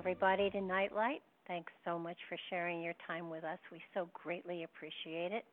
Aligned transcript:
Everybody, 0.00 0.48
to 0.48 0.62
Nightlight. 0.62 1.20
Thanks 1.46 1.70
so 1.84 1.98
much 1.98 2.16
for 2.26 2.38
sharing 2.48 2.80
your 2.80 2.94
time 3.06 3.28
with 3.28 3.44
us. 3.44 3.58
We 3.70 3.82
so 3.92 4.08
greatly 4.14 4.62
appreciate 4.62 5.30
it. 5.30 5.44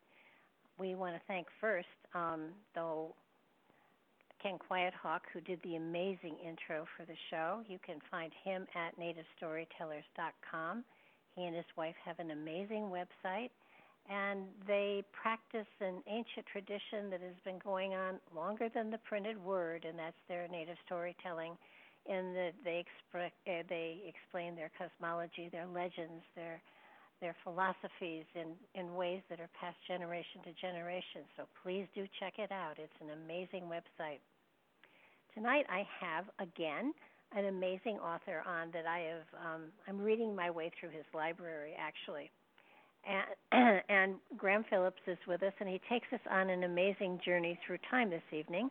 We 0.79 0.95
want 0.95 1.15
to 1.15 1.21
thank 1.27 1.47
first, 1.59 1.89
um, 2.15 2.51
though, 2.73 3.13
Ken 4.41 4.57
Quiethawk, 4.57 5.19
who 5.33 5.41
did 5.41 5.59
the 5.65 5.75
amazing 5.75 6.37
intro 6.41 6.85
for 6.95 7.03
the 7.03 7.17
show. 7.29 7.59
You 7.67 7.77
can 7.85 7.97
find 8.09 8.31
him 8.45 8.65
at 8.73 8.97
nativestorytellers.com. 8.97 10.85
He 11.35 11.43
and 11.43 11.53
his 11.53 11.65
wife 11.75 11.95
have 12.05 12.19
an 12.19 12.31
amazing 12.31 12.83
website, 12.83 13.49
and 14.09 14.45
they 14.65 15.03
practice 15.11 15.67
an 15.81 16.02
ancient 16.07 16.45
tradition 16.49 17.09
that 17.11 17.19
has 17.19 17.36
been 17.43 17.59
going 17.61 17.95
on 17.95 18.15
longer 18.33 18.69
than 18.73 18.91
the 18.91 18.99
printed 18.99 19.43
word, 19.43 19.83
and 19.83 19.99
that's 19.99 20.15
their 20.30 20.47
native 20.47 20.77
storytelling 20.86 21.57
in 22.07 22.33
that 22.33 22.53
they 22.63 22.83
expre- 22.83 23.33
uh, 23.47 23.63
they 23.69 24.01
explain 24.07 24.55
their 24.55 24.71
cosmology, 24.77 25.49
their 25.51 25.67
legends, 25.67 26.23
their 26.35 26.61
their 27.21 27.35
philosophies 27.43 28.25
in 28.35 28.53
in 28.75 28.95
ways 28.95 29.21
that 29.29 29.39
are 29.39 29.49
passed 29.59 29.77
generation 29.87 30.41
to 30.43 30.53
generation. 30.61 31.21
So 31.35 31.43
please 31.63 31.87
do 31.95 32.05
check 32.19 32.39
it 32.39 32.51
out. 32.51 32.75
It's 32.77 32.99
an 33.01 33.11
amazing 33.23 33.69
website. 33.69 34.19
Tonight 35.33 35.65
I 35.69 35.85
have 35.99 36.25
again 36.39 36.93
an 37.35 37.45
amazing 37.45 37.97
author 37.99 38.43
on 38.47 38.71
that 38.71 38.85
I 38.87 38.99
have. 38.99 39.27
Um, 39.45 39.61
I'm 39.87 39.99
reading 39.99 40.35
my 40.35 40.49
way 40.49 40.71
through 40.79 40.89
his 40.89 41.05
library 41.13 41.73
actually. 41.77 42.31
And, 43.07 43.81
and 43.89 44.15
Graham 44.37 44.65
Phillips 44.69 45.01
is 45.07 45.17
with 45.27 45.43
us, 45.43 45.53
and 45.59 45.69
he 45.69 45.79
takes 45.89 46.07
us 46.13 46.19
on 46.29 46.49
an 46.49 46.63
amazing 46.63 47.19
journey 47.23 47.59
through 47.65 47.77
time 47.89 48.09
this 48.09 48.23
evening. 48.31 48.69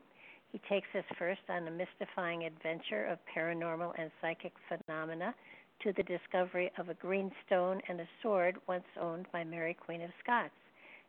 He 0.52 0.60
takes 0.68 0.88
us 0.94 1.04
first 1.18 1.40
on 1.48 1.68
a 1.68 1.70
mystifying 1.70 2.44
adventure 2.44 3.04
of 3.06 3.18
paranormal 3.34 3.92
and 3.98 4.10
psychic 4.20 4.52
phenomena 4.68 5.34
to 5.82 5.92
the 5.92 6.02
discovery 6.02 6.70
of 6.78 6.88
a 6.88 6.94
green 6.94 7.30
stone 7.46 7.80
and 7.88 8.00
a 8.00 8.08
sword 8.22 8.56
once 8.66 8.86
owned 9.00 9.26
by 9.32 9.44
Mary 9.44 9.74
Queen 9.74 10.02
of 10.02 10.10
Scots, 10.22 10.54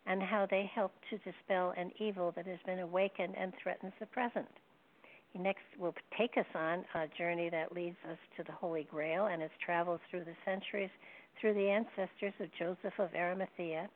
and 0.05 0.21
how 0.21 0.45
they 0.45 0.69
help 0.73 0.91
to 1.09 1.17
dispel 1.19 1.73
an 1.77 1.91
evil 1.99 2.31
that 2.35 2.45
has 2.47 2.59
been 2.65 2.79
awakened 2.79 3.35
and 3.37 3.53
threatens 3.61 3.93
the 3.99 4.05
present. 4.07 4.49
He 5.31 5.39
next 5.39 5.65
will 5.77 5.93
take 6.17 6.37
us 6.37 6.45
on 6.55 6.83
a 6.95 7.07
journey 7.17 7.49
that 7.49 7.71
leads 7.71 7.97
us 8.09 8.17
to 8.37 8.43
the 8.43 8.51
Holy 8.51 8.83
Grail 8.83 9.27
and 9.27 9.41
its 9.41 9.53
travels 9.63 10.01
through 10.09 10.25
the 10.25 10.35
centuries 10.45 10.89
through 11.39 11.53
the 11.53 11.69
ancestors 11.69 12.33
of 12.39 12.51
Joseph 12.57 12.97
of 12.97 13.13
Arimathea 13.13 13.87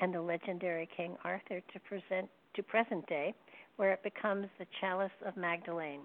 and 0.00 0.14
the 0.14 0.22
legendary 0.22 0.88
King 0.96 1.16
Arthur 1.24 1.60
to 1.60 1.80
present 1.80 2.30
to 2.54 2.62
present 2.62 3.06
day 3.06 3.34
where 3.78 3.92
it 3.92 4.02
becomes 4.02 4.48
the 4.58 4.66
chalice 4.80 5.10
of 5.24 5.36
Magdalene. 5.36 6.00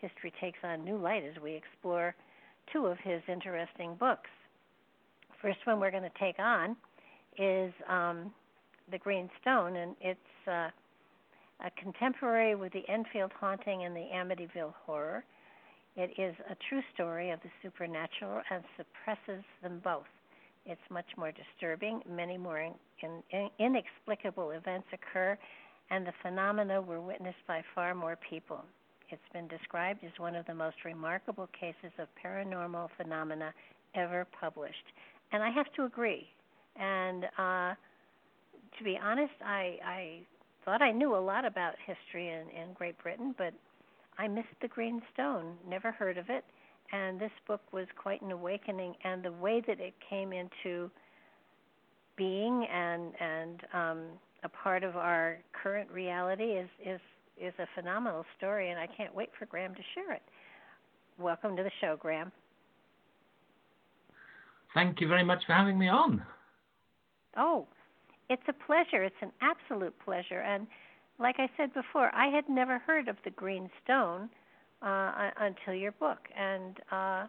History 0.00 0.32
takes 0.40 0.58
on 0.64 0.84
new 0.84 0.96
light 0.96 1.22
as 1.22 1.40
we 1.40 1.52
explore 1.52 2.14
two 2.72 2.86
of 2.86 2.96
his 3.04 3.20
interesting 3.28 3.94
books. 4.00 4.30
First 5.40 5.58
one 5.64 5.80
we're 5.80 5.90
going 5.90 6.02
to 6.02 6.18
take 6.18 6.38
on 6.38 6.76
is 7.38 7.72
um, 7.90 8.32
The 8.90 8.96
Green 8.96 9.28
Stone, 9.42 9.76
and 9.76 9.94
it's 10.00 10.48
uh, 10.48 10.70
a 11.60 11.70
contemporary 11.78 12.54
with 12.54 12.72
the 12.72 12.88
Enfield 12.88 13.32
haunting 13.38 13.84
and 13.84 13.94
the 13.94 14.08
Amityville 14.14 14.72
horror. 14.86 15.24
It 15.96 16.10
is 16.18 16.34
a 16.50 16.56
true 16.70 16.80
story 16.94 17.30
of 17.30 17.40
the 17.42 17.50
supernatural 17.62 18.40
and 18.50 18.64
suppresses 18.78 19.44
them 19.62 19.82
both. 19.84 20.08
It's 20.64 20.80
much 20.90 21.06
more 21.18 21.32
disturbing. 21.32 22.00
Many 22.08 22.38
more 22.38 22.60
in, 22.60 22.72
in, 23.30 23.50
inexplicable 23.58 24.52
events 24.52 24.86
occur, 24.94 25.36
and 25.90 26.06
the 26.06 26.12
phenomena 26.22 26.80
were 26.80 27.00
witnessed 27.00 27.46
by 27.46 27.62
far 27.74 27.94
more 27.94 28.18
people. 28.28 28.64
It's 29.10 29.22
been 29.32 29.48
described 29.48 30.02
as 30.04 30.10
one 30.18 30.34
of 30.34 30.46
the 30.46 30.54
most 30.54 30.76
remarkable 30.84 31.48
cases 31.58 31.92
of 31.98 32.08
paranormal 32.24 32.88
phenomena 32.96 33.52
ever 33.94 34.26
published. 34.40 34.86
And 35.32 35.42
I 35.42 35.50
have 35.50 35.72
to 35.76 35.84
agree. 35.84 36.26
And 36.76 37.24
uh, 37.38 37.74
to 38.78 38.84
be 38.84 38.98
honest, 39.02 39.34
I, 39.44 39.78
I 39.84 40.18
thought 40.64 40.82
I 40.82 40.90
knew 40.90 41.14
a 41.14 41.18
lot 41.18 41.44
about 41.44 41.74
history 41.86 42.28
in, 42.28 42.48
in 42.50 42.72
Great 42.74 43.00
Britain, 43.02 43.34
but 43.36 43.52
I 44.18 44.28
missed 44.28 44.48
the 44.62 44.68
Green 44.68 45.02
Stone, 45.12 45.54
never 45.68 45.92
heard 45.92 46.18
of 46.18 46.30
it. 46.30 46.44
And 46.92 47.20
this 47.20 47.30
book 47.46 47.60
was 47.72 47.86
quite 47.96 48.22
an 48.22 48.30
awakening, 48.30 48.94
and 49.04 49.22
the 49.22 49.32
way 49.32 49.62
that 49.66 49.80
it 49.80 49.94
came 50.08 50.32
into 50.32 50.90
being 52.16 52.66
and 52.72 53.12
and 53.20 53.60
um, 53.72 53.98
a 54.44 54.48
part 54.48 54.84
of 54.84 54.96
our 54.96 55.38
current 55.52 55.90
reality 55.90 56.44
is 56.44 56.68
is 56.84 57.00
is 57.36 57.54
a 57.58 57.66
phenomenal 57.74 58.24
story, 58.38 58.70
and 58.70 58.78
I 58.78 58.86
can't 58.86 59.12
wait 59.12 59.30
for 59.36 59.46
Graham 59.46 59.74
to 59.74 59.80
share 59.94 60.12
it. 60.12 60.22
Welcome 61.18 61.56
to 61.56 61.64
the 61.64 61.70
show, 61.80 61.96
Graham. 61.98 62.30
Thank 64.72 65.00
you 65.00 65.08
very 65.08 65.24
much 65.24 65.42
for 65.46 65.52
having 65.52 65.78
me 65.78 65.88
on. 65.88 66.22
Oh, 67.36 67.66
it's 68.30 68.42
a 68.48 68.52
pleasure. 68.52 69.02
It's 69.02 69.16
an 69.20 69.32
absolute 69.40 69.94
pleasure. 70.04 70.40
And 70.40 70.66
like 71.18 71.36
I 71.38 71.48
said 71.56 71.74
before, 71.74 72.14
I 72.14 72.28
had 72.28 72.48
never 72.48 72.78
heard 72.78 73.08
of 73.08 73.16
the 73.24 73.30
Green 73.30 73.68
Stone 73.82 74.28
uh, 74.82 75.30
until 75.40 75.74
your 75.74 75.92
book, 75.92 76.18
and 76.36 76.78
uh, 76.92 77.26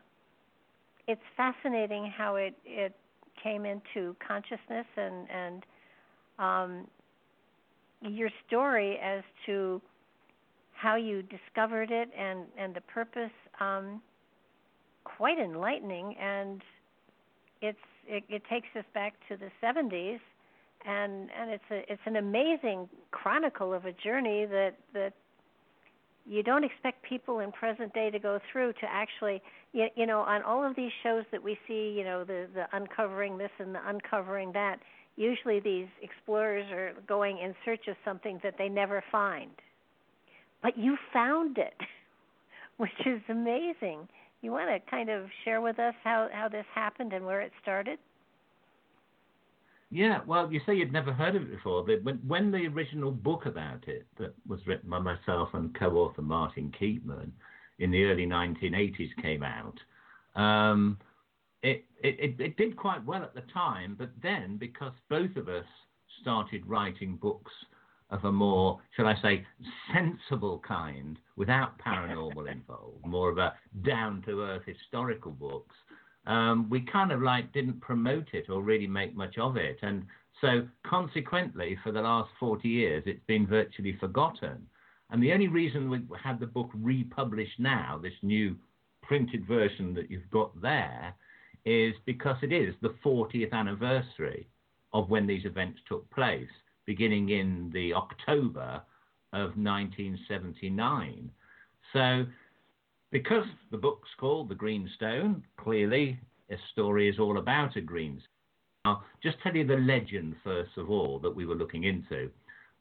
it's 1.07 1.21
fascinating 1.37 2.11
how 2.15 2.35
it 2.35 2.55
it 2.65 2.95
came 3.41 3.65
into 3.65 4.15
consciousness 4.25 4.85
and 4.97 5.27
and 5.29 5.65
um, 6.37 6.87
your 8.01 8.29
story 8.47 8.97
as 9.03 9.23
to 9.45 9.81
how 10.73 10.95
you 10.95 11.23
discovered 11.23 11.91
it 11.91 12.09
and 12.17 12.45
and 12.57 12.75
the 12.75 12.81
purpose 12.81 13.31
um, 13.59 14.01
quite 15.03 15.39
enlightening. 15.39 16.15
And 16.17 16.61
it's 17.61 17.77
it, 18.07 18.23
it 18.29 18.43
takes 18.49 18.67
us 18.77 18.85
back 18.93 19.13
to 19.29 19.37
the 19.37 19.49
70s 19.63 20.19
and 20.85 21.29
and 21.37 21.49
it's 21.49 21.63
a 21.71 21.91
it's 21.91 22.01
an 22.05 22.15
amazing 22.17 22.87
chronicle 23.11 23.73
of 23.73 23.85
a 23.85 23.91
journey 23.91 24.45
that 24.45 24.75
that 24.93 25.13
you 26.27 26.41
don't 26.43 26.63
expect 26.63 27.03
people 27.03 27.39
in 27.39 27.51
present 27.51 27.93
day 27.93 28.09
to 28.09 28.19
go 28.19 28.39
through 28.51 28.73
to 28.73 28.85
actually 28.89 29.41
you, 29.73 29.87
you 29.95 30.05
know 30.05 30.19
on 30.19 30.41
all 30.43 30.63
of 30.63 30.75
these 30.75 30.91
shows 31.03 31.23
that 31.31 31.43
we 31.43 31.57
see 31.67 31.93
you 31.97 32.03
know 32.03 32.23
the 32.23 32.47
the 32.53 32.65
uncovering 32.73 33.37
this 33.37 33.51
and 33.59 33.73
the 33.73 33.81
uncovering 33.87 34.51
that 34.51 34.79
usually 35.15 35.59
these 35.59 35.87
explorers 36.01 36.65
are 36.71 36.93
going 37.07 37.37
in 37.37 37.55
search 37.63 37.87
of 37.87 37.95
something 38.03 38.39
that 38.43 38.55
they 38.57 38.69
never 38.69 39.03
find. 39.11 39.51
But 40.61 40.77
you 40.77 40.97
found 41.13 41.57
it, 41.57 41.75
which 42.77 42.91
is 43.05 43.21
amazing. 43.29 44.07
you 44.41 44.51
want 44.51 44.69
to 44.69 44.91
kind 44.91 45.09
of 45.09 45.25
share 45.43 45.61
with 45.61 45.79
us 45.79 45.93
how 46.03 46.27
how 46.31 46.49
this 46.49 46.65
happened 46.73 47.13
and 47.13 47.25
where 47.25 47.41
it 47.41 47.51
started? 47.61 47.99
Yeah, 49.91 50.19
well, 50.25 50.51
you 50.51 50.59
say 50.65 50.75
you'd 50.75 50.91
never 50.91 51.13
heard 51.13 51.35
of 51.35 51.43
it 51.43 51.51
before. 51.51 51.83
When, 51.83 52.19
when 52.27 52.51
the 52.51 52.67
original 52.67 53.11
book 53.11 53.45
about 53.45 53.87
it, 53.87 54.05
that 54.17 54.33
was 54.47 54.59
written 54.65 54.89
by 54.89 54.99
myself 54.99 55.49
and 55.53 55.73
co-author 55.77 56.21
Martin 56.21 56.73
Keatman 56.79 57.31
in 57.79 57.91
the 57.91 58.05
early 58.05 58.25
1980s, 58.25 59.09
came 59.21 59.43
out, 59.43 59.79
um, 60.35 60.97
it, 61.65 61.85
it, 62.19 62.39
it 62.39 62.57
did 62.57 62.77
quite 62.77 63.03
well 63.05 63.23
at 63.23 63.33
the 63.33 63.43
time. 63.53 63.95
But 63.97 64.11
then, 64.21 64.57
because 64.57 64.93
both 65.09 65.35
of 65.35 65.49
us 65.49 65.65
started 66.21 66.65
writing 66.65 67.17
books 67.17 67.51
of 68.11 68.23
a 68.23 68.31
more, 68.31 68.79
shall 68.95 69.07
I 69.07 69.15
say, 69.21 69.45
sensible 69.93 70.61
kind, 70.65 71.17
without 71.35 71.79
paranormal 71.79 72.51
involved, 72.51 73.05
more 73.05 73.29
of 73.29 73.37
a 73.37 73.53
down-to-earth 73.83 74.63
historical 74.65 75.31
books 75.31 75.75
um, 76.27 76.69
we 76.69 76.81
kind 76.81 77.11
of 77.11 77.21
like 77.21 77.53
didn't 77.53 77.81
promote 77.81 78.27
it 78.33 78.49
or 78.49 78.61
really 78.61 78.87
make 78.87 79.15
much 79.15 79.37
of 79.37 79.57
it. 79.57 79.77
And 79.81 80.05
so 80.41 80.67
consequently, 80.85 81.77
for 81.83 81.91
the 81.91 82.01
last 82.01 82.29
40 82.39 82.67
years, 82.67 83.03
it's 83.05 83.23
been 83.27 83.47
virtually 83.47 83.97
forgotten. 83.99 84.65
And 85.11 85.21
the 85.21 85.33
only 85.33 85.47
reason 85.47 85.89
we 85.89 86.01
had 86.21 86.39
the 86.39 86.47
book 86.47 86.69
republished 86.73 87.59
now, 87.59 87.99
this 88.01 88.13
new 88.23 88.55
printed 89.03 89.47
version 89.47 89.93
that 89.93 90.09
you've 90.09 90.29
got 90.31 90.59
there, 90.61 91.13
is 91.65 91.93
because 92.05 92.37
it 92.41 92.53
is 92.53 92.75
the 92.81 92.93
40th 93.03 93.51
anniversary 93.53 94.47
of 94.93 95.09
when 95.09 95.27
these 95.27 95.45
events 95.45 95.79
took 95.87 96.09
place, 96.11 96.49
beginning 96.85 97.29
in 97.29 97.71
the 97.73 97.93
October 97.93 98.81
of 99.33 99.57
1979. 99.57 101.29
So 101.91 102.25
because 103.11 103.45
the 103.71 103.77
book's 103.77 104.09
called 104.19 104.49
The 104.49 104.55
Green 104.55 104.89
Stone, 104.95 105.43
clearly 105.57 106.19
a 106.49 106.55
story 106.71 107.09
is 107.09 107.19
all 107.19 107.37
about 107.37 107.75
a 107.75 107.81
green 107.81 108.19
stone. 108.19 108.29
I'll 108.85 109.03
just 109.23 109.37
tell 109.41 109.55
you 109.55 109.65
the 109.65 109.77
legend, 109.77 110.35
first 110.43 110.71
of 110.77 110.89
all, 110.89 111.19
that 111.19 111.35
we 111.35 111.45
were 111.45 111.55
looking 111.55 111.85
into. 111.85 112.29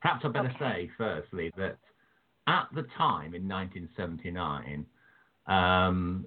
Perhaps 0.02 0.24
I 0.24 0.28
better 0.28 0.52
okay. 0.56 0.58
say, 0.58 0.90
firstly, 0.98 1.50
that 1.56 1.78
at 2.46 2.68
the 2.74 2.84
time 2.98 3.34
in 3.34 3.48
1979, 3.48 4.84
um, 5.46 6.26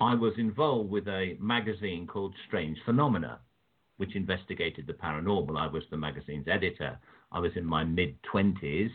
I 0.00 0.14
was 0.14 0.34
involved 0.38 0.90
with 0.90 1.08
a 1.08 1.36
magazine 1.40 2.06
called 2.06 2.34
Strange 2.46 2.78
Phenomena, 2.84 3.40
which 3.96 4.14
investigated 4.14 4.86
the 4.86 4.92
paranormal. 4.92 5.58
I 5.58 5.66
was 5.66 5.82
the 5.90 5.96
magazine's 5.96 6.46
editor. 6.48 6.98
I 7.32 7.40
was 7.40 7.52
in 7.56 7.64
my 7.64 7.84
mid 7.84 8.16
20s. 8.32 8.90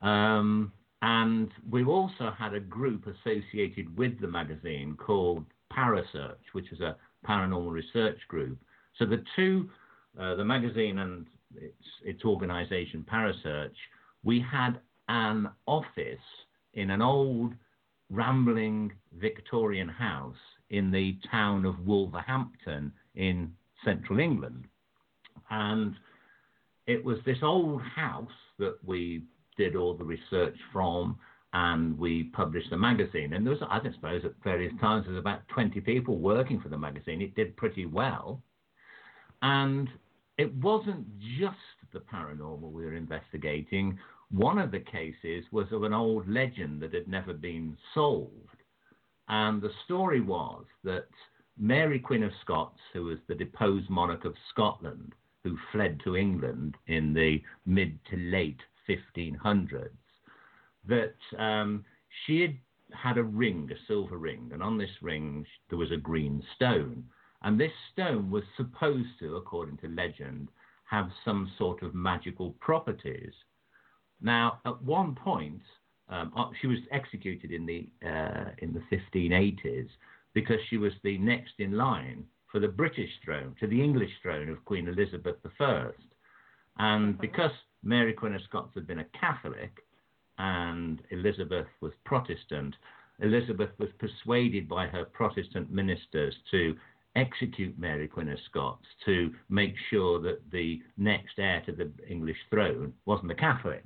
Um, 0.00 0.72
and 1.02 1.50
we 1.68 1.84
also 1.84 2.32
had 2.36 2.54
a 2.54 2.60
group 2.60 3.06
associated 3.06 3.96
with 3.98 4.20
the 4.20 4.28
magazine 4.28 4.96
called 4.96 5.44
Parasearch, 5.72 6.38
which 6.52 6.70
is 6.70 6.80
a 6.80 6.96
paranormal 7.26 7.72
research 7.72 8.18
group. 8.28 8.58
So 8.98 9.06
the 9.06 9.24
two, 9.34 9.68
uh, 10.20 10.36
the 10.36 10.44
magazine 10.44 10.98
and 10.98 11.26
its, 11.56 11.74
its 12.04 12.24
organization, 12.24 13.04
Parasearch, 13.10 13.74
we 14.22 14.40
had 14.40 14.78
an 15.08 15.48
office 15.66 16.20
in 16.74 16.90
an 16.90 17.02
old 17.02 17.54
rambling 18.12 18.92
Victorian 19.18 19.88
house 19.88 20.36
in 20.70 20.90
the 20.90 21.18
town 21.30 21.64
of 21.64 21.86
Wolverhampton 21.86 22.92
in 23.14 23.52
central 23.84 24.20
England. 24.20 24.64
And 25.50 25.94
it 26.86 27.04
was 27.04 27.18
this 27.24 27.38
old 27.42 27.82
house 27.82 28.28
that 28.58 28.76
we 28.84 29.24
did 29.56 29.76
all 29.76 29.94
the 29.94 30.04
research 30.04 30.56
from, 30.72 31.18
and 31.52 31.98
we 31.98 32.24
published 32.24 32.70
the 32.70 32.76
magazine. 32.76 33.32
And 33.32 33.44
there 33.46 33.54
was, 33.54 33.62
I 33.68 33.80
suppose, 33.94 34.24
at 34.24 34.32
various 34.42 34.72
times, 34.80 35.04
there 35.04 35.14
was 35.14 35.20
about 35.20 35.46
20 35.48 35.80
people 35.80 36.18
working 36.18 36.60
for 36.60 36.68
the 36.68 36.78
magazine. 36.78 37.20
It 37.20 37.34
did 37.34 37.56
pretty 37.56 37.86
well. 37.86 38.42
And 39.42 39.88
it 40.38 40.54
wasn't 40.54 41.06
just 41.38 41.56
the 41.92 42.00
paranormal 42.00 42.72
we 42.72 42.84
were 42.84 42.94
investigating. 42.94 43.98
One 44.32 44.58
of 44.58 44.70
the 44.70 44.80
cases 44.80 45.44
was 45.52 45.70
of 45.72 45.82
an 45.82 45.92
old 45.92 46.26
legend 46.26 46.80
that 46.80 46.94
had 46.94 47.06
never 47.06 47.34
been 47.34 47.76
solved. 47.92 48.62
And 49.28 49.60
the 49.60 49.72
story 49.84 50.22
was 50.22 50.64
that 50.84 51.08
Mary 51.58 51.98
Queen 51.98 52.22
of 52.22 52.32
Scots, 52.40 52.80
who 52.94 53.04
was 53.04 53.18
the 53.26 53.34
deposed 53.34 53.90
monarch 53.90 54.24
of 54.24 54.34
Scotland, 54.48 55.14
who 55.44 55.58
fled 55.70 56.00
to 56.04 56.16
England 56.16 56.76
in 56.86 57.12
the 57.12 57.42
mid 57.66 58.02
to 58.06 58.16
late 58.16 58.62
1500s, 58.88 59.90
that 60.86 61.14
um, 61.38 61.84
she 62.24 62.40
had 62.40 62.56
had 62.92 63.18
a 63.18 63.22
ring, 63.22 63.70
a 63.70 63.86
silver 63.86 64.16
ring, 64.16 64.50
and 64.52 64.62
on 64.62 64.78
this 64.78 65.02
ring 65.02 65.46
there 65.68 65.78
was 65.78 65.92
a 65.92 65.96
green 65.96 66.42
stone. 66.54 67.04
And 67.42 67.60
this 67.60 67.72
stone 67.92 68.30
was 68.30 68.44
supposed 68.56 69.18
to, 69.18 69.36
according 69.36 69.76
to 69.78 69.88
legend, 69.88 70.48
have 70.84 71.10
some 71.22 71.50
sort 71.58 71.82
of 71.82 71.94
magical 71.94 72.52
properties. 72.60 73.32
Now, 74.22 74.60
at 74.64 74.80
one 74.82 75.14
point, 75.14 75.62
um, 76.08 76.32
uh, 76.36 76.50
she 76.60 76.66
was 76.66 76.78
executed 76.90 77.50
in 77.50 77.66
the 77.66 77.88
uh, 78.06 78.50
in 78.58 78.72
the 78.72 78.82
1580s 78.96 79.88
because 80.34 80.58
she 80.68 80.76
was 80.76 80.92
the 81.02 81.18
next 81.18 81.54
in 81.58 81.72
line 81.72 82.24
for 82.50 82.60
the 82.60 82.68
British 82.68 83.10
throne, 83.24 83.56
to 83.60 83.66
the 83.66 83.82
English 83.82 84.10
throne 84.22 84.48
of 84.48 84.64
Queen 84.64 84.86
Elizabeth 84.86 85.36
I. 85.58 85.90
And 86.78 87.18
because 87.18 87.50
Mary 87.82 88.12
Queen 88.12 88.34
of 88.34 88.42
Scots 88.42 88.72
had 88.74 88.86
been 88.86 89.00
a 89.00 89.06
Catholic 89.18 89.78
and 90.38 91.00
Elizabeth 91.10 91.66
was 91.80 91.92
Protestant, 92.04 92.74
Elizabeth 93.20 93.70
was 93.78 93.88
persuaded 93.98 94.68
by 94.68 94.86
her 94.86 95.04
Protestant 95.04 95.70
ministers 95.70 96.34
to 96.50 96.76
execute 97.16 97.78
Mary 97.78 98.08
Queen 98.08 98.28
of 98.28 98.38
Scots 98.50 98.86
to 99.04 99.32
make 99.48 99.74
sure 99.90 100.20
that 100.20 100.40
the 100.50 100.80
next 100.96 101.38
heir 101.38 101.62
to 101.66 101.72
the 101.72 101.90
English 102.08 102.38
throne 102.50 102.92
wasn't 103.06 103.30
a 103.30 103.34
Catholic. 103.34 103.84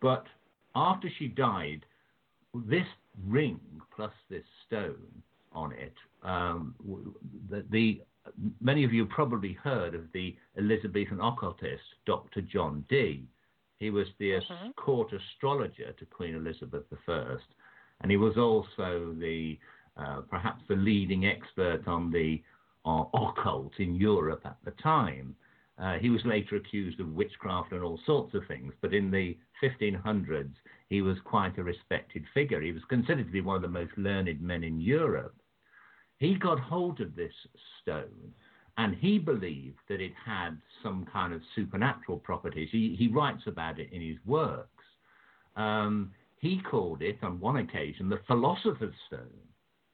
But 0.00 0.26
after 0.74 1.08
she 1.18 1.28
died, 1.28 1.84
this 2.54 2.86
ring 3.26 3.60
plus 3.94 4.12
this 4.30 4.44
stone 4.66 5.22
on 5.52 5.72
it, 5.72 5.94
um, 6.22 6.74
the, 7.50 7.64
the 7.70 8.00
many 8.60 8.84
of 8.84 8.92
you 8.92 9.06
probably 9.06 9.54
heard 9.54 9.94
of 9.94 10.02
the 10.12 10.36
Elizabethan 10.56 11.20
occultist, 11.20 11.82
Dr. 12.06 12.42
John 12.42 12.84
Dee. 12.88 13.26
He 13.78 13.90
was 13.90 14.06
the 14.18 14.36
uh-huh. 14.36 14.70
court 14.76 15.12
astrologer 15.12 15.92
to 15.92 16.04
Queen 16.06 16.34
Elizabeth 16.34 16.84
I, 17.08 17.36
and 18.00 18.10
he 18.10 18.16
was 18.16 18.36
also 18.36 19.14
the 19.18 19.58
uh, 19.96 20.20
perhaps 20.30 20.62
the 20.68 20.76
leading 20.76 21.26
expert 21.26 21.86
on 21.88 22.10
the 22.10 22.40
uh, 22.84 23.04
occult 23.14 23.72
in 23.78 23.94
Europe 23.96 24.42
at 24.44 24.56
the 24.64 24.70
time. 24.82 25.34
Uh, 25.80 25.94
he 25.94 26.10
was 26.10 26.24
later 26.24 26.56
accused 26.56 26.98
of 26.98 27.14
witchcraft 27.14 27.72
and 27.72 27.82
all 27.82 28.00
sorts 28.04 28.34
of 28.34 28.42
things, 28.48 28.72
but 28.80 28.92
in 28.92 29.10
the 29.10 29.36
1500s, 29.62 30.54
he 30.88 31.02
was 31.02 31.16
quite 31.24 31.56
a 31.58 31.62
respected 31.62 32.24
figure. 32.34 32.60
He 32.60 32.72
was 32.72 32.82
considered 32.88 33.26
to 33.26 33.32
be 33.32 33.40
one 33.40 33.56
of 33.56 33.62
the 33.62 33.68
most 33.68 33.96
learned 33.96 34.40
men 34.40 34.64
in 34.64 34.80
Europe. 34.80 35.36
He 36.18 36.34
got 36.34 36.58
hold 36.58 37.00
of 37.00 37.14
this 37.14 37.32
stone 37.80 38.34
and 38.78 38.94
he 38.94 39.18
believed 39.18 39.78
that 39.88 40.00
it 40.00 40.12
had 40.24 40.56
some 40.82 41.04
kind 41.12 41.32
of 41.34 41.42
supernatural 41.54 42.18
properties. 42.18 42.68
He, 42.70 42.94
he 42.96 43.08
writes 43.08 43.42
about 43.46 43.80
it 43.80 43.92
in 43.92 44.00
his 44.00 44.16
works. 44.24 44.84
Um, 45.56 46.12
he 46.38 46.60
called 46.60 47.02
it, 47.02 47.18
on 47.22 47.40
one 47.40 47.56
occasion, 47.56 48.08
the 48.08 48.20
Philosopher's 48.28 48.94
Stone, 49.08 49.26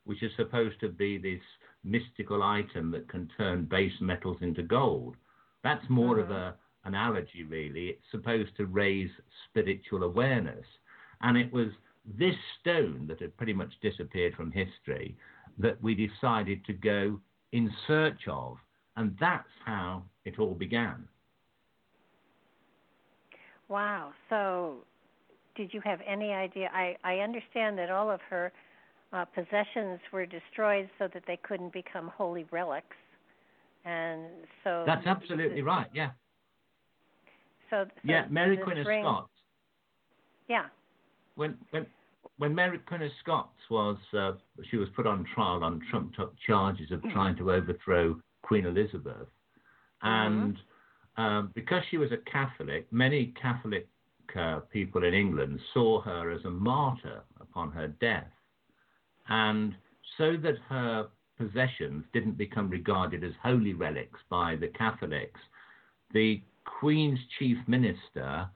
which 0.04 0.22
is 0.22 0.30
supposed 0.36 0.78
to 0.80 0.90
be 0.90 1.16
this 1.16 1.40
mystical 1.82 2.42
item 2.42 2.90
that 2.90 3.08
can 3.08 3.30
turn 3.38 3.64
base 3.64 3.94
metals 4.02 4.36
into 4.42 4.62
gold. 4.62 5.16
That's 5.64 5.84
more 5.88 6.20
of 6.20 6.30
a 6.30 6.54
analogy, 6.84 7.42
really. 7.48 7.88
It's 7.88 8.04
supposed 8.10 8.56
to 8.58 8.66
raise 8.66 9.10
spiritual 9.48 10.04
awareness. 10.04 10.66
And 11.22 11.36
it 11.36 11.52
was 11.52 11.68
this 12.18 12.34
stone 12.60 13.06
that 13.08 13.20
had 13.20 13.36
pretty 13.36 13.54
much 13.54 13.72
disappeared 13.82 14.34
from 14.34 14.52
history 14.52 15.16
that 15.58 15.82
we 15.82 15.94
decided 15.94 16.64
to 16.66 16.74
go 16.74 17.18
in 17.52 17.72
search 17.86 18.28
of. 18.28 18.58
And 18.96 19.16
that's 19.18 19.48
how 19.64 20.02
it 20.24 20.38
all 20.38 20.54
began. 20.54 21.08
Wow. 23.68 24.12
So, 24.28 24.76
did 25.56 25.72
you 25.72 25.80
have 25.84 26.00
any 26.06 26.32
idea? 26.32 26.68
I, 26.72 26.96
I 27.02 27.20
understand 27.20 27.78
that 27.78 27.90
all 27.90 28.10
of 28.10 28.20
her 28.28 28.52
uh, 29.12 29.24
possessions 29.24 30.00
were 30.12 30.26
destroyed 30.26 30.90
so 30.98 31.08
that 31.14 31.22
they 31.26 31.38
couldn't 31.42 31.72
become 31.72 32.12
holy 32.14 32.44
relics. 32.50 32.96
And 33.84 34.24
so. 34.62 34.84
That's 34.86 35.06
absolutely 35.06 35.60
this, 35.60 35.64
right, 35.64 35.88
yeah. 35.92 36.10
So, 37.70 37.84
so 37.86 38.00
yeah, 38.04 38.26
Mary 38.30 38.56
Queen 38.56 38.78
of 38.78 38.86
Scots. 38.86 39.30
Yeah. 40.48 40.66
When, 41.34 41.56
when, 41.70 41.86
when 42.38 42.54
Mary 42.54 42.78
Queen 42.78 43.02
of 43.02 43.10
Scots 43.22 43.58
was 43.70 43.96
uh, 44.16 44.32
she 44.70 44.76
was 44.76 44.88
put 44.96 45.06
on 45.06 45.26
trial 45.34 45.62
on 45.64 45.80
trumped 45.90 46.18
up 46.18 46.34
charges 46.46 46.90
of 46.90 47.02
trying 47.12 47.36
to 47.36 47.52
overthrow 47.52 48.20
Queen 48.42 48.66
Elizabeth, 48.66 49.28
mm-hmm. 50.04 50.06
and 50.06 50.56
um, 51.16 51.50
because 51.54 51.82
she 51.90 51.98
was 51.98 52.10
a 52.12 52.30
Catholic, 52.30 52.86
many 52.92 53.32
Catholic 53.40 53.88
uh, 54.38 54.60
people 54.72 55.04
in 55.04 55.14
England 55.14 55.60
saw 55.72 56.00
her 56.02 56.30
as 56.30 56.44
a 56.44 56.50
martyr 56.50 57.22
upon 57.40 57.70
her 57.70 57.88
death, 57.88 58.30
and 59.28 59.74
so 60.18 60.36
that 60.42 60.56
her 60.68 61.08
possessions 61.38 62.04
didn't 62.12 62.38
become 62.38 62.70
regarded 62.70 63.24
as 63.24 63.32
holy 63.42 63.74
relics 63.74 64.20
by 64.28 64.56
the 64.56 64.68
Catholics, 64.68 65.40
the 66.12 66.40
Queen's 66.64 67.18
chief 67.38 67.58
minister, 67.66 68.48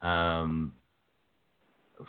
um, 0.00 0.72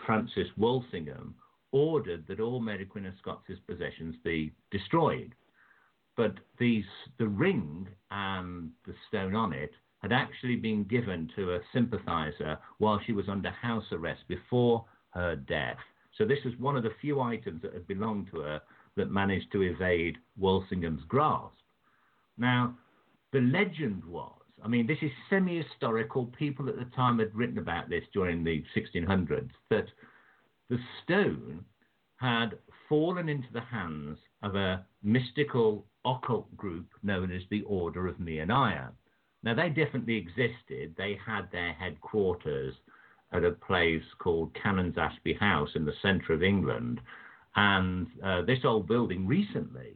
Francis 0.05 0.47
Walsingham, 0.57 1.35
ordered 1.71 2.25
that 2.27 2.39
all 2.39 2.59
Mary 2.59 2.85
Queen 2.85 3.05
of 3.05 3.13
Scots' 3.19 3.59
possessions 3.67 4.15
be 4.23 4.53
destroyed. 4.71 5.33
But 6.15 6.35
these, 6.59 6.85
the 7.17 7.27
ring 7.27 7.87
and 8.11 8.69
the 8.85 8.93
stone 9.07 9.35
on 9.35 9.53
it 9.53 9.71
had 10.03 10.11
actually 10.11 10.57
been 10.57 10.83
given 10.83 11.29
to 11.35 11.55
a 11.55 11.59
sympathizer 11.73 12.57
while 12.77 12.99
she 13.05 13.13
was 13.13 13.29
under 13.29 13.49
house 13.49 13.85
arrest 13.91 14.21
before 14.27 14.85
her 15.11 15.35
death. 15.35 15.77
So 16.17 16.25
this 16.25 16.43
was 16.45 16.53
one 16.59 16.77
of 16.77 16.83
the 16.83 16.93
few 17.01 17.19
items 17.19 17.61
that 17.63 17.73
had 17.73 17.87
belonged 17.87 18.27
to 18.31 18.41
her 18.41 18.61
that 18.95 19.11
managed 19.11 19.51
to 19.51 19.61
evade 19.61 20.17
Walsingham's 20.37 21.03
grasp. 21.07 21.55
Now, 22.37 22.75
the 23.31 23.41
legend 23.41 24.03
was, 24.05 24.39
I 24.63 24.67
mean, 24.67 24.87
this 24.87 24.99
is 25.01 25.11
semi 25.29 25.61
historical. 25.61 26.27
People 26.37 26.69
at 26.69 26.77
the 26.77 26.85
time 26.95 27.19
had 27.19 27.35
written 27.35 27.57
about 27.57 27.89
this 27.89 28.03
during 28.13 28.43
the 28.43 28.63
1600s, 28.75 29.49
that 29.69 29.87
the 30.69 30.77
stone 31.03 31.65
had 32.17 32.57
fallen 32.87 33.27
into 33.27 33.51
the 33.51 33.61
hands 33.61 34.17
of 34.41 34.55
a 34.55 34.85
mystical 35.01 35.85
occult 36.05 36.55
group 36.55 36.87
known 37.01 37.31
as 37.31 37.41
the 37.49 37.63
Order 37.63 38.07
of 38.07 38.19
Meania. 38.19 38.91
Now, 39.43 39.53
they 39.53 39.69
definitely 39.69 40.15
existed. 40.15 40.95
They 40.97 41.19
had 41.25 41.51
their 41.51 41.73
headquarters 41.73 42.73
at 43.33 43.43
a 43.43 43.51
place 43.51 44.03
called 44.19 44.55
Canons 44.61 44.97
Ashby 44.97 45.33
House 45.33 45.69
in 45.75 45.85
the 45.85 45.93
centre 46.01 46.33
of 46.33 46.43
England. 46.43 47.01
And 47.55 48.07
uh, 48.23 48.41
this 48.43 48.59
old 48.63 48.87
building 48.87 49.27
recently, 49.27 49.95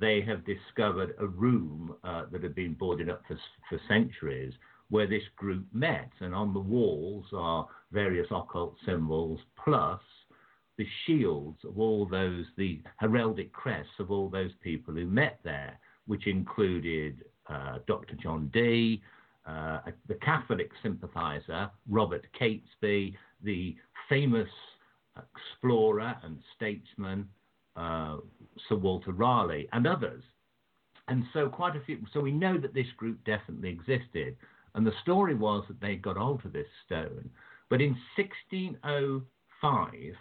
they 0.00 0.20
have 0.22 0.44
discovered 0.44 1.14
a 1.18 1.26
room 1.26 1.94
uh, 2.04 2.24
that 2.30 2.42
had 2.42 2.54
been 2.54 2.74
boarded 2.74 3.08
up 3.08 3.22
for, 3.26 3.38
for 3.68 3.80
centuries 3.88 4.52
where 4.90 5.06
this 5.06 5.22
group 5.36 5.66
met. 5.72 6.10
And 6.20 6.34
on 6.34 6.52
the 6.52 6.60
walls 6.60 7.26
are 7.32 7.66
various 7.92 8.26
occult 8.30 8.76
symbols 8.84 9.40
plus 9.62 10.00
the 10.76 10.86
shields 11.06 11.58
of 11.64 11.78
all 11.78 12.06
those, 12.06 12.44
the 12.56 12.82
heraldic 13.00 13.52
crests 13.52 13.92
of 13.98 14.10
all 14.10 14.28
those 14.28 14.50
people 14.62 14.94
who 14.94 15.06
met 15.06 15.38
there, 15.44 15.78
which 16.06 16.26
included 16.26 17.24
uh, 17.48 17.78
Dr. 17.86 18.14
John 18.16 18.50
Dee, 18.52 19.02
uh, 19.46 19.80
the 20.08 20.14
Catholic 20.14 20.70
sympathizer, 20.82 21.70
Robert 21.88 22.26
Catesby, 22.38 23.14
the 23.42 23.76
famous 24.08 24.48
explorer 25.16 26.16
and 26.22 26.38
statesman, 26.56 27.28
uh, 27.76 28.18
Sir 28.68 28.76
Walter 28.76 29.12
Raleigh, 29.12 29.68
and 29.72 29.86
others. 29.86 30.22
And 31.08 31.24
so, 31.32 31.48
quite 31.48 31.76
a 31.76 31.80
few. 31.80 31.98
So, 32.12 32.20
we 32.20 32.32
know 32.32 32.58
that 32.58 32.74
this 32.74 32.90
group 32.96 33.22
definitely 33.24 33.70
existed. 33.70 34.36
And 34.74 34.86
the 34.86 34.92
story 35.02 35.34
was 35.34 35.64
that 35.68 35.80
they 35.80 35.96
got 35.96 36.16
hold 36.16 36.44
of 36.44 36.52
this 36.52 36.66
stone. 36.86 37.30
But 37.68 37.80
in 37.80 37.96
1605, 38.16 40.14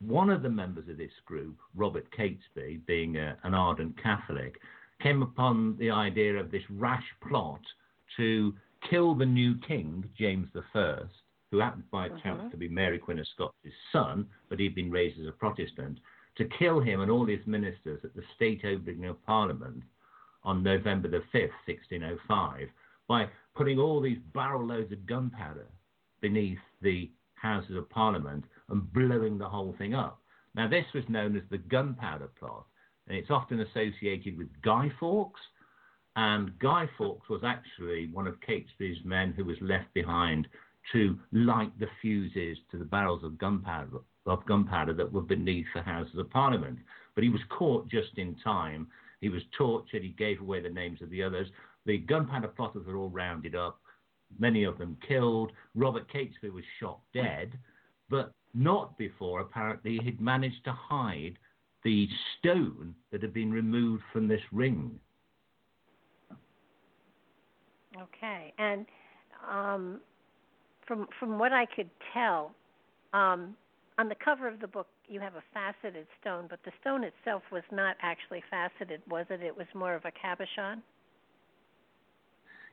one 0.00 0.30
of 0.30 0.42
the 0.42 0.50
members 0.50 0.88
of 0.88 0.96
this 0.96 1.12
group, 1.24 1.56
Robert 1.74 2.06
Catesby, 2.16 2.86
being 2.86 3.16
a, 3.16 3.36
an 3.42 3.54
ardent 3.54 4.00
Catholic, 4.02 4.60
came 5.02 5.22
upon 5.22 5.76
the 5.78 5.90
idea 5.90 6.36
of 6.36 6.50
this 6.50 6.62
rash 6.70 7.06
plot 7.28 7.60
to 8.16 8.54
kill 8.88 9.14
the 9.14 9.26
new 9.26 9.56
king, 9.66 10.04
James 10.16 10.48
I, 10.74 11.02
who 11.50 11.58
happened 11.58 11.90
by 11.90 12.08
uh-huh. 12.08 12.18
chance 12.22 12.50
to 12.50 12.56
be 12.56 12.68
Mary 12.68 12.98
Queen 12.98 13.18
of 13.18 13.26
Scots' 13.28 13.54
son, 13.92 14.26
but 14.48 14.58
he'd 14.58 14.74
been 14.74 14.90
raised 14.90 15.20
as 15.20 15.26
a 15.26 15.32
Protestant, 15.32 15.98
to 16.36 16.44
kill 16.58 16.80
him 16.80 17.00
and 17.00 17.10
all 17.10 17.26
his 17.26 17.44
ministers 17.46 18.00
at 18.04 18.14
the 18.14 18.22
state 18.36 18.64
opening 18.64 19.06
of 19.06 19.24
Parliament 19.24 19.82
on 20.44 20.62
November 20.62 21.08
the 21.08 21.22
5th, 21.34 21.50
1605, 21.66 22.68
by 23.08 23.28
putting 23.54 23.78
all 23.78 24.00
these 24.00 24.18
barrel 24.34 24.64
loads 24.64 24.92
of 24.92 25.06
gunpowder 25.06 25.66
beneath 26.20 26.58
the 26.82 27.10
Houses 27.34 27.76
of 27.76 27.88
Parliament 27.90 28.44
and 28.68 28.92
blowing 28.92 29.38
the 29.38 29.48
whole 29.48 29.74
thing 29.78 29.94
up. 29.94 30.20
Now, 30.54 30.68
this 30.68 30.86
was 30.94 31.04
known 31.08 31.36
as 31.36 31.42
the 31.50 31.58
gunpowder 31.58 32.30
plot, 32.38 32.66
and 33.06 33.16
it's 33.16 33.30
often 33.30 33.60
associated 33.60 34.36
with 34.36 34.48
Guy 34.62 34.90
Fawkes. 34.98 35.40
And 36.16 36.58
Guy 36.58 36.88
Fawkes 36.98 37.28
was 37.28 37.42
actually 37.44 38.08
one 38.12 38.26
of 38.26 38.40
Catesby's 38.40 39.04
men 39.04 39.32
who 39.36 39.44
was 39.44 39.56
left 39.60 39.92
behind 39.94 40.48
to 40.92 41.18
light 41.32 41.76
the 41.78 41.88
fuses 42.00 42.58
to 42.70 42.78
the 42.78 42.84
barrels 42.84 43.24
of 43.24 43.38
gunpowder, 43.38 43.98
of 44.26 44.46
gunpowder 44.46 44.92
that 44.94 45.12
were 45.12 45.22
beneath 45.22 45.66
the 45.74 45.82
Houses 45.82 46.18
of 46.18 46.30
Parliament. 46.30 46.78
But 47.14 47.24
he 47.24 47.30
was 47.30 47.40
caught 47.50 47.88
just 47.88 48.16
in 48.16 48.36
time. 48.36 48.88
He 49.20 49.28
was 49.28 49.42
tortured. 49.56 50.02
He 50.02 50.10
gave 50.10 50.40
away 50.40 50.60
the 50.60 50.68
names 50.68 51.02
of 51.02 51.10
the 51.10 51.22
others. 51.22 51.48
The 51.86 51.98
gunpowder 51.98 52.48
plotters 52.48 52.86
were 52.86 52.96
all 52.96 53.08
rounded 53.08 53.54
up, 53.54 53.80
many 54.38 54.64
of 54.64 54.78
them 54.78 54.96
killed. 55.06 55.52
Robert 55.74 56.06
Catesby 56.12 56.50
was 56.50 56.64
shot 56.78 57.00
dead, 57.14 57.58
but 58.10 58.32
not 58.54 58.96
before 58.98 59.40
apparently 59.40 59.98
he'd 60.02 60.20
managed 60.20 60.64
to 60.64 60.72
hide 60.72 61.38
the 61.84 62.08
stone 62.38 62.94
that 63.10 63.22
had 63.22 63.32
been 63.32 63.50
removed 63.50 64.02
from 64.12 64.28
this 64.28 64.40
ring. 64.52 64.98
Okay, 67.96 68.52
and 68.58 68.86
um, 69.50 70.00
from 70.88 71.06
from 71.20 71.38
what 71.38 71.52
I 71.52 71.66
could 71.66 71.90
tell, 72.12 72.52
um, 73.12 73.54
on 73.98 74.08
the 74.08 74.16
cover 74.16 74.48
of 74.48 74.58
the 74.60 74.66
book 74.66 74.88
you 75.06 75.20
have 75.20 75.34
a 75.34 75.42
faceted 75.54 76.06
stone, 76.20 76.46
but 76.48 76.58
the 76.64 76.72
stone 76.80 77.04
itself 77.04 77.42
was 77.52 77.62
not 77.70 77.96
actually 78.02 78.42
faceted, 78.50 79.02
was 79.08 79.26
it? 79.30 79.42
It 79.42 79.56
was 79.56 79.66
more 79.74 79.94
of 79.94 80.04
a 80.04 80.10
cabochon. 80.10 80.80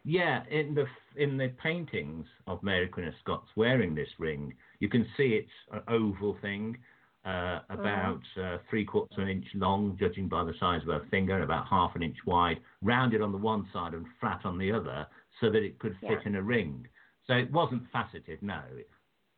Yeah, 0.04 0.44
in 0.50 0.76
the 0.76 0.86
in 1.16 1.38
the 1.38 1.50
paintings 1.62 2.26
of 2.48 2.64
Mary 2.64 2.88
Queen 2.88 3.08
of 3.08 3.14
Scots 3.22 3.48
wearing 3.56 3.96
this 3.96 4.10
ring, 4.18 4.54
you 4.80 4.88
can 4.88 5.06
see 5.18 5.40
it's 5.42 5.50
an 5.72 5.82
oval 5.88 6.38
thing, 6.42 6.78
uh, 7.26 7.30
mm-hmm. 7.30 7.80
about 7.80 8.22
uh, 8.42 8.58
three 8.70 8.86
quarters 8.86 9.18
of 9.18 9.24
an 9.24 9.30
inch 9.30 9.48
long, 9.56 9.98
judging 10.00 10.28
by 10.28 10.44
the 10.44 10.54
size 10.60 10.82
of 10.84 10.90
her 10.90 11.08
finger, 11.10 11.34
and 11.34 11.44
about 11.44 11.68
half 11.68 11.96
an 11.96 12.04
inch 12.04 12.18
wide, 12.26 12.60
rounded 12.84 13.22
on 13.22 13.32
the 13.32 13.38
one 13.38 13.68
side 13.74 13.94
and 13.94 14.06
flat 14.20 14.42
on 14.46 14.60
the 14.60 14.72
other, 14.72 15.08
so 15.42 15.50
that 15.50 15.64
it 15.64 15.80
could 15.80 15.96
fit 16.02 16.20
yeah. 16.22 16.28
in 16.28 16.36
a 16.36 16.42
ring. 16.42 16.88
So 17.28 17.34
it 17.34 17.52
wasn't 17.52 17.84
faceted, 17.92 18.40
no. 18.42 18.62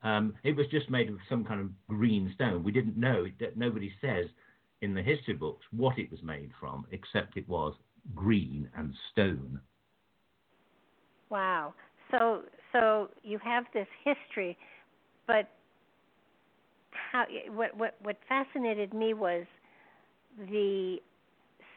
Um, 0.03 0.35
it 0.43 0.55
was 0.55 0.67
just 0.67 0.89
made 0.89 1.09
of 1.09 1.17
some 1.29 1.43
kind 1.43 1.61
of 1.61 1.69
green 1.87 2.31
stone. 2.35 2.63
We 2.63 2.71
didn't 2.71 2.97
know, 2.97 3.25
it, 3.25 3.57
nobody 3.57 3.91
says 4.01 4.27
in 4.81 4.93
the 4.93 5.01
history 5.01 5.33
books 5.33 5.65
what 5.71 5.97
it 5.97 6.11
was 6.11 6.21
made 6.21 6.51
from, 6.59 6.85
except 6.91 7.37
it 7.37 7.47
was 7.49 7.73
green 8.13 8.69
and 8.77 8.93
stone. 9.11 9.59
Wow. 11.29 11.73
So 12.11 12.43
so 12.71 13.09
you 13.23 13.39
have 13.43 13.65
this 13.73 13.87
history, 14.03 14.57
but 15.25 15.49
how 17.11 17.25
what 17.49 17.75
what 17.75 17.95
what 18.01 18.17
fascinated 18.29 18.93
me 18.93 19.13
was 19.13 19.45
the 20.49 20.97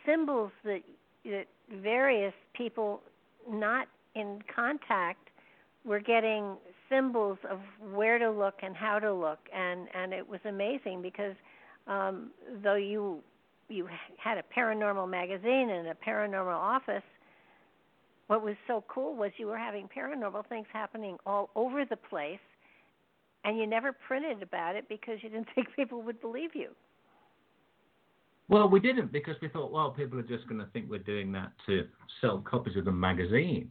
symbols 0.06 0.52
that 0.64 0.82
that 1.24 1.46
various 1.82 2.34
people 2.54 3.00
not 3.48 3.88
in 4.14 4.40
contact 4.54 5.29
we're 5.84 6.00
getting 6.00 6.56
symbols 6.88 7.38
of 7.50 7.60
where 7.92 8.18
to 8.18 8.30
look 8.30 8.54
and 8.62 8.76
how 8.76 8.98
to 8.98 9.12
look 9.12 9.38
and 9.54 9.88
and 9.94 10.12
it 10.12 10.28
was 10.28 10.40
amazing 10.44 11.00
because 11.00 11.34
um 11.86 12.30
though 12.62 12.74
you 12.74 13.20
you 13.68 13.88
had 14.18 14.38
a 14.38 14.42
paranormal 14.56 15.08
magazine 15.08 15.70
and 15.70 15.88
a 15.88 15.94
paranormal 15.94 16.54
office 16.54 17.02
what 18.26 18.42
was 18.42 18.56
so 18.66 18.84
cool 18.88 19.14
was 19.14 19.30
you 19.36 19.46
were 19.46 19.58
having 19.58 19.88
paranormal 19.96 20.46
things 20.48 20.66
happening 20.72 21.16
all 21.26 21.50
over 21.54 21.84
the 21.84 21.96
place 21.96 22.38
and 23.44 23.56
you 23.56 23.66
never 23.66 23.92
printed 23.92 24.42
about 24.42 24.76
it 24.76 24.88
because 24.88 25.18
you 25.22 25.28
didn't 25.28 25.48
think 25.54 25.68
people 25.76 26.02
would 26.02 26.20
believe 26.20 26.50
you 26.54 26.70
well, 28.50 28.68
we 28.68 28.80
didn't 28.80 29.12
because 29.12 29.36
we 29.40 29.48
thought, 29.48 29.70
well, 29.70 29.92
people 29.92 30.18
are 30.18 30.24
just 30.24 30.48
going 30.48 30.60
to 30.60 30.66
think 30.72 30.90
we're 30.90 30.98
doing 30.98 31.30
that 31.32 31.52
to 31.66 31.86
sell 32.20 32.38
copies 32.38 32.76
of 32.76 32.84
the 32.84 32.90
magazine. 32.90 33.70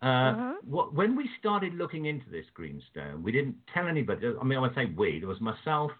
Uh, 0.00 0.54
what, 0.64 0.94
when 0.94 1.16
we 1.16 1.28
started 1.40 1.74
looking 1.74 2.06
into 2.06 2.28
this 2.30 2.44
greenstone, 2.54 3.22
we 3.22 3.32
didn't 3.32 3.56
tell 3.74 3.88
anybody. 3.88 4.28
I 4.40 4.44
mean, 4.44 4.58
I 4.58 4.60
would 4.62 4.74
say 4.74 4.86
we. 4.96 5.18
There 5.18 5.28
was 5.28 5.40
myself 5.40 5.90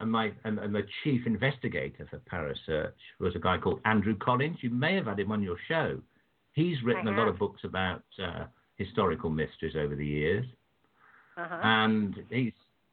and 0.00 0.10
my 0.10 0.32
and, 0.44 0.58
and 0.58 0.74
the 0.74 0.86
chief 1.02 1.26
investigator 1.26 2.08
for 2.08 2.18
Parasearch 2.30 2.92
was 3.18 3.34
a 3.34 3.38
guy 3.38 3.58
called 3.58 3.80
Andrew 3.84 4.16
Collins. 4.16 4.58
You 4.60 4.70
may 4.70 4.94
have 4.94 5.06
had 5.06 5.18
him 5.18 5.32
on 5.32 5.42
your 5.42 5.56
show. 5.66 6.00
He's 6.52 6.82
written 6.82 7.08
a 7.08 7.12
lot 7.12 7.28
of 7.28 7.38
books 7.38 7.60
about 7.64 8.02
uh, 8.22 8.44
historical 8.76 9.30
mysteries 9.30 9.74
over 9.76 9.94
the 9.94 10.06
years, 10.06 10.44
uh-huh. 11.36 11.60
and 11.62 12.14
he's 12.30 12.52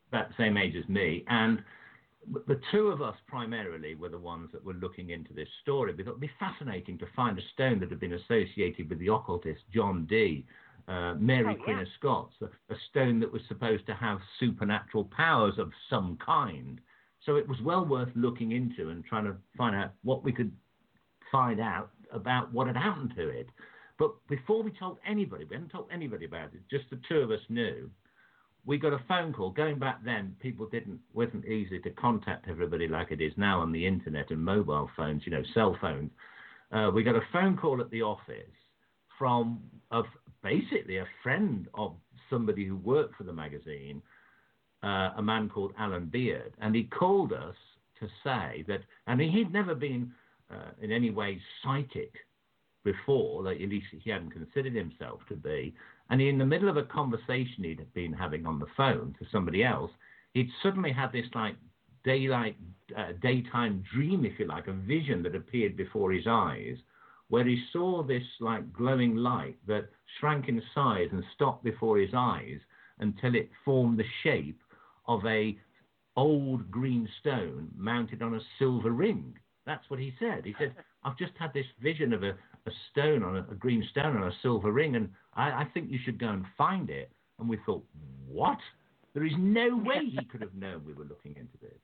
about 0.09 0.29
the 0.29 0.35
same 0.37 0.57
age 0.57 0.75
as 0.75 0.87
me. 0.87 1.23
And 1.27 1.63
the 2.47 2.59
two 2.71 2.87
of 2.87 3.01
us 3.01 3.15
primarily 3.27 3.95
were 3.95 4.09
the 4.09 4.19
ones 4.19 4.49
that 4.51 4.63
were 4.63 4.73
looking 4.73 5.09
into 5.11 5.33
this 5.33 5.47
story. 5.61 5.93
We 5.93 6.03
thought 6.03 6.11
it'd 6.11 6.21
be 6.21 6.31
fascinating 6.39 6.97
to 6.99 7.05
find 7.15 7.37
a 7.37 7.41
stone 7.53 7.79
that 7.79 7.89
had 7.89 7.99
been 7.99 8.13
associated 8.13 8.89
with 8.89 8.99
the 8.99 9.13
occultist 9.13 9.61
John 9.73 10.05
Dee, 10.05 10.45
uh, 10.87 11.15
Mary 11.15 11.57
oh, 11.59 11.63
Queen 11.63 11.77
yeah. 11.77 11.83
of 11.83 11.87
Scots, 11.97 12.33
a, 12.41 12.45
a, 12.73 12.77
stone 12.89 13.19
that 13.19 13.31
was 13.31 13.41
supposed 13.47 13.85
to 13.87 13.93
have 13.95 14.19
supernatural 14.39 15.05
powers 15.05 15.55
of 15.57 15.71
some 15.89 16.17
kind. 16.23 16.79
So 17.25 17.35
it 17.37 17.47
was 17.47 17.59
well 17.61 17.85
worth 17.85 18.09
looking 18.15 18.51
into 18.51 18.89
and 18.89 19.03
trying 19.03 19.25
to 19.25 19.35
find 19.57 19.75
out 19.75 19.93
what 20.03 20.23
we 20.23 20.31
could 20.31 20.51
find 21.31 21.59
out 21.59 21.89
about 22.11 22.53
what 22.53 22.67
had 22.67 22.77
happened 22.77 23.13
to 23.17 23.29
it. 23.29 23.49
But 23.97 24.11
before 24.27 24.61
we 24.61 24.71
told 24.71 24.99
anybody, 25.07 25.45
we 25.45 25.55
hadn't 25.55 25.71
told 25.71 25.87
anybody 25.91 26.25
about 26.25 26.53
it, 26.53 26.61
just 26.69 26.89
the 26.89 26.99
two 27.07 27.19
of 27.19 27.31
us 27.31 27.39
knew. 27.49 27.89
We 28.65 28.77
got 28.77 28.93
a 28.93 29.01
phone 29.07 29.31
call. 29.31 29.51
Going 29.51 29.77
back 29.77 30.03
then, 30.03 30.35
people 30.41 30.67
didn't 30.67 30.99
wasn't 31.13 31.45
easy 31.45 31.79
to 31.79 31.89
contact 31.91 32.47
everybody 32.49 32.87
like 32.87 33.11
it 33.11 33.21
is 33.21 33.33
now 33.37 33.61
on 33.61 33.71
the 33.71 33.85
internet 33.85 34.31
and 34.31 34.43
mobile 34.43 34.89
phones, 34.97 35.21
you 35.25 35.31
know, 35.31 35.43
cell 35.53 35.77
phones. 35.79 36.11
Uh, 36.71 36.89
we 36.93 37.03
got 37.03 37.15
a 37.15 37.21
phone 37.31 37.55
call 37.55 37.79
at 37.79 37.91
the 37.91 38.01
office 38.01 38.55
from 39.19 39.59
a, 39.91 40.01
basically 40.43 40.97
a 40.97 41.05
friend 41.21 41.67
of 41.75 41.93
somebody 42.29 42.65
who 42.65 42.75
worked 42.77 43.15
for 43.15 43.23
the 43.23 43.33
magazine, 43.33 44.01
uh, 44.83 45.11
a 45.17 45.21
man 45.21 45.47
called 45.47 45.71
Alan 45.77 46.07
Beard, 46.07 46.53
and 46.59 46.75
he 46.75 46.83
called 46.83 47.33
us 47.33 47.55
to 47.99 48.07
say 48.23 48.65
that, 48.67 48.81
and 49.07 49.21
he'd 49.21 49.53
never 49.53 49.75
been 49.75 50.11
uh, 50.51 50.71
in 50.81 50.91
any 50.91 51.11
way 51.11 51.39
psychic 51.63 52.13
before, 52.83 53.43
like 53.43 53.61
at 53.61 53.69
least 53.69 53.87
he 53.91 54.09
hadn't 54.09 54.31
considered 54.31 54.75
himself 54.75 55.19
to 55.29 55.35
be. 55.35 55.73
And 56.09 56.21
in 56.21 56.37
the 56.37 56.45
middle 56.45 56.69
of 56.69 56.77
a 56.77 56.83
conversation 56.83 57.63
he'd 57.63 57.93
been 57.93 58.13
having 58.13 58.45
on 58.45 58.59
the 58.59 58.67
phone 58.77 59.15
to 59.19 59.25
somebody 59.31 59.63
else, 59.63 59.91
he'd 60.33 60.49
suddenly 60.61 60.91
had 60.91 61.11
this 61.11 61.25
like 61.33 61.55
daylight, 62.03 62.57
uh, 62.95 63.13
daytime 63.21 63.83
dream, 63.91 64.25
if 64.25 64.39
you 64.39 64.45
like, 64.45 64.67
a 64.67 64.73
vision 64.73 65.23
that 65.23 65.35
appeared 65.35 65.75
before 65.75 66.11
his 66.11 66.27
eyes, 66.27 66.77
where 67.29 67.45
he 67.45 67.63
saw 67.73 68.03
this 68.03 68.23
like 68.39 68.71
glowing 68.71 69.15
light 69.15 69.57
that 69.67 69.89
shrank 70.19 70.47
in 70.47 70.61
size 70.73 71.09
and 71.11 71.23
stopped 71.33 71.63
before 71.63 71.97
his 71.97 72.11
eyes 72.15 72.59
until 72.99 73.35
it 73.35 73.49
formed 73.63 73.97
the 73.97 74.05
shape 74.23 74.61
of 75.07 75.25
a 75.25 75.57
old 76.15 76.69
green 76.71 77.09
stone 77.19 77.69
mounted 77.75 78.21
on 78.21 78.35
a 78.35 78.41
silver 78.59 78.91
ring. 78.91 79.33
That's 79.65 79.89
what 79.89 79.99
he 79.99 80.13
said. 80.19 80.45
He 80.45 80.55
said, 80.59 80.75
I've 81.03 81.17
just 81.17 81.33
had 81.37 81.51
this 81.53 81.65
vision 81.81 82.13
of 82.13 82.23
a, 82.23 82.35
a 82.65 82.71
stone 82.91 83.23
on 83.23 83.37
a, 83.37 83.39
a, 83.51 83.55
green 83.55 83.87
stone 83.91 84.17
on 84.17 84.23
a 84.23 84.35
silver 84.41 84.71
ring, 84.71 84.95
and 84.95 85.09
I, 85.33 85.49
I 85.49 85.67
think 85.73 85.91
you 85.91 85.99
should 86.03 86.19
go 86.19 86.29
and 86.29 86.45
find 86.57 86.89
it. 86.89 87.11
And 87.39 87.49
we 87.49 87.57
thought, 87.65 87.83
what? 88.27 88.57
There 89.13 89.25
is 89.25 89.33
no 89.37 89.75
way 89.85 90.01
he 90.05 90.23
could 90.25 90.41
have 90.41 90.55
known 90.55 90.83
we 90.85 90.93
were 90.93 91.05
looking 91.05 91.35
into 91.35 91.57
this. 91.61 91.79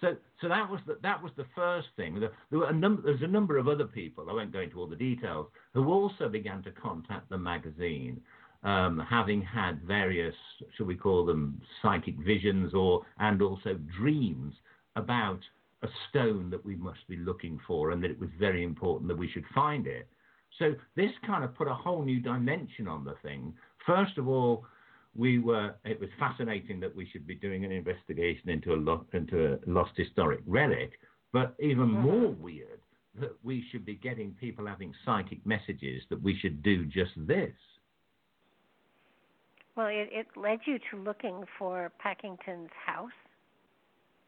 So, 0.00 0.16
so 0.40 0.48
that 0.48 0.68
was 0.68 0.80
the, 0.86 0.98
that 1.02 1.22
was 1.22 1.30
the 1.36 1.46
first 1.54 1.86
thing. 1.96 2.18
There, 2.18 2.32
there 2.50 2.58
were 2.58 2.68
a 2.68 2.72
number, 2.72 3.02
there's 3.02 3.22
a 3.22 3.26
number 3.26 3.56
of 3.56 3.68
other 3.68 3.84
people. 3.84 4.26
I 4.28 4.32
won't 4.32 4.52
go 4.52 4.60
into 4.60 4.80
all 4.80 4.88
the 4.88 4.96
details 4.96 5.46
who 5.74 5.88
also 5.88 6.28
began 6.28 6.62
to 6.64 6.72
contact 6.72 7.30
the 7.30 7.38
magazine, 7.38 8.20
um, 8.64 9.04
having 9.08 9.40
had 9.40 9.80
various, 9.82 10.34
shall 10.76 10.86
we 10.86 10.96
call 10.96 11.24
them, 11.24 11.62
psychic 11.80 12.16
visions 12.18 12.74
or 12.74 13.02
and 13.20 13.40
also 13.40 13.78
dreams 13.96 14.54
about 14.96 15.40
a 15.82 15.88
stone 16.08 16.50
that 16.50 16.64
we 16.64 16.76
must 16.76 17.06
be 17.08 17.16
looking 17.16 17.58
for 17.66 17.90
and 17.90 18.02
that 18.02 18.10
it 18.10 18.20
was 18.20 18.30
very 18.38 18.62
important 18.62 19.08
that 19.08 19.18
we 19.18 19.30
should 19.30 19.44
find 19.54 19.86
it. 19.86 20.08
So 20.58 20.74
this 20.96 21.10
kind 21.26 21.44
of 21.44 21.54
put 21.54 21.68
a 21.68 21.74
whole 21.74 22.02
new 22.02 22.20
dimension 22.20 22.86
on 22.86 23.04
the 23.04 23.14
thing. 23.22 23.54
First 23.86 24.18
of 24.18 24.28
all, 24.28 24.64
we 25.14 25.38
were 25.38 25.74
it 25.84 26.00
was 26.00 26.08
fascinating 26.18 26.80
that 26.80 26.94
we 26.94 27.06
should 27.10 27.26
be 27.26 27.34
doing 27.34 27.64
an 27.64 27.72
investigation 27.72 28.48
into 28.48 28.72
a, 28.72 28.76
lo- 28.76 29.06
into 29.12 29.54
a 29.54 29.58
lost 29.66 29.92
historic 29.96 30.40
relic, 30.46 30.92
but 31.32 31.54
even 31.60 31.88
mm-hmm. 31.88 32.02
more 32.02 32.30
weird 32.30 32.80
that 33.20 33.32
we 33.42 33.64
should 33.70 33.84
be 33.84 33.94
getting 33.94 34.32
people 34.40 34.66
having 34.66 34.94
psychic 35.04 35.44
messages 35.44 36.02
that 36.08 36.22
we 36.22 36.38
should 36.38 36.62
do 36.62 36.86
just 36.86 37.12
this. 37.16 37.52
Well, 39.76 39.88
it, 39.88 40.08
it 40.12 40.26
led 40.36 40.60
you 40.66 40.78
to 40.90 40.96
looking 40.98 41.44
for 41.58 41.92
Packington's 41.98 42.70
house. 42.86 43.10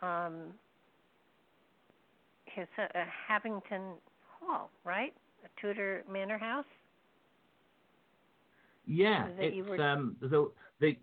Um, 0.01 0.53
his 2.55 2.69
uh, 2.79 2.87
Harvington 3.29 3.95
Hall, 4.41 4.71
right? 4.85 5.13
A 5.45 5.61
Tudor 5.61 6.05
manor 6.11 6.39
house. 6.39 6.65
Yeah, 8.87 9.29
it's 9.39 9.69
were... 9.69 9.83
um, 9.83 10.17
the, 10.21 10.51
the 10.81 10.97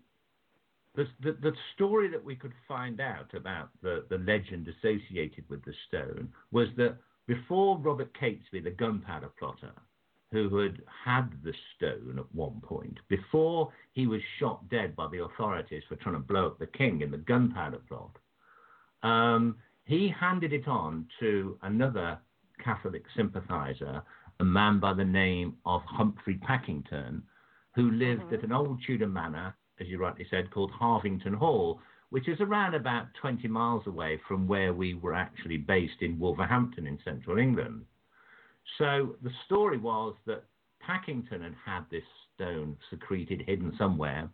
the, 0.94 1.06
the, 1.22 1.32
the 1.40 1.52
story 1.74 2.08
that 2.10 2.22
we 2.22 2.36
could 2.36 2.52
find 2.68 3.00
out 3.00 3.32
about 3.34 3.70
the, 3.82 4.04
the 4.10 4.18
legend 4.18 4.68
associated 4.68 5.44
with 5.48 5.64
the 5.64 5.72
stone 5.88 6.28
was 6.50 6.68
that 6.76 6.96
before 7.26 7.78
Robert 7.78 8.12
Catesby, 8.20 8.62
the 8.62 8.70
gunpowder 8.70 9.30
plotter, 9.38 9.72
who 10.32 10.54
had 10.58 10.82
had 11.04 11.30
the 11.44 11.54
stone 11.76 12.18
at 12.18 12.34
one 12.34 12.60
point, 12.62 12.98
before 13.08 13.72
he 13.92 14.06
was 14.06 14.20
shot 14.38 14.68
dead 14.68 14.94
by 14.96 15.08
the 15.08 15.22
authorities 15.22 15.82
for 15.88 15.96
trying 15.96 16.14
to 16.14 16.20
blow 16.20 16.46
up 16.46 16.58
the 16.58 16.66
king 16.66 17.00
in 17.00 17.10
the 17.10 17.18
gunpowder 17.18 17.80
plot, 17.88 18.16
um, 19.02 19.56
he 19.84 20.08
handed 20.08 20.52
it 20.52 20.68
on 20.68 21.06
to 21.20 21.58
another 21.62 22.18
Catholic 22.62 23.04
sympathizer, 23.16 24.02
a 24.40 24.44
man 24.44 24.78
by 24.78 24.94
the 24.94 25.04
name 25.04 25.56
of 25.66 25.82
Humphrey 25.84 26.38
Packington, 26.38 27.22
who 27.74 27.90
lived 27.90 28.22
mm-hmm. 28.22 28.34
at 28.34 28.44
an 28.44 28.52
old 28.52 28.80
Tudor 28.86 29.08
manor, 29.08 29.56
as 29.80 29.88
you 29.88 29.98
rightly 29.98 30.26
said, 30.30 30.50
called 30.50 30.70
Harvington 30.70 31.34
Hall, 31.34 31.80
which 32.10 32.28
is 32.28 32.40
around 32.40 32.74
about 32.74 33.06
20 33.20 33.48
miles 33.48 33.86
away 33.86 34.20
from 34.28 34.46
where 34.46 34.74
we 34.74 34.94
were 34.94 35.14
actually 35.14 35.56
based 35.56 36.02
in 36.02 36.18
Wolverhampton 36.18 36.86
in 36.86 36.98
central 37.04 37.38
England. 37.38 37.84
So 38.78 39.16
the 39.22 39.30
story 39.46 39.78
was 39.78 40.14
that 40.26 40.44
Packington 40.80 41.42
had 41.42 41.54
had 41.64 41.84
this 41.90 42.04
stone 42.34 42.76
secreted, 42.90 43.42
hidden 43.46 43.74
somewhere, 43.78 44.28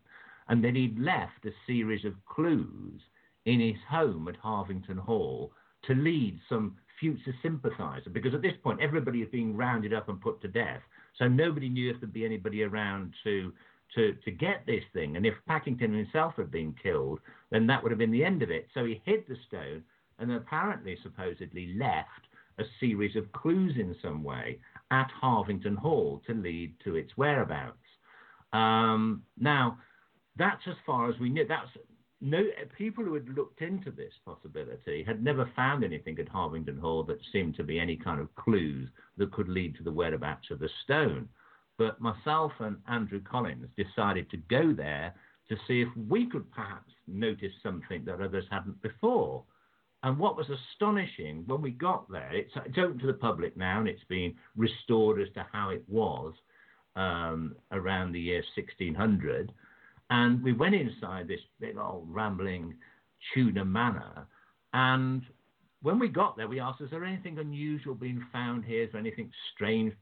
and 0.48 0.62
that 0.64 0.74
he'd 0.74 0.98
left 0.98 1.44
a 1.44 1.52
series 1.66 2.04
of 2.04 2.14
clues 2.26 3.00
in 3.48 3.60
his 3.60 3.80
home 3.88 4.28
at 4.28 4.36
Harvington 4.36 4.98
Hall 4.98 5.52
to 5.86 5.94
lead 5.94 6.38
some 6.50 6.76
future 7.00 7.34
sympathiser, 7.42 8.10
because 8.10 8.34
at 8.34 8.42
this 8.42 8.56
point 8.62 8.80
everybody 8.82 9.22
is 9.22 9.28
being 9.30 9.56
rounded 9.56 9.94
up 9.94 10.10
and 10.10 10.20
put 10.20 10.40
to 10.42 10.48
death. 10.48 10.82
So 11.18 11.28
nobody 11.28 11.70
knew 11.70 11.90
if 11.90 11.98
there'd 11.98 12.12
be 12.12 12.26
anybody 12.26 12.62
around 12.62 13.14
to 13.24 13.52
to 13.94 14.12
to 14.24 14.30
get 14.30 14.66
this 14.66 14.84
thing. 14.92 15.16
And 15.16 15.24
if 15.24 15.34
Packington 15.46 15.94
himself 15.94 16.34
had 16.36 16.50
been 16.50 16.74
killed, 16.82 17.20
then 17.50 17.66
that 17.68 17.82
would 17.82 17.90
have 17.90 17.98
been 17.98 18.10
the 18.10 18.24
end 18.24 18.42
of 18.42 18.50
it. 18.50 18.68
So 18.74 18.84
he 18.84 19.00
hid 19.06 19.24
the 19.26 19.36
stone 19.46 19.82
and 20.18 20.30
apparently 20.30 20.98
supposedly 21.02 21.74
left 21.78 22.26
a 22.58 22.64
series 22.80 23.16
of 23.16 23.32
clues 23.32 23.76
in 23.76 23.96
some 24.02 24.22
way 24.22 24.58
at 24.90 25.10
Harvington 25.22 25.76
Hall 25.76 26.20
to 26.26 26.34
lead 26.34 26.74
to 26.84 26.96
its 26.96 27.16
whereabouts. 27.16 27.78
Um, 28.52 29.22
now, 29.38 29.78
that's 30.36 30.66
as 30.66 30.76
far 30.84 31.08
as 31.08 31.18
we 31.18 31.30
knew. 31.30 31.46
That's 31.46 31.70
no 32.20 32.42
people 32.76 33.04
who 33.04 33.14
had 33.14 33.28
looked 33.28 33.62
into 33.62 33.90
this 33.90 34.12
possibility 34.24 35.04
had 35.04 35.22
never 35.22 35.50
found 35.54 35.84
anything 35.84 36.18
at 36.18 36.28
Harvington 36.28 36.78
Hall 36.78 37.04
that 37.04 37.18
seemed 37.32 37.56
to 37.56 37.64
be 37.64 37.78
any 37.78 37.96
kind 37.96 38.20
of 38.20 38.34
clues 38.34 38.88
that 39.16 39.32
could 39.32 39.48
lead 39.48 39.76
to 39.76 39.84
the 39.84 39.92
whereabouts 39.92 40.50
of 40.50 40.58
the 40.58 40.68
stone. 40.84 41.28
But 41.76 42.00
myself 42.00 42.52
and 42.58 42.78
Andrew 42.88 43.20
Collins 43.22 43.68
decided 43.76 44.28
to 44.30 44.36
go 44.36 44.72
there 44.72 45.14
to 45.48 45.56
see 45.66 45.80
if 45.80 45.88
we 46.08 46.26
could 46.26 46.50
perhaps 46.50 46.92
notice 47.06 47.52
something 47.62 48.04
that 48.04 48.20
others 48.20 48.44
hadn't 48.50 48.82
before. 48.82 49.44
And 50.02 50.18
what 50.18 50.36
was 50.36 50.46
astonishing 50.50 51.44
when 51.46 51.62
we 51.62 51.70
got 51.70 52.10
there, 52.10 52.30
it's, 52.32 52.52
it's 52.66 52.78
open 52.78 52.98
to 52.98 53.06
the 53.06 53.14
public 53.14 53.56
now 53.56 53.78
and 53.78 53.88
it's 53.88 54.04
been 54.08 54.34
restored 54.56 55.20
as 55.20 55.28
to 55.34 55.46
how 55.52 55.70
it 55.70 55.84
was 55.88 56.34
um, 56.96 57.54
around 57.70 58.12
the 58.12 58.20
year 58.20 58.42
1600. 58.56 59.52
And 60.10 60.42
we 60.42 60.52
went 60.52 60.74
inside 60.74 61.28
this 61.28 61.40
big 61.60 61.76
old 61.76 62.06
rambling 62.08 62.74
Tudor 63.34 63.64
manor. 63.64 64.26
And 64.72 65.22
when 65.82 65.98
we 65.98 66.08
got 66.08 66.36
there, 66.36 66.48
we 66.48 66.60
asked, 66.60 66.80
is 66.80 66.90
there 66.90 67.04
anything 67.04 67.38
unusual 67.38 67.94
being 67.94 68.24
found 68.32 68.64
here? 68.64 68.84
Is 68.84 68.92
there 68.92 69.00
anything 69.00 69.30
strange 69.54 69.92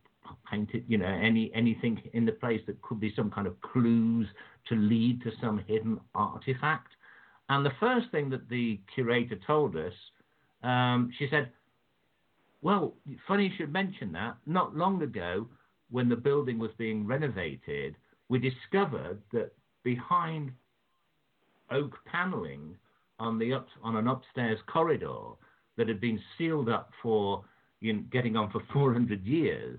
painted, 0.51 0.85
you 0.89 0.99
know, 0.99 1.07
any 1.07 1.53
anything 1.55 2.03
in 2.13 2.25
the 2.25 2.33
place 2.33 2.61
that 2.67 2.81
could 2.83 3.01
be 3.01 3.13
some 3.15 3.31
kind 3.31 3.47
of 3.47 3.61
clues 3.61 4.27
to 4.69 4.75
lead 4.75 5.23
to 5.23 5.31
some 5.41 5.59
hidden 5.67 6.01
artifact? 6.15 6.93
And 7.49 7.65
the 7.65 7.73
first 7.79 8.11
thing 8.11 8.31
that 8.31 8.49
the 8.49 8.81
curator 8.95 9.37
told 9.47 9.77
us, 9.77 9.93
um, 10.63 11.11
she 11.19 11.29
said, 11.31 11.51
well, 12.63 12.95
funny 13.29 13.45
you 13.45 13.51
should 13.57 13.73
mention 13.73 14.13
that. 14.13 14.37
Not 14.47 14.77
long 14.77 15.03
ago, 15.03 15.47
when 15.91 16.09
the 16.09 16.17
building 16.17 16.59
was 16.59 16.73
being 16.77 17.07
renovated, 17.07 17.95
we 18.29 18.41
discovered 18.41 19.23
that 19.33 19.53
behind 19.87 20.51
oak 21.71 21.97
paneling 22.07 22.75
on 23.21 23.39
the 23.39 23.55
up, 23.55 23.69
on 23.85 23.95
an 23.95 24.09
upstairs 24.09 24.59
corridor 24.67 25.23
that 25.77 25.87
had 25.87 26.01
been 26.01 26.21
sealed 26.37 26.69
up 26.69 26.91
for 27.01 27.45
you 27.81 27.93
know, 27.93 28.03
getting 28.11 28.35
on 28.37 28.51
for 28.51 28.61
400 28.73 29.25
years, 29.25 29.79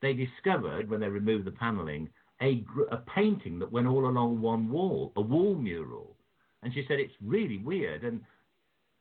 they 0.00 0.14
discovered 0.14 0.88
when 0.88 1.00
they 1.00 1.08
removed 1.08 1.44
the 1.44 1.50
paneling 1.50 2.08
a, 2.40 2.64
a 2.92 2.98
painting 3.16 3.58
that 3.58 3.72
went 3.72 3.88
all 3.88 4.08
along 4.08 4.40
one 4.40 4.70
wall, 4.70 5.12
a 5.16 5.20
wall 5.20 5.56
mural. 5.56 6.14
And 6.62 6.72
she 6.72 6.84
said 6.86 7.00
it's 7.00 7.14
really 7.20 7.58
weird, 7.58 8.04
and 8.04 8.20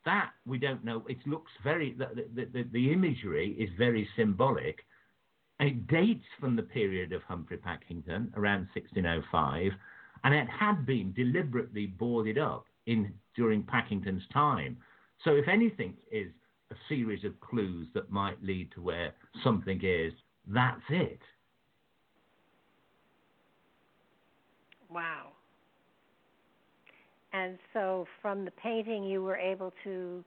that 0.05 0.31
we 0.47 0.57
don't 0.57 0.83
know. 0.83 1.03
It 1.07 1.17
looks 1.27 1.51
very 1.63 1.93
the, 1.93 2.25
the, 2.33 2.45
the, 2.45 2.63
the 2.71 2.91
imagery 2.91 3.55
is 3.59 3.69
very 3.77 4.09
symbolic. 4.15 4.79
It 5.59 5.85
dates 5.87 6.25
from 6.39 6.55
the 6.55 6.63
period 6.63 7.13
of 7.13 7.21
Humphrey 7.23 7.57
Packington, 7.57 8.31
around 8.35 8.69
1605, 8.73 9.71
and 10.23 10.33
it 10.33 10.47
had 10.49 10.85
been 10.85 11.13
deliberately 11.13 11.87
boarded 11.87 12.37
up 12.37 12.65
in 12.85 13.13
during 13.35 13.63
Packington's 13.63 14.23
time. 14.33 14.77
So 15.23 15.31
if 15.31 15.47
anything 15.47 15.93
is 16.11 16.31
a 16.71 16.75
series 16.89 17.23
of 17.23 17.39
clues 17.39 17.87
that 17.93 18.11
might 18.11 18.41
lead 18.43 18.71
to 18.73 18.81
where 18.81 19.13
something 19.43 19.79
is, 19.83 20.13
that's 20.47 20.81
it. 20.89 21.19
Wow. 24.89 25.29
And 27.33 27.57
so 27.73 28.07
from 28.21 28.45
the 28.45 28.51
painting, 28.51 29.03
you 29.03 29.21
were 29.21 29.35
able 29.37 29.73
to 29.83 30.23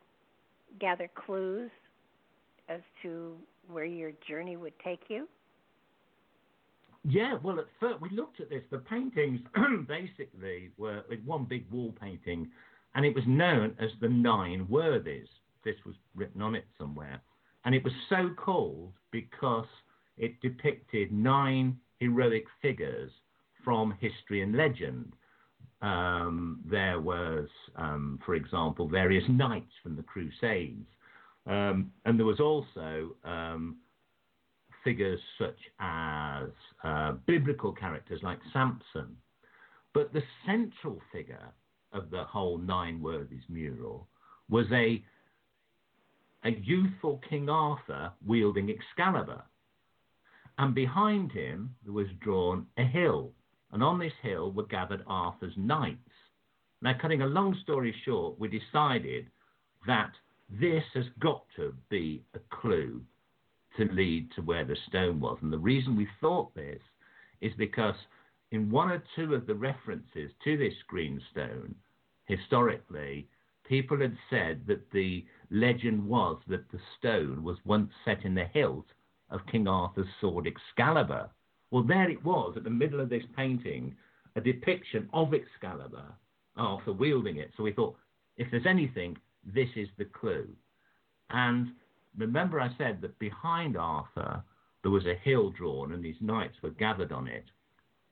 gather 0.78 1.10
clues 1.14 1.70
as 2.68 2.80
to 3.02 3.36
where 3.68 3.84
your 3.84 4.12
journey 4.28 4.56
would 4.56 4.74
take 4.84 5.00
you? 5.08 5.28
Yeah, 7.04 7.38
well, 7.42 7.58
at 7.58 7.66
first 7.78 8.00
we 8.00 8.10
looked 8.10 8.40
at 8.40 8.50
this. 8.50 8.62
The 8.70 8.78
paintings 8.78 9.40
basically 9.88 10.70
were 10.76 11.02
one 11.24 11.44
big 11.44 11.70
wall 11.70 11.94
painting, 11.98 12.50
and 12.94 13.06
it 13.06 13.14
was 13.14 13.24
known 13.26 13.74
as 13.80 13.90
the 14.00 14.08
Nine 14.08 14.66
Worthies. 14.68 15.28
This 15.64 15.76
was 15.86 15.94
written 16.14 16.42
on 16.42 16.54
it 16.54 16.66
somewhere, 16.78 17.22
and 17.64 17.74
it 17.74 17.84
was 17.84 17.92
so 18.08 18.30
called 18.36 18.92
because 19.10 19.66
it 20.18 20.40
depicted 20.40 21.10
nine 21.12 21.78
heroic 21.98 22.44
figures 22.60 23.10
from 23.64 23.94
history 24.00 24.42
and 24.42 24.54
legend. 24.56 25.12
Um, 25.82 26.60
there 26.66 27.00
was, 27.00 27.48
um, 27.76 28.18
for 28.26 28.34
example, 28.34 28.86
various 28.86 29.24
knights 29.28 29.72
from 29.82 29.96
the 29.96 30.02
Crusades, 30.02 30.86
um, 31.46 31.90
and 32.04 32.18
there 32.18 32.26
was 32.26 32.40
also 32.40 33.16
um, 33.24 33.76
figures 34.84 35.20
such 35.38 35.58
as 35.78 36.48
uh, 36.84 37.12
biblical 37.26 37.72
characters 37.72 38.20
like 38.22 38.38
Samson. 38.52 39.16
But 39.92 40.12
the 40.12 40.22
central 40.46 41.00
figure 41.12 41.52
of 41.92 42.10
the 42.10 42.24
whole 42.24 42.58
Nine 42.58 43.02
Worthies 43.02 43.42
mural 43.48 44.06
was 44.48 44.66
a, 44.72 45.02
a 46.44 46.50
youthful 46.50 47.20
King 47.28 47.48
Arthur 47.48 48.12
wielding 48.24 48.70
Excalibur. 48.70 49.42
And 50.58 50.74
behind 50.74 51.32
him 51.32 51.74
was 51.86 52.06
drawn 52.20 52.66
a 52.76 52.84
hill, 52.84 53.32
and 53.72 53.82
on 53.82 53.98
this 53.98 54.12
hill 54.22 54.52
were 54.52 54.66
gathered 54.66 55.02
Arthur's 55.06 55.54
knights. 55.56 55.98
Now, 56.82 56.94
cutting 57.00 57.22
a 57.22 57.26
long 57.26 57.56
story 57.62 57.94
short, 58.04 58.38
we 58.38 58.48
decided 58.48 59.26
that 59.86 60.12
this 60.48 60.84
has 60.94 61.04
got 61.20 61.44
to 61.56 61.74
be 61.88 62.22
a 62.34 62.38
clue 62.54 63.02
to 63.80 63.94
lead 63.94 64.30
to 64.32 64.42
where 64.42 64.64
the 64.64 64.76
stone 64.88 65.20
was. 65.20 65.38
And 65.40 65.52
the 65.52 65.58
reason 65.58 65.96
we 65.96 66.06
thought 66.20 66.54
this 66.54 66.80
is 67.40 67.52
because 67.56 67.94
in 68.52 68.70
one 68.70 68.90
or 68.90 69.02
two 69.16 69.34
of 69.34 69.46
the 69.46 69.54
references 69.54 70.30
to 70.44 70.56
this 70.56 70.74
green 70.86 71.20
stone, 71.30 71.74
historically, 72.26 73.26
people 73.64 73.98
had 73.98 74.16
said 74.28 74.62
that 74.66 74.90
the 74.92 75.24
legend 75.50 76.06
was 76.06 76.38
that 76.48 76.70
the 76.70 76.80
stone 76.98 77.42
was 77.42 77.56
once 77.64 77.90
set 78.04 78.24
in 78.24 78.34
the 78.34 78.44
hilt 78.44 78.86
of 79.30 79.46
King 79.50 79.66
Arthur's 79.66 80.06
sword 80.20 80.46
Excalibur. 80.46 81.30
Well, 81.70 81.84
there 81.84 82.10
it 82.10 82.22
was 82.24 82.54
at 82.56 82.64
the 82.64 82.70
middle 82.70 83.00
of 83.00 83.08
this 83.08 83.24
painting, 83.36 83.94
a 84.36 84.40
depiction 84.40 85.08
of 85.12 85.32
Excalibur, 85.32 86.12
Arthur 86.56 86.92
wielding 86.92 87.36
it. 87.36 87.52
So 87.56 87.62
we 87.62 87.72
thought, 87.72 87.96
if 88.36 88.50
there's 88.50 88.66
anything, 88.66 89.16
this 89.44 89.68
is 89.76 89.88
the 89.96 90.04
clue. 90.04 90.48
And 91.30 91.68
remember, 92.16 92.60
I 92.60 92.70
said 92.78 93.00
that 93.02 93.18
behind 93.18 93.76
Arthur 93.76 94.42
there 94.82 94.90
was 94.90 95.06
a 95.06 95.14
hill 95.22 95.50
drawn 95.50 95.92
and 95.92 96.02
these 96.02 96.20
knights 96.20 96.56
were 96.62 96.70
gathered 96.70 97.12
on 97.12 97.26
it. 97.28 97.44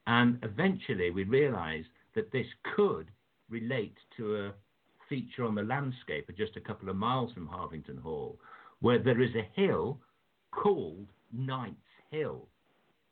And 0.06 0.38
eventually 0.42 1.10
we 1.10 1.24
realized 1.24 1.88
that 2.14 2.32
this 2.32 2.46
could 2.74 3.10
relate 3.48 3.96
to 4.16 4.36
a 4.36 4.52
feature 5.08 5.44
on 5.44 5.54
the 5.54 5.62
landscape 5.62 6.30
just 6.36 6.56
a 6.56 6.60
couple 6.60 6.88
of 6.88 6.96
miles 6.96 7.32
from 7.32 7.46
Harvington 7.46 7.98
Hall, 7.98 8.38
where 8.80 8.98
there 8.98 9.20
is 9.20 9.34
a 9.34 9.60
hill 9.60 9.98
called 10.50 11.06
Knight's 11.32 11.76
Hill. 12.10 12.48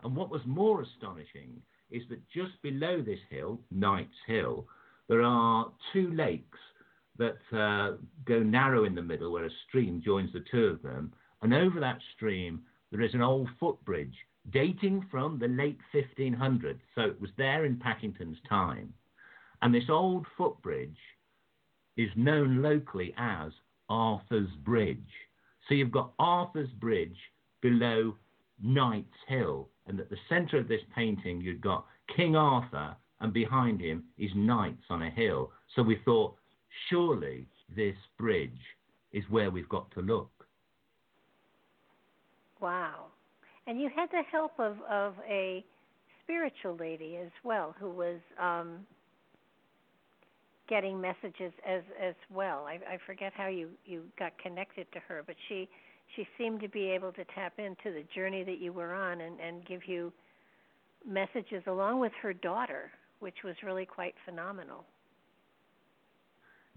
And 0.02 0.14
what 0.14 0.30
was 0.30 0.42
more 0.44 0.82
astonishing 0.82 1.60
is 1.90 2.02
that 2.10 2.28
just 2.28 2.60
below 2.62 3.00
this 3.00 3.20
hill, 3.30 3.60
Knight's 3.70 4.10
Hill, 4.26 4.66
there 5.08 5.22
are 5.22 5.70
two 5.92 6.12
lakes 6.12 6.58
that 7.18 7.38
uh, 7.56 7.96
go 8.24 8.40
narrow 8.40 8.84
in 8.84 8.94
the 8.94 9.02
middle 9.02 9.32
where 9.32 9.44
a 9.44 9.50
stream 9.68 10.02
joins 10.04 10.32
the 10.32 10.44
two 10.50 10.66
of 10.66 10.82
them. 10.82 11.12
And 11.42 11.52
over 11.54 11.80
that 11.80 11.98
stream, 12.14 12.62
there 12.90 13.02
is 13.02 13.14
an 13.14 13.22
old 13.22 13.48
footbridge 13.58 14.14
dating 14.50 15.06
from 15.10 15.38
the 15.38 15.48
late 15.48 15.78
1500s. 15.94 16.80
So 16.94 17.02
it 17.02 17.20
was 17.20 17.30
there 17.36 17.64
in 17.64 17.76
Packington's 17.76 18.38
time. 18.48 18.92
And 19.62 19.74
this 19.74 19.88
old 19.88 20.26
footbridge 20.36 20.98
is 21.96 22.10
known 22.16 22.62
locally 22.62 23.14
as 23.16 23.52
Arthur's 23.88 24.50
Bridge. 24.64 24.98
So 25.68 25.74
you've 25.74 25.90
got 25.90 26.12
Arthur's 26.18 26.70
Bridge 26.70 27.16
below 27.60 28.14
Knight's 28.62 29.08
Hill. 29.28 29.68
And 29.86 29.98
at 30.00 30.10
the 30.10 30.18
center 30.28 30.58
of 30.58 30.68
this 30.68 30.82
painting, 30.94 31.40
you've 31.40 31.60
got 31.60 31.86
King 32.14 32.36
Arthur, 32.36 32.96
and 33.20 33.32
behind 33.32 33.80
him 33.80 34.04
is 34.18 34.30
knights 34.34 34.84
on 34.90 35.02
a 35.02 35.10
hill. 35.10 35.50
So 35.74 35.82
we 35.82 36.00
thought 36.04 36.36
surely 36.88 37.46
this 37.74 37.96
bridge 38.18 38.50
is 39.12 39.24
where 39.30 39.50
we've 39.50 39.68
got 39.68 39.90
to 39.92 40.00
look. 40.00 40.30
Wow. 42.60 43.06
And 43.66 43.80
you 43.80 43.90
had 43.94 44.10
the 44.10 44.22
help 44.30 44.52
of, 44.58 44.76
of 44.88 45.14
a 45.28 45.64
spiritual 46.22 46.76
lady 46.76 47.16
as 47.16 47.30
well 47.44 47.74
who 47.78 47.90
was 47.90 48.18
um, 48.40 48.86
getting 50.68 51.00
messages 51.00 51.52
as 51.66 51.82
as 52.00 52.14
well. 52.32 52.66
I, 52.66 52.74
I 52.94 52.98
forget 53.06 53.32
how 53.34 53.48
you, 53.48 53.68
you 53.84 54.02
got 54.18 54.36
connected 54.38 54.86
to 54.92 55.00
her, 55.08 55.22
but 55.26 55.36
she 55.48 55.68
she 56.14 56.26
seemed 56.38 56.60
to 56.60 56.68
be 56.68 56.84
able 56.90 57.12
to 57.12 57.24
tap 57.34 57.54
into 57.58 57.92
the 57.92 58.04
journey 58.14 58.44
that 58.44 58.60
you 58.60 58.72
were 58.72 58.94
on 58.94 59.20
and, 59.20 59.40
and 59.40 59.66
give 59.66 59.86
you 59.86 60.12
messages 61.06 61.62
along 61.66 62.00
with 62.00 62.12
her 62.22 62.32
daughter, 62.32 62.90
which 63.20 63.36
was 63.44 63.54
really 63.64 63.86
quite 63.86 64.14
phenomenal. 64.24 64.84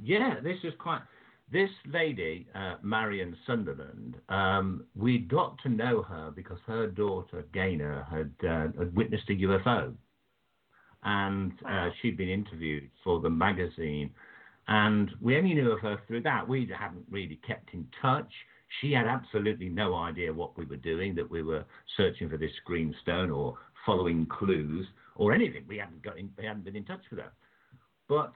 Yeah, 0.02 0.36
this 0.42 0.58
is 0.64 0.74
quite. 0.80 1.02
This 1.52 1.70
lady, 1.92 2.48
uh, 2.54 2.76
Marion 2.84 3.36
Sunderland, 3.48 4.18
um, 4.30 4.86
we 4.96 5.18
got 5.18 5.58
to 5.64 5.70
know 5.70 6.04
her 6.04 6.32
because 6.36 6.60
her 6.68 6.86
daughter 6.86 7.44
Gaynor 7.54 8.06
had, 8.10 8.32
uh, 8.48 8.68
had 8.78 8.96
witnessed 8.96 9.28
a 9.30 9.34
UFO, 9.34 9.96
and 11.04 11.52
uh, 11.68 11.90
she'd 12.02 12.18
been 12.18 12.30
interviewed 12.30 12.92
for 13.04 13.20
the 13.20 13.32
magazine, 13.32 14.12
and 14.68 15.10
we 15.20 15.38
only 15.38 15.56
knew 15.56 15.72
of 15.72 15.80
her 15.80 16.00
through 16.08 16.22
that. 16.22 16.48
We 16.48 16.70
hadn't 16.78 17.06
really 17.10 17.40
kept 17.48 17.74
in 17.74 17.88
touch. 18.00 18.32
She 18.80 18.92
had 18.92 19.08
absolutely 19.08 19.70
no 19.70 19.96
idea 19.96 20.32
what 20.32 20.56
we 20.56 20.66
were 20.66 20.76
doing, 20.76 21.16
that 21.16 21.32
we 21.32 21.42
were 21.42 21.66
searching 21.98 22.30
for 22.30 22.38
this 22.38 22.52
green 22.64 22.94
stone 23.02 23.32
or 23.32 23.58
following 23.88 24.28
clues 24.28 24.86
or 25.16 25.34
anything. 25.34 25.64
We 25.68 25.80
hadn't 25.80 26.04
got 26.04 26.20
in, 26.20 26.30
we 26.38 26.46
hadn't 26.46 26.64
been 26.64 26.76
in 26.76 26.86
touch 26.86 27.02
with 27.10 27.22
her, 27.22 27.32
but 28.08 28.34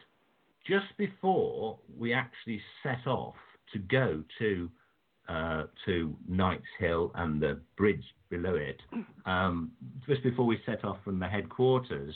just 0.65 0.85
before 0.97 1.77
we 1.97 2.13
actually 2.13 2.61
set 2.81 3.05
off 3.07 3.35
to 3.73 3.79
go 3.79 4.23
to 4.39 4.69
uh, 5.29 5.63
to 5.85 6.13
Knight's 6.27 6.63
Hill 6.79 7.11
and 7.15 7.41
the 7.41 7.59
bridge 7.77 8.03
below 8.29 8.55
it, 8.55 8.81
um, 9.25 9.71
just 10.07 10.21
before 10.21 10.45
we 10.45 10.59
set 10.65 10.83
off 10.83 10.97
from 11.03 11.17
the 11.19 11.27
headquarters, 11.27 12.13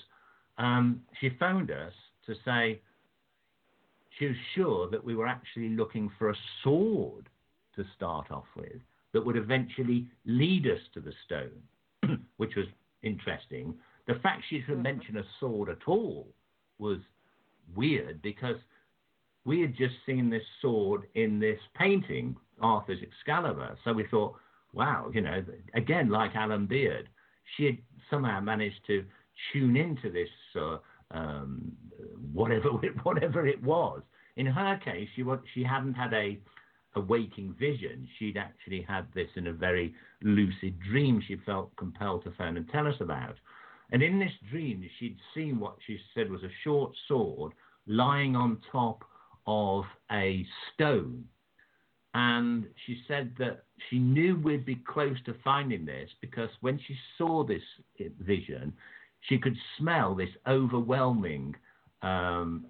um, 0.58 1.02
she 1.22 1.30
phoned 1.40 1.72
us 1.72 1.94
to 2.26 2.36
say 2.44 2.82
she 4.18 4.26
was 4.26 4.36
sure 4.56 4.90
that 4.90 5.04
we 5.04 5.16
were 5.16 5.28
actually 5.28 5.70
looking 5.70 6.12
for 6.18 6.32
a 6.32 6.36
sword 6.64 7.30
to 7.76 7.86
start 7.96 8.30
off 8.32 8.46
with 8.56 8.82
that 9.14 9.26
would 9.26 9.38
eventually 9.38 10.08
lead 10.26 10.68
us 10.68 10.80
to 10.94 11.00
the 11.00 11.14
stone, 11.26 12.20
which 12.38 12.56
was 12.56 12.66
interesting. 13.04 13.74
The 14.08 14.16
fact 14.16 14.44
she 14.50 14.62
should 14.62 14.76
mm-hmm. 14.76 14.84
mention 14.84 15.18
a 15.18 15.24
sword 15.40 15.70
at 15.70 15.88
all 15.88 16.28
was 16.80 17.00
weird 17.76 18.22
because 18.22 18.58
we 19.46 19.62
had 19.62 19.76
just 19.76 19.96
seen 20.06 20.30
this 20.30 20.44
sword 20.62 21.04
in 21.16 21.40
this 21.40 21.60
painting, 21.76 22.36
Arthur's 22.62 23.00
Excalibur. 23.02 23.78
So 23.84 23.94
we 23.94 24.06
thought, 24.10 24.36
wow, 24.74 25.10
you 25.14 25.22
know, 25.22 25.44
again, 25.74 26.10
like 26.10 26.36
Alan 26.36 26.66
Beard, 26.66 27.08
she 27.56 27.66
had 27.66 27.78
somehow 28.10 28.40
managed 28.42 28.86
to 28.88 29.06
tune 29.54 29.78
into 29.78 30.12
this, 30.12 30.30
uh, 30.60 30.78
um, 31.12 31.72
whatever 32.34 32.70
it, 32.84 32.94
whatever 33.04 33.48
it 33.48 33.62
was. 33.64 34.02
In 34.36 34.46
her 34.46 34.80
case, 34.84 35.08
she 35.16 35.24
she 35.54 35.64
hadn't 35.64 35.94
had 35.94 36.14
a 36.14 36.38
a 36.96 37.00
waking 37.00 37.56
vision. 37.60 38.08
She'd 38.18 38.38
actually 38.38 38.82
had 38.82 39.06
this 39.14 39.30
in 39.36 39.48
a 39.48 39.54
very 39.54 39.94
lucid 40.24 40.80
dream. 40.80 41.22
She 41.26 41.38
felt 41.46 41.76
compelled 41.78 42.24
to 42.24 42.32
phone 42.32 42.58
and 42.58 42.68
tell 42.70 42.88
us 42.88 42.96
about. 43.00 43.36
And 43.92 44.04
in 44.04 44.20
this 44.20 44.32
dream, 44.50 44.88
she'd 45.00 45.18
seen 45.34 45.60
what 45.60 45.76
she 45.86 45.98
said 46.14 46.30
was 46.30 46.44
a 46.44 46.52
short 46.64 46.92
sword 47.08 47.54
lying 47.86 48.36
on 48.36 48.60
top 48.72 49.04
of 49.46 49.86
a 50.12 50.46
stone. 50.74 51.24
And 52.14 52.66
she 52.86 53.02
said 53.08 53.34
that 53.40 53.64
she 53.90 54.00
knew 54.00 54.40
we'd 54.40 54.66
be 54.66 54.82
close 54.88 55.18
to 55.26 55.36
finding 55.44 55.86
this 55.86 56.10
because 56.20 56.50
when 56.62 56.80
she 56.86 56.98
saw 57.18 57.44
this 57.44 57.62
vision, 58.20 58.74
she 59.22 59.38
could 59.38 59.56
smell 59.78 60.16
this 60.16 60.30
overwhelming 60.48 61.56
um, 62.02 62.66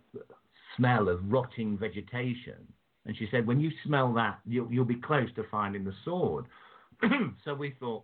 smell 0.75 1.09
of 1.09 1.19
rotting 1.31 1.77
vegetation. 1.77 2.67
And 3.05 3.17
she 3.17 3.27
said, 3.31 3.47
when 3.47 3.59
you 3.59 3.71
smell 3.85 4.13
that, 4.13 4.39
you'll, 4.45 4.71
you'll 4.71 4.85
be 4.85 4.95
close 4.95 5.29
to 5.35 5.45
finding 5.49 5.83
the 5.83 5.93
sword. 6.03 6.45
so 7.45 7.53
we 7.53 7.73
thought, 7.79 8.03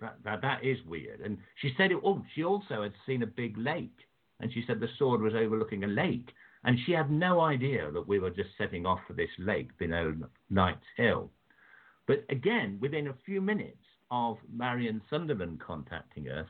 that, 0.00 0.16
that, 0.24 0.42
that 0.42 0.64
is 0.64 0.78
weird. 0.86 1.20
And 1.20 1.38
she 1.60 1.72
said, 1.76 1.90
it, 1.92 1.98
oh, 2.04 2.22
she 2.34 2.44
also 2.44 2.82
had 2.82 2.92
seen 3.06 3.22
a 3.22 3.26
big 3.26 3.56
lake. 3.56 3.96
And 4.40 4.52
she 4.52 4.64
said 4.66 4.80
the 4.80 4.88
sword 4.98 5.22
was 5.22 5.34
overlooking 5.34 5.84
a 5.84 5.88
lake. 5.88 6.30
And 6.64 6.78
she 6.84 6.92
had 6.92 7.10
no 7.10 7.40
idea 7.40 7.90
that 7.90 8.06
we 8.06 8.18
were 8.18 8.30
just 8.30 8.50
setting 8.56 8.86
off 8.86 9.00
for 9.06 9.14
this 9.14 9.30
lake 9.38 9.76
below 9.78 10.14
Knight's 10.50 10.86
Hill. 10.96 11.30
But 12.06 12.24
again, 12.28 12.78
within 12.80 13.08
a 13.08 13.14
few 13.24 13.40
minutes 13.40 13.84
of 14.10 14.36
Marion 14.52 15.00
Sunderland 15.08 15.60
contacting 15.60 16.28
us, 16.28 16.46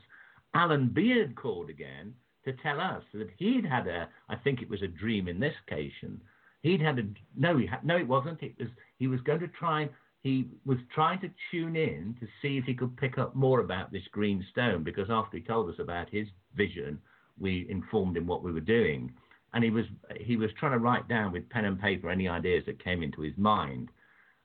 Alan 0.53 0.89
Beard 0.89 1.35
called 1.35 1.69
again 1.69 2.13
to 2.45 2.53
tell 2.53 2.79
us 2.79 3.03
that 3.13 3.29
he'd 3.37 3.65
had 3.65 3.87
a, 3.87 4.09
I 4.29 4.35
think 4.35 4.61
it 4.61 4.69
was 4.69 4.81
a 4.81 4.87
dream 4.87 5.27
in 5.27 5.39
this 5.39 5.53
occasion. 5.67 6.21
He'd 6.61 6.81
had 6.81 6.99
a, 6.99 7.03
no, 7.35 7.57
he 7.57 7.65
had, 7.65 7.83
no, 7.83 7.97
it 7.97 8.07
wasn't. 8.07 8.41
It 8.41 8.55
was, 8.59 8.69
he 8.97 9.07
was 9.07 9.21
going 9.21 9.39
to 9.39 9.47
try, 9.47 9.89
he 10.23 10.47
was 10.65 10.77
trying 10.95 11.19
to 11.19 11.29
tune 11.51 11.75
in 11.75 12.15
to 12.21 12.27
see 12.41 12.57
if 12.57 12.63
he 12.63 12.73
could 12.73 12.95
pick 12.95 13.17
up 13.17 13.35
more 13.35 13.59
about 13.59 13.91
this 13.91 14.07
green 14.11 14.43
stone 14.51 14.81
because 14.81 15.09
after 15.09 15.37
he 15.37 15.43
told 15.43 15.69
us 15.69 15.75
about 15.79 16.09
his 16.09 16.27
vision, 16.55 16.97
we 17.37 17.67
informed 17.69 18.15
him 18.15 18.25
what 18.25 18.41
we 18.41 18.53
were 18.53 18.61
doing. 18.61 19.11
And 19.53 19.63
he 19.63 19.69
was, 19.69 19.85
he 20.19 20.37
was 20.37 20.49
trying 20.57 20.71
to 20.71 20.77
write 20.79 21.09
down 21.09 21.33
with 21.33 21.49
pen 21.49 21.65
and 21.65 21.79
paper 21.79 22.09
any 22.09 22.29
ideas 22.29 22.63
that 22.65 22.83
came 22.83 23.03
into 23.03 23.21
his 23.21 23.37
mind. 23.37 23.89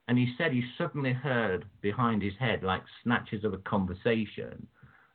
And 0.09 0.17
he 0.17 0.33
said 0.37 0.51
he 0.51 0.63
suddenly 0.77 1.13
heard 1.13 1.65
behind 1.81 2.21
his 2.21 2.33
head 2.39 2.61
like 2.61 2.81
snatches 3.03 3.45
of 3.45 3.53
a 3.53 3.59
conversation 3.59 4.67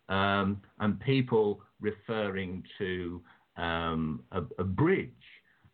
um, 0.09 0.63
and 0.81 0.99
people 1.01 1.61
referring 1.81 2.63
to 2.79 3.21
um, 3.57 4.23
a, 4.33 4.43
a, 4.59 4.65
bridge 4.65 5.11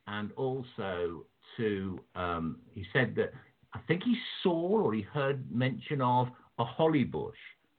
and 0.07 0.33
also 0.33 1.25
to, 1.57 1.99
um, 2.15 2.59
he 2.73 2.85
said 2.93 3.15
that 3.17 3.33
I 3.75 3.79
think 3.87 4.03
he 4.03 4.17
saw 4.43 4.83
or 4.83 4.95
he 4.95 5.03
heard 5.03 5.51
mention 5.51 6.01
of 6.01 6.29
a 6.59 6.65
holly 6.65 7.05
bush. 7.05 7.39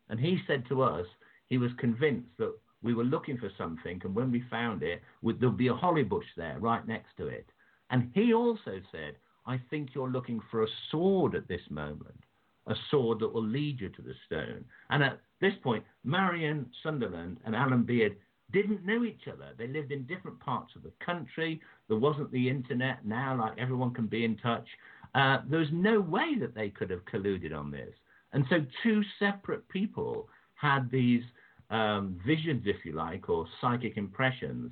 And 0.09 0.19
he 0.19 0.39
said 0.47 0.65
to 0.69 0.83
us, 0.83 1.05
he 1.47 1.57
was 1.57 1.71
convinced 1.77 2.29
that 2.37 2.53
we 2.83 2.93
were 2.93 3.03
looking 3.03 3.37
for 3.37 3.51
something, 3.57 4.01
and 4.03 4.15
when 4.15 4.31
we 4.31 4.43
found 4.49 4.81
it, 4.81 5.01
there'd 5.23 5.57
be 5.57 5.67
a 5.67 5.73
holly 5.73 6.03
bush 6.03 6.25
there 6.35 6.57
right 6.59 6.87
next 6.87 7.15
to 7.17 7.27
it. 7.27 7.47
And 7.91 8.09
he 8.13 8.33
also 8.33 8.79
said, 8.91 9.17
I 9.45 9.59
think 9.69 9.89
you're 9.93 10.09
looking 10.09 10.41
for 10.49 10.63
a 10.63 10.67
sword 10.89 11.35
at 11.35 11.47
this 11.47 11.61
moment, 11.69 12.23
a 12.67 12.75
sword 12.89 13.19
that 13.19 13.33
will 13.33 13.45
lead 13.45 13.79
you 13.81 13.89
to 13.89 14.01
the 14.01 14.13
stone. 14.25 14.65
And 14.89 15.03
at 15.03 15.19
this 15.41 15.53
point, 15.61 15.83
Marion 16.03 16.69
Sunderland 16.81 17.37
and 17.45 17.55
Alan 17.55 17.83
Beard 17.83 18.15
didn't 18.51 18.85
know 18.85 19.03
each 19.03 19.27
other. 19.31 19.49
They 19.57 19.67
lived 19.67 19.91
in 19.91 20.05
different 20.05 20.39
parts 20.39 20.75
of 20.75 20.83
the 20.83 20.91
country. 21.05 21.61
There 21.87 21.97
wasn't 21.97 22.31
the 22.31 22.49
internet 22.49 23.05
now, 23.05 23.37
like 23.39 23.57
everyone 23.57 23.93
can 23.93 24.07
be 24.07 24.25
in 24.25 24.37
touch. 24.37 24.67
Uh, 25.13 25.39
there 25.49 25.59
was 25.59 25.69
no 25.71 25.99
way 25.99 26.35
that 26.39 26.55
they 26.55 26.69
could 26.69 26.89
have 26.89 27.05
colluded 27.05 27.55
on 27.55 27.71
this. 27.71 27.93
And 28.33 28.45
so, 28.49 28.65
two 28.81 29.01
separate 29.19 29.67
people 29.69 30.29
had 30.55 30.89
these 30.89 31.23
um, 31.69 32.19
visions, 32.25 32.63
if 32.65 32.85
you 32.85 32.93
like, 32.93 33.29
or 33.29 33.45
psychic 33.59 33.97
impressions 33.97 34.71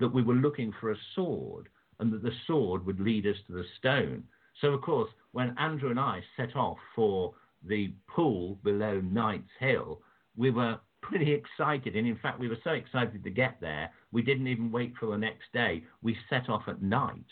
that 0.00 0.12
we 0.12 0.22
were 0.22 0.34
looking 0.34 0.72
for 0.80 0.92
a 0.92 0.96
sword 1.14 1.68
and 1.98 2.12
that 2.12 2.22
the 2.22 2.32
sword 2.46 2.84
would 2.84 3.00
lead 3.00 3.26
us 3.26 3.36
to 3.46 3.52
the 3.52 3.64
stone. 3.78 4.24
So, 4.60 4.68
of 4.68 4.82
course, 4.82 5.10
when 5.32 5.56
Andrew 5.58 5.90
and 5.90 6.00
I 6.00 6.22
set 6.36 6.56
off 6.56 6.78
for 6.94 7.34
the 7.66 7.92
pool 8.08 8.58
below 8.64 9.00
Knight's 9.00 9.50
Hill, 9.58 10.00
we 10.36 10.50
were 10.50 10.78
pretty 11.02 11.32
excited. 11.32 11.96
And 11.96 12.06
in 12.06 12.16
fact, 12.16 12.38
we 12.38 12.48
were 12.48 12.58
so 12.64 12.70
excited 12.70 13.24
to 13.24 13.30
get 13.30 13.58
there, 13.60 13.90
we 14.12 14.22
didn't 14.22 14.46
even 14.46 14.72
wait 14.72 14.94
for 14.98 15.06
the 15.06 15.18
next 15.18 15.52
day. 15.52 15.84
We 16.02 16.16
set 16.28 16.48
off 16.48 16.62
at 16.66 16.82
night. 16.82 17.24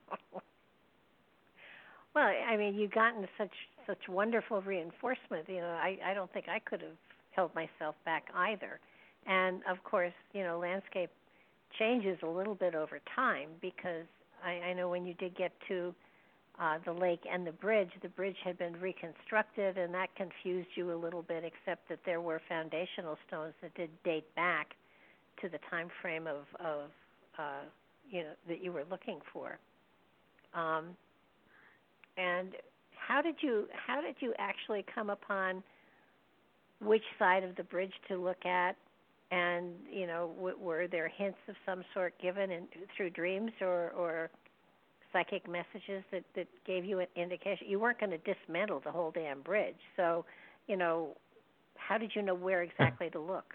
well, 2.16 2.28
I 2.28 2.58
mean, 2.58 2.76
you've 2.76 2.92
gotten 2.92 3.28
such 3.38 3.54
such 3.88 4.08
wonderful 4.08 4.62
reinforcement. 4.62 5.48
You 5.48 5.62
know, 5.62 5.78
I 5.82 5.98
I 6.06 6.14
don't 6.14 6.32
think 6.34 6.48
I 6.48 6.60
could 6.60 6.82
have 6.82 6.98
held 7.32 7.54
myself 7.56 7.96
back 8.06 8.26
either. 8.36 8.80
And 9.26 9.62
of 9.70 9.84
course, 9.84 10.14
you 10.34 10.44
know, 10.44 10.60
landscape 10.60 11.12
changes 11.78 12.18
a 12.24 12.28
little 12.28 12.56
bit 12.56 12.76
over 12.76 13.00
time 13.16 13.50
because 13.62 14.06
I, 14.44 14.70
I 14.70 14.74
know 14.74 14.90
when 14.90 15.06
you 15.06 15.14
did 15.16 15.36
get 15.38 15.52
to 15.68 15.94
uh, 16.60 16.78
the 16.86 16.92
lake 16.92 17.22
and 17.32 17.48
the 17.48 17.52
bridge. 17.52 17.90
The 18.02 18.10
bridge 18.10 18.36
had 18.44 18.58
been 18.58 18.74
reconstructed, 18.80 19.78
and 19.78 19.94
that 19.94 20.14
confused 20.16 20.68
you 20.76 20.94
a 20.94 20.96
little 20.98 21.22
bit, 21.22 21.44
except 21.44 21.88
that 21.90 22.00
there 22.06 22.22
were 22.22 22.42
foundational 22.50 23.18
stones 23.28 23.54
that 23.62 23.74
did 23.76 23.90
date 24.04 24.26
back 24.36 24.76
to 25.42 25.48
the 25.48 25.60
time 25.70 25.88
frame 26.02 26.28
of, 26.28 26.44
of 26.60 26.90
uh, 27.38 27.64
you 28.10 28.24
know 28.24 28.34
that 28.48 28.64
you 28.64 28.72
were 28.74 28.84
looking 28.92 29.20
for. 29.32 29.58
Um, 30.54 30.98
and 32.18 32.50
how 32.96 33.22
did 33.22 33.36
you 33.42 33.68
how 33.74 34.02
did 34.02 34.16
you 34.20 34.34
actually 34.38 34.86
come 34.94 35.10
upon 35.10 35.64
which 36.82 37.04
side 37.18 37.44
of 37.44 37.56
the 37.56 37.64
bridge 37.64 37.94
to 38.08 38.18
look 38.18 38.46
at? 38.46 38.76
And 39.32 39.74
you 39.92 40.08
know, 40.08 40.32
w- 40.38 40.58
were 40.60 40.88
there 40.88 41.08
hints 41.08 41.38
of 41.48 41.56
some 41.66 41.84
sort 41.94 42.14
given 42.22 42.52
in, 42.52 42.68
through 42.96 43.12
dreams 43.12 43.52
or 43.62 43.92
or 43.92 44.30
psychic 45.12 45.50
messages 45.50 46.04
that 46.12 46.24
that 46.36 46.48
gave 46.66 46.86
you 46.86 47.00
an 47.00 47.08
indication. 47.16 47.68
You 47.68 47.80
weren't 47.80 48.00
going 48.00 48.12
to 48.12 48.18
dismantle 48.20 48.82
the 48.84 48.92
whole 48.92 49.12
damn 49.12 49.42
bridge, 49.42 49.80
so 49.96 50.26
you 50.68 50.78
know, 50.78 51.16
how 51.76 51.98
did 51.98 52.12
you 52.16 52.22
know 52.22 52.36
where 52.36 52.64
exactly 52.70 53.10
to 53.12 53.20
look? 53.20 53.54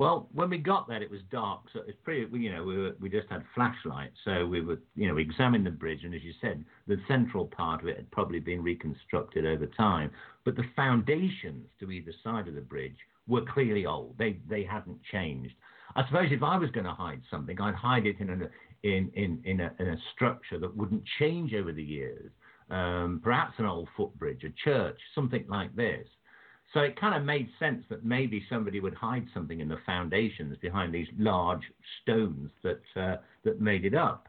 Well, 0.00 0.30
when 0.32 0.48
we 0.48 0.56
got 0.56 0.88
there, 0.88 1.02
it 1.02 1.10
was 1.10 1.20
dark, 1.30 1.60
so 1.74 1.80
it's 1.86 1.98
pretty. 2.02 2.26
You 2.32 2.50
know, 2.54 2.64
we 2.64 2.78
were, 2.78 2.92
we 3.02 3.10
just 3.10 3.28
had 3.28 3.44
flashlights, 3.54 4.16
so 4.24 4.46
we 4.46 4.62
were, 4.62 4.78
you 4.96 5.06
know, 5.06 5.12
we 5.12 5.20
examined 5.20 5.66
the 5.66 5.70
bridge, 5.70 6.04
and 6.04 6.14
as 6.14 6.22
you 6.22 6.32
said, 6.40 6.64
the 6.86 6.96
central 7.06 7.44
part 7.44 7.82
of 7.82 7.88
it 7.88 7.98
had 7.98 8.10
probably 8.10 8.40
been 8.40 8.62
reconstructed 8.62 9.44
over 9.44 9.66
time, 9.66 10.10
but 10.46 10.56
the 10.56 10.64
foundations 10.74 11.66
to 11.80 11.90
either 11.90 12.14
side 12.24 12.48
of 12.48 12.54
the 12.54 12.62
bridge 12.62 12.96
were 13.28 13.42
clearly 13.52 13.84
old. 13.84 14.16
They 14.16 14.38
they 14.48 14.64
hadn't 14.64 15.02
changed. 15.12 15.52
I 15.94 16.06
suppose 16.06 16.28
if 16.32 16.42
I 16.42 16.56
was 16.56 16.70
going 16.70 16.86
to 16.86 16.92
hide 16.92 17.20
something, 17.30 17.60
I'd 17.60 17.74
hide 17.74 18.06
it 18.06 18.20
in 18.20 18.30
a 18.30 18.48
in, 18.82 19.10
in, 19.12 19.42
in, 19.44 19.60
a, 19.60 19.70
in 19.80 19.88
a 19.88 19.96
structure 20.14 20.58
that 20.60 20.74
wouldn't 20.74 21.02
change 21.18 21.52
over 21.52 21.72
the 21.72 21.84
years. 21.84 22.30
Um, 22.70 23.20
perhaps 23.22 23.52
an 23.58 23.66
old 23.66 23.88
footbridge, 23.98 24.44
a 24.44 24.50
church, 24.64 24.98
something 25.14 25.44
like 25.46 25.76
this. 25.76 26.06
So 26.72 26.80
it 26.80 27.00
kind 27.00 27.16
of 27.16 27.24
made 27.24 27.48
sense 27.58 27.84
that 27.88 28.04
maybe 28.04 28.44
somebody 28.48 28.78
would 28.78 28.94
hide 28.94 29.26
something 29.34 29.60
in 29.60 29.68
the 29.68 29.78
foundations 29.84 30.56
behind 30.58 30.94
these 30.94 31.08
large 31.18 31.62
stones 32.02 32.50
that 32.62 32.82
uh, 32.96 33.16
that 33.44 33.60
made 33.60 33.84
it 33.84 33.94
up. 33.94 34.28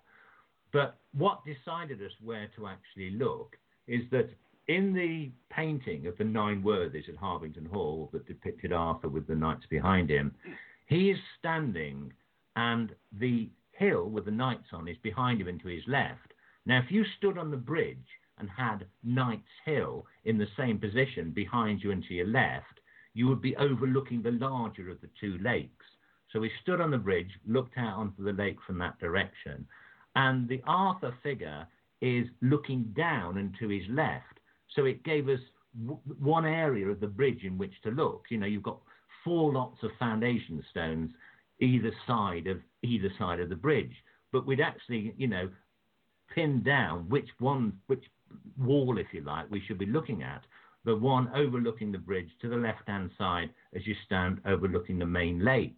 But 0.73 0.97
what 1.13 1.43
decided 1.45 2.01
us 2.01 2.12
where 2.23 2.49
to 2.56 2.67
actually 2.67 3.12
look 3.12 3.58
is 3.88 4.01
that 4.12 4.30
in 4.67 4.93
the 4.93 5.32
painting 5.54 6.08
of 6.08 6.17
the 6.17 6.23
Nine 6.23 6.63
Worthies 6.63 7.10
at 7.10 7.15
Harvington 7.15 7.65
Hall 7.65 8.10
that 8.13 8.27
depicted 8.27 8.71
Arthur 8.71 9.10
with 9.10 9.27
the 9.27 9.36
knights 9.36 9.65
behind 9.69 10.10
him, 10.10 10.34
he 10.86 11.12
is 11.12 11.17
standing 11.38 12.13
and 12.56 12.95
the 13.19 13.49
hill 13.71 14.10
with 14.10 14.25
the 14.25 14.32
knights 14.32 14.67
on 14.71 14.88
is 14.88 14.97
behind 15.04 15.41
him 15.41 15.47
and 15.47 15.62
to 15.62 15.67
his 15.67 15.84
left. 15.88 16.34
Now, 16.65 16.80
if 16.80 16.91
you 16.91 17.04
stood 17.17 17.38
on 17.38 17.51
the 17.51 17.58
bridge 17.58 17.97
and 18.41 18.49
had 18.49 18.86
Knight's 19.04 19.43
Hill 19.63 20.06
in 20.25 20.38
the 20.38 20.47
same 20.58 20.77
position 20.77 21.32
behind 21.32 21.82
you 21.82 21.91
and 21.91 22.04
to 22.04 22.13
your 22.13 22.27
left, 22.27 22.82
you 23.13 23.27
would 23.27 23.41
be 23.41 23.56
overlooking 23.56 24.21
the 24.21 24.32
larger 24.32 24.89
of 24.89 24.99
the 25.01 25.10
two 25.19 25.38
lakes. 25.41 25.86
So 26.32 26.39
we 26.39 26.51
stood 26.62 26.82
on 26.82 26.91
the 26.91 26.97
bridge, 26.97 27.32
looked 27.45 27.77
out 27.77 27.97
onto 27.97 28.23
the 28.23 28.34
lake 28.34 28.58
from 28.65 28.77
that 28.80 28.99
direction, 28.99 29.65
and 30.15 30.47
the 30.47 30.62
Arthur 30.65 31.13
figure 31.23 31.67
is 32.01 32.27
looking 32.41 32.84
down 32.95 33.38
and 33.38 33.56
to 33.60 33.69
his 33.69 33.84
left. 33.89 34.39
So 34.75 34.86
it 34.86 35.04
gave 35.04 35.30
us 35.30 35.39
w- 35.80 35.99
one 36.19 36.45
area 36.45 36.88
of 36.88 36.99
the 36.99 37.08
bridge 37.08 37.43
in 37.43 37.58
which 37.58 37.73
to 37.84 37.91
look. 37.91 38.25
You 38.30 38.38
know, 38.38 38.47
you've 38.47 38.63
got 38.63 38.80
four 39.23 39.54
lots 39.54 39.84
of 39.84 39.91
foundation 39.99 40.63
stones 40.71 41.12
either 41.60 41.91
side 42.08 42.47
of 42.47 42.60
either 42.82 43.12
side 43.19 43.39
of 43.39 43.49
the 43.49 43.56
bridge. 43.56 43.95
But 44.32 44.47
we'd 44.47 44.62
actually, 44.62 45.13
you 45.17 45.27
know, 45.27 45.49
pinned 46.34 46.63
down 46.63 47.10
which 47.10 47.30
one, 47.39 47.73
which 47.88 48.04
wall, 48.58 48.98
if 48.98 49.08
you 49.13 49.22
like, 49.22 49.50
we 49.50 49.62
should 49.62 49.78
be 49.78 49.86
looking 49.86 50.24
at. 50.24 50.44
The 50.84 50.96
one 50.96 51.30
overlooking 51.36 51.91
the 51.91 52.00
bridge 52.00 52.30
to 52.41 52.50
the 52.50 52.56
left-hand 52.56 53.12
side 53.17 53.52
as 53.76 53.86
you 53.86 53.94
stand 54.06 54.41
overlooking 54.46 54.98
the 54.98 55.06
main 55.06 55.44
lake. 55.44 55.78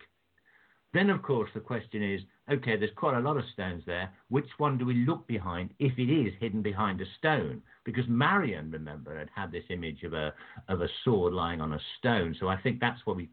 Then, 0.93 1.09
of 1.09 1.21
course, 1.21 1.49
the 1.53 1.59
question 1.59 2.03
is 2.03 2.21
okay, 2.51 2.75
there's 2.75 2.91
quite 2.95 3.15
a 3.15 3.21
lot 3.21 3.37
of 3.37 3.43
stones 3.53 3.83
there. 3.85 4.11
Which 4.29 4.47
one 4.57 4.77
do 4.77 4.85
we 4.85 5.05
look 5.05 5.25
behind 5.27 5.73
if 5.79 5.97
it 5.97 6.11
is 6.11 6.33
hidden 6.39 6.61
behind 6.61 7.01
a 7.01 7.05
stone? 7.17 7.61
Because 7.85 8.07
Marion, 8.07 8.71
remember, 8.71 9.17
had 9.17 9.29
had 9.33 9.51
this 9.51 9.63
image 9.69 10.03
of 10.03 10.13
a, 10.13 10.33
of 10.67 10.81
a 10.81 10.89
sword 11.03 11.33
lying 11.33 11.61
on 11.61 11.73
a 11.73 11.79
stone. 11.99 12.35
So 12.39 12.47
I 12.47 12.57
think 12.61 12.79
that's 12.79 13.05
what 13.05 13.15
we 13.15 13.29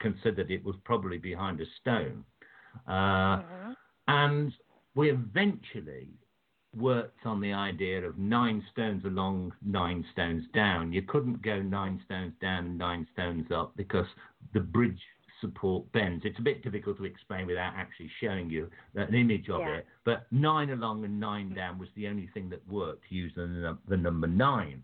considered 0.00 0.50
it 0.50 0.64
was 0.64 0.76
probably 0.84 1.18
behind 1.18 1.60
a 1.60 1.66
stone. 1.80 2.24
Uh, 2.86 2.92
mm-hmm. 3.38 3.72
And 4.08 4.52
we 4.94 5.10
eventually 5.10 6.08
worked 6.76 7.26
on 7.26 7.40
the 7.40 7.52
idea 7.52 8.06
of 8.06 8.18
nine 8.18 8.64
stones 8.72 9.04
along, 9.04 9.52
nine 9.64 10.04
stones 10.12 10.44
down. 10.54 10.92
You 10.92 11.02
couldn't 11.02 11.42
go 11.42 11.60
nine 11.60 12.00
stones 12.04 12.32
down 12.40 12.66
and 12.66 12.78
nine 12.78 13.06
stones 13.12 13.46
up 13.50 13.72
because 13.76 14.06
the 14.52 14.60
bridge 14.60 15.00
support 15.40 15.90
bends. 15.92 16.24
It's 16.24 16.38
a 16.38 16.42
bit 16.42 16.62
difficult 16.62 16.96
to 16.98 17.04
explain 17.04 17.46
without 17.46 17.74
actually 17.76 18.10
showing 18.20 18.48
you 18.48 18.70
an 18.94 19.14
image 19.14 19.48
of 19.48 19.60
Yeah. 19.60 19.76
it. 19.76 19.86
But 20.04 20.26
nine 20.32 20.70
along 20.70 21.04
and 21.04 21.20
nine 21.20 21.54
down 21.54 21.78
was 21.78 21.88
the 21.94 22.08
only 22.08 22.28
thing 22.28 22.48
that 22.50 22.66
worked 22.66 23.04
using 23.10 23.60
the, 23.60 23.76
the 23.88 23.96
number 23.96 24.26
nine. 24.26 24.82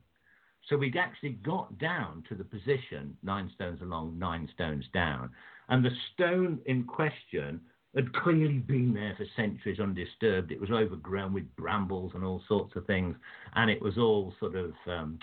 So 0.69 0.77
we'd 0.77 0.97
actually 0.97 1.33
got 1.33 1.79
down 1.79 2.23
to 2.29 2.35
the 2.35 2.45
position 2.45 3.17
nine 3.23 3.51
stones 3.55 3.81
along, 3.81 4.19
nine 4.19 4.49
stones 4.53 4.85
down. 4.93 5.31
And 5.69 5.85
the 5.85 5.91
stone 6.13 6.61
in 6.67 6.85
question 6.85 7.61
had 7.95 8.13
clearly 8.13 8.59
been 8.59 8.95
there 8.95 9.15
for 9.17 9.27
centuries 9.37 9.81
undisturbed. 9.81 10.53
It 10.53 10.61
was 10.61 10.71
overgrown 10.71 11.33
with 11.33 11.55
brambles 11.57 12.13
and 12.15 12.25
all 12.25 12.43
sorts 12.47 12.77
of 12.77 12.87
things. 12.87 13.17
And 13.55 13.71
it 13.71 13.83
was 13.83 13.99
all 13.99 14.33
sort 14.39 14.55
of 14.55 14.73
um, 14.87 15.19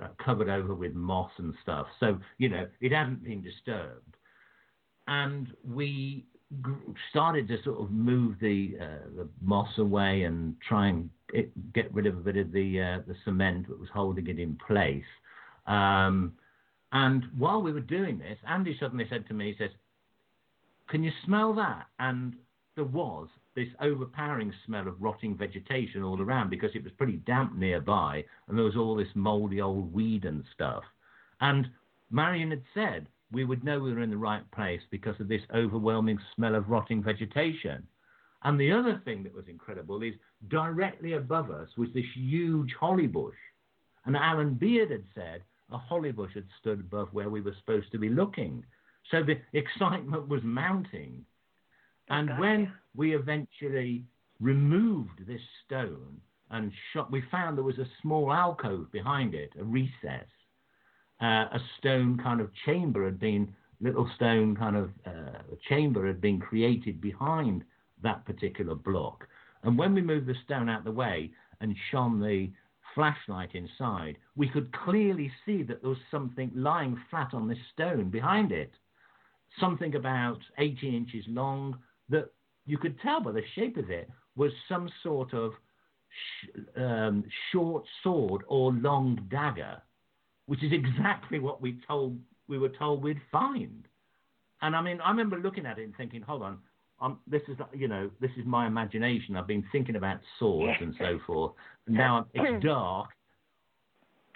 uh, 0.00 0.08
covered 0.24 0.48
over 0.48 0.74
with 0.74 0.94
moss 0.94 1.30
and 1.38 1.54
stuff. 1.62 1.86
So, 1.98 2.18
you 2.38 2.48
know, 2.48 2.66
it 2.80 2.92
hadn't 2.92 3.24
been 3.24 3.42
disturbed. 3.42 4.16
And 5.08 5.48
we 5.64 6.26
started 7.10 7.48
to 7.48 7.62
sort 7.64 7.80
of 7.80 7.90
move 7.90 8.36
the 8.40 8.76
uh, 8.80 9.08
the 9.16 9.28
moss 9.40 9.78
away 9.78 10.22
and 10.22 10.54
try 10.66 10.88
and 10.88 11.10
it, 11.32 11.50
get 11.72 11.92
rid 11.92 12.06
of 12.06 12.16
a 12.16 12.20
bit 12.20 12.36
of 12.36 12.52
the 12.52 12.80
uh, 12.80 12.98
the 13.06 13.16
cement 13.24 13.68
that 13.68 13.78
was 13.78 13.88
holding 13.92 14.26
it 14.28 14.38
in 14.38 14.56
place. 14.66 15.04
Um, 15.66 16.32
and 16.92 17.24
while 17.36 17.62
we 17.62 17.72
were 17.72 17.80
doing 17.80 18.18
this, 18.18 18.38
Andy 18.48 18.76
suddenly 18.78 19.06
said 19.10 19.26
to 19.26 19.34
me, 19.34 19.52
he 19.52 19.58
says, 19.58 19.70
"Can 20.88 21.02
you 21.02 21.10
smell 21.24 21.52
that?" 21.54 21.88
And 21.98 22.36
there 22.74 22.84
was 22.84 23.28
this 23.54 23.68
overpowering 23.80 24.52
smell 24.64 24.86
of 24.86 25.02
rotting 25.02 25.36
vegetation 25.36 26.02
all 26.02 26.20
around 26.20 26.50
because 26.50 26.74
it 26.74 26.84
was 26.84 26.92
pretty 26.92 27.16
damp 27.16 27.54
nearby, 27.54 28.24
and 28.46 28.56
there 28.56 28.64
was 28.64 28.76
all 28.76 28.94
this 28.94 29.14
mouldy 29.16 29.60
old 29.60 29.92
weed 29.92 30.24
and 30.24 30.44
stuff. 30.52 30.84
And 31.40 31.70
Marion 32.10 32.50
had 32.50 32.62
said 32.74 33.08
we 33.32 33.44
would 33.44 33.64
know 33.64 33.80
we 33.80 33.92
were 33.92 34.02
in 34.02 34.10
the 34.10 34.16
right 34.16 34.48
place 34.52 34.82
because 34.90 35.18
of 35.18 35.28
this 35.28 35.42
overwhelming 35.52 36.20
smell 36.34 36.54
of 36.54 36.70
rotting 36.70 37.02
vegetation. 37.02 37.86
And 38.42 38.60
the 38.60 38.70
other 38.70 39.00
thing 39.04 39.22
that 39.24 39.34
was 39.34 39.48
incredible 39.48 40.02
is 40.02 40.14
directly 40.48 41.14
above 41.14 41.50
us 41.50 41.68
was 41.76 41.92
this 41.92 42.06
huge 42.14 42.74
holly 42.78 43.08
bush. 43.08 43.34
And 44.04 44.16
Alan 44.16 44.54
Beard 44.54 44.90
had 44.90 45.04
said 45.14 45.42
a 45.70 45.78
holly 45.78 46.12
bush 46.12 46.34
had 46.34 46.46
stood 46.60 46.80
above 46.80 47.12
where 47.12 47.28
we 47.28 47.40
were 47.40 47.54
supposed 47.58 47.90
to 47.92 47.98
be 47.98 48.08
looking. 48.08 48.64
So 49.10 49.22
the 49.22 49.38
excitement 49.52 50.28
was 50.28 50.42
mounting. 50.42 51.24
And 52.08 52.28
Gotcha. 52.28 52.40
when 52.40 52.72
we 52.94 53.14
eventually 53.14 54.04
removed 54.40 55.26
this 55.26 55.40
stone 55.64 56.20
and 56.50 56.72
shot, 56.92 57.10
we 57.10 57.22
found 57.30 57.56
there 57.56 57.64
was 57.64 57.78
a 57.78 57.88
small 58.02 58.32
alcove 58.32 58.90
behind 58.92 59.34
it, 59.34 59.52
a 59.58 59.64
recess. 59.64 60.26
Uh, 61.20 61.46
a 61.52 61.60
stone 61.78 62.18
kind 62.22 62.40
of 62.40 62.50
chamber 62.64 63.04
had 63.04 63.18
been, 63.18 63.52
little 63.80 64.08
stone 64.16 64.54
kind 64.54 64.76
of 64.76 64.90
uh, 65.06 65.38
chamber 65.68 66.06
had 66.06 66.20
been 66.20 66.38
created 66.38 67.00
behind 67.00 67.64
that 68.02 68.24
particular 68.24 68.74
block. 68.74 69.26
And 69.62 69.78
when 69.78 69.94
we 69.94 70.02
moved 70.02 70.26
the 70.26 70.34
stone 70.44 70.68
out 70.68 70.84
the 70.84 70.92
way 70.92 71.32
and 71.60 71.74
shone 71.90 72.20
the 72.20 72.50
flashlight 72.94 73.54
inside, 73.54 74.18
we 74.36 74.48
could 74.48 74.72
clearly 74.72 75.32
see 75.44 75.62
that 75.64 75.80
there 75.80 75.90
was 75.90 75.98
something 76.10 76.50
lying 76.54 76.98
flat 77.10 77.34
on 77.34 77.48
this 77.48 77.58
stone 77.72 78.10
behind 78.10 78.52
it. 78.52 78.72
Something 79.60 79.94
about 79.94 80.38
18 80.58 80.94
inches 80.94 81.24
long 81.28 81.78
that 82.08 82.30
you 82.66 82.78
could 82.78 83.00
tell 83.00 83.20
by 83.20 83.32
the 83.32 83.42
shape 83.54 83.76
of 83.76 83.90
it 83.90 84.10
was 84.36 84.52
some 84.68 84.88
sort 85.02 85.32
of 85.32 85.52
sh- 86.08 86.60
um, 86.76 87.24
short 87.52 87.84
sword 88.02 88.42
or 88.48 88.72
long 88.72 89.26
dagger, 89.30 89.80
which 90.46 90.62
is 90.62 90.72
exactly 90.72 91.38
what 91.38 91.60
we 91.60 91.78
told 91.86 92.18
we 92.48 92.58
were 92.58 92.68
told 92.68 93.02
we'd 93.02 93.20
find. 93.32 93.88
And 94.62 94.76
I 94.76 94.80
mean, 94.80 95.00
I 95.00 95.10
remember 95.10 95.38
looking 95.38 95.66
at 95.66 95.78
it 95.78 95.84
and 95.84 95.96
thinking, 95.96 96.22
hold 96.22 96.42
on, 96.42 96.58
um, 97.00 97.18
this 97.26 97.42
is 97.48 97.56
you 97.74 97.88
know 97.88 98.10
this 98.20 98.30
is 98.38 98.46
my 98.46 98.66
imagination. 98.66 99.36
I've 99.36 99.46
been 99.46 99.64
thinking 99.72 99.96
about 99.96 100.18
swords 100.38 100.78
and 100.80 100.94
so 100.98 101.18
forth. 101.26 101.52
And 101.86 101.96
now 101.96 102.26
it's 102.34 102.64
dark. 102.64 103.10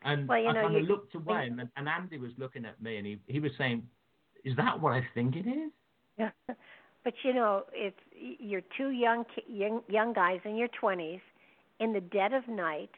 And 0.03 0.29
Well, 0.29 0.39
I 0.39 0.53
know, 0.53 0.63
kind 0.63 0.77
of 0.77 0.83
looked 0.85 1.15
away, 1.15 1.47
and, 1.51 1.69
and 1.77 1.89
Andy 1.89 2.17
was 2.17 2.31
looking 2.39 2.65
at 2.65 2.81
me, 2.81 2.97
and 2.97 3.07
he, 3.07 3.19
he 3.27 3.39
was 3.39 3.51
saying, 3.59 3.83
"Is 4.45 4.57
that 4.57 4.81
what 4.81 4.93
I 4.93 5.07
think 5.15 5.37
it 5.37 5.47
is?" 5.47 5.71
Yeah. 6.19 6.31
But 7.05 7.15
you 7.23 7.33
know, 7.33 7.65
it's 7.73 7.99
you're 8.13 8.63
two 8.77 8.91
young 8.91 9.25
young 9.49 9.83
young 9.89 10.13
guys 10.13 10.41
in 10.45 10.57
your 10.57 10.69
20s 10.69 11.21
in 11.79 11.93
the 11.93 12.01
dead 12.01 12.33
of 12.33 12.47
night 12.49 12.91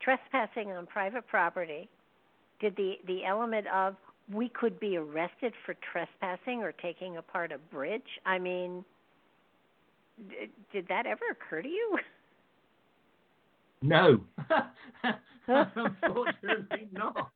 trespassing 0.00 0.72
on 0.72 0.86
private 0.86 1.26
property. 1.26 1.88
Did 2.60 2.76
the 2.76 2.94
the 3.06 3.24
element 3.24 3.66
of 3.68 3.96
we 4.32 4.48
could 4.48 4.78
be 4.78 4.96
arrested 4.96 5.52
for 5.66 5.74
trespassing 5.92 6.62
or 6.62 6.72
taking 6.72 7.16
apart 7.16 7.52
a 7.52 7.58
bridge? 7.58 8.20
I 8.24 8.38
mean, 8.38 8.84
d- 10.28 10.50
did 10.72 10.86
that 10.88 11.06
ever 11.06 11.24
occur 11.32 11.62
to 11.62 11.68
you? 11.68 11.98
No, 13.82 14.20
unfortunately 15.48 16.88
not. 16.92 17.30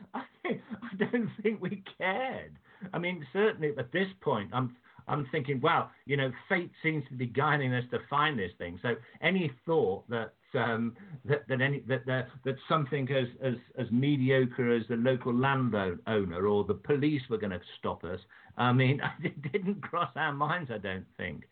I, 0.14 0.20
I 0.44 0.96
don't 0.96 1.30
think 1.42 1.60
we 1.60 1.82
cared. 1.98 2.52
I 2.92 2.98
mean, 2.98 3.26
certainly 3.32 3.72
at 3.78 3.92
this 3.92 4.08
point, 4.20 4.50
I'm 4.52 4.76
I'm 5.08 5.26
thinking, 5.32 5.60
wow, 5.60 5.90
you 6.06 6.16
know, 6.16 6.30
fate 6.48 6.70
seems 6.82 7.02
to 7.08 7.14
be 7.14 7.26
guiding 7.26 7.72
us 7.72 7.84
to 7.90 7.98
find 8.10 8.38
this 8.38 8.52
thing. 8.58 8.78
So 8.82 8.94
any 9.22 9.50
thought 9.66 10.08
that 10.10 10.34
um, 10.54 10.96
that 11.24 11.48
that 11.48 11.60
any 11.60 11.80
that 11.88 12.06
that, 12.06 12.28
that 12.44 12.56
something 12.68 13.08
as, 13.10 13.26
as 13.42 13.54
as 13.78 13.90
mediocre 13.90 14.74
as 14.74 14.82
the 14.88 14.96
local 14.96 15.34
landowner 15.34 16.46
or 16.46 16.64
the 16.64 16.74
police 16.74 17.22
were 17.30 17.38
going 17.38 17.52
to 17.52 17.60
stop 17.78 18.04
us, 18.04 18.20
I 18.56 18.72
mean, 18.72 19.00
it 19.22 19.52
didn't 19.52 19.82
cross 19.82 20.10
our 20.16 20.32
minds. 20.32 20.70
I 20.72 20.78
don't 20.78 21.06
think. 21.16 21.44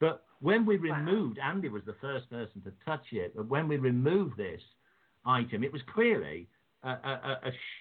But 0.00 0.24
when 0.40 0.64
we 0.64 0.76
Wow. 0.78 0.96
removed, 0.96 1.38
Andy 1.38 1.68
was 1.68 1.82
the 1.84 1.96
first 2.00 2.30
person 2.30 2.62
to 2.62 2.72
touch 2.84 3.06
it. 3.12 3.34
But 3.34 3.48
when 3.48 3.66
we 3.68 3.78
removed 3.78 4.36
this 4.36 4.62
item, 5.24 5.64
it 5.64 5.72
was 5.72 5.82
clearly 5.92 6.48
a, 6.82 6.88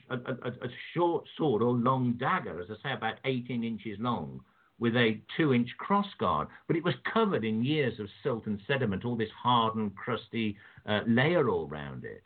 a, 0.09 0.17
a, 0.47 0.69
short 0.93 1.25
sword 1.37 1.61
or 1.61 1.71
long 1.71 2.13
dagger, 2.13 2.59
as 2.61 2.67
I 2.69 2.75
say, 2.81 2.93
about 2.93 3.15
18 3.25 3.63
inches 3.63 3.97
long, 3.99 4.41
with 4.79 4.95
a 4.95 5.19
two-inch 5.35 5.69
crossguard. 5.79 6.47
But 6.67 6.75
it 6.75 6.83
was 6.83 6.93
covered 7.11 7.43
in 7.43 7.63
years 7.63 7.99
of 7.99 8.07
silt 8.23 8.45
and 8.45 8.59
sediment, 8.67 9.05
all 9.05 9.15
this 9.15 9.29
hardened, 9.41 9.95
crusty 9.95 10.57
uh, 10.87 11.01
layer 11.07 11.49
all 11.49 11.67
round 11.67 12.05
it. 12.05 12.23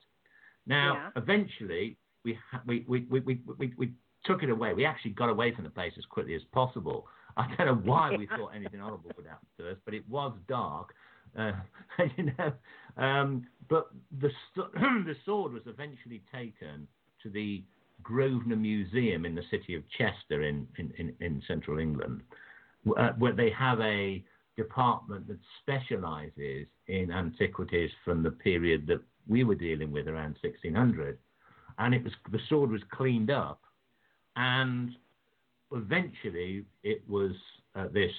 Now, 0.65 0.93
Yeah. 0.93 1.21
eventually, 1.21 1.97
we, 2.23 2.37
ha- 2.51 2.61
we, 2.65 2.85
we, 2.87 3.01
we, 3.09 3.19
we, 3.21 3.41
we, 3.57 3.73
we 3.77 3.91
took 4.25 4.43
it 4.43 4.49
away. 4.49 4.73
We 4.73 4.85
actually 4.85 5.11
got 5.11 5.29
away 5.29 5.53
from 5.53 5.63
the 5.63 5.69
place 5.69 5.93
as 5.97 6.05
quickly 6.05 6.35
as 6.35 6.41
possible. 6.51 7.07
I 7.37 7.53
don't 7.55 7.67
know 7.67 7.91
why 7.91 8.15
we 8.15 8.27
thought 8.37 8.49
anything 8.55 8.79
horrible 8.79 9.11
would 9.15 9.25
happen 9.25 9.47
to 9.59 9.71
us, 9.71 9.77
but 9.85 9.93
it 9.93 10.07
was 10.09 10.33
dark, 10.47 10.93
uh, 11.37 11.51
you 12.17 12.31
know. 12.37 12.53
Um, 12.97 13.47
but 13.69 13.89
the 14.19 14.29
st- 14.53 14.73
the 15.05 15.15
sword 15.25 15.53
was 15.53 15.63
eventually 15.65 16.21
taken 16.33 16.87
to 17.23 17.29
the 17.29 17.63
Grosvenor 18.03 18.55
Museum 18.55 19.25
in 19.25 19.35
the 19.35 19.43
city 19.49 19.75
of 19.75 19.83
Chester 19.97 20.43
in 20.43 20.67
in, 20.77 20.91
in, 20.97 21.13
in 21.19 21.41
central 21.47 21.79
England, 21.79 22.21
uh, 22.97 23.11
where 23.17 23.33
they 23.33 23.51
have 23.51 23.79
a 23.81 24.23
department 24.57 25.27
that 25.27 25.39
specialises 25.61 26.67
in 26.87 27.11
antiquities 27.11 27.89
from 28.03 28.21
the 28.21 28.31
period 28.31 28.85
that 28.87 29.01
we 29.27 29.43
were 29.43 29.55
dealing 29.55 29.91
with 29.91 30.07
around 30.07 30.35
1600, 30.41 31.17
and 31.77 31.93
it 31.93 32.03
was 32.03 32.13
the 32.31 32.39
sword 32.49 32.71
was 32.71 32.81
cleaned 32.91 33.31
up, 33.31 33.61
and 34.35 34.91
eventually 35.71 36.65
it 36.83 37.01
was 37.07 37.31
uh, 37.75 37.87
this. 37.93 38.11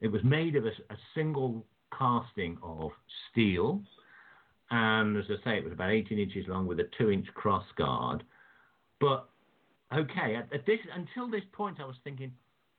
It 0.00 0.08
was 0.08 0.22
made 0.22 0.54
of 0.54 0.64
a, 0.64 0.70
a 0.90 0.96
single 1.14 1.64
casting 1.96 2.58
of 2.62 2.90
steel, 3.30 3.82
and 4.70 5.16
as 5.16 5.24
I 5.30 5.44
say, 5.44 5.56
it 5.58 5.64
was 5.64 5.72
about 5.72 5.90
18 5.90 6.18
inches 6.18 6.46
long 6.46 6.66
with 6.66 6.80
a 6.80 6.88
two-inch 6.98 7.26
cross 7.34 7.64
guard. 7.76 8.22
But 9.00 9.28
okay, 9.94 10.36
at, 10.36 10.52
at 10.52 10.66
this 10.66 10.78
until 10.94 11.30
this 11.30 11.44
point, 11.52 11.80
I 11.80 11.84
was 11.84 11.96
thinking, 12.04 12.32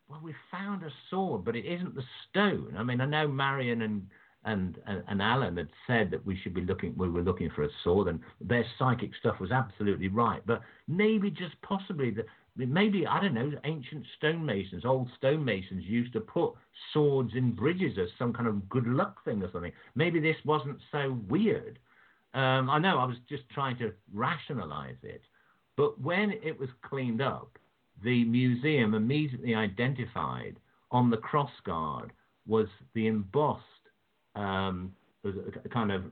well, 0.09 0.19
we 0.23 0.33
found 0.51 0.83
a 0.83 0.89
sword, 1.09 1.45
but 1.45 1.55
it 1.55 1.65
isn't 1.65 1.95
the 1.95 2.03
stone. 2.29 2.75
I 2.77 2.83
mean, 2.83 3.01
I 3.01 3.05
know 3.05 3.27
Marion 3.27 3.81
and 3.81 4.07
and 4.45 4.77
and, 4.85 5.03
and 5.07 5.21
Alan 5.21 5.57
had 5.57 5.69
said 5.87 6.11
that 6.11 6.25
we 6.25 6.37
should 6.41 6.53
be 6.53 6.61
looking. 6.61 6.93
We 6.97 7.09
were 7.09 7.21
looking 7.21 7.49
for 7.55 7.63
a 7.63 7.69
sword, 7.83 8.07
and 8.07 8.19
their 8.41 8.65
psychic 8.77 9.11
stuff 9.19 9.39
was 9.39 9.51
absolutely 9.51 10.07
right. 10.09 10.41
But 10.45 10.61
maybe 10.87 11.29
just 11.29 11.59
possibly 11.61 12.11
that. 12.11 12.25
Maybe 12.67 13.07
I 13.07 13.21
don't 13.21 13.33
know. 13.33 13.51
Ancient 13.63 14.05
stonemasons, 14.17 14.85
old 14.85 15.09
stonemasons, 15.17 15.83
used 15.85 16.13
to 16.13 16.19
put 16.19 16.53
swords 16.93 17.31
in 17.35 17.51
bridges 17.53 17.97
as 17.97 18.09
some 18.17 18.33
kind 18.33 18.47
of 18.47 18.67
good 18.69 18.85
luck 18.85 19.23
thing 19.23 19.41
or 19.41 19.51
something. 19.51 19.71
Maybe 19.95 20.19
this 20.19 20.35
wasn't 20.45 20.77
so 20.91 21.17
weird. 21.29 21.79
Um, 22.33 22.69
I 22.69 22.77
know 22.77 22.99
I 22.99 23.05
was 23.05 23.17
just 23.27 23.43
trying 23.49 23.77
to 23.77 23.93
rationalize 24.13 24.97
it, 25.03 25.21
but 25.77 25.99
when 25.99 26.31
it 26.31 26.59
was 26.59 26.69
cleaned 26.81 27.21
up, 27.21 27.57
the 28.03 28.23
museum 28.25 28.93
immediately 28.93 29.55
identified 29.55 30.57
on 30.91 31.09
the 31.09 31.17
crossguard 31.17 32.09
was 32.47 32.67
the 32.93 33.07
embossed 33.07 33.63
um, 34.35 34.93
a, 35.25 35.69
kind 35.69 35.91
of 35.91 36.03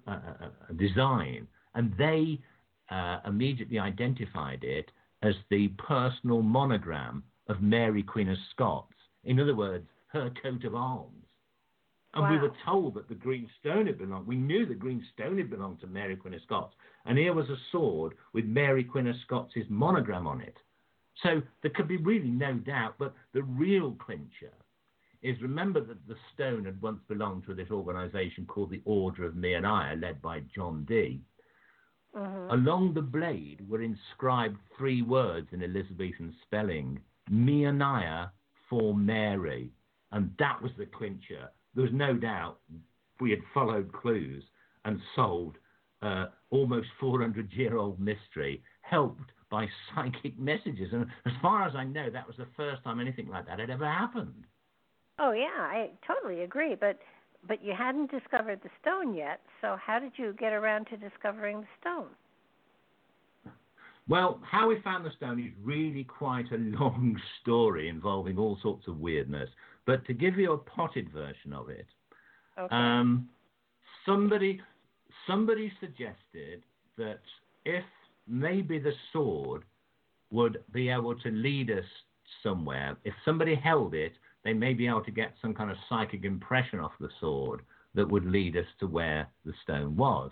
design, 0.77 1.47
and 1.75 1.93
they 1.97 2.39
uh, 2.89 3.19
immediately 3.25 3.79
identified 3.79 4.63
it 4.63 4.91
as 5.21 5.35
the 5.49 5.69
personal 5.69 6.41
monogram 6.41 7.23
of 7.47 7.61
Mary, 7.61 8.03
Queen 8.03 8.29
of 8.29 8.37
Scots. 8.51 8.93
In 9.23 9.39
other 9.39 9.55
words, 9.55 9.87
her 10.07 10.31
coat 10.41 10.63
of 10.63 10.75
arms. 10.75 11.25
And 12.13 12.23
wow. 12.23 12.31
we 12.31 12.37
were 12.37 12.53
told 12.65 12.95
that 12.95 13.09
the 13.09 13.15
green 13.15 13.49
stone 13.59 13.87
had 13.87 13.97
belonged. 13.97 14.27
We 14.27 14.37
knew 14.37 14.65
the 14.65 14.73
green 14.73 15.05
stone 15.13 15.37
had 15.37 15.49
belonged 15.49 15.81
to 15.81 15.87
Mary 15.87 16.15
Queen 16.15 16.33
of 16.33 16.41
Scots. 16.41 16.73
And 17.05 17.17
here 17.17 17.33
was 17.33 17.49
a 17.49 17.57
sword 17.71 18.13
with 18.33 18.45
Mary 18.45 18.83
Queen 18.83 19.07
of 19.07 19.15
Scots' 19.25 19.53
monogram 19.69 20.27
on 20.27 20.41
it. 20.41 20.57
So 21.23 21.41
there 21.61 21.71
could 21.71 21.87
be 21.87 21.97
really 21.97 22.29
no 22.29 22.53
doubt. 22.53 22.95
But 22.97 23.13
the 23.33 23.43
real 23.43 23.91
clincher 23.93 24.53
is 25.21 25.41
remember 25.41 25.81
that 25.81 26.07
the 26.07 26.15
stone 26.33 26.65
had 26.65 26.81
once 26.81 27.01
belonged 27.07 27.45
to 27.45 27.53
this 27.53 27.71
organization 27.71 28.45
called 28.45 28.69
the 28.69 28.81
Order 28.85 29.25
of 29.25 29.35
Meania, 29.35 29.95
led 29.99 30.21
by 30.21 30.41
John 30.55 30.85
Dee. 30.85 31.21
Mm-hmm. 32.15 32.51
Along 32.51 32.93
the 32.93 33.01
blade 33.01 33.67
were 33.69 33.81
inscribed 33.81 34.57
three 34.77 35.01
words 35.01 35.47
in 35.51 35.63
Elizabethan 35.63 36.33
spelling 36.43 36.99
Meania 37.29 38.31
for 38.69 38.95
Mary. 38.95 39.71
And 40.11 40.31
that 40.39 40.61
was 40.61 40.71
the 40.77 40.85
clincher. 40.85 41.49
There 41.75 41.83
was 41.83 41.93
no 41.93 42.13
doubt 42.13 42.59
we 43.19 43.31
had 43.31 43.39
followed 43.53 43.91
clues 43.91 44.43
and 44.85 44.99
solved 45.15 45.57
uh, 46.01 46.27
almost 46.49 46.87
400 46.99 47.51
year 47.53 47.77
old 47.77 47.99
mystery, 47.99 48.63
helped 48.81 49.31
by 49.49 49.67
psychic 49.95 50.37
messages. 50.39 50.89
And 50.91 51.07
as 51.25 51.33
far 51.41 51.67
as 51.67 51.75
I 51.75 51.83
know, 51.83 52.09
that 52.09 52.27
was 52.27 52.37
the 52.37 52.47
first 52.55 52.83
time 52.83 52.99
anything 52.99 53.27
like 53.27 53.45
that 53.47 53.59
had 53.59 53.69
ever 53.69 53.85
happened. 53.85 54.45
Oh 55.19 55.31
yeah, 55.31 55.47
I 55.57 55.89
totally 56.05 56.43
agree. 56.43 56.75
But 56.79 56.99
but 57.47 57.63
you 57.63 57.73
hadn't 57.77 58.11
discovered 58.11 58.59
the 58.63 58.69
stone 58.81 59.13
yet. 59.13 59.39
So 59.61 59.77
how 59.83 59.99
did 59.99 60.13
you 60.17 60.33
get 60.39 60.53
around 60.53 60.85
to 60.87 60.97
discovering 60.97 61.61
the 61.61 61.67
stone? 61.79 62.07
Well, 64.09 64.39
how 64.49 64.69
we 64.69 64.79
found 64.81 65.05
the 65.05 65.11
stone 65.17 65.39
is 65.39 65.51
really 65.61 66.03
quite 66.03 66.51
a 66.51 66.57
long 66.57 67.19
story 67.41 67.89
involving 67.89 68.37
all 68.37 68.57
sorts 68.61 68.87
of 68.87 68.99
weirdness. 68.99 69.49
But 69.85 70.05
to 70.05 70.13
give 70.13 70.37
you 70.37 70.53
a 70.53 70.57
potted 70.57 71.11
version 71.11 71.53
of 71.53 71.69
it, 71.69 71.87
okay. 72.57 72.75
um, 72.75 73.29
somebody 74.05 74.61
somebody 75.25 75.71
suggested 75.79 76.63
that 76.97 77.19
if 77.65 77.83
maybe 78.27 78.79
the 78.79 78.93
sword 79.11 79.63
would 80.31 80.63
be 80.71 80.89
able 80.89 81.15
to 81.19 81.29
lead 81.29 81.69
us 81.69 81.85
somewhere, 82.43 82.97
if 83.03 83.13
somebody 83.23 83.55
held 83.55 83.93
it, 83.93 84.13
they 84.47 84.53
may 84.53 84.73
be 84.73 84.87
able 84.87 85.03
to 85.03 85.11
get 85.11 85.33
some 85.41 85.53
kind 85.53 85.69
of 85.69 85.77
psychic 85.89 86.23
impression 86.23 86.79
off 86.79 86.93
the 87.01 87.09
sword 87.19 87.61
that 87.95 88.09
would 88.09 88.25
lead 88.25 88.55
us 88.55 88.65
to 88.79 88.87
where 88.87 89.27
the 89.45 89.51
stone 89.63 89.97
was. 89.97 90.31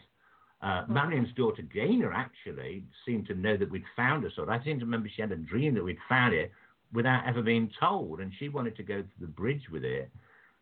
Uh. 0.61 0.84
Marion's 0.88 1.34
daughter 1.36 1.61
Gaynor 1.61 2.13
actually 2.13 2.86
seemed 3.05 3.28
to 3.28 3.36
know 3.36 3.57
that 3.57 3.70
we'd 3.70 3.84
found 3.95 4.24
a 4.24 4.32
sword. 4.32 4.49
I 4.49 4.63
seem 4.63 4.80
to 4.80 4.86
remember 4.86 5.09
she 5.13 5.22
had 5.22 5.34
a 5.34 5.36
dream 5.36 5.74
that 5.74 5.84
we'd 5.84 5.97
found 6.07 6.34
it 6.34 6.51
without 6.93 7.28
ever 7.28 7.41
being 7.41 7.70
told, 7.78 8.22
and 8.22 8.32
she 8.39 8.47
wanted 8.47 8.78
to 8.78 8.84
go 8.84 9.01
to 9.01 9.20
the 9.20 9.28
bridge 9.28 9.63
with 9.70 9.84
it. 9.84 10.09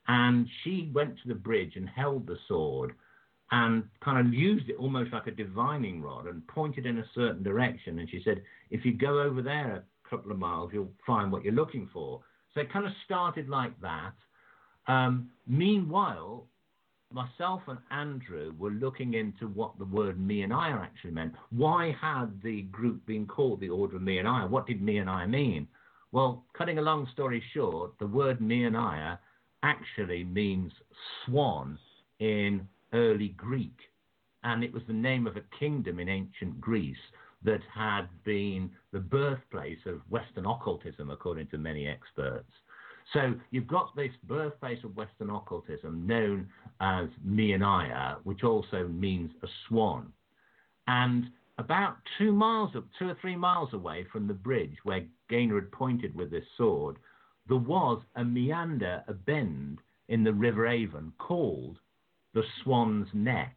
And 0.08 0.48
she 0.64 0.90
went 0.92 1.20
to 1.22 1.28
the 1.28 1.36
bridge 1.36 1.74
and 1.76 1.88
held 1.88 2.26
the 2.26 2.38
sword 2.48 2.94
and 3.52 3.84
kind 4.04 4.26
of 4.26 4.34
used 4.34 4.68
it 4.68 4.78
almost 4.80 5.14
like 5.14 5.28
a 5.28 5.32
divining 5.32 6.02
rod 6.02 6.26
and 6.26 6.46
pointed 6.48 6.88
in 6.88 6.98
a 6.98 7.06
certain 7.14 7.44
direction. 7.44 8.00
And 8.00 8.10
she 8.10 8.22
said, 8.26 8.42
if 8.72 8.84
you 8.84 8.94
go 8.94 9.22
over 9.22 9.44
there 9.44 9.86
a 10.06 10.10
couple 10.10 10.32
of 10.32 10.40
miles, 10.40 10.72
you'll 10.74 10.92
find 11.06 11.32
what 11.32 11.44
you're 11.44 11.54
looking 11.54 11.88
for. 11.94 12.22
So 12.54 12.62
it 12.62 12.72
kind 12.72 12.86
of 12.86 12.92
started 13.06 13.50
like 13.50 13.80
that. 13.82 14.14
Um, 14.88 15.30
meanwhile, 15.48 16.48
myself 17.12 17.62
and 17.68 17.80
Andrew 17.92 18.54
were 18.58 18.72
looking 18.72 19.14
into 19.14 19.48
what 19.48 19.78
the 19.78 19.86
word 19.86 20.20
Meania 20.20 20.80
actually 20.82 21.12
meant. 21.12 21.34
Why 21.52 21.96
had 22.00 22.42
the 22.44 22.64
group 22.64 23.06
been 23.06 23.26
called 23.26 23.60
the 23.60 23.70
Order 23.70 23.98
of 23.98 24.02
Meania? 24.02 24.48
What 24.50 24.68
did 24.68 24.82
Meania 24.82 25.26
mean? 25.28 25.68
Well, 26.12 26.44
cutting 26.58 26.78
a 26.78 26.82
long 26.82 27.08
story 27.14 27.44
short, 27.54 27.98
the 28.00 28.08
word 28.08 28.42
Meania 28.42 29.20
actually 29.64 30.24
means 30.24 30.72
swan 31.26 31.78
in 32.20 32.68
early 32.94 33.30
Greek. 33.30 33.78
And 34.44 34.64
it 34.64 34.74
was 34.74 34.84
the 34.88 34.94
name 34.94 35.26
of 35.26 35.38
a 35.38 35.58
kingdom 35.58 36.00
in 36.00 36.10
ancient 36.10 36.60
Greece 36.60 36.98
that 37.44 37.62
had 37.74 38.08
been 38.24 38.70
the 38.92 39.00
birthplace 39.00 39.80
of 39.86 40.02
Western 40.10 40.46
occultism, 40.46 41.10
according 41.10 41.48
to 41.48 41.58
many 41.58 41.88
experts. 41.88 42.52
So 43.12 43.34
you've 43.52 43.68
got 43.68 43.96
this 43.96 44.12
birthplace 44.28 44.84
of 44.84 44.96
Western 44.96 45.30
occultism 45.30 46.08
known 46.08 46.48
as 46.80 47.08
Meania, 47.24 48.18
which 48.24 48.44
also 48.44 48.88
means 48.88 49.32
a 49.44 49.48
swan. 49.68 50.14
And 50.88 51.26
about 51.58 51.98
two 52.18 52.32
miles, 52.32 52.72
two 52.98 53.10
or 53.10 53.18
three 53.22 53.36
miles 53.36 53.74
away 53.74 54.06
from 54.12 54.28
the 54.28 54.34
bridge 54.34 54.78
where 54.84 55.06
Gaynor 55.30 55.56
had 55.56 55.72
pointed 55.72 56.16
with 56.16 56.32
this 56.32 56.46
sword, 56.58 56.98
there 57.48 57.58
was 57.58 58.02
a 58.16 58.24
meander, 58.24 59.04
a 59.08 59.14
bend 59.14 59.80
in 60.08 60.24
the 60.24 60.34
River 60.34 60.68
Avon 60.68 61.14
called 61.18 61.78
the 62.34 62.44
Swan's 62.64 63.08
Neck. 63.14 63.56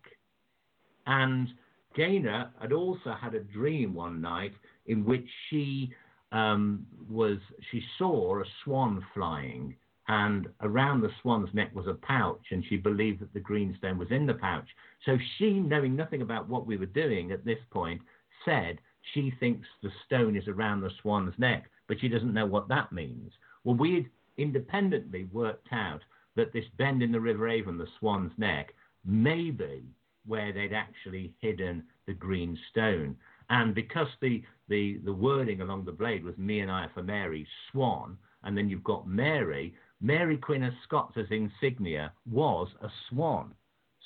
And 1.06 1.48
Gaynor 1.96 2.50
had 2.60 2.72
also 2.72 3.12
had 3.12 3.34
a 3.34 3.40
dream 3.40 3.94
one 3.94 4.20
night 4.20 4.52
in 4.84 5.04
which 5.04 5.26
she 5.48 5.90
um, 6.30 6.86
was 7.08 7.38
she 7.70 7.82
saw 7.96 8.38
a 8.40 8.44
swan 8.62 9.04
flying, 9.14 9.74
and 10.08 10.48
around 10.60 11.00
the 11.00 11.10
swan's 11.22 11.52
neck 11.54 11.74
was 11.74 11.86
a 11.86 11.94
pouch, 11.94 12.44
and 12.50 12.62
she 12.68 12.76
believed 12.76 13.20
that 13.20 13.32
the 13.32 13.40
greenstone 13.40 13.96
was 13.96 14.10
in 14.10 14.26
the 14.26 14.34
pouch. 14.34 14.68
So 15.06 15.16
she, 15.38 15.58
knowing 15.58 15.96
nothing 15.96 16.20
about 16.20 16.48
what 16.48 16.66
we 16.66 16.76
were 16.76 16.86
doing 16.86 17.32
at 17.32 17.44
this 17.44 17.58
point, 17.70 18.02
said 18.44 18.78
she 19.14 19.32
thinks 19.40 19.66
the 19.82 19.90
stone 20.04 20.36
is 20.36 20.48
around 20.48 20.82
the 20.82 20.90
swan's 21.00 21.34
neck, 21.38 21.70
but 21.88 21.98
she 21.98 22.08
doesn't 22.08 22.34
know 22.34 22.46
what 22.46 22.68
that 22.68 22.92
means. 22.92 23.32
Well, 23.64 23.76
we 23.76 23.94
had 23.94 24.06
independently 24.36 25.24
worked 25.32 25.68
out 25.72 26.02
that 26.34 26.52
this 26.52 26.66
bend 26.76 27.02
in 27.02 27.10
the 27.10 27.20
River 27.20 27.48
Avon, 27.48 27.78
the 27.78 27.88
swan's 27.98 28.32
neck, 28.36 28.74
may 29.04 29.50
be 29.50 29.95
where 30.26 30.52
they'd 30.52 30.72
actually 30.72 31.32
hidden 31.40 31.82
the 32.06 32.14
green 32.14 32.58
stone. 32.70 33.16
And 33.48 33.74
because 33.74 34.08
the, 34.20 34.42
the, 34.68 34.98
the 35.04 35.12
wording 35.12 35.60
along 35.60 35.84
the 35.84 35.92
blade 35.92 36.24
was 36.24 36.36
Meania 36.36 36.90
for 36.94 37.02
Mary, 37.02 37.46
swan, 37.70 38.18
and 38.42 38.56
then 38.56 38.68
you've 38.68 38.84
got 38.84 39.08
Mary, 39.08 39.74
Mary 40.00 40.36
Queen 40.36 40.62
of 40.62 40.72
Scots 40.84 41.16
insignia 41.30 42.12
was 42.30 42.68
a 42.82 42.88
swan. 43.08 43.54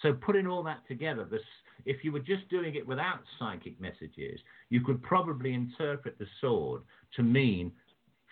So 0.02 0.12
putting 0.12 0.46
all 0.46 0.62
that 0.62 0.86
together, 0.88 1.24
this, 1.24 1.42
if 1.84 2.04
you 2.04 2.12
were 2.12 2.20
just 2.20 2.48
doing 2.48 2.74
it 2.74 2.86
without 2.86 3.20
psychic 3.38 3.80
messages, 3.80 4.40
you 4.68 4.80
could 4.82 5.02
probably 5.02 5.52
interpret 5.52 6.18
the 6.18 6.26
sword 6.40 6.82
to 7.16 7.22
mean 7.22 7.72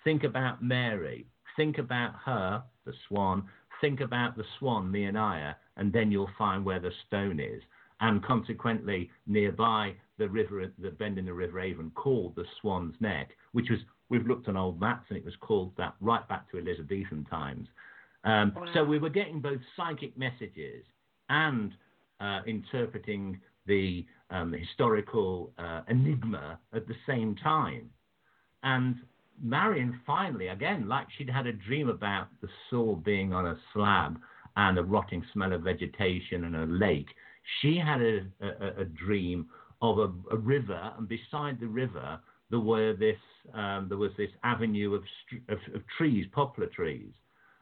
think 0.04 0.24
about 0.24 0.62
Mary, 0.62 1.26
think 1.56 1.78
about 1.78 2.14
her, 2.24 2.62
the 2.86 2.94
swan, 3.08 3.44
think 3.80 4.00
about 4.00 4.36
the 4.36 4.44
swan, 4.58 4.90
Meania, 4.90 5.56
and 5.76 5.92
then 5.92 6.10
you'll 6.10 6.30
find 6.38 6.64
where 6.64 6.80
the 6.80 6.92
stone 7.06 7.40
is. 7.40 7.62
And 8.00 8.22
consequently, 8.24 9.10
nearby 9.26 9.94
the 10.18 10.28
river, 10.28 10.72
the 10.78 10.90
bend 10.90 11.18
in 11.18 11.24
the 11.24 11.32
River 11.32 11.60
Avon, 11.60 11.90
called 11.94 12.36
the 12.36 12.44
Swan's 12.60 12.94
Neck, 13.00 13.30
which 13.52 13.70
was 13.70 13.80
we've 14.08 14.26
looked 14.26 14.48
on 14.48 14.56
old 14.56 14.80
maps 14.80 15.06
and 15.08 15.18
it 15.18 15.24
was 15.24 15.34
called 15.40 15.72
that 15.76 15.94
right 16.00 16.26
back 16.28 16.50
to 16.50 16.58
Elizabethan 16.58 17.24
times. 17.24 17.68
Um, 18.24 18.52
wow. 18.56 18.66
So 18.74 18.84
we 18.84 18.98
were 18.98 19.10
getting 19.10 19.40
both 19.40 19.60
psychic 19.76 20.16
messages 20.16 20.84
and 21.28 21.72
uh, 22.20 22.40
interpreting 22.46 23.40
the 23.66 24.06
um, 24.30 24.52
historical 24.52 25.52
uh, 25.58 25.82
enigma 25.88 26.58
at 26.72 26.86
the 26.88 26.94
same 27.06 27.36
time. 27.36 27.90
And 28.62 28.96
Marion 29.42 30.00
finally, 30.06 30.48
again, 30.48 30.88
like 30.88 31.06
she'd 31.16 31.30
had 31.30 31.46
a 31.46 31.52
dream 31.52 31.88
about 31.88 32.28
the 32.40 32.48
sword 32.68 33.04
being 33.04 33.32
on 33.32 33.46
a 33.46 33.58
slab 33.72 34.18
and 34.56 34.78
a 34.78 34.82
rotting 34.82 35.24
smell 35.32 35.52
of 35.52 35.62
vegetation 35.62 36.44
and 36.44 36.56
a 36.56 36.66
lake, 36.66 37.08
she 37.60 37.78
had 37.78 38.00
a, 38.00 38.20
a, 38.40 38.82
a 38.82 38.84
dream 38.84 39.46
of 39.80 39.98
a, 39.98 40.10
a, 40.32 40.36
river, 40.36 40.92
and 40.98 41.08
beside 41.08 41.60
the 41.60 41.66
river 41.66 42.18
there 42.50 42.60
were 42.60 42.94
this 42.94 43.18
um, 43.54 43.86
there 43.88 43.98
was 43.98 44.10
this 44.16 44.30
avenue 44.42 44.94
of, 44.94 45.02
of, 45.48 45.58
of, 45.74 45.82
trees, 45.96 46.26
poplar 46.32 46.66
trees. 46.66 47.12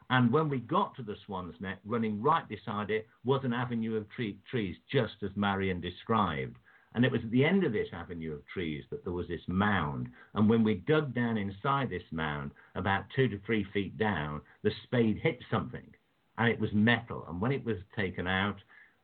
And 0.09 0.31
when 0.31 0.49
we 0.49 0.59
got 0.59 0.95
to 0.95 1.03
the 1.03 1.15
Swan's 1.25 1.55
Neck, 1.59 1.79
running 1.85 2.21
right 2.21 2.47
beside 2.47 2.89
it 2.89 3.07
was 3.25 3.41
an 3.43 3.53
avenue 3.53 3.95
of 3.95 4.09
tree, 4.09 4.37
trees, 4.49 4.75
just 4.91 5.15
as 5.21 5.31
Marion 5.35 5.81
described. 5.81 6.57
And 6.93 7.05
it 7.05 7.11
was 7.11 7.21
at 7.23 7.31
the 7.31 7.45
end 7.45 7.63
of 7.63 7.73
this 7.73 7.89
avenue 7.93 8.33
of 8.33 8.47
trees 8.47 8.83
that 8.89 9.03
there 9.03 9.13
was 9.13 9.27
this 9.27 9.41
mound. 9.47 10.07
And 10.33 10.49
when 10.49 10.63
we 10.63 10.75
dug 10.87 11.13
down 11.13 11.37
inside 11.37 11.89
this 11.89 12.09
mound, 12.11 12.51
about 12.75 13.03
two 13.15 13.27
to 13.27 13.39
three 13.45 13.65
feet 13.73 13.97
down, 13.97 14.41
the 14.63 14.71
spade 14.83 15.19
hit 15.21 15.39
something, 15.51 15.93
and 16.37 16.49
it 16.49 16.59
was 16.59 16.71
metal. 16.73 17.25
And 17.27 17.41
when 17.41 17.51
it 17.51 17.63
was 17.65 17.77
taken 17.95 18.27
out, 18.27 18.57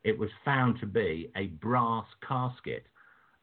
it 0.04 0.18
was 0.18 0.30
found 0.43 0.80
to 0.80 0.86
be 0.86 1.30
a 1.36 1.47
brass 1.47 2.06
casket, 2.28 2.86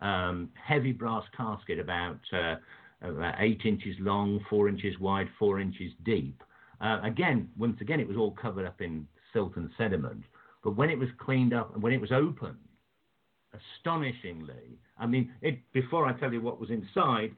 um, 0.00 0.50
heavy 0.54 0.92
brass 0.92 1.24
casket, 1.36 1.78
about, 1.78 2.18
uh, 2.32 2.56
about 3.02 3.34
eight 3.38 3.62
inches 3.64 3.96
long, 3.98 4.44
four 4.48 4.68
inches 4.68 4.98
wide, 5.00 5.28
four 5.38 5.60
inches 5.60 5.92
deep. 6.04 6.42
Uh, 6.80 7.00
again, 7.02 7.48
once 7.58 7.80
again, 7.80 8.00
it 8.00 8.08
was 8.08 8.16
all 8.16 8.30
covered 8.32 8.66
up 8.66 8.80
in 8.80 9.06
silt 9.32 9.56
and 9.56 9.70
sediment. 9.76 10.24
But 10.62 10.76
when 10.76 10.90
it 10.90 10.98
was 10.98 11.08
cleaned 11.18 11.54
up 11.54 11.74
and 11.74 11.82
when 11.82 11.92
it 11.92 12.00
was 12.00 12.12
opened, 12.12 12.56
astonishingly, 13.78 14.78
I 14.98 15.06
mean, 15.06 15.32
it, 15.40 15.58
before 15.72 16.06
I 16.06 16.12
tell 16.12 16.32
you 16.32 16.40
what 16.40 16.60
was 16.60 16.70
inside, 16.70 17.34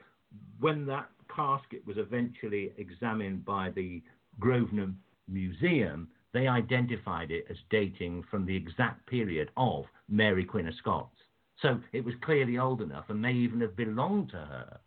when 0.61 0.87
that 0.87 1.09
casket 1.35 1.87
was 1.87 1.97
eventually 1.99 2.73
examined 2.77 3.45
by 3.45 3.71
the 3.71 4.03
Grosvenor 4.39 4.93
Museum, 5.29 6.09
they 6.33 6.49
identified 6.49 7.31
it 7.31 7.47
as 7.51 7.57
dating 7.71 8.25
from 8.31 8.47
the 8.47 8.57
exact 8.57 9.07
period 9.07 9.51
of 9.57 9.85
Mary 10.09 10.45
Queen 10.45 10.67
of 10.67 10.75
Scots. 10.75 11.17
So 11.61 11.81
it 11.93 12.05
was 12.05 12.15
clearly 12.23 12.59
old 12.59 12.81
enough 12.81 13.05
and 13.09 13.21
may 13.21 13.33
even 13.33 13.61
have 13.61 13.77
belonged 13.77 14.31
to 14.31 14.37
her. 14.37 14.81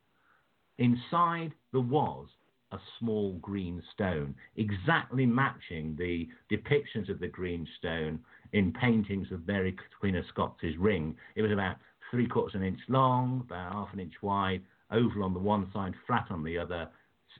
Inside 0.77 1.53
there 1.71 1.81
was 1.81 2.27
a 2.71 2.77
small 2.99 3.33
green 3.33 3.81
stone, 3.93 4.35
exactly 4.57 5.25
matching 5.25 5.95
the 5.95 6.27
depictions 6.51 7.09
of 7.09 7.19
the 7.19 7.27
green 7.27 7.67
stone 7.77 8.19
in 8.51 8.73
paintings 8.73 9.31
of 9.31 9.47
Mary 9.47 9.75
Queen 9.99 10.15
of 10.15 10.25
Scots' 10.27 10.75
ring. 10.77 11.15
It 11.35 11.41
was 11.41 11.51
about 11.51 11.77
three 12.11 12.27
quarters 12.27 12.55
of 12.55 12.61
an 12.61 12.67
inch 12.67 12.81
long, 12.87 13.41
about 13.45 13.71
half 13.71 13.93
an 13.93 13.99
inch 13.99 14.15
wide, 14.21 14.61
oval 14.91 15.23
on 15.23 15.33
the 15.33 15.39
one 15.39 15.69
side, 15.71 15.93
flat 16.07 16.27
on 16.29 16.43
the 16.43 16.57
other, 16.57 16.89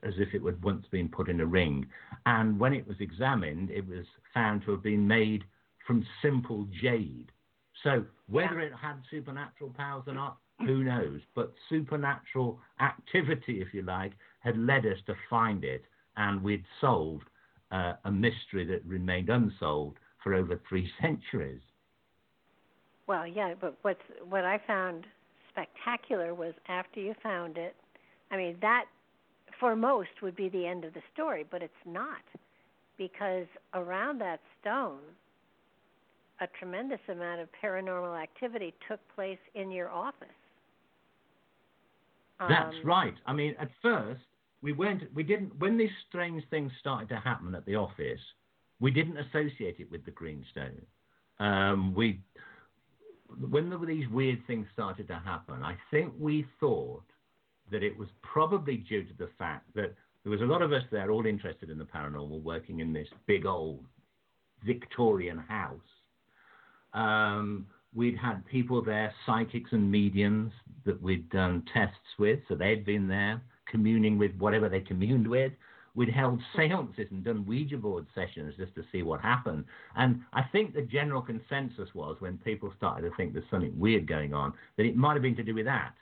as 0.06 0.14
if 0.18 0.34
it 0.34 0.44
had 0.44 0.64
once 0.64 0.86
been 0.92 1.10
put 1.10 1.30
in 1.30 1.42
a 1.42 1.46
ring. 1.46 1.86
And 2.26 2.60
when 2.60 2.74
it 2.74 2.88
was 2.88 2.98
examined, 3.00 3.70
it 3.72 3.88
was 3.88 4.06
found 4.34 4.64
to 4.64 4.72
have 4.72 4.84
been 4.84 5.08
made 5.08 5.44
from 5.86 6.06
simple 6.22 6.68
jade. 6.82 7.32
So 7.84 8.06
whether 8.28 8.60
it 8.60 8.74
had 8.74 8.96
supernatural 9.10 9.72
powers 9.72 10.04
or 10.08 10.14
not, 10.14 10.38
who 10.60 10.84
knows? 10.84 11.22
But 11.36 11.54
supernatural 11.70 12.60
activity, 12.80 13.62
if 13.62 13.74
you 13.74 13.82
like, 13.82 14.14
had 14.40 14.58
led 14.58 14.86
us 14.86 14.98
to 15.08 15.16
find 15.30 15.64
it, 15.64 15.84
and 16.16 16.42
we'd 16.42 16.64
solved 16.80 17.26
uh, 17.72 17.94
a 18.06 18.12
mystery 18.12 18.66
that 18.66 18.86
remained 18.86 19.30
unsolved 19.30 19.98
for 20.24 20.34
over 20.34 20.60
three 20.70 20.90
centuries. 21.02 21.62
Well, 23.08 23.28
yeah, 23.28 23.54
but 23.60 23.78
what's 23.82 24.00
what 24.28 24.46
I 24.46 24.60
found 24.66 25.06
spectacular 25.50 26.34
was 26.34 26.54
after 26.68 27.00
you 27.00 27.14
found 27.22 27.58
it. 27.58 27.76
I 28.32 28.38
mean, 28.38 28.58
that 28.62 28.86
for 29.60 29.76
most 29.76 30.10
would 30.22 30.36
be 30.36 30.50
the 30.50 30.66
end 30.66 30.86
of 30.86 30.94
the 30.94 31.02
story, 31.14 31.46
but 31.50 31.62
it's 31.62 31.74
not 31.86 32.22
because 32.98 33.48
around 33.74 34.20
that 34.22 34.40
stone 34.62 35.00
a 36.42 36.48
tremendous 36.60 37.00
amount 37.10 37.40
of 37.40 37.48
paranormal 37.64 38.22
activity 38.22 38.74
took 38.88 39.00
place 39.16 39.38
in 39.54 39.72
your 39.72 39.90
office. 39.90 40.28
That's 42.40 42.76
um, 42.76 42.90
right. 42.90 43.14
I 43.26 43.34
mean, 43.34 43.56
at 43.60 43.70
first 43.82 44.22
we 44.62 44.74
went, 44.74 45.04
we 45.14 45.24
didn't. 45.24 45.58
When 45.60 45.78
these 45.78 45.92
strange 46.10 46.44
things 46.50 46.72
started 46.80 47.08
to 47.10 47.18
happen 47.18 47.56
at 47.56 47.66
the 47.66 47.76
office, 47.76 48.20
we 48.80 48.92
didn't 48.92 49.18
associate 49.18 49.78
it 49.80 49.90
with 49.90 50.04
the 50.04 50.12
greenstone. 50.12 50.82
Um, 51.40 51.94
we, 51.96 52.20
when 53.50 53.70
there 53.70 53.80
were 53.80 53.86
these 53.86 54.10
weird 54.10 54.46
things 54.48 54.68
started 54.74 55.08
to 55.08 55.16
happen, 55.16 55.64
I 55.64 55.78
think 55.92 56.14
we 56.20 56.46
thought 56.60 57.04
that 57.72 57.84
it 57.84 57.98
was 57.98 58.08
probably 58.22 58.78
due 58.78 59.04
to 59.04 59.14
the 59.18 59.30
fact 59.38 59.66
that 59.76 59.94
there 60.24 60.32
was 60.32 60.42
a 60.42 60.46
lot 60.46 60.62
of 60.62 60.74
us 60.74 60.84
there, 60.92 61.12
all 61.12 61.26
interested 61.26 61.70
in 61.70 61.78
the 61.78 61.86
paranormal, 61.86 62.42
working 62.42 62.80
in 62.80 62.92
this 62.92 63.08
big 63.28 63.46
old 63.46 63.84
Victorian 64.66 65.38
house. 65.38 65.80
Um, 66.94 67.68
we'd 67.94 68.18
had 68.18 68.46
people 68.46 68.84
there, 68.84 69.14
psychics 69.26 69.72
and 69.72 69.90
mediums 69.90 70.52
that 70.86 71.02
we'd 71.02 71.30
done 71.30 71.64
tests 71.74 72.18
with, 72.18 72.40
so 72.48 72.56
they'd 72.56 72.86
been 72.86 73.08
there 73.08 73.42
communing 73.70 74.18
with 74.18 74.36
whatever 74.38 74.70
they 74.70 74.80
communed 74.80 75.28
with. 75.28 75.52
We'd 75.96 76.10
held 76.10 76.42
seances 76.56 77.08
and 77.12 77.24
done 77.24 77.46
Ouija 77.46 77.78
board 77.78 78.06
sessions 78.14 78.54
just 78.58 78.76
to 78.76 78.84
see 78.92 79.02
what 79.02 79.22
happened. 79.22 79.66
And 79.96 80.22
I 80.34 80.44
think 80.52 80.74
the 80.74 80.82
general 80.82 81.22
consensus 81.22 81.90
was 81.94 82.18
when 82.20 82.38
people 82.40 82.74
started 82.78 83.10
to 83.10 83.16
think 83.16 83.34
there's 83.34 83.50
something 83.50 83.78
weird 83.80 84.08
going 84.08 84.34
on, 84.34 84.54
that 84.78 84.86
it 84.86 84.98
might 84.98 85.14
have 85.14 85.22
been 85.22 85.36
to 85.36 85.44
do 85.44 85.56
with 85.56 85.66
that. 85.66 85.94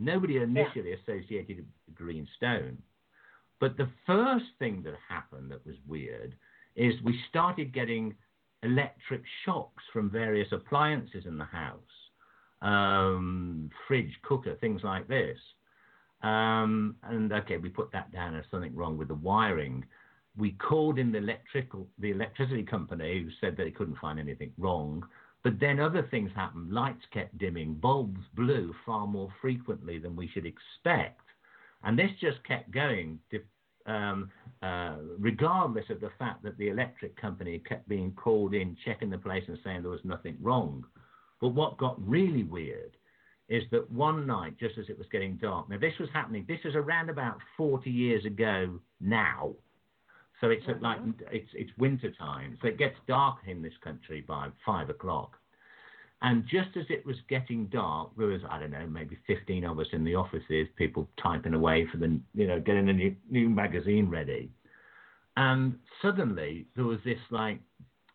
Nobody 0.00 0.38
initially 0.38 0.90
yeah. 0.90 0.96
associated 1.02 1.58
it 1.58 1.64
with 1.64 1.66
the 1.86 1.92
green 1.92 2.26
stone. 2.36 2.78
But 3.60 3.76
the 3.76 3.90
first 4.06 4.46
thing 4.58 4.82
that 4.84 4.94
happened 5.06 5.50
that 5.50 5.64
was 5.66 5.76
weird 5.86 6.34
is 6.74 6.94
we 7.04 7.20
started 7.28 7.74
getting 7.74 8.14
electric 8.62 9.22
shocks 9.44 9.84
from 9.92 10.10
various 10.10 10.48
appliances 10.52 11.26
in 11.26 11.36
the 11.36 11.44
house, 11.44 11.78
um, 12.62 13.70
fridge, 13.86 14.12
cooker, 14.22 14.56
things 14.60 14.80
like 14.82 15.06
this. 15.06 15.38
Um, 16.22 16.96
and 17.02 17.32
okay, 17.32 17.58
we 17.58 17.68
put 17.68 17.92
that 17.92 18.12
down 18.12 18.34
as 18.34 18.44
something 18.50 18.74
wrong 18.74 18.96
with 18.96 19.08
the 19.08 19.14
wiring. 19.14 19.84
We 20.36 20.52
called 20.52 20.98
in 20.98 21.12
the 21.12 21.18
electrical, 21.18 21.86
the 21.98 22.10
electricity 22.10 22.62
company 22.62 23.22
who 23.22 23.30
said 23.40 23.56
that 23.56 23.64
they 23.64 23.70
couldn't 23.70 23.98
find 23.98 24.18
anything 24.18 24.52
wrong. 24.58 25.04
But 25.42 25.58
then 25.58 25.80
other 25.80 26.06
things 26.10 26.30
happened. 26.34 26.72
Lights 26.72 27.04
kept 27.12 27.38
dimming. 27.38 27.74
Bulbs 27.74 28.20
blew 28.34 28.74
far 28.84 29.06
more 29.06 29.32
frequently 29.40 29.98
than 29.98 30.14
we 30.14 30.28
should 30.28 30.46
expect. 30.46 31.22
And 31.82 31.98
this 31.98 32.10
just 32.20 32.44
kept 32.44 32.70
going, 32.70 33.18
um, 33.86 34.30
uh, 34.62 34.96
regardless 35.18 35.88
of 35.88 36.00
the 36.00 36.10
fact 36.18 36.42
that 36.42 36.58
the 36.58 36.68
electric 36.68 37.16
company 37.16 37.58
kept 37.66 37.88
being 37.88 38.12
called 38.12 38.52
in, 38.52 38.76
checking 38.84 39.08
the 39.08 39.16
place 39.16 39.44
and 39.48 39.58
saying 39.64 39.82
there 39.82 39.90
was 39.90 40.04
nothing 40.04 40.36
wrong. 40.42 40.84
But 41.40 41.48
what 41.48 41.78
got 41.78 41.96
really 42.06 42.44
weird 42.44 42.96
is 43.48 43.64
that 43.70 43.90
one 43.90 44.26
night, 44.26 44.58
just 44.58 44.76
as 44.78 44.88
it 44.90 44.98
was 44.98 45.08
getting 45.10 45.36
dark, 45.36 45.70
now 45.70 45.78
this 45.78 45.98
was 45.98 46.08
happening, 46.12 46.44
this 46.46 46.62
was 46.64 46.74
around 46.74 47.08
about 47.08 47.38
40 47.56 47.90
years 47.90 48.24
ago 48.26 48.78
now. 49.00 49.54
So 50.40 50.50
it's 50.50 50.64
mm-hmm. 50.66 50.82
like 50.82 50.98
it's 51.30 51.50
it's 51.54 51.70
winter 51.78 52.10
time, 52.12 52.58
so 52.62 52.68
it 52.68 52.78
gets 52.78 52.96
dark 53.06 53.38
in 53.46 53.62
this 53.62 53.74
country 53.82 54.24
by 54.26 54.48
five 54.64 54.90
o'clock. 54.90 55.36
And 56.22 56.44
just 56.46 56.76
as 56.76 56.84
it 56.90 57.04
was 57.06 57.16
getting 57.28 57.66
dark, 57.66 58.10
there 58.16 58.26
was, 58.26 58.42
I 58.48 58.58
don't 58.58 58.72
know, 58.72 58.86
maybe 58.86 59.16
15 59.26 59.64
of 59.64 59.78
us 59.78 59.86
in 59.92 60.04
the 60.04 60.16
offices, 60.16 60.68
people 60.76 61.08
typing 61.22 61.54
away 61.54 61.86
for 61.90 61.96
the, 61.96 62.20
you 62.34 62.46
know, 62.46 62.60
getting 62.60 62.90
a 62.90 62.92
new, 62.92 63.16
new 63.30 63.48
magazine 63.48 64.10
ready. 64.10 64.50
And 65.38 65.78
suddenly 66.02 66.66
there 66.76 66.84
was 66.84 66.98
this 67.06 67.18
like 67.30 67.58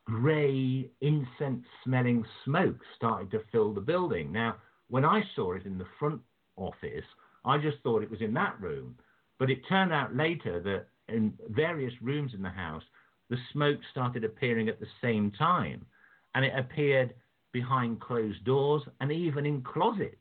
grey, 0.05 0.87
incense 1.01 1.65
smelling 1.83 2.23
smoke 2.43 2.77
started 2.95 3.31
to 3.31 3.41
fill 3.51 3.73
the 3.73 3.81
building. 3.81 4.31
Now, 4.31 4.57
when 4.89 5.03
I 5.03 5.23
saw 5.35 5.53
it 5.53 5.65
in 5.65 5.79
the 5.79 5.87
front 5.97 6.21
office, 6.57 7.05
I 7.43 7.57
just 7.57 7.77
thought 7.81 8.03
it 8.03 8.11
was 8.11 8.21
in 8.21 8.35
that 8.35 8.61
room. 8.61 8.95
But 9.39 9.49
it 9.49 9.67
turned 9.67 9.91
out 9.91 10.15
later 10.15 10.61
that 10.61 10.85
in 11.09 11.33
various 11.49 11.93
rooms 12.01 12.33
in 12.33 12.41
the 12.41 12.49
house, 12.49 12.83
the 13.29 13.37
smoke 13.51 13.79
started 13.91 14.23
appearing 14.23 14.69
at 14.69 14.79
the 14.79 14.87
same 15.01 15.31
time. 15.31 15.85
And 16.33 16.45
it 16.45 16.53
appeared 16.57 17.13
behind 17.51 18.01
closed 18.01 18.43
doors, 18.43 18.83
and 18.99 19.11
even 19.11 19.45
in 19.45 19.61
closets 19.61 20.15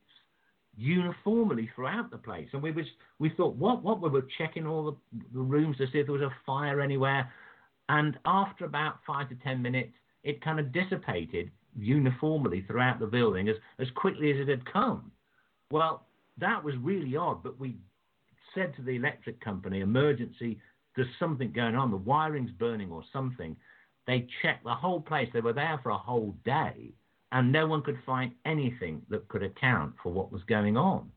uniformly 0.77 1.71
throughout 1.75 2.11
the 2.11 2.19
place. 2.19 2.49
And 2.53 2.63
we 2.63 2.71
was 2.71 2.87
we 3.19 3.31
thought, 3.31 3.57
what 3.57 3.83
what 3.83 4.01
we 4.01 4.09
were 4.09 4.27
checking 4.39 4.67
all 4.67 4.85
the, 4.85 4.97
the 5.33 5.41
rooms 5.41 5.77
to 5.79 5.87
see 5.87 5.99
if 5.99 6.07
there 6.07 6.13
was 6.13 6.23
a 6.23 6.35
fire 6.47 6.81
anywhere. 6.81 7.31
And 7.89 8.19
after 8.25 8.65
about 8.65 8.97
five 9.07 9.29
to 9.29 9.35
ten 9.37 9.61
minutes, 9.61 9.93
it 10.23 10.43
kind 10.43 10.59
of 10.59 10.73
dissipated 10.73 11.51
uniformly 11.77 12.65
throughout 12.67 13.01
the 13.01 13.07
building 13.07 13.49
as, 13.49 13.57
as 13.79 13.89
quickly 13.95 14.31
as 14.31 14.39
it 14.39 14.49
had 14.49 14.73
come. 14.73 15.11
Well, 15.71 16.07
that 16.39 16.63
was 16.63 16.75
really 16.81 17.17
odd, 17.17 17.43
but 17.43 17.59
we 17.59 17.77
said 18.55 18.75
to 18.77 18.83
the 18.83 18.93
electric 18.93 19.41
company, 19.41 19.81
emergency, 19.81 20.61
there's 20.97 21.09
something 21.19 21.53
going 21.53 21.75
on, 21.75 21.91
the 21.91 21.97
wiring's 21.97 22.51
burning 22.53 22.91
or 22.91 23.03
something. 23.13 23.57
They 24.07 24.27
checked 24.43 24.65
the 24.65 24.75
whole 24.75 25.01
place. 25.01 25.29
They 25.33 25.41
were 25.41 25.53
there 25.53 25.81
for 25.83 25.91
a 25.91 25.99
whole 25.99 26.35
day 26.45 26.93
and 27.35 27.51
no 27.51 27.67
one 27.67 27.83
could 27.83 27.99
find 28.07 28.31
anything 28.45 29.03
that 29.11 29.27
could 29.27 29.43
account 29.43 29.93
for 30.01 30.13
what 30.13 30.31
was 30.31 30.43
going 30.45 30.77
on. 30.77 31.11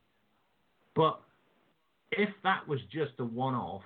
But 0.95 1.21
if 2.11 2.30
that 2.43 2.67
was 2.67 2.80
just 2.91 3.11
a 3.19 3.23
one 3.23 3.53
off, 3.53 3.84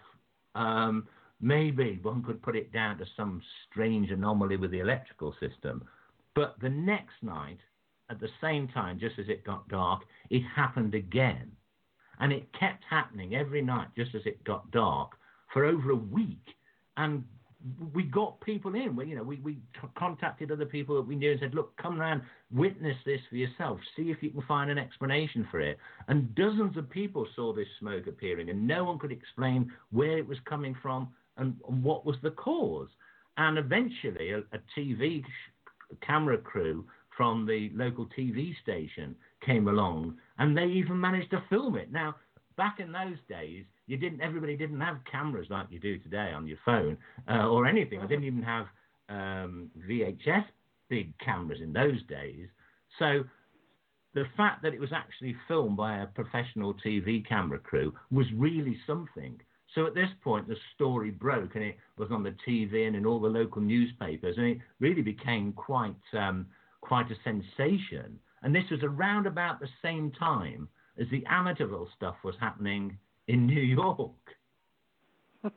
um, 0.56 1.10
maybe 1.42 2.00
one 2.02 2.24
could 2.24 2.42
put 2.42 2.56
it 2.56 2.72
down 2.72 2.98
to 3.00 3.06
some 3.18 3.42
strange 3.70 4.12
anomaly 4.12 4.56
with 4.56 4.72
the 4.72 4.80
electrical 4.80 5.36
system. 5.42 5.84
But 6.34 6.56
the 6.62 6.70
next 6.70 7.22
night, 7.22 7.60
at 8.10 8.22
the 8.22 8.30
same 8.40 8.70
time, 8.70 8.98
just 8.98 9.20
as 9.20 9.28
it 9.28 9.44
got 9.44 9.68
dark, 9.68 10.04
it 10.30 10.44
happened 10.56 10.96
again. 10.96 11.52
And 12.22 12.32
it 12.32 12.48
kept 12.58 12.86
happening 12.90 13.36
every 13.36 13.62
night, 13.62 13.90
just 13.98 14.16
as 14.16 14.22
it 14.26 14.42
got 14.46 14.72
dark, 14.72 15.18
for 15.54 15.66
over 15.66 15.92
a 15.92 15.96
week. 15.96 16.44
And 16.98 17.24
we 17.94 18.04
got 18.04 18.42
people 18.42 18.76
in. 18.76 18.96
We, 18.96 19.08
you 19.08 19.16
know, 19.16 19.24
we, 19.24 19.38
we 19.38 19.58
contacted 19.98 20.52
other 20.52 20.66
people 20.66 20.96
that 20.96 21.08
we 21.08 21.16
knew 21.16 21.32
and 21.32 21.40
said, 21.40 21.54
look, 21.54 21.76
come 21.78 22.00
around, 22.00 22.24
witness 22.52 22.98
this 23.06 23.20
for 23.30 23.36
yourself, 23.36 23.80
see 23.96 24.10
if 24.12 24.18
you 24.22 24.32
can 24.32 24.42
find 24.48 24.72
an 24.72 24.78
explanation 24.78 25.48
for 25.52 25.60
it. 25.60 25.78
And 26.08 26.34
dozens 26.36 26.78
of 26.78 26.90
people 26.90 27.28
saw 27.36 27.54
this 27.54 27.68
smoke 27.80 28.08
appearing, 28.08 28.50
and 28.50 28.68
no 28.68 28.84
one 28.84 28.98
could 28.98 29.12
explain 29.12 29.72
where 29.92 30.18
it 30.18 30.28
was 30.28 30.38
coming 30.46 30.76
from 30.82 31.10
and, 31.38 31.56
and 31.68 31.84
what 31.84 32.06
was 32.06 32.16
the 32.24 32.32
cause. 32.32 32.90
And 33.38 33.58
eventually, 33.58 34.32
a, 34.32 34.40
a 34.40 34.60
TV 34.78 35.24
sh- 35.24 35.96
camera 36.06 36.38
crew 36.38 36.86
from 37.16 37.46
the 37.46 37.70
local 37.76 38.08
TV 38.18 38.54
station 38.62 39.16
came 39.46 39.68
along, 39.68 40.18
and 40.40 40.58
they 40.58 40.66
even 40.66 41.00
managed 41.00 41.32
to 41.32 41.44
film 41.50 41.76
it. 41.76 41.92
Now, 41.92 42.16
back 42.58 42.80
in 42.80 42.92
those 42.92 43.18
days, 43.30 43.66
you 43.88 43.98
didn't. 43.98 44.22
Everybody 44.22 44.56
didn't 44.56 44.82
have 44.82 44.98
cameras 45.10 45.48
like 45.50 45.68
you 45.70 45.80
do 45.80 45.98
today 46.00 46.32
on 46.36 46.48
your 46.48 46.58
phone 46.66 46.98
uh, 47.30 47.48
or 47.48 47.66
anything. 47.66 48.00
I 48.00 48.08
didn't 48.08 48.26
even 48.26 48.44
have 48.44 48.66
um, 49.10 49.70
VHS 49.88 50.46
big 50.90 51.18
cameras 51.20 51.60
in 51.62 51.74
those 51.74 52.04
days. 52.08 52.48
So 53.00 53.24
the 54.14 54.26
fact 54.36 54.62
that 54.64 54.74
it 54.74 54.80
was 54.80 54.92
actually 54.94 55.36
filmed 55.48 55.78
by 55.78 56.00
a 56.00 56.08
professional 56.08 56.74
TV 56.86 57.26
camera 57.28 57.60
crew 57.60 57.94
was 58.12 58.26
really 58.36 58.78
something. 58.86 59.40
So 59.74 59.86
at 59.86 59.96
this 59.96 60.10
point, 60.22 60.50
the 60.50 60.58
story 60.76 61.12
broke 61.12 61.56
and 61.56 61.64
it 61.64 61.78
was 61.98 62.10
on 62.12 62.24
the 62.24 62.36
TV 62.46 62.88
and 62.88 62.96
in 62.96 63.06
all 63.06 63.22
the 63.22 63.30
local 63.30 63.62
newspapers, 63.62 64.38
and 64.38 64.48
it 64.48 64.58
really 64.80 65.02
became 65.02 65.54
quite 65.54 65.96
um, 66.14 66.48
quite 66.82 67.10
a 67.10 67.16
sensation. 67.24 68.20
And 68.44 68.54
this 68.54 68.70
was 68.70 68.82
around 68.84 69.28
about 69.28 69.60
the 69.60 69.70
same 69.82 70.12
time 70.12 70.68
as 71.00 71.08
the 71.12 71.22
Amityville 71.32 71.88
stuff 71.96 72.16
was 72.24 72.36
happening 72.40 72.98
in 73.28 73.46
New 73.46 73.62
York. 73.62 74.12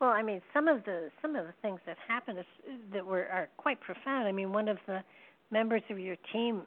well, 0.00 0.10
I 0.10 0.22
mean, 0.22 0.40
some 0.54 0.68
of 0.68 0.84
the 0.84 1.10
some 1.20 1.36
of 1.36 1.46
the 1.46 1.52
things 1.62 1.80
that 1.86 1.96
happened 2.06 2.38
is, 2.38 2.44
that 2.92 3.04
were 3.04 3.26
are 3.28 3.48
quite 3.56 3.80
profound. 3.80 4.28
I 4.28 4.32
mean, 4.32 4.52
one 4.52 4.68
of 4.68 4.78
the 4.86 5.02
members 5.50 5.82
of 5.90 5.98
your 5.98 6.16
team 6.32 6.62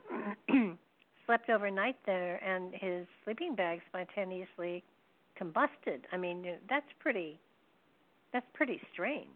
slept 1.26 1.50
overnight 1.50 1.96
there, 2.06 2.44
and 2.44 2.74
his 2.74 3.08
sleeping 3.24 3.56
bag 3.56 3.82
spontaneously 3.90 4.84
combusted. 5.40 6.02
I 6.12 6.18
mean, 6.18 6.46
that's 6.70 6.86
pretty 7.00 7.40
that's 8.34 8.46
pretty 8.54 8.80
strange. 8.94 9.30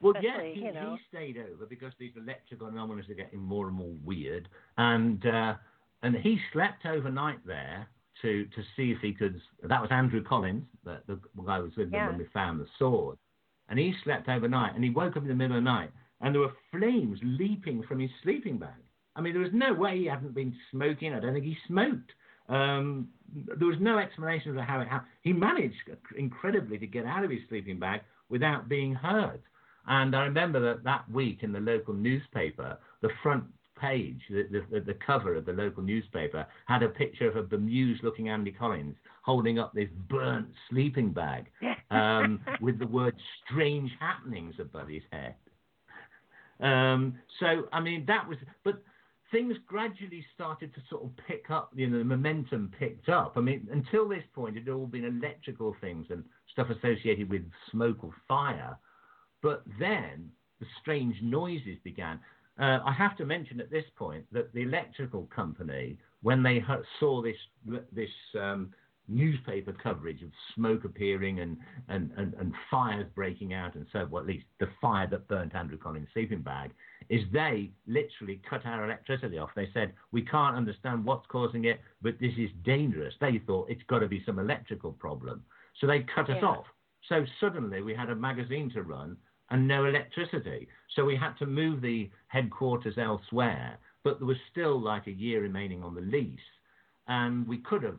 Well, 0.00 0.14
yeah, 0.20 0.40
he, 0.42 0.60
you 0.60 0.72
know. 0.72 0.96
he 0.96 1.16
stayed 1.16 1.38
over 1.38 1.66
because 1.66 1.92
these 1.98 2.12
electrical 2.16 2.68
anomalies 2.68 3.08
are 3.10 3.14
getting 3.14 3.40
more 3.40 3.66
and 3.66 3.76
more 3.76 3.94
weird, 4.04 4.48
and 4.76 5.24
uh, 5.26 5.54
and 6.02 6.16
he 6.16 6.38
slept 6.52 6.86
overnight 6.86 7.44
there 7.46 7.88
to 8.22 8.44
to 8.46 8.62
see 8.76 8.90
if 8.90 8.98
he 9.00 9.12
could. 9.12 9.40
That 9.62 9.80
was 9.80 9.90
Andrew 9.90 10.22
Collins, 10.22 10.64
the, 10.84 11.00
the 11.06 11.18
guy 11.44 11.58
who 11.58 11.64
was 11.64 11.76
with 11.76 11.92
yeah. 11.92 12.06
them 12.06 12.16
when 12.16 12.18
we 12.18 12.26
found 12.32 12.60
the 12.60 12.66
sword, 12.78 13.18
and 13.68 13.78
he 13.78 13.94
slept 14.04 14.28
overnight, 14.28 14.74
and 14.74 14.84
he 14.84 14.90
woke 14.90 15.16
up 15.16 15.22
in 15.22 15.28
the 15.28 15.34
middle 15.34 15.56
of 15.56 15.64
the 15.64 15.70
night, 15.70 15.90
and 16.20 16.34
there 16.34 16.42
were 16.42 16.52
flames 16.70 17.18
leaping 17.22 17.82
from 17.82 18.00
his 18.00 18.10
sleeping 18.22 18.58
bag. 18.58 18.70
I 19.16 19.20
mean, 19.20 19.32
there 19.32 19.42
was 19.42 19.52
no 19.52 19.74
way 19.74 19.98
he 19.98 20.06
hadn't 20.06 20.34
been 20.34 20.54
smoking. 20.70 21.12
I 21.12 21.20
don't 21.20 21.32
think 21.34 21.44
he 21.44 21.56
smoked. 21.66 22.12
Um, 22.48 23.08
there 23.58 23.66
was 23.66 23.76
no 23.80 23.98
explanation 23.98 24.56
of 24.56 24.64
how 24.64 24.80
it 24.80 24.88
happened. 24.88 25.10
He 25.22 25.32
managed 25.32 25.76
incredibly 26.16 26.78
to 26.78 26.86
get 26.86 27.04
out 27.04 27.24
of 27.24 27.30
his 27.30 27.40
sleeping 27.48 27.78
bag 27.78 28.00
without 28.28 28.68
being 28.68 28.94
hurt. 28.94 29.42
And 29.86 30.14
I 30.14 30.22
remember 30.24 30.60
that 30.60 30.84
that 30.84 31.10
week 31.10 31.42
in 31.42 31.52
the 31.52 31.60
local 31.60 31.94
newspaper, 31.94 32.78
the 33.00 33.10
front 33.22 33.44
page, 33.80 34.20
the, 34.30 34.64
the, 34.70 34.80
the 34.80 34.94
cover 34.94 35.34
of 35.34 35.44
the 35.44 35.52
local 35.52 35.82
newspaper, 35.82 36.46
had 36.66 36.82
a 36.82 36.88
picture 36.88 37.28
of 37.28 37.36
a 37.36 37.42
bemused 37.42 38.02
looking 38.02 38.28
Andy 38.28 38.52
Collins 38.52 38.96
holding 39.22 39.58
up 39.58 39.72
this 39.74 39.88
burnt 40.08 40.48
sleeping 40.70 41.12
bag 41.12 41.46
um, 41.90 42.40
with 42.60 42.78
the 42.78 42.86
word 42.86 43.14
strange 43.44 43.90
happenings 44.00 44.54
above 44.58 44.88
his 44.88 45.02
head. 45.12 45.34
Um, 46.60 47.18
so, 47.38 47.68
I 47.72 47.80
mean, 47.80 48.04
that 48.06 48.28
was, 48.28 48.38
but 48.64 48.82
things 49.30 49.54
gradually 49.66 50.24
started 50.34 50.74
to 50.74 50.80
sort 50.90 51.04
of 51.04 51.10
pick 51.26 51.50
up, 51.50 51.70
you 51.74 51.88
know, 51.88 51.98
the 51.98 52.04
momentum 52.04 52.72
picked 52.78 53.08
up. 53.08 53.34
I 53.36 53.40
mean, 53.40 53.68
until 53.70 54.08
this 54.08 54.24
point, 54.34 54.56
it 54.56 54.64
had 54.64 54.72
all 54.72 54.86
been 54.86 55.04
electrical 55.04 55.76
things 55.80 56.06
and 56.10 56.24
stuff 56.52 56.68
associated 56.70 57.30
with 57.30 57.42
smoke 57.70 58.02
or 58.02 58.12
fire. 58.26 58.76
But 59.42 59.62
then 59.78 60.30
the 60.60 60.66
strange 60.80 61.16
noises 61.22 61.76
began. 61.84 62.20
Uh, 62.58 62.80
I 62.84 62.92
have 62.92 63.16
to 63.18 63.24
mention 63.24 63.60
at 63.60 63.70
this 63.70 63.84
point 63.96 64.24
that 64.32 64.52
the 64.52 64.62
electrical 64.62 65.28
company, 65.34 65.98
when 66.22 66.42
they 66.42 66.64
saw 66.98 67.22
this 67.22 67.36
this 67.92 68.10
um, 68.38 68.72
newspaper 69.08 69.72
coverage 69.72 70.22
of 70.22 70.30
smoke 70.54 70.84
appearing 70.84 71.40
and, 71.40 71.56
and, 71.88 72.10
and, 72.16 72.34
and 72.34 72.52
fires 72.70 73.06
breaking 73.14 73.54
out, 73.54 73.74
and 73.74 73.86
so 73.92 74.06
well, 74.10 74.22
at 74.22 74.28
least 74.28 74.44
the 74.60 74.68
fire 74.80 75.06
that 75.06 75.26
burnt 75.28 75.54
Andrew 75.54 75.78
Collins' 75.78 76.08
sleeping 76.12 76.42
bag, 76.42 76.72
is 77.08 77.22
they 77.32 77.70
literally 77.86 78.40
cut 78.48 78.66
our 78.66 78.84
electricity 78.84 79.38
off. 79.38 79.50
They 79.56 79.68
said, 79.72 79.94
we 80.12 80.22
can't 80.22 80.56
understand 80.56 81.04
what's 81.04 81.26
causing 81.28 81.64
it, 81.64 81.80
but 82.02 82.20
this 82.20 82.34
is 82.36 82.50
dangerous. 82.64 83.14
They 83.20 83.40
thought 83.46 83.70
it's 83.70 83.82
got 83.88 84.00
to 84.00 84.08
be 84.08 84.22
some 84.26 84.38
electrical 84.38 84.92
problem. 84.92 85.42
So 85.80 85.86
they 85.86 86.04
cut 86.14 86.28
yeah. 86.28 86.36
us 86.36 86.42
off. 86.42 86.66
So 87.08 87.24
suddenly 87.40 87.80
we 87.82 87.94
had 87.94 88.10
a 88.10 88.14
magazine 88.14 88.70
to 88.74 88.82
run 88.82 89.16
and 89.50 89.66
no 89.66 89.84
electricity. 89.84 90.68
So 90.94 91.04
we 91.04 91.16
had 91.16 91.34
to 91.38 91.46
move 91.46 91.80
the 91.80 92.10
headquarters 92.28 92.98
elsewhere, 92.98 93.78
but 94.04 94.18
there 94.18 94.26
was 94.26 94.36
still 94.50 94.80
like 94.80 95.06
a 95.06 95.12
year 95.12 95.42
remaining 95.42 95.82
on 95.82 95.94
the 95.94 96.00
lease. 96.00 96.38
And 97.06 97.46
we 97.48 97.58
could 97.58 97.82
have 97.82 97.98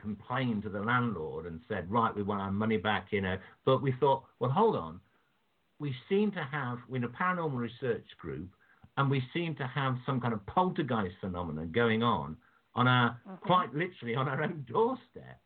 complained 0.00 0.62
to 0.62 0.68
the 0.68 0.80
landlord 0.80 1.46
and 1.46 1.60
said, 1.68 1.90
right, 1.90 2.14
we 2.14 2.22
want 2.22 2.40
our 2.40 2.50
money 2.50 2.76
back, 2.76 3.08
you 3.10 3.20
know. 3.20 3.36
But 3.64 3.82
we 3.82 3.92
thought, 3.98 4.24
well, 4.38 4.50
hold 4.50 4.76
on, 4.76 5.00
we 5.78 5.94
seem 6.08 6.30
to 6.32 6.42
have, 6.50 6.78
we're 6.88 6.98
in 6.98 7.04
a 7.04 7.08
paranormal 7.08 7.56
research 7.56 8.06
group, 8.20 8.48
and 8.96 9.10
we 9.10 9.22
seem 9.32 9.54
to 9.56 9.66
have 9.66 9.96
some 10.04 10.20
kind 10.20 10.34
of 10.34 10.44
poltergeist 10.46 11.16
phenomenon 11.20 11.70
going 11.72 12.02
on 12.02 12.36
on 12.74 12.86
our, 12.86 13.10
mm-hmm. 13.10 13.46
quite 13.46 13.74
literally, 13.74 14.14
on 14.14 14.28
our 14.28 14.42
own 14.42 14.64
doorstep. 14.70 15.40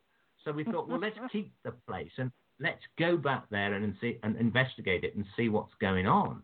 So 0.44 0.52
we 0.52 0.64
thought, 0.64 0.88
well, 0.88 1.00
let's 1.00 1.16
keep 1.32 1.52
the 1.64 1.72
place 1.86 2.10
and 2.18 2.30
let's 2.60 2.82
go 2.98 3.16
back 3.16 3.44
there 3.50 3.74
and, 3.74 3.84
and 3.84 3.94
see 4.00 4.18
and 4.22 4.36
investigate 4.36 5.04
it 5.04 5.14
and 5.16 5.24
see 5.36 5.48
what's 5.48 5.74
going 5.80 6.06
on. 6.06 6.42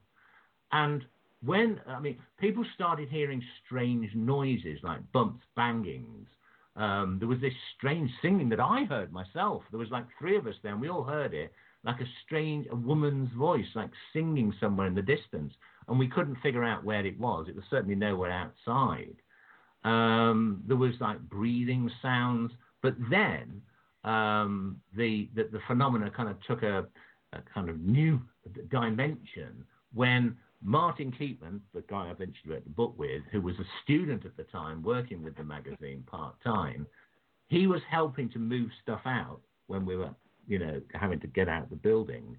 And 0.73 1.05
when 1.45 1.81
I 1.87 2.01
mean, 2.01 2.19
people 2.39 2.65
started 2.75 3.09
hearing 3.09 3.43
strange 3.65 4.15
noises 4.15 4.79
like 4.83 5.01
bumps, 5.13 5.45
bangings. 5.57 6.29
Um, 6.77 7.17
there 7.19 7.29
was 7.29 7.41
this 7.41 7.55
strange 7.77 8.11
singing 8.23 8.49
that 8.51 8.61
I 8.61 8.85
heard 8.85 9.13
myself. 9.13 9.63
There 9.71 9.79
was 9.81 9.91
like 9.91 10.07
three 10.19 10.37
of 10.37 10.47
us 10.47 10.55
there, 10.63 10.73
and 10.73 10.81
we 10.81 10.89
all 10.89 11.03
heard 11.03 11.35
it 11.35 11.53
like 11.85 12.01
a 12.01 12.05
strange, 12.25 12.67
a 12.71 12.77
woman's 12.77 13.33
voice, 13.33 13.67
like 13.75 13.91
singing 14.13 14.53
somewhere 14.61 14.87
in 14.87 14.95
the 14.95 15.03
distance. 15.03 15.55
And 15.89 15.99
we 15.99 16.09
couldn't 16.09 16.37
figure 16.43 16.63
out 16.63 16.85
where 16.85 17.05
it 17.05 17.19
was. 17.19 17.47
It 17.49 17.57
was 17.57 17.65
certainly 17.71 17.97
nowhere 17.97 18.31
outside. 18.31 19.17
Um, 19.83 20.63
there 20.67 20.77
was 20.77 20.95
like 21.01 21.19
breathing 21.21 21.91
sounds. 22.03 22.53
But 22.83 22.95
then 23.11 23.63
um, 24.05 24.81
the, 24.97 25.29
the, 25.35 25.45
the 25.53 25.61
phenomena 25.67 26.11
kind 26.11 26.29
of 26.29 26.37
took 26.47 26.63
a, 26.63 26.87
a 27.33 27.39
kind 27.53 27.69
of 27.69 27.81
new 27.81 28.21
dimension 28.71 29.65
when 29.93 30.37
Martin 30.63 31.13
Keatman, 31.13 31.61
the 31.75 31.83
guy 31.89 32.09
I 32.09 32.11
eventually 32.11 32.53
wrote 32.53 32.65
the 32.65 32.71
book 32.71 32.95
with, 32.99 33.23
who 33.33 33.41
was 33.41 33.55
a 33.59 33.65
student 33.83 34.25
at 34.25 34.37
the 34.37 34.45
time 34.45 34.83
working 34.83 35.23
with 35.23 35.37
the 35.37 35.45
magazine 35.45 36.05
part 36.07 36.35
time, 36.45 36.87
he 37.49 37.67
was 37.67 37.81
helping 37.91 38.29
to 38.31 38.39
move 38.39 38.71
stuff 38.83 39.01
out 39.05 39.41
when 39.67 39.85
we 39.85 39.97
were 39.97 40.11
you 40.51 40.59
know, 40.59 40.81
having 40.95 41.21
to 41.21 41.29
get 41.29 41.49
out 41.49 41.63
of 41.63 41.71
the 41.71 41.77
building. 41.77 42.37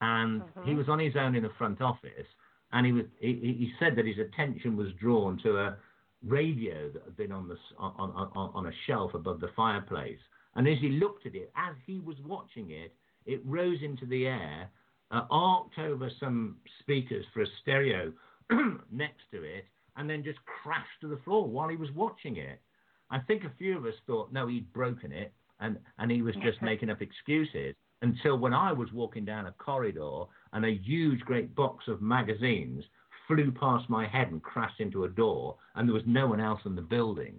And 0.00 0.40
mm-hmm. 0.40 0.68
he 0.68 0.74
was 0.74 0.88
on 0.88 0.98
his 0.98 1.14
own 1.14 1.34
in 1.34 1.42
the 1.42 1.50
front 1.58 1.82
office, 1.82 2.26
and 2.72 2.86
he 2.86 2.92
was 2.92 3.04
he, 3.20 3.34
he 3.34 3.72
said 3.78 3.94
that 3.96 4.06
his 4.06 4.16
attention 4.18 4.76
was 4.76 4.88
drawn 4.98 5.38
to 5.42 5.58
a 5.58 5.76
radio 6.24 6.88
that 6.88 7.02
had 7.04 7.16
been 7.16 7.32
on 7.32 7.48
the 7.48 7.56
on, 7.78 8.10
on, 8.34 8.50
on 8.54 8.66
a 8.66 8.72
shelf 8.86 9.12
above 9.12 9.40
the 9.40 9.50
fireplace. 9.54 10.18
And 10.56 10.66
as 10.68 10.78
he 10.80 10.90
looked 10.90 11.26
at 11.26 11.34
it, 11.34 11.52
as 11.56 11.74
he 11.86 12.00
was 12.00 12.16
watching 12.26 12.70
it, 12.70 12.94
it 13.26 13.40
rose 13.44 13.78
into 13.82 14.06
the 14.06 14.26
air, 14.26 14.68
uh, 15.10 15.22
arced 15.30 15.78
over 15.78 16.10
some 16.18 16.56
speakers 16.80 17.24
for 17.32 17.42
a 17.42 17.46
stereo 17.62 18.12
next 18.90 19.22
to 19.32 19.42
it, 19.42 19.64
and 19.96 20.08
then 20.08 20.24
just 20.24 20.38
crashed 20.44 21.00
to 21.00 21.08
the 21.08 21.20
floor 21.24 21.46
while 21.46 21.68
he 21.68 21.76
was 21.76 21.90
watching 21.92 22.36
it. 22.36 22.60
I 23.10 23.18
think 23.18 23.44
a 23.44 23.52
few 23.58 23.76
of 23.76 23.84
us 23.84 23.94
thought, 24.06 24.32
no, 24.32 24.46
he'd 24.46 24.72
broken 24.72 25.12
it 25.12 25.32
and, 25.60 25.78
and 25.98 26.10
he 26.10 26.22
was 26.22 26.34
just 26.42 26.60
making 26.62 26.90
up 26.90 27.02
excuses 27.02 27.74
until 28.02 28.38
when 28.38 28.54
I 28.54 28.72
was 28.72 28.92
walking 28.92 29.24
down 29.24 29.46
a 29.46 29.52
corridor 29.52 30.24
and 30.52 30.64
a 30.64 30.80
huge 30.82 31.20
great 31.20 31.54
box 31.54 31.84
of 31.86 32.00
magazines 32.00 32.84
flew 33.26 33.52
past 33.52 33.88
my 33.88 34.06
head 34.06 34.28
and 34.28 34.42
crashed 34.42 34.80
into 34.80 35.04
a 35.04 35.08
door, 35.08 35.56
and 35.74 35.88
there 35.88 35.94
was 35.94 36.02
no 36.06 36.26
one 36.26 36.40
else 36.40 36.60
in 36.64 36.74
the 36.74 36.82
building. 36.82 37.36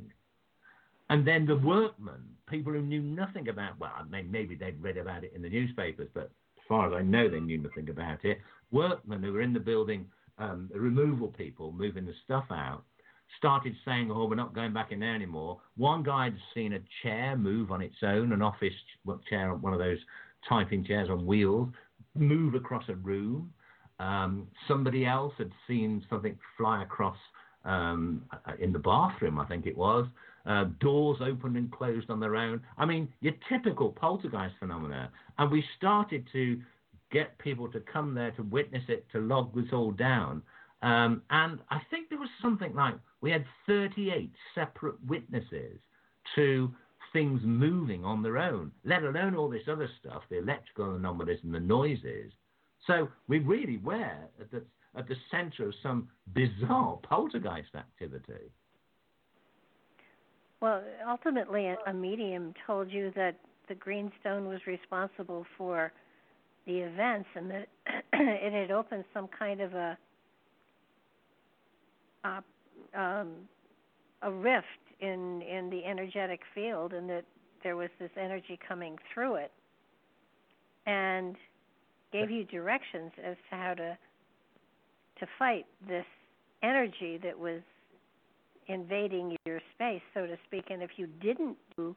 And 1.09 1.27
then 1.27 1.45
the 1.45 1.57
workmen, 1.57 2.23
people 2.51 2.73
who 2.73 2.81
knew 2.81 3.01
nothing 3.01 3.47
about, 3.47 3.79
well, 3.79 4.05
maybe 4.09 4.55
they'd 4.55 4.81
read 4.81 4.97
about 4.97 5.23
it 5.23 5.31
in 5.35 5.41
the 5.41 5.49
newspapers, 5.49 6.09
but 6.13 6.25
as 6.57 6.63
far 6.67 6.87
as 6.87 6.93
I 6.93 7.01
know, 7.01 7.29
they 7.29 7.39
knew 7.39 7.57
nothing 7.57 7.89
about 7.89 8.23
it. 8.25 8.39
Workmen 8.71 9.23
who 9.23 9.33
were 9.33 9.41
in 9.41 9.53
the 9.53 9.59
building, 9.59 10.05
um, 10.37 10.69
removal 10.73 11.29
people 11.29 11.71
moving 11.71 12.05
the 12.05 12.13
stuff 12.23 12.45
out, 12.51 12.83
started 13.37 13.75
saying, 13.85 14.11
"Oh, 14.11 14.25
we're 14.25 14.35
not 14.35 14.53
going 14.53 14.73
back 14.73 14.91
in 14.91 14.99
there 14.99 15.15
anymore." 15.15 15.61
One 15.77 16.03
guy 16.03 16.25
had 16.25 16.37
seen 16.53 16.73
a 16.73 16.79
chair 17.01 17.37
move 17.37 17.71
on 17.71 17.81
its 17.81 18.03
own, 18.03 18.33
an 18.33 18.41
office 18.41 18.73
chair, 19.29 19.53
one 19.55 19.73
of 19.73 19.79
those 19.79 19.99
typing 20.47 20.83
chairs 20.83 21.09
on 21.09 21.25
wheels, 21.25 21.69
move 22.15 22.55
across 22.55 22.83
a 22.89 22.95
room. 22.95 23.53
Um, 23.99 24.47
somebody 24.67 25.05
else 25.05 25.33
had 25.37 25.51
seen 25.67 26.03
something 26.09 26.37
fly 26.57 26.83
across 26.83 27.17
um, 27.65 28.23
in 28.59 28.73
the 28.73 28.79
bathroom, 28.79 29.39
I 29.39 29.45
think 29.45 29.65
it 29.65 29.77
was. 29.77 30.07
Uh, 30.45 30.65
doors 30.79 31.17
opened 31.21 31.55
and 31.55 31.71
closed 31.71 32.09
on 32.09 32.19
their 32.19 32.35
own. 32.35 32.61
I 32.77 32.85
mean, 32.85 33.07
your 33.21 33.33
typical 33.47 33.91
poltergeist 33.91 34.55
phenomena. 34.59 35.11
And 35.37 35.51
we 35.51 35.63
started 35.77 36.27
to 36.33 36.59
get 37.11 37.37
people 37.37 37.71
to 37.71 37.79
come 37.81 38.15
there 38.15 38.31
to 38.31 38.43
witness 38.43 38.83
it, 38.87 39.05
to 39.11 39.19
log 39.19 39.53
this 39.53 39.71
all 39.73 39.91
down. 39.91 40.41
Um, 40.81 41.21
and 41.29 41.59
I 41.69 41.81
think 41.91 42.09
there 42.09 42.17
was 42.17 42.29
something 42.41 42.73
like 42.73 42.95
we 43.21 43.29
had 43.29 43.45
38 43.67 44.31
separate 44.55 44.95
witnesses 45.07 45.79
to 46.35 46.71
things 47.13 47.41
moving 47.43 48.03
on 48.05 48.23
their 48.23 48.37
own, 48.37 48.71
let 48.83 49.03
alone 49.03 49.35
all 49.35 49.49
this 49.49 49.67
other 49.69 49.89
stuff, 49.99 50.23
the 50.29 50.39
electrical 50.39 50.95
anomalies 50.95 51.39
and 51.43 51.53
the 51.53 51.59
noises. 51.59 52.31
So 52.87 53.09
we 53.27 53.39
really 53.39 53.77
were, 53.77 54.17
at 54.39 55.07
the 55.07 55.15
center 55.29 55.67
of 55.67 55.73
some 55.83 56.09
bizarre 56.33 56.97
poltergeist 57.03 57.75
activity. 57.75 58.51
Well, 60.61 60.83
ultimately, 61.07 61.73
a 61.87 61.93
medium 61.93 62.53
told 62.67 62.91
you 62.91 63.11
that 63.15 63.35
the 63.67 63.75
green 63.75 64.11
stone 64.19 64.47
was 64.47 64.59
responsible 64.67 65.45
for 65.57 65.91
the 66.67 66.77
events 66.77 67.27
and 67.35 67.49
that 67.49 67.67
it 68.13 68.53
had 68.53 68.71
opened 68.71 69.03
some 69.13 69.27
kind 69.27 69.61
of 69.61 69.73
a 69.73 69.97
a, 72.23 72.43
um, 72.99 73.29
a 74.21 74.31
rift 74.31 74.67
in 74.99 75.41
in 75.41 75.69
the 75.71 75.83
energetic 75.83 76.41
field 76.53 76.93
and 76.93 77.09
that 77.09 77.25
there 77.63 77.75
was 77.75 77.89
this 77.99 78.11
energy 78.15 78.59
coming 78.67 78.97
through 79.13 79.35
it 79.35 79.51
and 80.85 81.35
gave 82.11 82.29
you 82.29 82.43
directions 82.43 83.11
as 83.23 83.35
to 83.49 83.55
how 83.55 83.73
to 83.73 83.97
to 85.19 85.27
fight 85.39 85.65
this 85.87 86.05
energy 86.61 87.17
that 87.23 87.37
was 87.37 87.61
invading 88.67 89.35
your 89.45 89.59
space 89.73 90.01
so 90.13 90.25
to 90.25 90.37
speak 90.45 90.65
and 90.69 90.81
if 90.81 90.91
you 90.97 91.07
didn't 91.21 91.57
do 91.77 91.95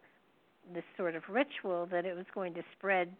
this 0.73 0.85
sort 0.97 1.15
of 1.15 1.23
ritual 1.29 1.87
that 1.91 2.05
it 2.05 2.17
was 2.17 2.27
going 2.35 2.55
to 2.55 2.63
spread 2.77 3.15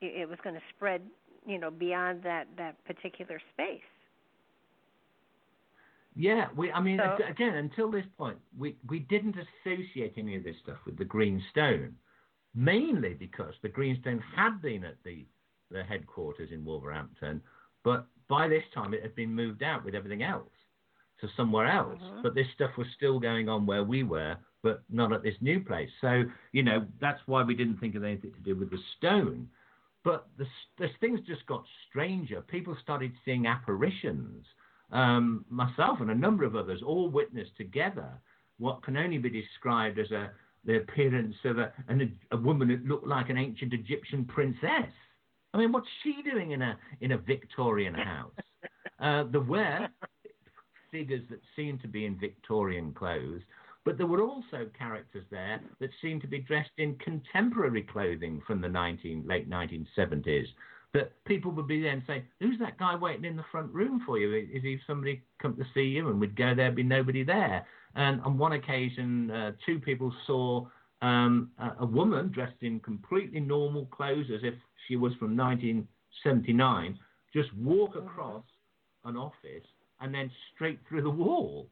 it 0.00 0.28
was 0.28 0.38
going 0.42 0.54
to 0.54 0.62
spread 0.76 1.00
you 1.46 1.58
know 1.58 1.70
beyond 1.70 2.22
that 2.22 2.46
that 2.56 2.82
particular 2.84 3.40
space. 3.52 3.80
Yeah 6.16 6.46
we 6.56 6.70
i 6.72 6.80
mean 6.80 6.98
so, 6.98 7.24
again 7.24 7.54
until 7.54 7.90
this 7.90 8.04
point 8.16 8.38
we 8.56 8.76
we 8.88 9.00
didn't 9.00 9.36
associate 9.36 10.14
any 10.16 10.36
of 10.36 10.44
this 10.44 10.56
stuff 10.62 10.78
with 10.86 10.96
the 10.96 11.04
green 11.04 11.42
stone 11.50 11.94
mainly 12.54 13.14
because 13.14 13.54
the 13.62 13.68
green 13.68 13.98
stone 14.00 14.22
had 14.36 14.62
been 14.62 14.84
at 14.84 14.96
the 15.04 15.26
the 15.70 15.82
headquarters 15.82 16.50
in 16.52 16.64
wolverhampton 16.64 17.42
but 17.82 18.06
by 18.28 18.46
this 18.46 18.62
time 18.72 18.94
it 18.94 19.02
had 19.02 19.14
been 19.16 19.34
moved 19.34 19.62
out 19.62 19.84
with 19.84 19.94
everything 19.94 20.22
else 20.22 20.50
to 21.24 21.34
somewhere 21.36 21.66
else 21.66 21.98
uh-huh. 22.00 22.20
but 22.22 22.34
this 22.34 22.46
stuff 22.54 22.70
was 22.76 22.86
still 22.96 23.18
going 23.18 23.48
on 23.48 23.66
where 23.66 23.84
we 23.84 24.02
were 24.02 24.36
but 24.64 24.82
not 24.90 25.12
at 25.12 25.22
this 25.22 25.36
new 25.42 25.60
place. 25.60 25.90
So, 26.00 26.24
you 26.52 26.62
know, 26.64 26.86
that's 26.98 27.20
why 27.26 27.44
we 27.44 27.54
didn't 27.54 27.76
think 27.76 27.94
of 27.94 28.02
anything 28.02 28.32
to 28.32 28.40
do 28.40 28.56
with 28.56 28.70
the 28.70 28.78
stone. 28.96 29.46
But 30.02 30.26
the, 30.38 30.46
the 30.78 30.88
things 31.00 31.20
just 31.26 31.46
got 31.46 31.64
stranger. 31.88 32.40
People 32.40 32.76
started 32.82 33.12
seeing 33.24 33.46
apparitions. 33.46 34.44
Um, 34.90 35.44
myself 35.50 36.00
and 36.00 36.10
a 36.10 36.14
number 36.14 36.44
of 36.44 36.56
others 36.56 36.80
all 36.84 37.10
witnessed 37.10 37.56
together 37.56 38.08
what 38.58 38.82
can 38.82 38.96
only 38.96 39.18
be 39.18 39.30
described 39.30 39.98
as 39.98 40.10
a 40.10 40.30
the 40.66 40.78
appearance 40.78 41.34
of 41.44 41.58
a, 41.58 41.70
an, 41.88 42.18
a 42.30 42.36
woman 42.38 42.68
that 42.68 42.86
looked 42.86 43.06
like 43.06 43.28
an 43.28 43.36
ancient 43.36 43.74
Egyptian 43.74 44.24
princess. 44.24 44.90
I 45.52 45.58
mean, 45.58 45.72
what's 45.72 45.88
she 46.02 46.22
doing 46.22 46.52
in 46.52 46.62
a 46.62 46.78
in 47.02 47.12
a 47.12 47.18
Victorian 47.18 47.94
house? 47.94 48.32
Uh, 49.00 49.24
there 49.24 49.40
were 49.40 49.88
figures 50.94 51.24
that 51.28 51.40
seemed 51.56 51.82
to 51.82 51.88
be 51.88 52.06
in 52.06 52.16
Victorian 52.16 52.92
clothes, 52.92 53.40
but 53.84 53.98
there 53.98 54.06
were 54.06 54.22
also 54.22 54.70
characters 54.78 55.24
there 55.28 55.60
that 55.80 55.90
seemed 56.00 56.20
to 56.20 56.28
be 56.28 56.38
dressed 56.38 56.70
in 56.78 56.94
contemporary 56.98 57.82
clothing 57.82 58.40
from 58.46 58.60
the 58.60 58.68
19, 58.68 59.24
late 59.26 59.50
1970s. 59.50 60.46
That 60.92 61.10
people 61.24 61.50
would 61.50 61.66
be 61.66 61.82
there 61.82 61.90
and 61.90 62.04
say, 62.06 62.22
"Who's 62.38 62.60
that 62.60 62.78
guy 62.78 62.94
waiting 62.94 63.24
in 63.24 63.34
the 63.34 63.50
front 63.50 63.74
room 63.74 64.02
for 64.06 64.18
you? 64.18 64.32
Is 64.32 64.62
he 64.62 64.78
somebody 64.86 65.20
come 65.42 65.56
to 65.56 65.66
see 65.74 65.82
you?" 65.82 66.08
And 66.08 66.20
we'd 66.20 66.36
go 66.36 66.54
there, 66.54 66.70
be 66.70 66.84
nobody 66.84 67.24
there. 67.24 67.66
And 67.96 68.20
on 68.20 68.38
one 68.38 68.52
occasion, 68.52 69.32
uh, 69.32 69.52
two 69.66 69.80
people 69.80 70.14
saw 70.28 70.68
um, 71.02 71.50
a, 71.58 71.72
a 71.80 71.86
woman 71.86 72.28
dressed 72.28 72.62
in 72.62 72.78
completely 72.78 73.40
normal 73.40 73.86
clothes, 73.86 74.30
as 74.32 74.44
if 74.44 74.54
she 74.86 74.94
was 74.94 75.12
from 75.14 75.36
1979, 75.36 76.96
just 77.32 77.52
walk 77.54 77.96
across 77.96 78.44
an 79.04 79.16
office 79.16 79.66
and 80.00 80.14
then 80.14 80.30
straight 80.54 80.78
through 80.88 81.02
the 81.02 81.10
wall. 81.10 81.68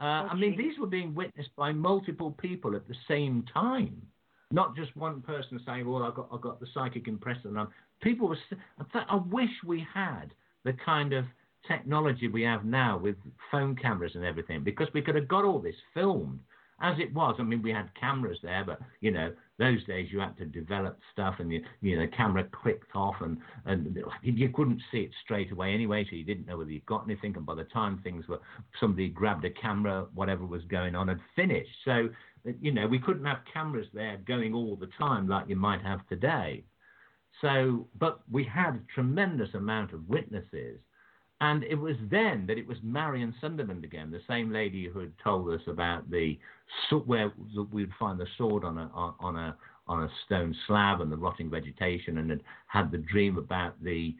Uh, 0.00 0.28
I 0.30 0.34
mean, 0.34 0.56
these 0.56 0.78
were 0.78 0.86
being 0.86 1.14
witnessed 1.14 1.54
by 1.56 1.72
multiple 1.72 2.32
people 2.32 2.74
at 2.74 2.88
the 2.88 2.94
same 3.06 3.44
time, 3.52 4.00
not 4.50 4.74
just 4.74 4.96
one 4.96 5.20
person 5.20 5.60
saying, 5.66 5.86
"Well, 5.86 6.02
I 6.02 6.10
got 6.10 6.28
I 6.32 6.38
got 6.38 6.58
the 6.60 6.66
psychic 6.72 7.06
impression." 7.06 7.56
on." 7.56 7.68
People 8.02 8.28
were. 8.28 8.38
I 8.94 9.16
wish 9.16 9.50
we 9.64 9.86
had 9.92 10.32
the 10.64 10.72
kind 10.72 11.12
of 11.12 11.26
technology 11.68 12.28
we 12.28 12.42
have 12.42 12.64
now 12.64 12.96
with 12.96 13.16
phone 13.50 13.76
cameras 13.76 14.12
and 14.14 14.24
everything, 14.24 14.64
because 14.64 14.88
we 14.94 15.02
could 15.02 15.14
have 15.14 15.28
got 15.28 15.44
all 15.44 15.58
this 15.58 15.76
filmed 15.92 16.40
as 16.80 16.98
it 16.98 17.12
was, 17.12 17.36
I 17.38 17.42
mean, 17.42 17.62
we 17.62 17.70
had 17.70 17.90
cameras 17.98 18.38
there, 18.42 18.64
but 18.64 18.80
you 19.00 19.10
know, 19.10 19.32
those 19.58 19.84
days 19.84 20.08
you 20.10 20.20
had 20.20 20.36
to 20.38 20.46
develop 20.46 20.98
stuff, 21.12 21.36
and 21.38 21.52
you, 21.52 21.62
you 21.82 21.96
know, 21.96 22.06
the 22.06 22.16
camera 22.16 22.44
clicked 22.50 22.94
off, 22.94 23.16
and 23.20 23.38
and 23.66 23.98
you 24.22 24.48
couldn't 24.48 24.80
see 24.90 25.02
it 25.02 25.10
straight 25.22 25.52
away 25.52 25.74
anyway, 25.74 26.04
so 26.08 26.16
you 26.16 26.24
didn't 26.24 26.46
know 26.46 26.56
whether 26.56 26.70
you 26.70 26.80
got 26.86 27.04
anything. 27.04 27.36
And 27.36 27.44
by 27.44 27.54
the 27.54 27.64
time 27.64 28.00
things 28.02 28.26
were, 28.28 28.40
somebody 28.80 29.08
grabbed 29.08 29.44
a 29.44 29.50
camera, 29.50 30.06
whatever 30.14 30.46
was 30.46 30.64
going 30.64 30.94
on 30.94 31.08
had 31.08 31.20
finished. 31.36 31.70
So, 31.84 32.08
you 32.60 32.72
know, 32.72 32.86
we 32.86 32.98
couldn't 32.98 33.26
have 33.26 33.40
cameras 33.52 33.86
there 33.92 34.18
going 34.26 34.54
all 34.54 34.76
the 34.76 34.88
time 34.98 35.28
like 35.28 35.48
you 35.48 35.56
might 35.56 35.82
have 35.82 36.06
today. 36.08 36.64
So, 37.40 37.86
but 37.98 38.20
we 38.30 38.44
had 38.44 38.74
a 38.74 38.92
tremendous 38.94 39.54
amount 39.54 39.92
of 39.92 40.08
witnesses 40.08 40.80
and 41.40 41.64
it 41.64 41.74
was 41.74 41.96
then 42.10 42.44
that 42.46 42.58
it 42.58 42.66
was 42.66 42.76
Marion 42.82 43.34
Sunderland 43.40 43.82
again, 43.82 44.10
the 44.10 44.20
same 44.28 44.52
lady 44.52 44.88
who 44.88 45.00
had 45.00 45.12
told 45.22 45.48
us 45.52 45.62
about 45.66 46.10
the 46.10 46.38
where 47.06 47.32
we'd 47.72 47.90
find 47.98 48.20
the 48.20 48.26
sword 48.36 48.64
on 48.64 48.76
a 48.78 48.90
on 48.94 49.36
a 49.36 49.56
on 49.88 50.04
a 50.04 50.10
stone 50.24 50.54
slab 50.66 51.00
and 51.00 51.10
the 51.10 51.16
rotting 51.16 51.50
vegetation, 51.50 52.18
and 52.18 52.30
had 52.30 52.42
had 52.66 52.90
the 52.90 52.98
dream 52.98 53.38
about 53.38 53.82
the 53.82 54.14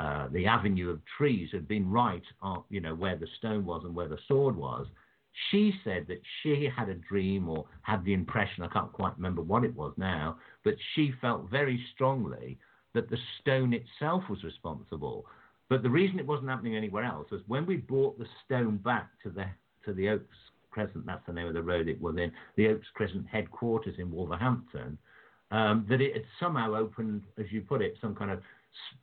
uh, 0.00 0.28
the 0.28 0.46
avenue 0.46 0.90
of 0.90 1.00
trees 1.16 1.48
had 1.52 1.66
been 1.66 1.90
right 1.90 2.22
on 2.42 2.62
you 2.68 2.80
know 2.80 2.94
where 2.94 3.16
the 3.16 3.28
stone 3.38 3.64
was 3.64 3.82
and 3.84 3.94
where 3.94 4.08
the 4.08 4.18
sword 4.28 4.54
was. 4.54 4.86
She 5.50 5.74
said 5.84 6.06
that 6.08 6.20
she 6.42 6.68
had 6.74 6.88
a 6.88 6.94
dream 6.94 7.48
or 7.48 7.66
had 7.82 8.02
the 8.04 8.14
impression, 8.14 8.64
I 8.64 8.68
can't 8.68 8.92
quite 8.92 9.14
remember 9.16 9.42
what 9.42 9.64
it 9.64 9.74
was 9.74 9.92
now, 9.98 10.38
but 10.64 10.74
she 10.94 11.12
felt 11.20 11.50
very 11.50 11.84
strongly 11.94 12.58
that 12.94 13.10
the 13.10 13.18
stone 13.40 13.74
itself 13.74 14.22
was 14.30 14.42
responsible 14.42 15.26
but 15.68 15.82
the 15.82 15.90
reason 15.90 16.18
it 16.18 16.26
wasn't 16.26 16.48
happening 16.48 16.76
anywhere 16.76 17.04
else 17.04 17.30
was 17.30 17.40
when 17.46 17.66
we 17.66 17.76
brought 17.76 18.18
the 18.18 18.26
stone 18.44 18.76
back 18.78 19.10
to 19.22 19.30
the 19.30 19.46
to 19.84 19.92
the 19.92 20.08
Oaks 20.08 20.36
Crescent, 20.70 21.06
that's 21.06 21.24
the 21.26 21.32
name 21.32 21.46
of 21.46 21.54
the 21.54 21.62
road 21.62 21.88
it 21.88 22.00
was 22.00 22.16
in, 22.16 22.30
the 22.56 22.68
Oaks 22.68 22.86
Crescent 22.94 23.26
headquarters 23.26 23.94
in 23.98 24.10
Wolverhampton, 24.10 24.98
um, 25.50 25.86
that 25.88 26.00
it 26.00 26.12
had 26.12 26.24
somehow 26.38 26.74
opened, 26.74 27.22
as 27.38 27.46
you 27.50 27.62
put 27.62 27.80
it, 27.80 27.96
some 28.00 28.14
kind 28.14 28.30
of 28.30 28.40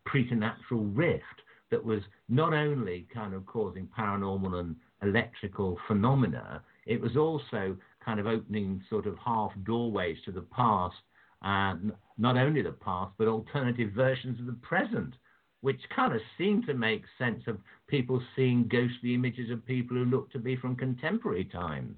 preternatural 0.05 0.83
rift 0.83 1.23
that 1.71 1.83
was 1.83 2.01
not 2.29 2.53
only 2.53 3.07
kind 3.11 3.33
of 3.33 3.45
causing 3.45 3.87
paranormal 3.97 4.59
and 4.59 4.75
electrical 5.01 5.79
phenomena, 5.87 6.61
it 6.85 7.01
was 7.01 7.17
also 7.17 7.75
kind 8.05 8.19
of 8.19 8.27
opening 8.27 8.83
sort 8.89 9.07
of 9.07 9.17
half 9.17 9.51
doorways 9.65 10.17
to 10.25 10.31
the 10.31 10.41
past, 10.55 10.95
and 11.41 11.91
not 12.17 12.37
only 12.37 12.61
the 12.61 12.71
past, 12.71 13.11
but 13.17 13.27
alternative 13.27 13.91
versions 13.93 14.39
of 14.39 14.45
the 14.45 14.53
present 14.53 15.15
which 15.63 15.79
kind 15.95 16.13
of 16.13 16.19
seemed 16.37 16.65
to 16.67 16.73
make 16.73 17.03
sense 17.17 17.41
of 17.47 17.57
people 17.87 18.21
seeing 18.35 18.67
ghostly 18.67 19.15
images 19.15 19.49
of 19.49 19.65
people 19.65 19.95
who 19.95 20.03
looked 20.03 20.33
to 20.33 20.37
be 20.37 20.57
from 20.57 20.75
contemporary 20.75 21.45
times. 21.45 21.97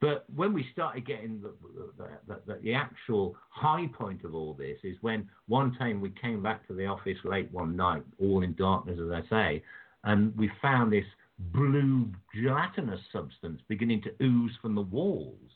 But 0.00 0.24
when 0.32 0.52
we 0.52 0.64
started 0.72 1.04
getting 1.04 1.40
the, 1.42 1.54
the, 1.98 2.38
the, 2.46 2.60
the, 2.62 2.72
actual 2.72 3.34
high 3.50 3.88
point 3.92 4.22
of 4.22 4.36
all 4.36 4.54
this 4.54 4.78
is 4.84 4.96
when 5.00 5.28
one 5.48 5.74
time 5.74 6.00
we 6.00 6.10
came 6.10 6.40
back 6.40 6.68
to 6.68 6.72
the 6.72 6.86
office 6.86 7.18
late 7.24 7.50
one 7.50 7.74
night, 7.74 8.04
all 8.20 8.44
in 8.44 8.54
darkness, 8.54 9.00
as 9.04 9.10
I 9.10 9.28
say, 9.28 9.62
and 10.04 10.36
we 10.36 10.48
found 10.62 10.92
this 10.92 11.04
blue 11.52 12.12
gelatinous 12.32 13.00
substance 13.12 13.60
beginning 13.66 14.02
to 14.02 14.24
ooze 14.24 14.52
from 14.62 14.76
the 14.76 14.82
walls. 14.82 15.50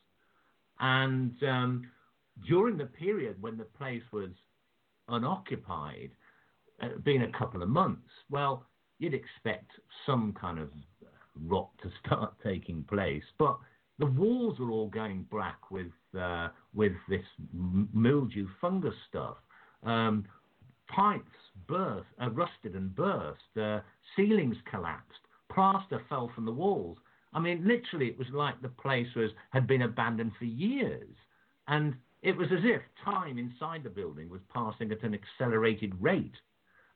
And 0.80 1.40
um, 1.44 1.86
during 2.48 2.76
the 2.76 2.86
period 2.86 3.40
when 3.40 3.56
the 3.56 3.64
place 3.64 4.02
was 4.12 4.30
unoccupied, 5.08 6.10
uh, 6.82 6.88
been 7.04 7.22
a 7.22 7.38
couple 7.38 7.62
of 7.62 7.68
months. 7.68 8.08
Well, 8.30 8.64
you'd 8.98 9.14
expect 9.14 9.70
some 10.06 10.34
kind 10.40 10.58
of 10.58 10.70
rot 11.46 11.70
to 11.82 11.90
start 12.06 12.34
taking 12.42 12.84
place, 12.84 13.24
but 13.38 13.58
the 13.98 14.06
walls 14.06 14.58
are 14.60 14.70
all 14.70 14.88
going 14.88 15.26
black 15.30 15.70
with 15.70 15.92
uh, 16.18 16.48
with 16.74 16.92
this 17.08 17.24
mildew 17.52 18.46
fungus 18.60 18.94
stuff. 19.08 19.36
Um, 19.82 20.24
pipes 20.88 21.24
burst, 21.66 22.06
uh, 22.20 22.30
rusted 22.30 22.74
and 22.74 22.94
burst. 22.94 23.56
Uh, 23.60 23.80
ceilings 24.16 24.56
collapsed. 24.70 25.20
Plaster 25.52 26.00
fell 26.08 26.30
from 26.34 26.44
the 26.44 26.52
walls. 26.52 26.98
I 27.32 27.40
mean, 27.40 27.66
literally, 27.66 28.06
it 28.06 28.18
was 28.18 28.28
like 28.32 28.60
the 28.62 28.68
place 28.68 29.08
was 29.14 29.30
had 29.50 29.66
been 29.66 29.82
abandoned 29.82 30.32
for 30.38 30.44
years, 30.44 31.14
and 31.66 31.94
it 32.22 32.36
was 32.36 32.48
as 32.52 32.64
if 32.64 32.82
time 33.04 33.38
inside 33.38 33.82
the 33.84 33.90
building 33.90 34.28
was 34.28 34.40
passing 34.52 34.90
at 34.92 35.02
an 35.02 35.14
accelerated 35.14 35.92
rate. 36.00 36.34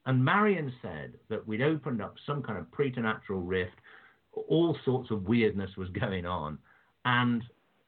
And 0.07 0.24
Marion 0.24 0.72
said 0.82 1.14
that 1.28 1.46
we'd 1.46 1.62
opened 1.62 2.03
up 2.03 2.16
some 2.26 2.42
kind 2.42 2.59
of 2.59 2.70
preternatural 2.72 3.40
rift, 3.40 3.76
all 4.48 4.76
sorts 4.84 5.11
of 5.11 5.28
weirdness 5.28 5.70
was 5.76 5.88
going 6.00 6.26
on, 6.26 6.59
and 7.05 7.42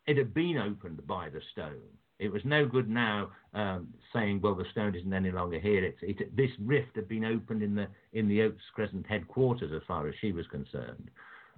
it 0.07 0.17
had 0.17 0.35
been 0.35 0.59
opened 0.59 1.07
by 1.07 1.29
the 1.29 1.41
stone. 1.53 1.81
It 2.21 2.33
was 2.33 2.43
no 2.45 2.65
good 2.65 2.89
now 2.89 3.31
um, 3.55 3.89
saying, 4.13 4.41
well, 4.41 4.55
the 4.55 4.65
stone 4.71 4.95
isn't 4.95 5.13
any 5.13 5.33
longer 5.33 5.59
here. 5.59 5.85
It, 5.85 5.97
it, 6.03 6.37
this 6.37 6.51
rift 6.61 6.95
had 6.95 7.09
been 7.09 7.25
opened 7.25 7.63
in 7.63 7.75
the, 7.75 7.89
in 8.13 8.29
the 8.29 8.43
Oaks 8.43 8.63
Crescent 8.73 9.07
headquarters 9.07 9.73
as 9.75 9.83
far 9.89 10.07
as 10.07 10.15
she 10.21 10.31
was 10.31 10.47
concerned. 10.47 11.11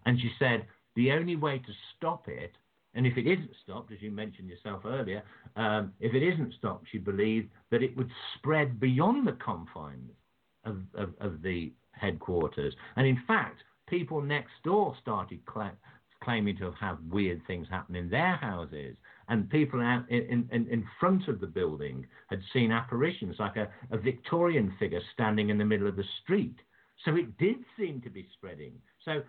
And 0.07 0.19
she 0.19 0.31
said, 0.39 0.65
the 0.95 1.13
only 1.13 1.37
way 1.37 1.59
to 1.59 1.73
stop 1.97 2.27
it, 2.29 2.53
and 2.95 3.07
if 3.07 3.19
it 3.19 3.27
isn't 3.27 3.51
stopped, 3.63 3.93
as 3.93 4.01
you 4.01 4.11
mentioned 4.11 4.49
yourself 4.49 4.83
earlier, 4.87 5.23
um, 5.57 5.93
if 6.01 6.15
it 6.15 6.23
isn't 6.23 6.55
stopped, 6.55 6.87
she 6.91 6.99
believed 6.99 7.51
that 7.71 7.83
it 7.83 7.95
would 7.95 8.11
spread 8.39 8.81
beyond 8.81 9.27
the 9.27 9.33
confines 9.33 10.13
of, 10.67 10.77
of, 10.95 11.11
of 11.21 11.43
the 11.43 11.73
headquarters. 11.93 12.75
And 12.97 13.07
in 13.07 13.21
fact, 13.27 13.63
people 13.89 14.21
next 14.21 14.53
door 14.65 14.95
started 15.01 15.45
cla- 15.47 15.73
claiming 16.23 16.57
to 16.59 16.73
have 16.81 16.99
weird 17.09 17.41
things 17.47 17.67
happen 17.71 17.97
in 17.97 18.11
their 18.11 18.37
houses. 18.37 18.97
And 19.29 19.49
people 19.51 19.81
out 19.81 20.09
in, 20.11 20.49
in, 20.53 20.69
in 20.69 20.85
front 21.01 21.29
of 21.29 21.41
the 21.41 21.47
building 21.47 22.07
had 22.29 22.41
seen 22.53 22.73
apparitions, 22.73 23.37
like 23.39 23.57
a, 23.57 23.69
a 23.91 23.99
Victorian 23.99 24.75
figure 24.79 25.01
standing 25.15 25.51
in 25.51 25.59
the 25.59 25.65
middle 25.65 25.89
of 25.89 25.97
the 25.97 26.05
street. 26.23 26.57
So 27.05 27.17
it 27.17 27.37
did 27.39 27.57
seem 27.79 28.01
to 28.03 28.11
be 28.11 28.27
spreading. 28.35 28.73
So, 29.05 29.23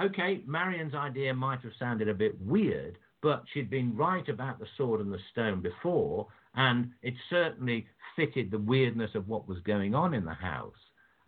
okay, 0.00 0.42
Marion's 0.46 0.94
idea 0.94 1.34
might 1.34 1.60
have 1.62 1.72
sounded 1.78 2.08
a 2.08 2.14
bit 2.14 2.40
weird, 2.40 2.98
but 3.22 3.44
she'd 3.52 3.70
been 3.70 3.96
right 3.96 4.28
about 4.28 4.58
the 4.58 4.66
sword 4.76 5.00
and 5.00 5.12
the 5.12 5.18
stone 5.32 5.60
before, 5.60 6.26
and 6.54 6.90
it 7.02 7.14
certainly 7.28 7.86
fitted 8.16 8.50
the 8.50 8.58
weirdness 8.58 9.10
of 9.14 9.28
what 9.28 9.48
was 9.48 9.58
going 9.60 9.94
on 9.94 10.14
in 10.14 10.24
the 10.24 10.34
house. 10.34 10.72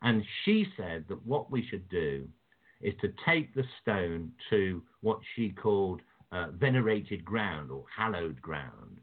And 0.02 0.24
she 0.44 0.66
said 0.76 1.04
that 1.08 1.24
what 1.26 1.50
we 1.50 1.66
should 1.68 1.88
do 1.88 2.28
is 2.80 2.94
to 3.00 3.12
take 3.24 3.54
the 3.54 3.64
stone 3.80 4.32
to 4.50 4.82
what 5.00 5.20
she 5.34 5.50
called 5.50 6.00
uh, 6.32 6.48
venerated 6.52 7.24
ground 7.24 7.70
or 7.70 7.84
hallowed 7.94 8.40
ground. 8.42 8.98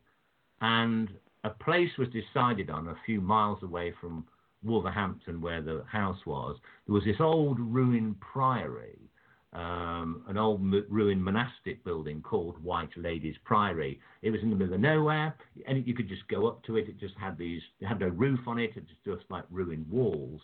And 0.62 1.10
a 1.44 1.50
place 1.50 1.92
was 1.98 2.10
decided 2.10 2.70
on 2.70 2.90
a 2.90 2.98
few 3.06 3.22
miles 3.22 3.64
away 3.64 3.94
from 4.02 4.26
Wolverhampton, 4.64 5.40
where 5.40 5.62
the 5.62 5.84
house 5.90 6.26
was. 6.26 6.58
There 6.86 6.94
was 6.94 7.06
this 7.06 7.22
old 7.22 7.60
ruined 7.60 8.20
priory, 8.20 9.09
um, 9.54 10.24
an 10.28 10.38
old 10.38 10.62
ruined 10.90 11.24
monastic 11.24 11.84
building 11.84 12.22
called 12.22 12.64
White 12.64 12.96
Ladies 12.96 13.36
Priory. 13.44 14.00
It 14.22 14.32
was 14.32 14.42
in 14.44 14.50
the 14.52 14.56
middle 14.56 14.76
of 14.76 14.80
nowhere, 14.80 15.36
and 15.68 15.86
you 15.88 15.96
could 15.96 16.08
just 16.08 16.28
go 16.28 16.48
up 16.48 16.64
to 16.66 16.78
it. 16.78 16.88
It 16.88 17.00
just 17.00 17.16
had 17.20 17.38
these, 17.38 17.62
it 17.80 17.88
had 17.88 18.00
no 18.00 18.10
roof 18.10 18.40
on 18.48 18.60
it. 18.60 18.72
It 18.76 18.84
was 18.84 19.18
just 19.18 19.30
like 19.32 19.46
ruined 19.50 19.90
walls. 19.90 20.42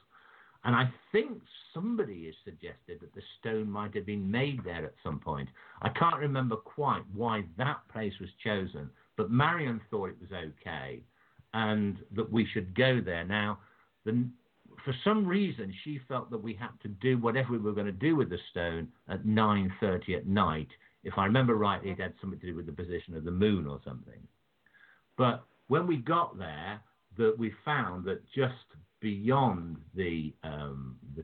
And 0.64 0.76
I 0.76 0.92
think 1.12 1.44
somebody 1.74 2.26
has 2.26 2.34
suggested 2.44 3.00
that 3.02 3.14
the 3.14 3.22
stone 3.40 3.70
might 3.70 3.94
have 3.94 4.08
been 4.08 4.30
made 4.30 4.64
there 4.64 4.84
at 4.84 4.96
some 5.04 5.20
point. 5.20 5.50
I 5.84 5.90
can't 5.90 6.18
remember 6.18 6.56
quite 6.56 7.04
why 7.14 7.44
that 7.60 7.82
place 7.94 8.14
was 8.20 8.30
chosen, 8.44 8.90
but 9.16 9.30
Marion 9.30 9.80
thought 9.92 10.10
it 10.10 10.20
was 10.20 10.32
okay 10.32 11.04
and 11.54 12.00
that 12.16 12.32
we 12.32 12.48
should 12.52 12.76
go 12.76 13.00
there. 13.00 13.24
Now, 13.24 13.60
the, 14.06 14.26
for 14.84 14.94
some 15.04 15.26
reason, 15.26 15.74
she 15.84 16.00
felt 16.08 16.30
that 16.32 16.42
we 16.42 16.54
had 16.54 16.70
to 16.82 16.88
do 16.88 17.18
whatever 17.18 17.54
we 17.54 17.58
were 17.58 17.74
going 17.74 17.86
to 17.86 17.92
do 17.92 18.16
with 18.16 18.30
the 18.30 18.40
stone 18.52 18.88
at 19.08 19.24
9.30 19.24 20.18
at 20.18 20.28
night. 20.28 20.68
If 21.04 21.14
I 21.18 21.26
remember 21.26 21.56
rightly, 21.56 21.92
it 21.92 22.00
had 22.00 22.14
something 22.20 22.40
to 22.40 22.48
do 22.48 22.56
with 22.56 22.66
the 22.66 22.72
position 22.72 23.16
of 23.16 23.24
the 23.24 23.32
moon 23.32 23.68
or 23.68 23.80
something. 23.86 24.20
But 25.18 25.44
when 25.68 25.88
we 25.88 25.98
got 25.98 26.38
there, 26.38 26.80
that 27.18 27.38
we 27.38 27.54
found 27.64 28.06
that 28.06 28.22
just 28.36 28.54
beyond 29.00 29.78
the, 29.94 30.34
um, 30.44 30.98
the, 31.16 31.24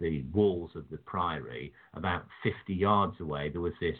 the 0.00 0.22
walls 0.32 0.72
of 0.74 0.84
the 0.90 0.98
priory, 0.98 1.72
about 1.94 2.24
50 2.42 2.74
yards 2.74 3.20
away, 3.20 3.48
there 3.48 3.60
was 3.60 3.72
this 3.80 3.96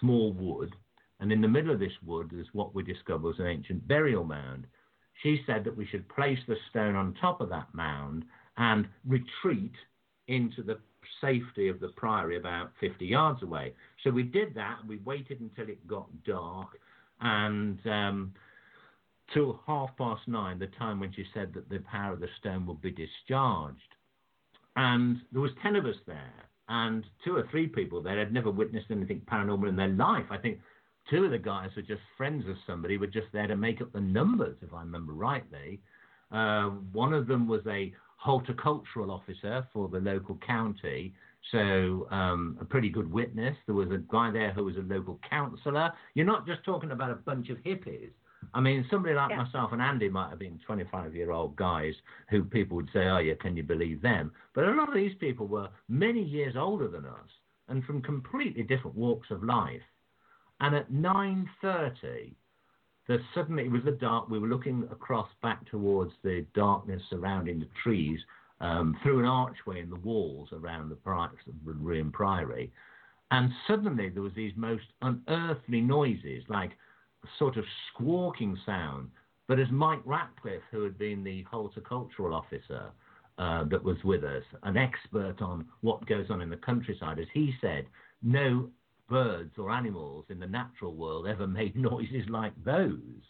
small 0.00 0.32
wood, 0.32 0.74
and 1.20 1.32
in 1.32 1.40
the 1.40 1.48
middle 1.48 1.72
of 1.72 1.80
this 1.80 1.92
wood 2.04 2.32
is 2.36 2.46
what 2.52 2.74
we 2.74 2.82
discovered 2.82 3.22
was 3.22 3.38
an 3.38 3.46
ancient 3.46 3.86
burial 3.88 4.24
mound. 4.24 4.66
She 5.22 5.42
said 5.46 5.64
that 5.64 5.76
we 5.76 5.86
should 5.86 6.08
place 6.08 6.38
the 6.46 6.56
stone 6.70 6.94
on 6.94 7.14
top 7.14 7.40
of 7.40 7.48
that 7.48 7.68
mound 7.74 8.24
and 8.56 8.86
retreat 9.06 9.74
into 10.28 10.62
the 10.62 10.78
safety 11.20 11.68
of 11.68 11.80
the 11.80 11.88
priory 11.88 12.36
about 12.36 12.72
50 12.80 13.06
yards 13.06 13.42
away. 13.42 13.72
So 14.02 14.10
we 14.10 14.22
did 14.22 14.54
that. 14.54 14.78
We 14.86 14.98
waited 14.98 15.40
until 15.40 15.68
it 15.68 15.86
got 15.86 16.08
dark, 16.24 16.78
and 17.20 17.78
um, 17.86 18.34
till 19.32 19.60
half 19.66 19.90
past 19.96 20.22
nine, 20.26 20.58
the 20.58 20.66
time 20.78 21.00
when 21.00 21.12
she 21.12 21.24
said 21.32 21.52
that 21.54 21.68
the 21.68 21.78
power 21.90 22.12
of 22.12 22.20
the 22.20 22.28
stone 22.38 22.66
would 22.66 22.82
be 22.82 22.90
discharged. 22.90 23.80
And 24.76 25.18
there 25.32 25.40
was 25.40 25.52
ten 25.62 25.76
of 25.76 25.86
us 25.86 25.96
there, 26.06 26.48
and 26.68 27.04
two 27.24 27.36
or 27.36 27.46
three 27.50 27.66
people 27.66 28.02
there 28.02 28.18
had 28.18 28.32
never 28.32 28.50
witnessed 28.50 28.90
anything 28.90 29.22
paranormal 29.30 29.68
in 29.68 29.76
their 29.76 29.88
life. 29.88 30.26
I 30.30 30.36
think 30.36 30.60
two 31.10 31.24
of 31.24 31.30
the 31.30 31.38
guys 31.38 31.70
were 31.76 31.82
just 31.82 32.02
friends 32.16 32.48
of 32.48 32.56
somebody, 32.66 32.98
were 32.98 33.06
just 33.06 33.28
there 33.32 33.46
to 33.46 33.56
make 33.56 33.80
up 33.80 33.92
the 33.92 34.00
numbers, 34.00 34.56
if 34.62 34.72
I 34.72 34.80
remember 34.80 35.12
rightly. 35.12 35.80
Uh, 36.32 36.70
one 36.92 37.12
of 37.12 37.26
them 37.26 37.46
was 37.46 37.62
a 37.66 37.92
horticultural 38.16 39.10
officer 39.10 39.66
for 39.72 39.88
the 39.88 40.00
local 40.00 40.38
county, 40.46 41.14
so 41.52 42.08
um, 42.10 42.58
a 42.60 42.64
pretty 42.64 42.88
good 42.88 43.10
witness. 43.10 43.56
There 43.66 43.74
was 43.74 43.90
a 43.90 43.98
guy 43.98 44.30
there 44.30 44.52
who 44.52 44.64
was 44.64 44.76
a 44.76 44.80
local 44.80 45.20
councillor. 45.28 45.92
You're 46.14 46.26
not 46.26 46.46
just 46.46 46.64
talking 46.64 46.90
about 46.90 47.10
a 47.10 47.16
bunch 47.16 47.50
of 47.50 47.58
hippies. 47.58 48.10
I 48.54 48.60
mean, 48.60 48.86
somebody 48.90 49.14
like 49.14 49.30
yeah. 49.30 49.42
myself 49.42 49.72
and 49.72 49.82
Andy 49.82 50.08
might 50.08 50.30
have 50.30 50.38
been 50.38 50.58
25 50.66 51.14
year 51.14 51.30
old 51.30 51.56
guys 51.56 51.94
who 52.30 52.44
people 52.44 52.76
would 52.76 52.90
say, 52.92 53.06
oh, 53.06 53.18
yeah, 53.18 53.34
can 53.40 53.56
you 53.56 53.62
believe 53.62 54.02
them? 54.02 54.32
But 54.54 54.64
a 54.64 54.72
lot 54.72 54.88
of 54.88 54.94
these 54.94 55.14
people 55.18 55.46
were 55.46 55.68
many 55.88 56.22
years 56.22 56.54
older 56.56 56.88
than 56.88 57.06
us 57.06 57.28
and 57.68 57.84
from 57.84 58.02
completely 58.02 58.62
different 58.62 58.96
walks 58.96 59.30
of 59.30 59.42
life. 59.42 59.82
And 60.60 60.74
at 60.74 60.90
9.30, 60.90 62.32
there 63.08 63.20
suddenly, 63.34 63.64
it 63.64 63.70
was 63.70 63.84
the 63.84 63.92
dark, 63.92 64.28
we 64.28 64.38
were 64.38 64.48
looking 64.48 64.88
across 64.90 65.28
back 65.42 65.68
towards 65.70 66.12
the 66.22 66.44
darkness 66.54 67.02
surrounding 67.08 67.60
the 67.60 67.68
trees 67.82 68.18
um, 68.60 68.96
through 69.02 69.20
an 69.20 69.26
archway 69.26 69.80
in 69.80 69.90
the 69.90 69.96
walls 69.96 70.48
around 70.52 70.88
the, 70.88 70.96
priory. 72.12 72.72
And 73.30 73.50
suddenly 73.66 74.08
there 74.08 74.22
was 74.22 74.34
these 74.34 74.52
most 74.56 74.84
unearthly 75.02 75.80
noises, 75.80 76.42
like 76.48 76.72
a 77.22 77.28
sort 77.38 77.56
of 77.56 77.64
squawking 77.92 78.58
sound. 78.64 79.10
But 79.48 79.60
as 79.60 79.70
Mike 79.70 80.00
Ratcliffe, 80.04 80.62
who 80.70 80.82
had 80.82 80.98
been 80.98 81.22
the 81.22 81.42
horticultural 81.42 82.34
officer 82.34 82.90
uh, 83.38 83.64
that 83.64 83.82
was 83.82 83.96
with 84.04 84.24
us, 84.24 84.42
an 84.62 84.76
expert 84.76 85.42
on 85.42 85.66
what 85.82 86.06
goes 86.06 86.26
on 86.30 86.40
in 86.40 86.50
the 86.50 86.56
countryside, 86.56 87.18
as 87.18 87.26
he 87.32 87.54
said, 87.60 87.86
no 88.22 88.68
birds 89.08 89.52
or 89.58 89.70
animals 89.70 90.26
in 90.28 90.38
the 90.38 90.46
natural 90.46 90.94
world 90.94 91.26
ever 91.26 91.46
made 91.46 91.76
noises 91.76 92.28
like 92.28 92.52
those. 92.64 93.22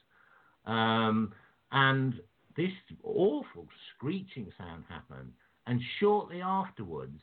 Um, 0.64 1.33
and 1.72 2.14
this 2.57 2.72
awful 3.03 3.66
screeching 3.95 4.51
sound 4.59 4.85
happened, 4.89 5.33
and 5.66 5.81
shortly 6.01 6.41
afterwards, 6.41 7.20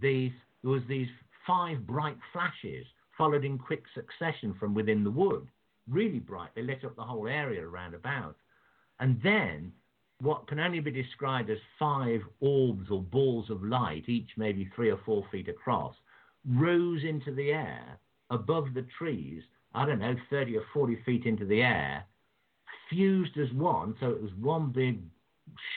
these, 0.00 0.32
there 0.62 0.72
was 0.72 0.82
these 0.88 1.08
five 1.46 1.86
bright 1.86 2.16
flashes 2.32 2.86
followed 3.16 3.44
in 3.44 3.58
quick 3.58 3.84
succession 3.94 4.54
from 4.58 4.74
within 4.74 5.04
the 5.04 5.10
wood 5.10 5.46
really 5.88 6.18
bright. 6.18 6.50
They 6.54 6.62
lit 6.62 6.84
up 6.84 6.96
the 6.96 7.02
whole 7.02 7.26
area 7.26 7.66
around 7.66 7.94
about. 7.94 8.36
And 9.00 9.20
then 9.22 9.72
what 10.20 10.46
can 10.46 10.60
only 10.60 10.80
be 10.80 10.90
described 10.90 11.50
as 11.50 11.58
five 11.78 12.20
orbs 12.40 12.90
or 12.90 13.02
balls 13.02 13.50
of 13.50 13.64
light, 13.64 14.04
each 14.08 14.30
maybe 14.36 14.70
three 14.74 14.90
or 14.90 15.00
four 15.04 15.24
feet 15.32 15.48
across, 15.48 15.94
rose 16.48 17.02
into 17.04 17.34
the 17.34 17.50
air 17.50 17.98
above 18.30 18.74
the 18.74 18.86
trees, 18.98 19.42
I 19.74 19.86
don't 19.86 19.98
know, 19.98 20.16
30 20.30 20.56
or 20.56 20.64
40 20.72 20.98
feet 21.04 21.24
into 21.26 21.44
the 21.44 21.62
air, 21.62 22.04
fused 22.88 23.36
as 23.38 23.52
one. 23.52 23.94
So 24.00 24.10
it 24.10 24.22
was 24.22 24.32
one 24.40 24.72
big 24.72 25.00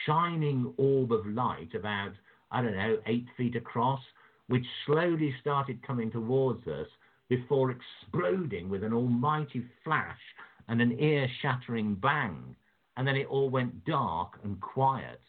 shining 0.04 0.72
orb 0.76 1.12
of 1.12 1.26
light 1.26 1.74
about, 1.74 2.12
I 2.50 2.62
don't 2.62 2.76
know, 2.76 2.98
eight 3.06 3.26
feet 3.36 3.56
across, 3.56 4.00
which 4.48 4.64
slowly 4.86 5.34
started 5.40 5.86
coming 5.86 6.10
towards 6.10 6.66
us 6.66 6.88
before 7.28 7.72
exploding 7.72 8.68
with 8.68 8.84
an 8.84 8.92
almighty 8.92 9.64
flash 9.84 10.20
and 10.68 10.80
an 10.80 10.98
ear 10.98 11.28
shattering 11.42 11.94
bang. 11.94 12.56
And 12.96 13.06
then 13.06 13.16
it 13.16 13.26
all 13.26 13.50
went 13.50 13.84
dark 13.84 14.38
and 14.42 14.60
quiet. 14.60 15.20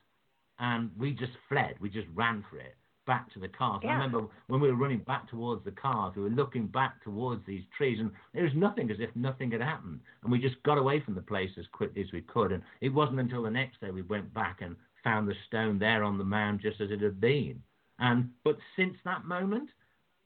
And 0.59 0.91
we 0.97 1.11
just 1.11 1.33
fled. 1.49 1.75
We 1.79 1.89
just 1.89 2.07
ran 2.15 2.45
for 2.49 2.57
it 2.57 2.75
back 3.08 3.34
to 3.34 3.39
the 3.39 3.47
cars. 3.47 3.82
Yeah. 3.84 3.91
I 3.91 3.93
remember 3.93 4.28
when 4.47 4.62
we 4.62 4.70
were 4.70 4.78
running 4.78 4.99
back 4.99 5.28
towards 5.30 5.66
the 5.66 5.72
cars, 5.72 6.14
we 6.16 6.22
were 6.22 6.30
looking 6.30 6.68
back 6.68 7.03
towards 7.03 7.43
these 7.47 7.64
trees, 7.76 7.97
and 7.99 8.12
there 8.34 8.43
was 8.43 8.53
nothing 8.53 8.91
as 8.91 8.97
if 8.99 9.10
nothing 9.16 9.49
had 9.49 9.62
happened. 9.62 10.01
And 10.22 10.32
we 10.32 10.39
just 10.39 10.62
got 10.64 10.78
away 10.78 10.99
from 10.99 11.16
the 11.16 11.22
place 11.22 11.49
as 11.58 11.66
quickly 11.72 12.03
as 12.03 12.12
we 12.12 12.22
could. 12.22 12.51
And 12.51 12.62
it 12.82 12.89
wasn't 12.89 13.20
until 13.20 13.41
the 13.41 13.49
next 13.49 13.82
day 13.82 13.89
we 13.89 14.03
went 14.03 14.32
back 14.34 14.58
and 14.62 14.76
found 15.03 15.28
the 15.28 15.36
stone 15.47 15.80
there 15.80 16.03
on 16.03 16.20
the 16.20 16.24
mound 16.24 16.60
just 16.62 16.82
as 16.82 16.91
it 16.91 17.01
had 17.01 17.20
been. 17.20 17.64
And 17.99 18.30
but 18.43 18.58
since 18.76 18.95
that 19.05 19.26
moment, 19.26 19.70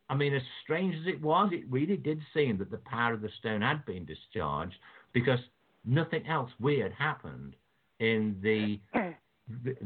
I 0.09 0.15
mean, 0.15 0.33
as 0.33 0.41
strange 0.63 0.95
as 0.95 1.07
it 1.07 1.21
was, 1.21 1.51
it 1.53 1.63
really 1.69 1.95
did 1.95 2.19
seem 2.33 2.57
that 2.57 2.69
the 2.69 2.77
power 2.79 3.13
of 3.13 3.21
the 3.21 3.29
stone 3.39 3.61
had 3.61 3.85
been 3.85 4.05
discharged 4.05 4.75
because 5.13 5.39
nothing 5.85 6.25
else 6.27 6.51
weird 6.59 6.91
happened 6.91 7.55
in 7.99 8.35
the 8.41 8.79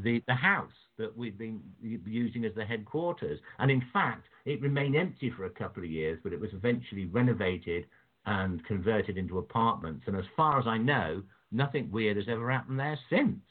the, 0.04 0.22
the, 0.28 0.34
house 0.34 0.72
that 0.98 1.16
we'd 1.16 1.38
been 1.38 1.62
using 1.82 2.46
as 2.46 2.54
the 2.56 2.66
headquarters. 2.66 3.40
And 3.60 3.70
in 3.70 3.84
fact, 3.92 4.26
it 4.46 4.62
remained 4.62 4.96
empty 4.96 5.32
for 5.36 5.46
a 5.46 5.50
couple 5.50 5.84
of 5.84 5.90
years, 5.90 6.20
but 6.24 6.34
it 6.34 6.40
was 6.40 6.52
eventually 6.54 7.06
renovated 7.06 7.86
and 8.26 8.64
converted 8.66 9.18
into 9.18 9.38
apartments. 9.38 10.04
And 10.08 10.16
as 10.16 10.26
far 10.36 10.60
as 10.60 10.68
I 10.68 10.78
know, 10.78 11.22
nothing 11.52 11.92
weird 11.92 12.18
has 12.18 12.28
ever 12.30 12.50
happened 12.50 12.80
there 12.80 12.98
since, 13.10 13.42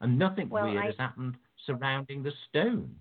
and 0.00 0.18
nothing 0.18 0.48
well, 0.48 0.64
weird 0.64 0.82
I, 0.82 0.86
has 0.86 0.96
happened 0.98 1.36
surrounding 1.66 2.22
the 2.22 2.32
stone. 2.48 2.94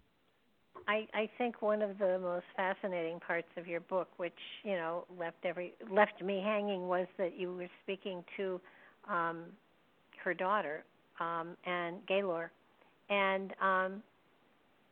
I, 0.88 1.08
I 1.14 1.30
think 1.38 1.62
one 1.62 1.82
of 1.82 1.98
the 1.98 2.20
most 2.20 2.46
fascinating 2.56 3.20
parts 3.20 3.48
of 3.58 3.66
your 3.66 3.80
book, 3.80 4.08
which 4.18 4.34
you 4.64 4.74
know 4.74 5.06
left 5.20 5.38
every 5.43 5.74
left 5.91 6.22
me 6.22 6.41
hanging, 6.43 6.88
was 6.88 7.08
that 7.18 7.39
you 7.39 7.54
were 7.54 7.70
speaking 7.84 8.24
to 8.38 8.62
um, 9.10 9.46
her 10.24 10.34
daughter 10.34 10.84
um, 11.20 11.58
and 11.66 12.06
Gaynor, 12.08 12.52
and 13.10 13.51
um, 13.62 14.03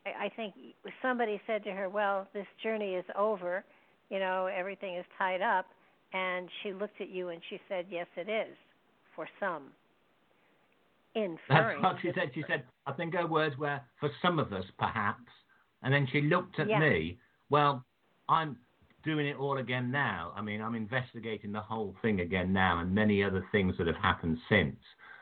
I, 0.05 0.26
I 0.26 0.32
think 0.36 0.53
somebody 1.01 1.41
said 1.47 1.64
to 1.66 1.72
her, 1.72 1.89
"Well, 1.89 2.28
this 2.34 2.47
journey 2.61 2.93
is 2.95 3.05
over, 3.18 3.64
you 4.09 4.20
know, 4.20 4.47
everything 4.47 4.95
is 4.95 5.05
tied 5.18 5.41
up," 5.41 5.66
and 6.14 6.49
she 6.61 6.74
looked 6.74 7.01
at 7.01 7.09
you 7.09 7.30
and 7.30 7.41
she 7.49 7.59
said, 7.68 7.86
"Yes, 7.89 8.07
it 8.16 8.30
is, 8.30 8.55
for 9.16 9.28
some." 9.39 9.64
Inferring. 11.16 11.82
That's 11.82 11.84
what 11.84 12.01
she 12.01 12.11
said. 12.16 12.32
She 12.34 12.43
said, 12.47 12.64
"I 12.88 12.93
think 12.93 13.14
her 13.14 13.28
words 13.28 13.57
were 13.57 13.80
for 13.99 14.09
some 14.22 14.39
of 14.39 14.51
us, 14.53 14.66
perhaps." 14.78 15.30
And 15.84 15.93
then 15.93 16.07
she 16.11 16.22
looked 16.22 16.59
at 16.59 16.70
yeah. 16.70 16.80
me. 16.80 17.18
Well, 17.49 17.84
I'm 18.30 18.57
doing 19.03 19.28
it 19.28 19.38
all 19.38 19.57
again 19.57 19.91
now. 19.91 20.32
I 20.36 20.41
mean, 20.41 20.61
I'm 20.61 20.76
investigating 20.76 21.51
the 21.51 21.59
whole 21.59 21.93
thing 22.01 22.22
again 22.22 22.53
now, 22.53 22.80
and 22.80 22.93
many 22.93 23.24
other 23.24 23.45
things 23.51 23.76
that 23.78 23.88
have 23.88 23.97
happened 23.97 24.38
since. 24.49 24.78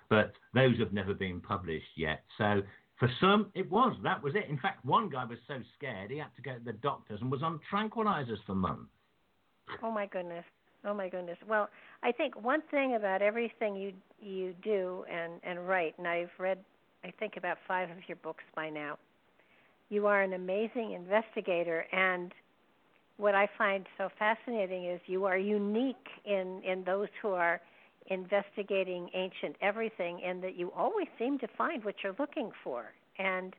But 0.09 0.33
those 0.53 0.77
have 0.79 0.93
never 0.93 1.13
been 1.13 1.41
published 1.41 1.97
yet. 1.97 2.23
So 2.37 2.61
for 3.01 3.09
some, 3.19 3.47
it 3.55 3.69
was. 3.71 3.97
That 4.03 4.21
was 4.21 4.35
it. 4.35 4.47
In 4.47 4.59
fact, 4.59 4.85
one 4.85 5.09
guy 5.09 5.25
was 5.25 5.39
so 5.47 5.55
scared 5.75 6.11
he 6.11 6.19
had 6.19 6.35
to 6.35 6.41
go 6.43 6.53
to 6.53 6.63
the 6.63 6.73
doctors 6.73 7.19
and 7.19 7.31
was 7.31 7.41
on 7.41 7.59
tranquilizers 7.73 8.37
for 8.45 8.53
months. 8.53 8.91
Oh 9.81 9.89
my 9.89 10.05
goodness. 10.05 10.45
Oh 10.85 10.93
my 10.93 11.09
goodness. 11.09 11.39
Well, 11.49 11.67
I 12.03 12.11
think 12.11 12.39
one 12.39 12.61
thing 12.69 12.93
about 12.95 13.23
everything 13.23 13.75
you 13.75 13.93
you 14.19 14.53
do 14.63 15.03
and 15.11 15.33
and 15.43 15.67
write, 15.67 15.95
and 15.97 16.07
I've 16.07 16.29
read 16.37 16.59
I 17.03 17.11
think 17.19 17.37
about 17.37 17.57
5 17.67 17.89
of 17.89 17.97
your 18.07 18.17
books 18.17 18.43
by 18.55 18.69
now. 18.69 18.99
You 19.89 20.05
are 20.05 20.21
an 20.21 20.33
amazing 20.33 20.91
investigator 20.91 21.87
and 21.91 22.31
what 23.17 23.33
I 23.33 23.47
find 23.57 23.87
so 23.97 24.09
fascinating 24.19 24.85
is 24.85 25.01
you 25.07 25.25
are 25.25 25.39
unique 25.39 26.07
in 26.23 26.61
in 26.63 26.83
those 26.83 27.09
who 27.19 27.29
are 27.29 27.61
investigating 28.07 29.09
ancient 29.13 29.55
everything 29.61 30.21
and 30.25 30.43
that 30.43 30.55
you 30.55 30.71
always 30.75 31.07
seem 31.17 31.39
to 31.39 31.47
find 31.57 31.83
what 31.85 31.95
you're 32.03 32.15
looking 32.19 32.51
for. 32.63 32.85
And 33.17 33.53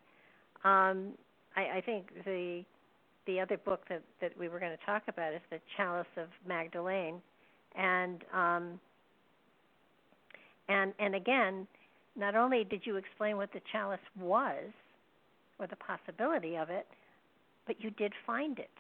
um 0.64 1.12
I, 1.57 1.78
I 1.78 1.82
think 1.84 2.07
the 2.24 2.64
the 3.26 3.40
other 3.40 3.57
book 3.57 3.82
that, 3.88 4.03
that 4.20 4.36
we 4.38 4.49
were 4.49 4.59
going 4.59 4.76
to 4.76 4.84
talk 4.84 5.03
about 5.09 5.32
is 5.32 5.40
the 5.51 5.59
Chalice 5.76 6.07
of 6.16 6.28
Magdalene, 6.47 7.20
and 7.76 8.24
um, 8.34 8.80
and 10.68 10.93
and 10.99 11.14
again, 11.14 11.66
not 12.16 12.34
only 12.34 12.64
did 12.64 12.82
you 12.84 12.97
explain 12.97 13.36
what 13.36 13.53
the 13.53 13.61
chalice 13.70 14.01
was, 14.18 14.64
or 15.59 15.66
the 15.66 15.76
possibility 15.76 16.57
of 16.57 16.68
it, 16.70 16.86
but 17.66 17.80
you 17.80 17.90
did 17.90 18.12
find 18.26 18.59
it. 18.59 18.70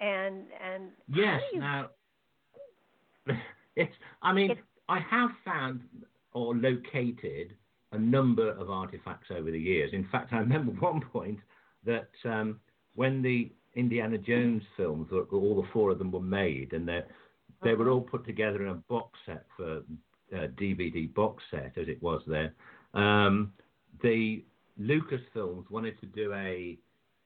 And 0.00 0.44
and 0.62 0.88
yes, 1.08 1.40
you... 1.52 1.60
now 1.60 1.90
it's. 3.76 3.94
I 4.22 4.32
mean, 4.32 4.52
it's... 4.52 4.60
I 4.88 4.98
have 4.98 5.30
found 5.44 5.80
or 6.32 6.54
located 6.54 7.54
a 7.92 7.98
number 7.98 8.50
of 8.50 8.70
artifacts 8.70 9.28
over 9.30 9.50
the 9.50 9.58
years. 9.58 9.92
In 9.92 10.06
fact, 10.10 10.32
I 10.32 10.38
remember 10.38 10.72
one 10.80 11.00
point 11.00 11.38
that. 11.84 12.10
Um, 12.24 12.60
when 12.94 13.22
the 13.22 13.50
Indiana 13.74 14.18
Jones 14.18 14.62
films, 14.76 15.08
all 15.12 15.56
the 15.56 15.68
four 15.72 15.90
of 15.90 15.98
them 15.98 16.12
were 16.12 16.20
made, 16.20 16.72
and 16.72 16.88
they 16.88 17.02
they 17.62 17.74
were 17.74 17.90
all 17.90 18.00
put 18.00 18.24
together 18.24 18.62
in 18.62 18.68
a 18.68 18.74
box 18.74 19.18
set 19.26 19.46
for 19.56 19.78
uh, 20.34 20.46
DVD 20.58 21.12
box 21.12 21.42
set, 21.50 21.72
as 21.76 21.88
it 21.88 22.02
was 22.02 22.22
then. 22.26 22.52
Um, 22.94 23.52
the 24.02 24.44
Lucasfilms 24.80 25.70
wanted 25.70 25.98
to 26.00 26.06
do 26.06 26.32
a 26.32 26.78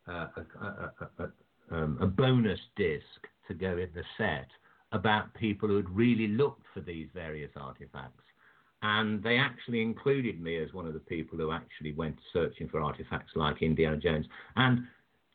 uh, 0.09 0.27
a, 0.37 0.65
a, 0.65 0.93
a, 1.19 1.31
um, 1.71 1.99
a, 2.01 2.07
bonus 2.07 2.61
disc 2.77 3.27
to 3.47 3.53
go 3.53 3.77
in 3.77 3.91
the 3.95 4.05
set 4.17 4.49
about 4.93 5.33
people 5.35 5.69
who 5.69 5.77
had 5.77 5.91
really 5.91 6.29
looked 6.29 6.65
for 6.73 6.81
these 6.81 7.09
various 7.15 7.51
artifacts. 7.57 8.23
And 8.83 9.23
they 9.23 9.39
actually 9.39 9.83
included 9.83 10.41
me 10.41 10.57
as 10.57 10.73
one 10.73 10.87
of 10.87 10.95
the 10.95 11.01
people 11.01 11.39
who 11.39 11.51
actually 11.51 11.93
went 11.93 12.17
searching 12.33 12.69
for 12.69 12.81
artifacts 12.81 13.33
like 13.35 13.61
Indiana 13.61 13.97
Jones. 13.97 14.27
And 14.57 14.87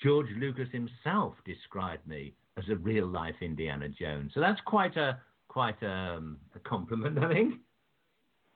George 0.01 0.27
Lucas 0.37 0.69
himself 0.71 1.35
described 1.45 2.07
me 2.07 2.33
as 2.57 2.63
a 2.69 2.75
real 2.77 3.07
life 3.07 3.35
Indiana 3.41 3.89
Jones. 3.89 4.31
So 4.33 4.39
that's 4.39 4.61
quite 4.65 4.95
a 4.95 5.19
quite 5.49 5.81
a, 5.83 6.15
um, 6.17 6.37
a 6.55 6.59
compliment, 6.59 7.19
I 7.23 7.31
think. 7.31 7.55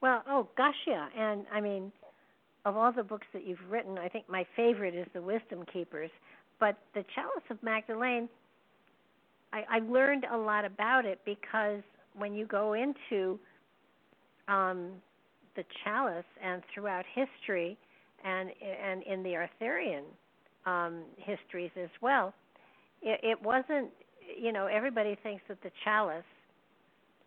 Well, 0.01 0.23
oh 0.27 0.47
gosh, 0.57 0.75
yeah, 0.85 1.07
and 1.17 1.45
I 1.53 1.61
mean, 1.61 1.91
of 2.65 2.75
all 2.75 2.91
the 2.91 3.03
books 3.03 3.27
that 3.33 3.45
you've 3.45 3.59
written, 3.69 3.97
I 3.97 4.09
think 4.09 4.29
my 4.29 4.45
favorite 4.55 4.95
is 4.95 5.07
The 5.13 5.21
Wisdom 5.21 5.63
Keepers. 5.71 6.11
But 6.59 6.77
the 6.93 7.03
Chalice 7.13 7.45
of 7.49 7.61
Magdalene, 7.61 8.27
I, 9.53 9.63
I 9.69 9.79
learned 9.79 10.25
a 10.31 10.37
lot 10.37 10.65
about 10.65 11.05
it 11.05 11.19
because 11.25 11.81
when 12.17 12.33
you 12.33 12.45
go 12.45 12.73
into 12.73 13.39
um, 14.47 14.91
the 15.55 15.63
chalice 15.83 16.25
and 16.43 16.61
throughout 16.73 17.05
history, 17.13 17.77
and 18.23 18.49
and 18.61 19.03
in 19.03 19.23
the 19.23 19.35
Arthurian 19.35 20.03
um, 20.65 21.03
histories 21.17 21.71
as 21.81 21.89
well. 22.01 22.33
It, 23.01 23.19
it 23.23 23.41
wasn't, 23.41 23.89
you 24.39 24.51
know, 24.51 24.67
everybody 24.67 25.17
thinks 25.21 25.43
that 25.47 25.61
the 25.61 25.71
chalice 25.83 26.23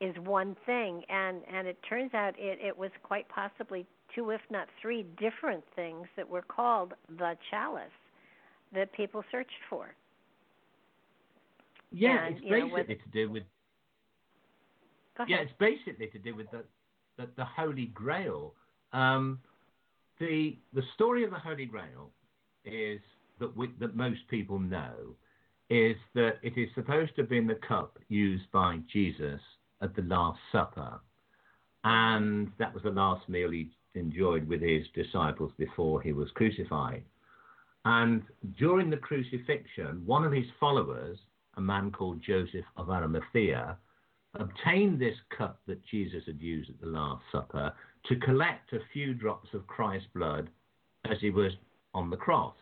is 0.00 0.14
one 0.24 0.56
thing, 0.66 1.02
and 1.08 1.42
and 1.52 1.66
it 1.66 1.78
turns 1.88 2.12
out 2.14 2.34
it, 2.38 2.58
it 2.60 2.76
was 2.76 2.90
quite 3.02 3.28
possibly 3.28 3.86
two, 4.14 4.30
if 4.30 4.40
not 4.50 4.66
three, 4.80 5.06
different 5.18 5.64
things 5.76 6.06
that 6.16 6.28
were 6.28 6.42
called 6.42 6.94
the 7.18 7.36
chalice 7.50 7.82
that 8.74 8.92
people 8.92 9.22
searched 9.30 9.50
for. 9.68 9.94
Yeah, 11.90 12.26
and, 12.26 12.36
it's 12.36 12.44
basically 12.44 12.94
know, 12.94 13.00
to 13.00 13.10
do 13.12 13.30
with. 13.30 13.42
Yeah, 15.28 15.38
it's 15.38 15.52
basically 15.58 16.06
to 16.06 16.18
do 16.18 16.34
with 16.34 16.50
the 16.50 16.64
the, 17.16 17.28
the 17.36 17.44
Holy 17.44 17.86
Grail. 17.86 18.54
Um, 18.92 19.40
the 20.18 20.58
the 20.72 20.82
story 20.94 21.24
of 21.24 21.30
the 21.30 21.38
Holy 21.38 21.66
Grail 21.66 22.10
is 22.64 23.00
that, 23.38 23.56
we, 23.56 23.70
that 23.80 23.96
most 23.96 24.20
people 24.28 24.58
know 24.58 25.14
is 25.70 25.96
that 26.14 26.38
it 26.42 26.58
is 26.58 26.68
supposed 26.74 27.14
to 27.14 27.22
have 27.22 27.30
been 27.30 27.46
the 27.46 27.54
cup 27.66 27.98
used 28.08 28.50
by 28.52 28.78
Jesus 28.92 29.40
at 29.80 29.94
the 29.94 30.02
Last 30.02 30.38
Supper. 30.52 31.00
And 31.84 32.50
that 32.58 32.74
was 32.74 32.82
the 32.82 32.90
last 32.90 33.28
meal 33.28 33.50
he 33.50 33.70
enjoyed 33.94 34.46
with 34.46 34.60
his 34.60 34.84
disciples 34.94 35.52
before 35.56 36.02
he 36.02 36.12
was 36.12 36.28
crucified. 36.34 37.04
And 37.84 38.22
during 38.58 38.90
the 38.90 38.96
crucifixion, 38.96 40.02
one 40.04 40.24
of 40.24 40.32
his 40.32 40.44
followers, 40.58 41.18
a 41.56 41.60
man 41.60 41.90
called 41.90 42.22
Joseph 42.22 42.64
of 42.76 42.90
Arimathea, 42.90 43.76
obtained 44.34 45.00
this 45.00 45.16
cup 45.36 45.60
that 45.66 45.84
Jesus 45.86 46.22
had 46.26 46.40
used 46.40 46.70
at 46.70 46.80
the 46.80 46.86
Last 46.86 47.22
Supper 47.32 47.72
to 48.06 48.16
collect 48.16 48.72
a 48.72 48.78
few 48.92 49.14
drops 49.14 49.48
of 49.54 49.66
Christ's 49.66 50.08
blood 50.14 50.48
as 51.10 51.18
he 51.20 51.30
was 51.30 51.52
on 51.94 52.10
the 52.10 52.16
cross. 52.16 52.54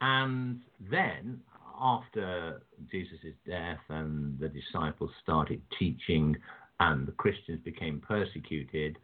And 0.00 0.60
then, 0.90 1.40
after 1.80 2.62
Jesus' 2.90 3.34
death 3.46 3.80
and 3.88 4.38
the 4.38 4.48
disciples 4.48 5.10
started 5.22 5.60
teaching 5.78 6.36
and 6.80 7.06
the 7.06 7.12
Christians 7.12 7.60
became 7.64 8.00
persecuted, 8.00 8.98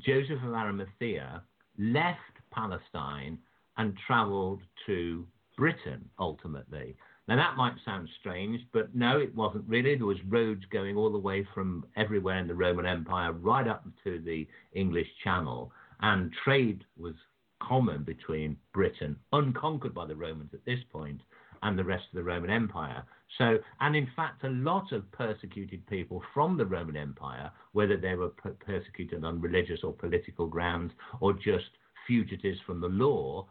Joseph 0.00 0.42
of 0.42 0.54
Arimathea 0.54 1.42
left 1.78 2.18
Palestine 2.50 3.38
and 3.76 3.96
traveled 4.06 4.60
to 4.86 5.26
Britain 5.56 6.08
ultimately. 6.18 6.96
Now, 7.28 7.36
that 7.36 7.56
might 7.56 7.74
sound 7.84 8.08
strange, 8.18 8.60
but 8.72 8.94
no, 8.94 9.20
it 9.20 9.34
wasn't 9.34 9.68
really. 9.68 9.94
There 9.94 10.06
was 10.06 10.24
roads 10.24 10.64
going 10.72 10.96
all 10.96 11.12
the 11.12 11.18
way 11.18 11.46
from 11.54 11.86
everywhere 11.96 12.38
in 12.38 12.48
the 12.48 12.54
Roman 12.54 12.86
Empire 12.86 13.32
right 13.32 13.68
up 13.68 13.84
to 14.04 14.18
the 14.18 14.48
English 14.72 15.06
Channel, 15.22 15.70
and 16.00 16.32
trade 16.44 16.84
was 16.96 17.14
common 17.62 18.02
between 18.02 18.56
Britain, 18.72 19.16
unconquered 19.32 19.94
by 19.94 20.06
the 20.06 20.16
Romans 20.16 20.50
at 20.54 20.64
this 20.64 20.80
point, 20.90 21.20
and 21.62 21.78
the 21.78 21.84
rest 21.84 22.04
of 22.10 22.16
the 22.16 22.24
Roman 22.24 22.50
Empire. 22.50 23.04
So, 23.38 23.58
and 23.80 23.94
in 23.94 24.08
fact, 24.16 24.44
a 24.44 24.48
lot 24.48 24.90
of 24.92 25.10
persecuted 25.12 25.86
people 25.86 26.22
from 26.34 26.56
the 26.56 26.66
Roman 26.66 26.96
Empire, 26.96 27.52
whether 27.72 27.96
they 27.96 28.14
were 28.16 28.30
per- 28.30 28.56
persecuted 28.64 29.24
on 29.24 29.40
religious 29.40 29.84
or 29.84 29.92
political 29.92 30.46
grounds 30.46 30.92
or 31.20 31.32
just 31.34 31.70
fugitives 32.06 32.58
from 32.66 32.80
the 32.80 32.88
law, 32.88 33.46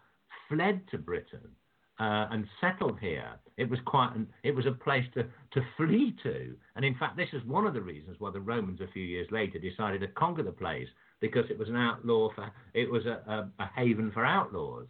fled 0.49 0.82
to 0.89 0.97
Britain 0.97 1.55
uh, 2.00 2.28
and 2.32 2.45
settled 2.62 3.00
here. 3.00 3.30
It 3.58 3.70
was 3.70 3.80
quite 3.86 4.16
an, 4.16 4.28
it 4.43 4.56
was 4.56 4.66
a 4.66 4.72
place 4.72 5.06
to, 5.16 5.24
to 5.24 5.62
flee 5.76 6.16
to. 6.24 6.56
And 6.76 6.86
in 6.86 6.95
fact, 6.95 7.18
this 7.18 7.30
is 7.34 7.43
one 7.45 7.68
of 7.68 7.74
the 7.74 7.82
reasons 7.82 8.16
why 8.20 8.32
the 8.32 8.39
Romans 8.39 8.80
a 8.82 8.91
few 8.93 9.04
years 9.04 9.28
later 9.32 9.60
decided 9.60 10.02
to 10.02 10.08
conquer 10.08 10.43
the 10.43 10.52
place 10.52 10.88
because 11.20 11.45
it 11.50 11.60
was 11.60 11.68
an 11.68 11.76
outlaw 11.76 12.30
for 12.34 12.50
it 12.74 12.89
was 12.89 13.06
a, 13.06 13.22
a, 13.28 13.64
a 13.64 13.70
haven 13.76 14.12
for 14.14 14.26
outlaws. 14.26 14.88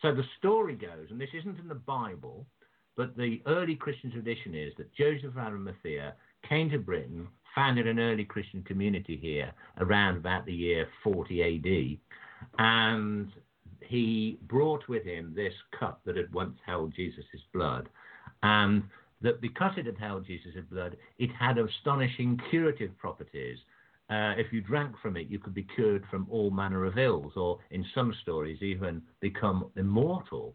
So 0.00 0.14
the 0.14 0.24
story 0.38 0.74
goes, 0.74 1.08
and 1.10 1.20
this 1.20 1.30
isn't 1.34 1.58
in 1.58 1.68
the 1.68 1.74
Bible, 1.74 2.46
but 2.96 3.16
the 3.16 3.40
early 3.46 3.74
Christian 3.74 4.10
tradition 4.10 4.54
is 4.54 4.72
that 4.76 4.94
Joseph 4.94 5.30
of 5.30 5.38
Arimathea 5.38 6.14
came 6.48 6.70
to 6.70 6.78
Britain, 6.78 7.26
founded 7.54 7.86
an 7.86 7.98
early 7.98 8.24
Christian 8.24 8.62
community 8.62 9.16
here 9.16 9.52
around 9.78 10.16
about 10.16 10.44
the 10.44 10.52
year 10.52 10.88
40 11.02 11.42
AD. 11.42 12.58
And 12.58 13.32
he 13.84 14.38
brought 14.42 14.88
with 14.88 15.04
him 15.04 15.32
this 15.34 15.54
cup 15.78 16.00
that 16.04 16.16
had 16.16 16.32
once 16.32 16.58
held 16.64 16.94
Jesus' 16.94 17.24
blood. 17.52 17.88
And 18.42 18.84
that 19.20 19.40
because 19.40 19.72
it 19.76 19.86
had 19.86 19.98
held 19.98 20.26
Jesus' 20.26 20.64
blood, 20.70 20.96
it 21.18 21.30
had 21.38 21.58
astonishing 21.58 22.40
curative 22.50 22.96
properties. 22.98 23.58
Uh, 24.10 24.34
if 24.36 24.52
you 24.52 24.60
drank 24.60 24.94
from 25.00 25.16
it, 25.16 25.28
you 25.28 25.38
could 25.38 25.54
be 25.54 25.66
cured 25.74 26.04
from 26.10 26.26
all 26.30 26.50
manner 26.50 26.84
of 26.84 26.98
ills, 26.98 27.32
or 27.36 27.58
in 27.70 27.84
some 27.94 28.14
stories, 28.22 28.60
even 28.60 29.00
become 29.20 29.70
immortal. 29.76 30.54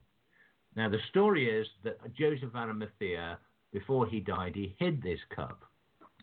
Now, 0.75 0.89
the 0.89 0.99
story 1.09 1.49
is 1.49 1.65
that 1.83 1.97
Joseph 2.13 2.53
Arimathea, 2.53 3.39
before 3.73 4.05
he 4.05 4.19
died, 4.19 4.53
he 4.55 4.75
hid 4.77 5.01
this 5.01 5.19
cup. 5.35 5.63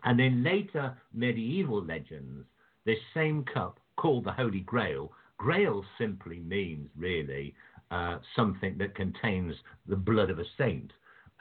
And 0.04 0.20
in 0.20 0.44
later 0.44 0.96
medieval 1.12 1.82
legends, 1.82 2.46
this 2.84 2.98
same 3.14 3.44
cup, 3.44 3.80
called 3.96 4.24
the 4.24 4.32
Holy 4.32 4.60
Grail, 4.60 5.12
Grail 5.44 5.84
simply 5.98 6.38
means 6.38 6.88
really 6.96 7.54
uh, 7.90 8.16
something 8.34 8.78
that 8.78 8.94
contains 8.94 9.54
the 9.86 9.94
blood 9.94 10.30
of 10.30 10.38
a 10.38 10.44
saint 10.56 10.90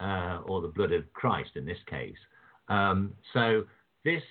uh, 0.01 0.39
or 0.45 0.61
the 0.61 0.67
blood 0.67 0.91
of 0.91 1.11
Christ 1.13 1.51
in 1.55 1.65
this 1.65 1.77
case. 1.89 2.17
Um, 2.67 3.13
so 3.33 3.63
this 4.03 4.21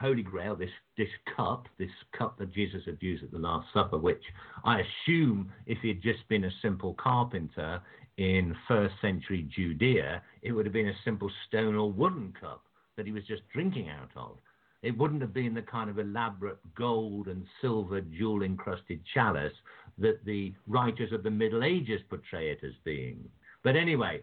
Holy 0.00 0.24
Grail, 0.24 0.56
this 0.56 0.70
this 0.98 1.08
cup, 1.36 1.68
this 1.78 1.92
cup 2.18 2.38
that 2.40 2.52
Jesus 2.52 2.82
had 2.86 2.98
used 3.00 3.22
at 3.22 3.30
the 3.30 3.38
Last 3.38 3.68
Supper, 3.72 3.98
which 3.98 4.24
I 4.64 4.80
assume 4.80 5.52
if 5.66 5.78
he 5.80 5.88
had 5.88 6.02
just 6.02 6.26
been 6.28 6.42
a 6.42 6.50
simple 6.60 6.94
carpenter 6.94 7.80
in 8.16 8.56
first 8.66 8.96
century 9.00 9.48
Judea, 9.54 10.24
it 10.42 10.50
would 10.50 10.66
have 10.66 10.72
been 10.72 10.88
a 10.88 11.04
simple 11.04 11.30
stone 11.46 11.76
or 11.76 11.92
wooden 11.92 12.34
cup 12.40 12.64
that 12.96 13.06
he 13.06 13.12
was 13.12 13.22
just 13.28 13.42
drinking 13.52 13.90
out 13.90 14.10
of. 14.16 14.38
It 14.86 14.96
wouldn't 14.96 15.20
have 15.22 15.34
been 15.34 15.52
the 15.52 15.62
kind 15.62 15.90
of 15.90 15.98
elaborate 15.98 16.58
gold 16.76 17.26
and 17.26 17.44
silver 17.60 18.00
jewel 18.00 18.44
encrusted 18.44 19.00
chalice 19.12 19.52
that 19.98 20.24
the 20.24 20.54
writers 20.68 21.10
of 21.10 21.24
the 21.24 21.30
Middle 21.30 21.64
Ages 21.64 22.02
portray 22.08 22.50
it 22.50 22.60
as 22.62 22.74
being. 22.84 23.28
But 23.64 23.74
anyway, 23.74 24.22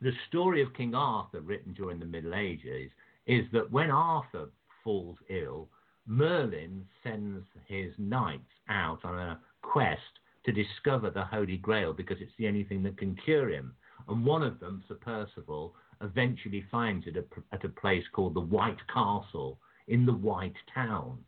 the 0.00 0.12
story 0.26 0.62
of 0.62 0.72
King 0.72 0.94
Arthur, 0.94 1.42
written 1.42 1.74
during 1.74 1.98
the 1.98 2.06
Middle 2.06 2.34
Ages, 2.34 2.90
is 3.26 3.44
that 3.52 3.70
when 3.70 3.90
Arthur 3.90 4.48
falls 4.82 5.18
ill, 5.28 5.68
Merlin 6.06 6.86
sends 7.02 7.44
his 7.66 7.92
knights 7.98 8.54
out 8.70 9.04
on 9.04 9.18
a 9.18 9.38
quest 9.60 10.00
to 10.46 10.52
discover 10.52 11.10
the 11.10 11.24
Holy 11.24 11.58
Grail 11.58 11.92
because 11.92 12.22
it's 12.22 12.32
the 12.38 12.48
only 12.48 12.64
thing 12.64 12.82
that 12.84 12.96
can 12.96 13.14
cure 13.16 13.50
him. 13.50 13.74
And 14.08 14.24
one 14.24 14.42
of 14.42 14.60
them, 14.60 14.82
Sir 14.88 14.94
Percival, 14.94 15.74
eventually 16.02 16.64
finds 16.70 17.06
it 17.06 17.16
at 17.52 17.64
a 17.64 17.68
place 17.68 18.04
called 18.12 18.34
the 18.34 18.40
White 18.40 18.78
Castle 18.92 19.58
in 19.88 20.06
the 20.06 20.12
White 20.12 20.56
Town. 20.74 21.18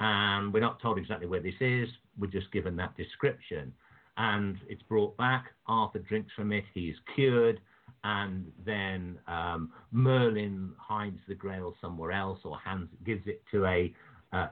And 0.00 0.52
we're 0.52 0.60
not 0.60 0.80
told 0.80 0.98
exactly 0.98 1.26
where 1.26 1.40
this 1.40 1.54
is, 1.60 1.88
we're 2.18 2.26
just 2.26 2.50
given 2.52 2.76
that 2.76 2.96
description. 2.96 3.72
And 4.16 4.56
it's 4.68 4.82
brought 4.82 5.16
back, 5.16 5.46
Arthur 5.66 6.00
drinks 6.00 6.32
from 6.34 6.52
it, 6.52 6.64
he's 6.72 6.94
cured, 7.14 7.60
and 8.02 8.46
then 8.64 9.18
um, 9.26 9.72
Merlin 9.92 10.72
hides 10.78 11.18
the 11.26 11.34
Grail 11.34 11.74
somewhere 11.80 12.12
else 12.12 12.38
or 12.44 12.58
hands 12.58 12.88
gives 13.04 13.26
it 13.26 13.42
to 13.50 13.66
a 13.66 13.92
uh, 14.32 14.48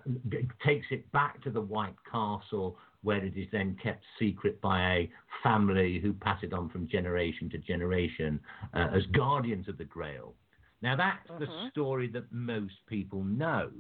takes 0.65 0.87
it 0.91 1.11
back 1.11 1.43
to 1.43 1.51
the 1.51 1.61
White 1.61 1.97
Castle 2.11 2.79
where 3.03 3.25
it 3.25 3.37
is 3.37 3.49
then 3.53 3.77
kept 3.83 4.05
secret 4.19 4.61
by 4.61 4.81
a 4.81 5.11
family 5.43 5.99
who 6.01 6.13
pass 6.13 6.43
it 6.43 6.53
on 6.53 6.69
from 6.69 6.89
generation 6.89 7.51
to 7.51 7.59
generation 7.59 8.41
uh, 8.75 8.89
as 8.95 9.03
guardians 9.13 9.69
of 9.69 9.79
the 9.79 9.85
Grail. 9.85 10.35
Now 10.83 10.97
that's 10.97 11.29
the 11.39 11.47
mm-hmm. 11.47 11.69
story 11.71 12.09
that 12.09 12.33
most 12.33 12.75
people 12.89 13.23
know. 13.25 13.71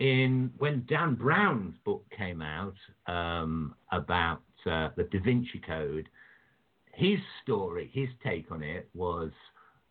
In 0.00 0.50
when 0.58 0.84
Dan 0.88 1.14
Brown's 1.14 1.76
book 1.84 2.04
came 2.16 2.42
out 2.42 2.74
um, 3.06 3.74
about 3.92 4.42
uh, 4.66 4.88
the 4.96 5.04
Da 5.04 5.20
Vinci 5.20 5.60
Code, 5.64 6.08
his 6.94 7.18
story, 7.42 7.90
his 7.92 8.08
take 8.24 8.50
on 8.50 8.62
it 8.62 8.88
was 8.94 9.30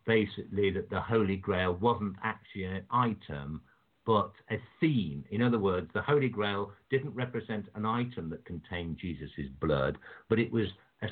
basically 0.06 0.72
that 0.72 0.90
the 0.90 1.00
Holy 1.00 1.38
Grail 1.38 1.74
wasn't 1.76 2.16
actually 2.24 2.66
an 2.66 2.84
item, 2.92 3.62
but 4.06 4.32
a 4.50 4.58
theme. 4.80 5.24
In 5.32 5.42
other 5.42 5.60
words, 5.60 5.90
the 5.94 6.02
Holy 6.02 6.30
Grail 6.30 6.72
didn't 6.90 7.14
represent 7.14 7.66
an 7.76 7.86
item 7.86 8.30
that 8.30 8.46
contained 8.46 8.98
Jesus' 8.98 9.48
blood, 9.60 9.98
but 10.30 10.40
it 10.40 10.52
was 10.52 10.68
a, 11.02 11.10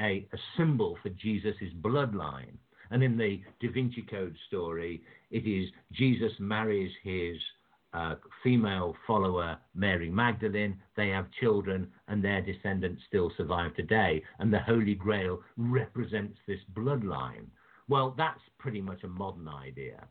a, 0.00 0.26
a 0.32 0.38
symbol 0.56 0.96
for 1.02 1.08
Jesus' 1.10 1.56
bloodline. 1.80 2.56
And 2.90 3.02
in 3.02 3.18
the 3.18 3.42
Da 3.60 3.70
Vinci 3.70 4.02
Code 4.02 4.36
story, 4.46 5.02
it 5.30 5.46
is 5.46 5.70
Jesus 5.92 6.32
marries 6.38 6.92
his 7.02 7.36
uh, 7.92 8.14
female 8.42 8.94
follower 9.06 9.58
Mary 9.74 10.10
Magdalene. 10.10 10.78
They 10.96 11.08
have 11.08 11.26
children, 11.40 11.88
and 12.08 12.22
their 12.22 12.40
descendants 12.40 13.02
still 13.08 13.30
survive 13.36 13.74
today. 13.74 14.22
And 14.38 14.52
the 14.52 14.60
Holy 14.60 14.94
Grail 14.94 15.40
represents 15.56 16.38
this 16.46 16.60
bloodline. 16.74 17.46
Well, 17.88 18.14
that's 18.16 18.40
pretty 18.58 18.80
much 18.80 19.02
a 19.04 19.08
modern 19.08 19.48
idea. 19.48 20.06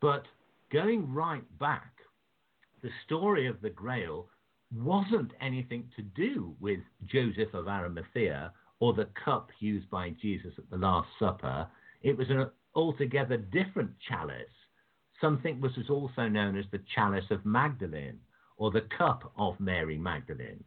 But 0.00 0.24
going 0.72 1.12
right 1.12 1.44
back, 1.58 1.92
the 2.82 2.90
story 3.04 3.46
of 3.46 3.60
the 3.60 3.70
Grail 3.70 4.28
wasn't 4.74 5.32
anything 5.40 5.90
to 5.96 6.02
do 6.02 6.54
with 6.60 6.80
Joseph 7.06 7.52
of 7.54 7.68
Arimathea 7.68 8.52
or 8.78 8.94
the 8.94 9.08
cup 9.24 9.50
used 9.58 9.90
by 9.90 10.10
Jesus 10.22 10.52
at 10.56 10.70
the 10.70 10.76
Last 10.76 11.08
Supper. 11.18 11.66
It 12.02 12.16
was 12.16 12.30
an 12.30 12.50
altogether 12.74 13.36
different 13.36 13.90
chalice 14.08 14.46
something 15.20 15.60
which 15.60 15.76
was 15.76 15.90
also 15.90 16.28
known 16.28 16.56
as 16.58 16.64
the 16.70 16.80
chalice 16.94 17.30
of 17.30 17.44
Magdalene 17.44 18.18
or 18.56 18.70
the 18.70 18.86
cup 18.96 19.32
of 19.38 19.58
Mary 19.60 19.98
Magdalene. 19.98 20.62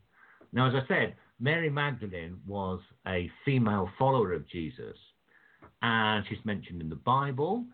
Now, 0.52 0.68
as 0.68 0.76
I 0.76 0.88
said, 0.88 1.16
Mary 1.40 1.70
Magdalene 1.70 2.38
was 2.46 2.80
a 3.08 3.30
female 3.44 3.90
follower 3.98 4.34
of 4.34 4.48
Jesus, 4.48 4.98
and 5.82 6.24
she's 6.28 6.44
mentioned 6.46 6.82
in 6.82 6.90
the 6.90 6.96
Bible. 6.96 7.66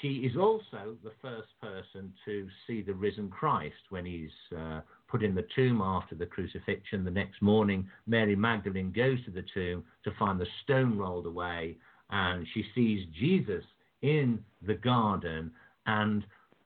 She 0.00 0.26
is 0.26 0.36
also 0.36 0.96
the 1.02 1.12
first 1.22 1.48
person 1.60 2.12
to 2.24 2.48
see 2.66 2.82
the 2.82 2.94
risen 2.94 3.28
Christ 3.30 3.76
when 3.90 4.04
he's 4.04 4.30
uh, 4.56 4.80
put 5.08 5.22
in 5.22 5.34
the 5.34 5.46
tomb 5.54 5.80
after 5.80 6.14
the 6.14 6.26
crucifixion. 6.26 7.04
The 7.04 7.10
next 7.10 7.40
morning, 7.40 7.88
Mary 8.06 8.36
Magdalene 8.36 8.92
goes 8.92 9.24
to 9.24 9.30
the 9.30 9.44
tomb 9.54 9.84
to 10.04 10.10
find 10.18 10.38
the 10.40 10.46
stone 10.64 10.98
rolled 10.98 11.26
away, 11.26 11.76
and 12.10 12.46
she 12.52 12.64
sees 12.74 13.06
Jesus 13.18 13.64
in 14.02 14.42
the 14.66 14.74
garden 14.74 15.50
and 15.86 16.24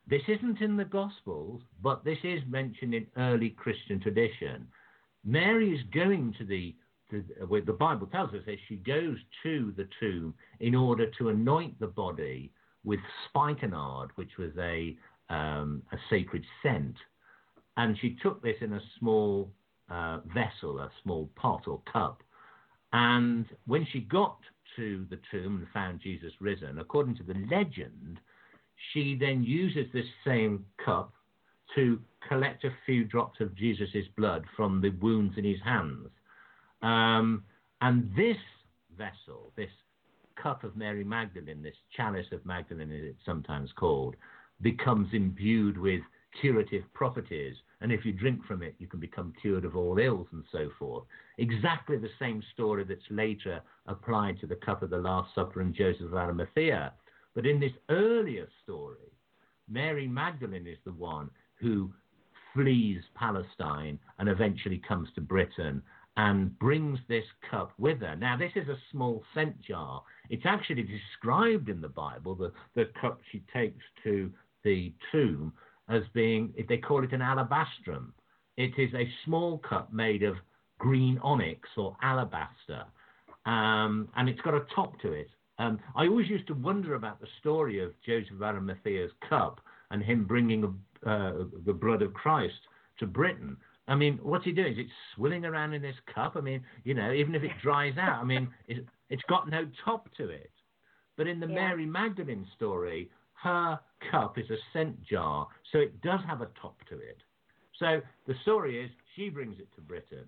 this 0.08 0.22
isn't 0.26 0.60
in 0.60 0.76
the 0.76 0.84
Gospels, 0.84 1.60
but 1.82 2.02
this 2.04 2.18
is 2.24 2.40
mentioned 2.48 2.94
in 2.94 3.06
early 3.16 3.50
Christian 3.50 4.00
tradition. 4.00 4.66
Mary 5.24 5.74
is 5.74 5.80
going 5.92 6.34
to 6.38 6.44
the, 6.44 6.74
well, 7.46 7.60
the 7.64 7.72
Bible 7.74 8.06
tells 8.06 8.32
us 8.32 8.40
that 8.46 8.56
she 8.68 8.76
goes 8.76 9.18
to 9.42 9.74
the 9.76 9.86
tomb 10.00 10.32
in 10.60 10.74
order 10.74 11.10
to 11.18 11.28
anoint 11.28 11.78
the 11.78 11.88
body 11.88 12.50
with 12.84 13.00
spikenard, 13.28 14.10
which 14.16 14.36
was 14.38 14.52
a, 14.58 14.96
um, 15.28 15.82
a 15.92 15.96
sacred 16.10 16.44
scent. 16.62 16.96
And 17.76 17.96
she 18.00 18.16
took 18.22 18.42
this 18.42 18.56
in 18.60 18.72
a 18.72 18.80
small 18.98 19.50
uh, 19.90 20.18
vessel, 20.34 20.78
a 20.78 20.90
small 21.02 21.30
pot 21.36 21.66
or 21.66 21.80
cup. 21.92 22.22
And 22.92 23.46
when 23.66 23.86
she 23.92 24.00
got 24.00 24.38
to 24.76 25.06
the 25.10 25.18
tomb 25.30 25.58
and 25.58 25.66
found 25.72 26.00
Jesus 26.00 26.32
risen, 26.40 26.78
according 26.78 27.16
to 27.16 27.22
the 27.22 27.34
legend, 27.50 28.18
she 28.92 29.16
then 29.18 29.42
uses 29.42 29.86
this 29.92 30.06
same 30.24 30.64
cup 30.84 31.12
to 31.74 32.00
collect 32.26 32.64
a 32.64 32.70
few 32.86 33.04
drops 33.04 33.40
of 33.40 33.54
Jesus' 33.54 34.06
blood 34.16 34.44
from 34.56 34.80
the 34.80 34.90
wounds 34.90 35.34
in 35.36 35.44
his 35.44 35.60
hands. 35.64 36.08
Um, 36.82 37.44
and 37.80 38.10
this 38.16 38.36
vessel, 38.96 39.52
this 39.56 39.70
cup 40.42 40.64
of 40.64 40.76
Mary 40.76 41.04
Magdalene, 41.04 41.62
this 41.62 41.74
chalice 41.96 42.26
of 42.32 42.44
Magdalene, 42.44 42.90
as 42.92 43.04
it's 43.04 43.24
sometimes 43.24 43.70
called, 43.76 44.16
becomes 44.60 45.08
imbued 45.12 45.78
with 45.78 46.00
curative 46.40 46.82
properties. 46.94 47.54
And 47.80 47.92
if 47.92 48.04
you 48.04 48.12
drink 48.12 48.44
from 48.44 48.62
it, 48.62 48.74
you 48.78 48.86
can 48.86 49.00
become 49.00 49.32
cured 49.40 49.64
of 49.64 49.76
all 49.76 49.98
ills 49.98 50.26
and 50.32 50.44
so 50.50 50.70
forth. 50.78 51.04
Exactly 51.38 51.96
the 51.96 52.10
same 52.18 52.42
story 52.52 52.84
that's 52.84 53.00
later 53.10 53.60
applied 53.86 54.40
to 54.40 54.46
the 54.46 54.56
cup 54.56 54.82
of 54.82 54.90
the 54.90 54.98
Last 54.98 55.34
Supper 55.34 55.60
and 55.60 55.74
Joseph 55.74 56.06
of 56.06 56.14
Arimathea. 56.14 56.92
But 57.34 57.46
in 57.46 57.60
this 57.60 57.72
earlier 57.88 58.48
story, 58.64 59.12
Mary 59.68 60.08
Magdalene 60.08 60.66
is 60.66 60.78
the 60.84 60.92
one 60.92 61.30
who 61.60 61.92
flees 62.54 63.00
Palestine 63.14 63.98
and 64.18 64.28
eventually 64.28 64.82
comes 64.86 65.08
to 65.14 65.20
Britain 65.20 65.82
and 66.18 66.58
brings 66.58 66.98
this 67.08 67.24
cup 67.48 67.72
with 67.78 68.00
her. 68.00 68.16
Now, 68.16 68.36
this 68.36 68.50
is 68.56 68.68
a 68.68 68.76
small 68.90 69.22
scent 69.34 69.60
jar. 69.62 70.02
It's 70.28 70.44
actually 70.44 70.82
described 70.82 71.68
in 71.68 71.80
the 71.80 71.88
Bible, 71.88 72.34
the, 72.34 72.52
the 72.74 72.90
cup 73.00 73.20
she 73.30 73.42
takes 73.54 73.84
to 74.02 74.30
the 74.64 74.92
tomb, 75.12 75.52
as 75.88 76.02
being, 76.12 76.52
if 76.56 76.66
they 76.66 76.76
call 76.78 77.04
it 77.04 77.12
an 77.12 77.20
alabastrum. 77.20 78.12
It 78.56 78.72
is 78.76 78.92
a 78.94 79.08
small 79.24 79.58
cup 79.58 79.92
made 79.92 80.24
of 80.24 80.34
green 80.78 81.18
onyx 81.22 81.68
or 81.76 81.96
alabaster, 82.02 82.84
um, 83.46 84.08
and 84.16 84.28
it's 84.28 84.40
got 84.40 84.54
a 84.54 84.66
top 84.74 85.00
to 85.02 85.12
it 85.12 85.30
Um, 85.58 85.80
I 85.96 86.06
always 86.06 86.28
used 86.28 86.46
to 86.48 86.54
wonder 86.54 86.94
about 86.94 87.20
the 87.20 87.26
story 87.40 87.82
of 87.82 87.92
Joseph 88.06 88.32
of 88.32 88.42
Arimathea's 88.42 89.12
cup 89.28 89.60
and 89.90 90.02
him 90.02 90.24
bringing 90.24 90.64
uh, 91.06 91.32
the 91.64 91.72
blood 91.72 92.02
of 92.02 92.14
Christ 92.14 92.60
to 92.98 93.06
Britain. 93.06 93.56
I 93.88 93.94
mean, 93.94 94.18
what's 94.22 94.44
he 94.44 94.52
doing? 94.52 94.74
Is 94.74 94.78
it 94.78 94.86
swilling 95.14 95.44
around 95.44 95.72
in 95.72 95.80
this 95.82 95.96
cup? 96.14 96.34
I 96.36 96.40
mean, 96.40 96.62
you 96.84 96.94
know, 96.94 97.12
even 97.12 97.34
if 97.34 97.42
it 97.42 97.50
dries 97.62 97.96
out, 97.98 98.20
I 98.20 98.24
mean, 98.24 98.48
it, 98.68 98.86
has 99.10 99.20
got 99.28 99.48
no 99.48 99.66
top 99.84 100.08
to 100.18 100.28
it. 100.28 100.50
But 101.16 101.26
in 101.26 101.40
the 101.40 101.48
yeah. 101.48 101.54
Mary 101.54 101.86
Magdalene 101.86 102.46
story, 102.54 103.10
her 103.42 103.80
cup 104.10 104.38
is 104.38 104.48
a 104.50 104.56
scent 104.72 105.02
jar, 105.04 105.48
so 105.72 105.78
it 105.78 106.00
does 106.02 106.20
have 106.26 106.42
a 106.42 106.48
top 106.60 106.76
to 106.90 106.96
it. 106.96 107.18
So 107.78 108.00
the 108.26 108.34
story 108.42 108.84
is 108.84 108.90
she 109.16 109.30
brings 109.30 109.58
it 109.58 109.68
to 109.76 109.80
Britain. 109.80 110.26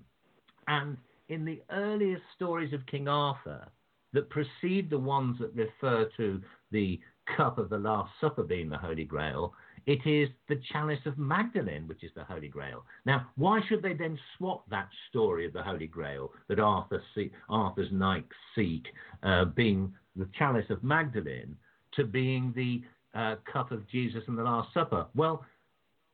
And 0.67 0.97
in 1.29 1.45
the 1.45 1.63
earliest 1.71 2.23
stories 2.35 2.73
of 2.73 2.87
King 2.87 3.09
Arthur 3.09 3.69
that 4.13 4.31
precede 4.31 4.91
the 4.91 4.99
ones 4.99 5.37
that 5.39 5.55
refer 5.55 6.09
to 6.17 6.41
the 6.71 6.99
cup 7.37 7.59
of 7.59 7.69
the 7.69 7.79
Last 7.79 8.11
Supper 8.21 8.43
being 8.43 8.69
the 8.69 8.79
Holy 8.79 9.05
Grail, 9.05 9.55
it 9.87 10.07
is 10.07 10.29
the 10.49 10.61
chalice 10.73 11.01
of 11.07 11.19
Magdalene, 11.19 11.87
which 11.87 12.05
is 12.05 12.11
the 12.15 12.25
Holy 12.25 12.49
Grail. 12.49 12.85
Now, 13.07 13.27
why 13.37 13.61
should 13.69 13.83
they 13.83 13.95
then 13.95 14.19
swap 14.37 14.69
that 14.71 14.89
story 15.09 15.47
of 15.47 15.53
the 15.53 15.63
Holy 15.63 15.87
Grail 15.87 16.33
that 16.49 16.59
Arthur 16.59 17.03
see, 17.15 17.31
Arthur's 17.49 17.91
knights 17.93 18.33
seek, 18.55 18.87
uh, 19.23 19.47
being 19.47 19.93
the 20.17 20.29
chalice 20.39 20.69
of 20.71 20.83
Magdalene, 20.83 21.57
to 21.95 22.05
being 22.05 22.53
the 22.55 22.83
uh, 23.19 23.37
cup 23.51 23.73
of 23.73 23.89
Jesus 23.89 24.23
and 24.27 24.37
the 24.37 24.43
Last 24.43 24.73
Supper? 24.75 25.07
Well, 25.15 25.45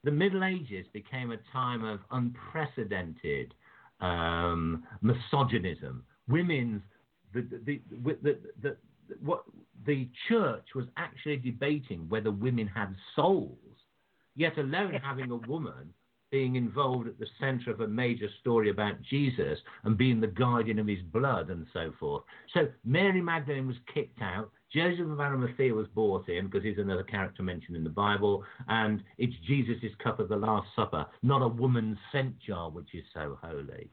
the 0.05 0.11
Middle 0.11 0.45
Ages 0.45 0.87
became 0.93 1.33
a 1.33 1.39
time 1.53 1.85
of 1.85 2.01
unprecedented 2.11 3.53
um, 4.01 4.85
misogynism. 5.03 6.05
Women's 6.29 6.83
the, 7.35 7.43
the, 7.65 7.81
the, 8.23 8.39
the, 8.63 8.77
what 9.21 9.45
the 9.87 10.09
church 10.29 10.67
was 10.75 10.87
actually 10.97 11.37
debating 11.37 12.09
whether 12.09 12.31
women 12.31 12.67
had 12.67 12.95
souls, 13.15 13.59
yet 14.35 14.59
alone 14.59 14.95
having 15.03 15.31
a 15.31 15.37
woman 15.37 15.93
being 16.31 16.57
involved 16.57 17.07
at 17.07 17.19
the 17.19 17.27
center 17.39 17.71
of 17.71 17.81
a 17.81 17.87
major 17.87 18.29
story 18.41 18.71
about 18.71 19.01
Jesus 19.03 19.59
and 19.85 19.97
being 19.97 20.21
the 20.21 20.27
guardian 20.27 20.79
of 20.79 20.87
his 20.87 21.03
blood 21.13 21.51
and 21.51 21.67
so 21.73 21.93
forth. 22.01 22.25
So 22.53 22.69
Mary 22.85 23.21
Magdalene 23.21 23.69
was 23.69 23.77
kicked 23.95 24.21
out. 24.21 24.51
Joseph 24.73 25.09
of 25.09 25.21
Arimathea 25.21 25.73
was 25.73 25.87
brought 25.95 26.29
in 26.29 26.47
because 26.47 26.65
he's 26.65 26.79
another 26.79 27.05
character 27.05 27.43
mentioned 27.43 27.77
in 27.77 27.85
the 27.85 27.91
Bible, 27.91 28.45
and 28.69 29.03
it's 29.19 29.33
Jesus' 29.47 29.93
cup 30.03 30.19
of 30.19 30.29
the 30.29 30.37
Last 30.37 30.67
Supper, 30.75 31.07
not 31.23 31.43
a 31.43 31.49
woman's 31.49 31.99
scent 32.11 32.35
jar, 32.41 32.71
which 32.71 32.93
is 32.93 33.05
so 33.15 33.39
holy. 33.41 33.89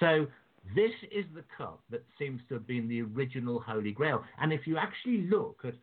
So 0.00 0.26
this 0.74 0.92
is 1.10 1.24
the 1.34 1.44
cup 1.56 1.82
that 1.90 2.04
seems 2.18 2.40
to 2.48 2.54
have 2.54 2.66
been 2.66 2.88
the 2.88 3.02
original 3.02 3.60
Holy 3.60 3.92
Grail. 3.92 4.22
And 4.40 4.52
if 4.52 4.66
you 4.66 4.76
actually 4.76 5.28
look 5.28 5.60
at 5.64 5.74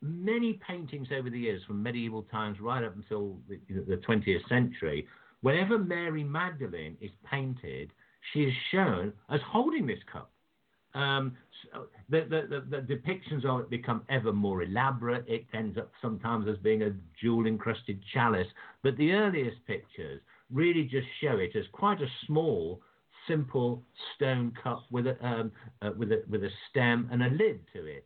many 0.00 0.60
paintings 0.66 1.08
over 1.16 1.30
the 1.30 1.38
years, 1.38 1.62
from 1.66 1.82
medieval 1.82 2.22
times 2.24 2.58
right 2.60 2.84
up 2.84 2.96
until 2.96 3.38
the, 3.48 3.58
the 3.68 4.00
20th 4.08 4.48
century, 4.48 5.06
whenever 5.42 5.78
Mary 5.78 6.24
Magdalene 6.24 6.96
is 7.00 7.10
painted, 7.30 7.92
she 8.32 8.40
is 8.40 8.54
shown 8.70 9.12
as 9.30 9.40
holding 9.46 9.86
this 9.86 10.00
cup. 10.12 10.30
Um, 10.94 11.36
so 11.62 11.86
the, 12.10 12.20
the, 12.28 12.60
the, 12.68 12.82
the, 12.82 12.94
depictions 12.94 13.46
of 13.46 13.60
it 13.60 13.70
become 13.70 14.02
ever 14.10 14.30
more 14.30 14.62
elaborate. 14.62 15.24
It 15.26 15.46
ends 15.54 15.78
up 15.78 15.90
sometimes 16.02 16.46
as 16.48 16.58
being 16.58 16.82
a 16.82 16.92
jewel 17.18 17.46
encrusted 17.46 18.02
chalice. 18.12 18.48
But 18.82 18.98
the 18.98 19.12
earliest 19.12 19.64
pictures 19.66 20.20
really 20.52 20.84
just 20.84 21.06
show 21.22 21.38
it 21.38 21.56
as 21.56 21.64
quite 21.72 22.02
a 22.02 22.06
small 22.26 22.82
simple 23.28 23.82
stone 24.14 24.52
cup 24.62 24.84
with 24.90 25.06
a, 25.06 25.24
um, 25.24 25.52
uh, 25.80 25.90
with, 25.96 26.12
a, 26.12 26.22
with 26.28 26.44
a 26.44 26.50
stem 26.70 27.08
and 27.12 27.22
a 27.22 27.28
lid 27.30 27.60
to 27.72 27.86
it. 27.86 28.04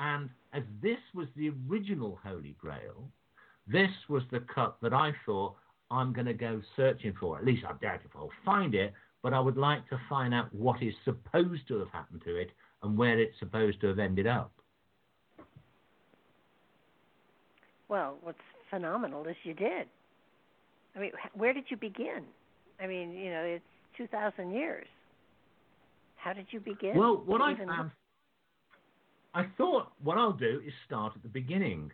And 0.00 0.30
as 0.52 0.62
this 0.82 0.98
was 1.14 1.26
the 1.36 1.52
original 1.68 2.18
Holy 2.24 2.56
Grail, 2.60 3.10
this 3.66 3.90
was 4.08 4.22
the 4.30 4.40
cup 4.40 4.78
that 4.82 4.92
I 4.92 5.12
thought 5.26 5.56
I'm 5.90 6.12
going 6.12 6.26
to 6.26 6.34
go 6.34 6.60
searching 6.76 7.14
for. 7.18 7.38
At 7.38 7.44
least 7.44 7.64
I 7.68 7.72
doubt 7.84 8.00
if 8.04 8.14
I'll 8.14 8.30
find 8.44 8.74
it, 8.74 8.92
but 9.22 9.32
I 9.32 9.40
would 9.40 9.56
like 9.56 9.88
to 9.88 10.00
find 10.08 10.32
out 10.32 10.52
what 10.54 10.82
is 10.82 10.94
supposed 11.04 11.66
to 11.68 11.78
have 11.78 11.90
happened 11.90 12.22
to 12.24 12.36
it 12.36 12.50
and 12.82 12.96
where 12.96 13.18
it's 13.18 13.38
supposed 13.38 13.80
to 13.80 13.88
have 13.88 13.98
ended 13.98 14.26
up. 14.26 14.52
Well, 17.88 18.16
what's 18.22 18.38
phenomenal 18.70 19.26
is 19.26 19.36
you 19.44 19.54
did. 19.54 19.86
I 20.94 21.00
mean, 21.00 21.12
where 21.34 21.52
did 21.52 21.64
you 21.68 21.76
begin? 21.76 22.24
I 22.80 22.86
mean, 22.86 23.12
you 23.12 23.30
know, 23.30 23.42
it's 23.42 23.64
2,000 23.98 24.52
years. 24.52 24.86
How 26.16 26.32
did 26.32 26.46
you 26.50 26.60
begin? 26.60 26.96
Well, 26.96 27.22
what 27.26 27.40
I 27.40 27.54
found, 27.56 27.90
I 29.34 29.44
thought 29.56 29.92
what 30.02 30.16
I'll 30.16 30.32
do 30.32 30.62
is 30.66 30.72
start 30.86 31.12
at 31.14 31.22
the 31.22 31.28
beginning. 31.28 31.92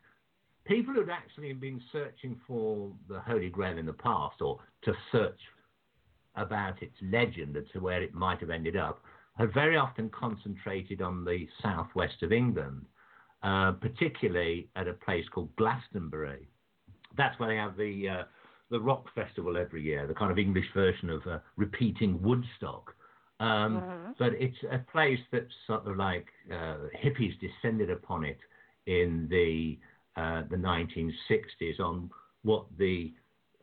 People 0.67 0.95
who'd 0.95 1.11
actually 1.11 1.53
been 1.53 1.81
searching 1.93 2.41
for 2.47 2.91
the 3.09 3.21
Holy 3.21 3.49
Grail 3.51 3.77
in 3.77 3.87
the 3.87 3.93
past, 3.93 4.41
or 4.41 4.61
to 4.85 4.93
search 5.13 5.41
about 6.37 6.83
its 6.83 6.95
legend 7.03 7.57
as 7.57 7.65
to 7.73 7.81
where 7.81 8.03
it 8.03 8.15
might 8.15 8.41
have 8.41 8.51
ended 8.51 8.77
up, 8.77 9.03
have 9.39 9.53
very 9.53 9.77
often 9.77 10.09
concentrated 10.11 11.03
on 11.03 11.25
the 11.25 11.47
southwest 11.63 12.23
of 12.23 12.33
England, 12.33 12.85
uh, 13.43 13.73
particularly 13.73 14.69
at 14.77 14.89
a 14.89 14.95
place 14.95 15.25
called 15.33 15.55
Glastonbury. 15.57 16.49
That's 17.17 17.39
where 17.39 17.49
they 17.51 17.57
have 17.57 17.77
the 17.77 18.09
uh, 18.09 18.23
the 18.75 18.81
rock 18.81 19.07
festival 19.15 19.57
every 19.57 19.83
year, 19.83 20.05
the 20.05 20.15
kind 20.15 20.33
of 20.33 20.39
English 20.39 20.67
version 20.75 21.09
of 21.09 21.25
uh, 21.29 21.39
repeating 21.57 22.21
Woodstock. 22.21 22.93
Um, 23.39 23.81
mm-hmm. 23.81 24.11
But 24.19 24.33
it's 24.33 24.57
a 24.69 24.79
place 24.91 25.21
that's 25.31 25.55
sort 25.69 25.87
of 25.87 25.97
like 25.97 26.27
uh, 26.53 26.79
hippies 27.01 27.35
descended 27.39 27.89
upon 27.89 28.25
it 28.25 28.39
in 28.87 29.29
the 29.31 29.79
uh, 30.21 30.43
the 30.51 30.57
1960s 30.57 31.79
on 31.79 32.11
what 32.43 32.65
the 32.77 33.13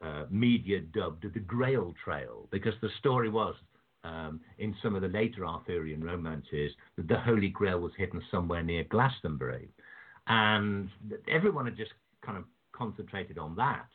uh, 0.02 0.24
media 0.30 0.80
dubbed 0.80 1.26
the 1.34 1.40
Grail 1.40 1.94
Trail, 2.04 2.48
because 2.50 2.74
the 2.82 2.90
story 3.00 3.30
was 3.30 3.56
um, 4.06 4.40
in 4.60 4.74
some 4.82 4.96
of 4.96 5.02
the 5.02 5.10
later 5.10 5.46
Arthurian 5.46 6.02
romances 6.02 6.72
that 6.96 7.10
the 7.10 7.20
Holy 7.20 7.50
Grail 7.50 7.80
was 7.80 7.92
hidden 7.98 8.22
somewhere 8.32 8.64
near 8.64 8.86
Glastonbury, 8.86 9.74
and 10.28 10.90
everyone 11.30 11.66
had 11.66 11.76
just 11.76 11.92
kind 12.26 12.38
of 12.38 12.46
concentrated 12.72 13.38
on 13.38 13.56
that. 13.58 13.88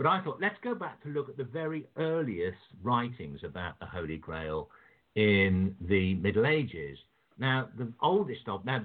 But 0.00 0.08
I 0.08 0.22
thought, 0.22 0.40
let's 0.40 0.56
go 0.64 0.74
back 0.74 1.02
to 1.02 1.10
look 1.10 1.28
at 1.28 1.36
the 1.36 1.44
very 1.44 1.86
earliest 1.98 2.56
writings 2.82 3.40
about 3.44 3.78
the 3.80 3.84
Holy 3.84 4.16
Grail 4.16 4.70
in 5.14 5.76
the 5.78 6.14
Middle 6.14 6.46
Ages. 6.46 6.96
Now, 7.38 7.68
the 7.76 7.92
oldest 8.00 8.48
of 8.48 8.64
now 8.64 8.82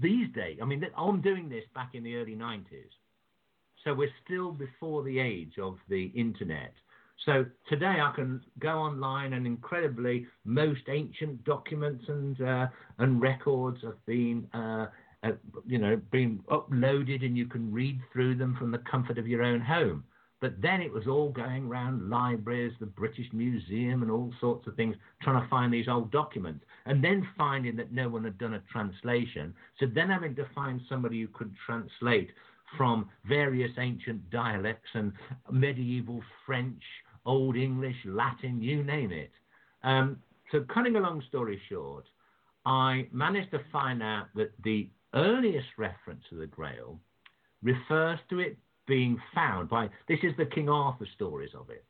these 0.00 0.32
days, 0.32 0.60
I 0.62 0.64
mean, 0.64 0.86
I'm 0.96 1.20
doing 1.20 1.48
this 1.48 1.64
back 1.74 1.96
in 1.96 2.04
the 2.04 2.14
early 2.14 2.36
90s, 2.36 2.86
so 3.82 3.94
we're 3.94 4.12
still 4.24 4.52
before 4.52 5.02
the 5.02 5.18
age 5.18 5.58
of 5.60 5.76
the 5.88 6.12
internet. 6.14 6.72
So 7.26 7.46
today 7.68 7.96
I 8.00 8.12
can 8.14 8.40
go 8.60 8.78
online 8.78 9.32
and 9.32 9.48
incredibly 9.48 10.24
most 10.44 10.82
ancient 10.88 11.44
documents 11.44 12.04
and 12.06 12.40
uh, 12.40 12.68
and 12.98 13.20
records 13.20 13.78
have 13.82 14.06
been 14.06 14.46
uh, 14.54 14.86
uh, 15.24 15.32
you 15.66 15.78
know 15.78 16.00
been 16.12 16.44
uploaded 16.48 17.24
and 17.24 17.36
you 17.36 17.46
can 17.46 17.72
read 17.72 17.98
through 18.12 18.36
them 18.36 18.54
from 18.56 18.70
the 18.70 18.78
comfort 18.78 19.18
of 19.18 19.26
your 19.26 19.42
own 19.42 19.60
home. 19.60 20.04
But 20.40 20.60
then 20.60 20.82
it 20.82 20.92
was 20.92 21.06
all 21.06 21.30
going 21.30 21.66
around 21.66 22.10
libraries, 22.10 22.74
the 22.78 22.86
British 22.86 23.26
Museum, 23.32 24.02
and 24.02 24.10
all 24.10 24.32
sorts 24.40 24.66
of 24.66 24.76
things, 24.76 24.96
trying 25.22 25.40
to 25.42 25.48
find 25.48 25.72
these 25.72 25.88
old 25.88 26.10
documents. 26.10 26.64
And 26.86 27.02
then 27.02 27.26
finding 27.38 27.76
that 27.76 27.92
no 27.92 28.08
one 28.08 28.24
had 28.24 28.36
done 28.36 28.54
a 28.54 28.62
translation. 28.70 29.54
So 29.80 29.86
then 29.86 30.10
having 30.10 30.34
to 30.36 30.46
find 30.54 30.80
somebody 30.88 31.20
who 31.20 31.28
could 31.28 31.54
translate 31.64 32.30
from 32.76 33.08
various 33.26 33.70
ancient 33.78 34.28
dialects 34.30 34.88
and 34.94 35.12
medieval 35.50 36.22
French, 36.44 36.82
Old 37.26 37.56
English, 37.56 37.96
Latin, 38.04 38.60
you 38.60 38.82
name 38.82 39.12
it. 39.12 39.30
Um, 39.82 40.18
so, 40.52 40.64
cutting 40.72 40.96
a 40.96 41.00
long 41.00 41.22
story 41.28 41.60
short, 41.68 42.04
I 42.66 43.06
managed 43.12 43.50
to 43.52 43.60
find 43.72 44.02
out 44.02 44.26
that 44.34 44.52
the 44.62 44.88
earliest 45.14 45.68
reference 45.78 46.22
to 46.30 46.36
the 46.36 46.46
Grail 46.46 46.98
refers 47.62 48.18
to 48.30 48.40
it 48.40 48.58
being 48.86 49.20
found 49.34 49.68
by 49.68 49.88
this 50.08 50.18
is 50.22 50.32
the 50.36 50.46
King 50.46 50.68
Arthur 50.68 51.06
stories 51.14 51.50
of 51.58 51.70
it 51.70 51.84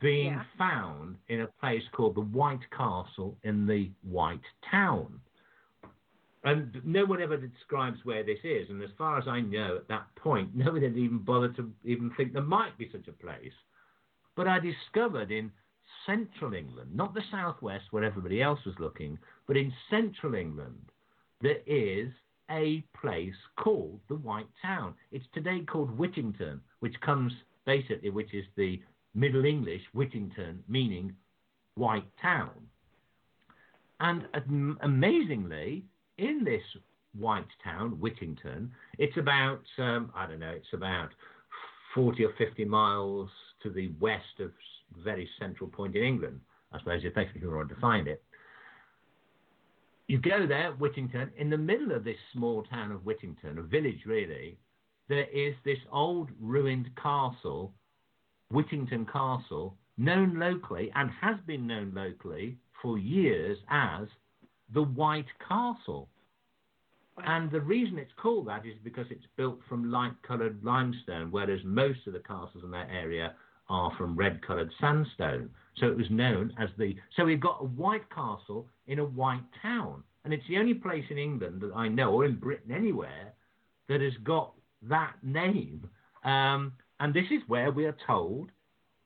being 0.00 0.32
yeah. 0.32 0.42
found 0.56 1.16
in 1.28 1.42
a 1.42 1.46
place 1.60 1.82
called 1.92 2.14
the 2.14 2.22
White 2.22 2.68
Castle 2.76 3.36
in 3.44 3.66
the 3.66 3.90
White 4.02 4.40
Town. 4.70 5.20
And 6.42 6.80
no 6.84 7.04
one 7.04 7.20
ever 7.20 7.36
describes 7.36 7.98
where 8.04 8.24
this 8.24 8.38
is. 8.42 8.70
And 8.70 8.82
as 8.82 8.88
far 8.96 9.18
as 9.18 9.28
I 9.28 9.40
know, 9.40 9.76
at 9.76 9.88
that 9.88 10.06
point, 10.16 10.50
nobody 10.54 10.86
had 10.86 10.96
even 10.96 11.18
bothered 11.18 11.54
to 11.56 11.70
even 11.84 12.10
think 12.16 12.32
there 12.32 12.42
might 12.42 12.76
be 12.78 12.88
such 12.90 13.08
a 13.08 13.12
place. 13.12 13.52
But 14.36 14.48
I 14.48 14.58
discovered 14.58 15.30
in 15.30 15.52
central 16.06 16.54
England, 16.54 16.94
not 16.94 17.12
the 17.12 17.22
southwest 17.30 17.84
where 17.90 18.04
everybody 18.04 18.40
else 18.40 18.60
was 18.64 18.74
looking, 18.78 19.18
but 19.46 19.56
in 19.56 19.72
central 19.90 20.34
England, 20.34 20.80
there 21.42 21.58
is 21.66 22.08
a 22.50 22.84
place 23.00 23.34
called 23.56 24.00
the 24.08 24.16
White 24.16 24.48
Town. 24.62 24.94
It's 25.12 25.24
today 25.32 25.60
called 25.60 25.96
Whittington, 25.96 26.60
which 26.80 27.00
comes 27.00 27.32
basically, 27.66 28.10
which 28.10 28.34
is 28.34 28.44
the 28.56 28.80
Middle 29.14 29.44
English 29.44 29.82
Whittington, 29.92 30.62
meaning 30.68 31.14
White 31.74 32.08
Town. 32.20 32.50
And 34.00 34.26
amazingly, 34.82 35.84
in 36.18 36.44
this 36.44 36.62
white 37.18 37.46
town, 37.62 37.98
Whittington. 38.00 38.70
It's 38.98 39.16
about, 39.16 39.62
um, 39.78 40.12
I 40.14 40.26
don't 40.26 40.40
know, 40.40 40.50
it's 40.50 40.72
about 40.72 41.10
40 41.94 42.24
or 42.24 42.32
50 42.38 42.64
miles 42.64 43.28
to 43.62 43.70
the 43.70 43.90
west 44.00 44.40
of 44.40 44.52
very 45.04 45.28
central 45.38 45.68
point 45.68 45.96
in 45.96 46.02
England, 46.02 46.40
I 46.72 46.78
suppose, 46.78 47.02
if 47.04 47.14
you 47.40 47.50
want 47.50 47.68
to 47.70 47.76
find 47.76 48.06
it. 48.08 48.22
You 50.10 50.18
go 50.18 50.44
there, 50.44 50.72
Whittington, 50.72 51.30
in 51.38 51.50
the 51.50 51.56
middle 51.56 51.92
of 51.92 52.02
this 52.02 52.16
small 52.32 52.64
town 52.64 52.90
of 52.90 53.04
Whittington, 53.04 53.58
a 53.58 53.62
village 53.62 54.00
really, 54.04 54.58
there 55.08 55.28
is 55.32 55.54
this 55.64 55.78
old 55.92 56.30
ruined 56.40 56.90
castle, 57.00 57.72
Whittington 58.50 59.06
Castle, 59.06 59.76
known 59.98 60.36
locally 60.36 60.90
and 60.96 61.12
has 61.12 61.36
been 61.46 61.64
known 61.64 61.92
locally 61.94 62.58
for 62.82 62.98
years 62.98 63.56
as 63.70 64.08
the 64.74 64.82
White 64.82 65.28
Castle. 65.48 66.08
And 67.18 67.48
the 67.52 67.60
reason 67.60 67.96
it's 67.96 68.10
called 68.20 68.48
that 68.48 68.66
is 68.66 68.78
because 68.82 69.06
it's 69.10 69.26
built 69.36 69.60
from 69.68 69.92
light 69.92 70.20
coloured 70.26 70.58
limestone, 70.64 71.30
whereas 71.30 71.60
most 71.62 72.04
of 72.08 72.14
the 72.14 72.18
castles 72.18 72.64
in 72.64 72.72
that 72.72 72.90
area 72.90 73.36
are 73.68 73.92
from 73.96 74.16
red 74.16 74.44
coloured 74.44 74.72
sandstone. 74.80 75.50
So 75.76 75.86
it 75.86 75.96
was 75.96 76.10
known 76.10 76.52
as 76.58 76.68
the. 76.78 76.96
So 77.16 77.24
we've 77.24 77.40
got 77.40 77.58
a 77.60 77.64
white 77.64 78.08
castle 78.10 78.68
in 78.86 78.98
a 78.98 79.04
white 79.04 79.44
town. 79.62 80.02
And 80.24 80.34
it's 80.34 80.46
the 80.48 80.58
only 80.58 80.74
place 80.74 81.04
in 81.08 81.16
England 81.16 81.62
that 81.62 81.72
I 81.74 81.88
know, 81.88 82.12
or 82.12 82.26
in 82.26 82.36
Britain 82.36 82.72
anywhere, 82.72 83.32
that 83.88 84.02
has 84.02 84.12
got 84.22 84.52
that 84.82 85.14
name. 85.22 85.88
Um, 86.24 86.72
and 87.00 87.14
this 87.14 87.24
is 87.30 87.40
where 87.46 87.70
we 87.70 87.86
are 87.86 87.96
told 88.06 88.50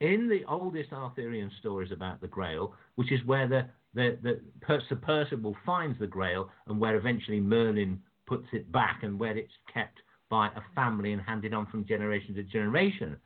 in 0.00 0.28
the 0.28 0.44
oldest 0.48 0.92
Arthurian 0.92 1.50
stories 1.60 1.92
about 1.92 2.20
the 2.20 2.26
Grail, 2.26 2.74
which 2.96 3.12
is 3.12 3.24
where 3.24 3.46
the 3.46 3.66
the, 3.94 4.18
the 4.22 4.40
Sir 4.88 4.96
Percival 4.96 5.56
finds 5.64 5.98
the 5.98 6.06
Grail 6.06 6.50
and 6.66 6.80
where 6.80 6.96
eventually 6.96 7.40
Merlin 7.40 8.00
puts 8.26 8.46
it 8.52 8.70
back 8.72 9.00
and 9.02 9.18
where 9.18 9.36
it's 9.36 9.52
kept 9.72 10.00
by 10.28 10.48
a 10.48 10.60
family 10.74 11.12
and 11.12 11.22
handed 11.22 11.54
on 11.54 11.66
from 11.66 11.86
generation 11.86 12.34
to 12.34 12.42
generation. 12.42 13.16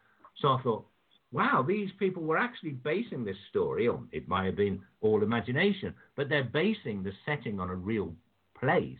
So 0.40 0.48
I 0.48 0.62
thought, 0.62 0.86
wow, 1.32 1.64
these 1.66 1.90
people 1.98 2.22
were 2.22 2.38
actually 2.38 2.70
basing 2.70 3.24
this 3.24 3.36
story 3.50 3.88
on, 3.88 4.08
it 4.12 4.28
might 4.28 4.46
have 4.46 4.56
been 4.56 4.80
all 5.00 5.22
imagination, 5.22 5.94
but 6.16 6.28
they're 6.28 6.44
basing 6.44 7.02
the 7.02 7.12
setting 7.26 7.60
on 7.60 7.70
a 7.70 7.74
real 7.74 8.14
place. 8.58 8.96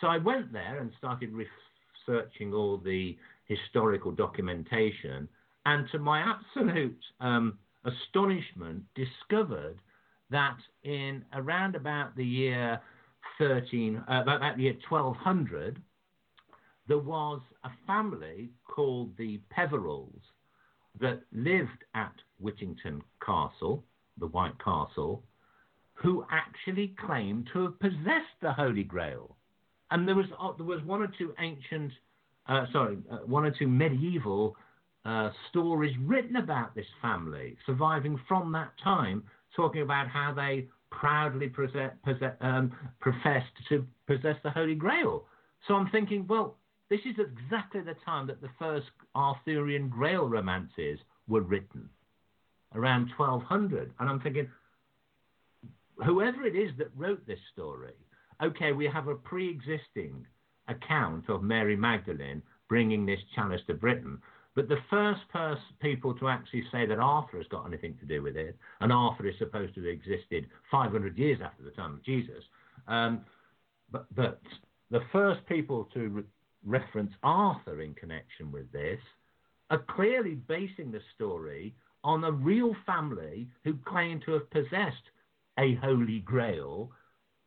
So 0.00 0.06
I 0.06 0.18
went 0.18 0.52
there 0.52 0.78
and 0.80 0.90
started 0.98 1.30
researching 1.32 2.52
all 2.52 2.78
the 2.78 3.16
historical 3.46 4.12
documentation, 4.12 5.28
and 5.66 5.88
to 5.92 5.98
my 5.98 6.20
absolute 6.20 7.00
um, 7.20 7.58
astonishment, 7.84 8.82
discovered 8.94 9.78
that 10.30 10.56
in 10.84 11.24
around 11.34 11.74
about 11.74 12.16
the 12.16 12.24
year 12.24 12.80
13, 13.38 13.96
uh, 14.08 14.22
about 14.22 14.56
the 14.56 14.62
year 14.62 14.76
1200, 14.88 15.80
there 16.88 16.98
was 16.98 17.40
a 17.64 17.70
family 17.86 18.50
called 18.64 19.16
the 19.16 19.40
Peverils 19.50 20.20
that 21.02 21.20
lived 21.32 21.84
at 21.94 22.14
Whittington 22.40 23.02
Castle, 23.24 23.84
the 24.18 24.28
White 24.28 24.58
Castle, 24.64 25.22
who 25.94 26.24
actually 26.30 26.94
claimed 27.06 27.48
to 27.52 27.64
have 27.64 27.78
possessed 27.78 28.36
the 28.40 28.52
Holy 28.52 28.84
Grail. 28.84 29.36
And 29.90 30.08
there 30.08 30.14
was 30.14 30.26
uh, 30.40 30.52
there 30.56 30.66
was 30.66 30.82
one 30.84 31.02
or 31.02 31.12
two 31.18 31.34
ancient, 31.38 31.92
uh, 32.48 32.64
sorry, 32.72 32.98
uh, 33.10 33.18
one 33.26 33.44
or 33.44 33.50
two 33.50 33.68
medieval 33.68 34.56
uh, 35.04 35.30
stories 35.50 35.94
written 36.00 36.36
about 36.36 36.74
this 36.74 36.86
family 37.02 37.56
surviving 37.66 38.18
from 38.26 38.52
that 38.52 38.70
time 38.82 39.22
talking 39.54 39.82
about 39.82 40.08
how 40.08 40.32
they 40.34 40.66
proudly 40.90 41.48
possess, 41.48 41.92
possess, 42.04 42.34
um, 42.40 42.72
professed 43.00 43.52
to 43.68 43.86
possess 44.06 44.36
the 44.42 44.50
Holy 44.50 44.74
Grail. 44.74 45.26
So 45.66 45.74
I'm 45.74 45.90
thinking, 45.90 46.26
well, 46.26 46.56
this 46.92 47.00
is 47.06 47.16
exactly 47.18 47.80
the 47.80 47.96
time 48.04 48.26
that 48.26 48.42
the 48.42 48.50
first 48.58 48.88
Arthurian 49.14 49.88
Grail 49.88 50.28
romances 50.28 50.98
were 51.26 51.40
written, 51.40 51.88
around 52.74 53.08
1200. 53.16 53.94
And 53.98 54.10
I'm 54.10 54.20
thinking, 54.20 54.46
whoever 56.04 56.44
it 56.44 56.54
is 56.54 56.70
that 56.76 56.90
wrote 56.94 57.26
this 57.26 57.38
story, 57.50 57.94
okay, 58.42 58.72
we 58.72 58.84
have 58.92 59.08
a 59.08 59.14
pre 59.14 59.48
existing 59.48 60.26
account 60.68 61.30
of 61.30 61.42
Mary 61.42 61.76
Magdalene 61.76 62.42
bringing 62.68 63.06
this 63.06 63.20
chalice 63.34 63.62
to 63.68 63.74
Britain. 63.74 64.20
But 64.54 64.68
the 64.68 64.76
first 64.90 65.22
people 65.80 66.14
to 66.16 66.28
actually 66.28 66.64
say 66.70 66.84
that 66.84 66.98
Arthur 66.98 67.38
has 67.38 67.46
got 67.46 67.66
anything 67.66 67.96
to 68.00 68.06
do 68.06 68.22
with 68.22 68.36
it, 68.36 68.54
and 68.82 68.92
Arthur 68.92 69.26
is 69.26 69.38
supposed 69.38 69.74
to 69.76 69.80
have 69.80 69.88
existed 69.88 70.46
500 70.70 71.16
years 71.16 71.38
after 71.42 71.62
the 71.62 71.70
time 71.70 71.94
of 71.94 72.04
Jesus, 72.04 72.44
um, 72.86 73.22
but, 73.90 74.14
but 74.14 74.42
the 74.90 75.00
first 75.10 75.40
people 75.46 75.88
to 75.94 76.22
reference 76.64 77.12
Arthur 77.22 77.80
in 77.80 77.94
connection 77.94 78.52
with 78.52 78.70
this 78.72 79.00
are 79.70 79.84
clearly 79.88 80.34
basing 80.34 80.90
the 80.90 81.00
story 81.14 81.74
on 82.04 82.24
a 82.24 82.32
real 82.32 82.74
family 82.84 83.48
who 83.64 83.74
claim 83.84 84.20
to 84.20 84.32
have 84.32 84.50
possessed 84.50 85.10
a 85.58 85.74
holy 85.76 86.20
grail 86.20 86.90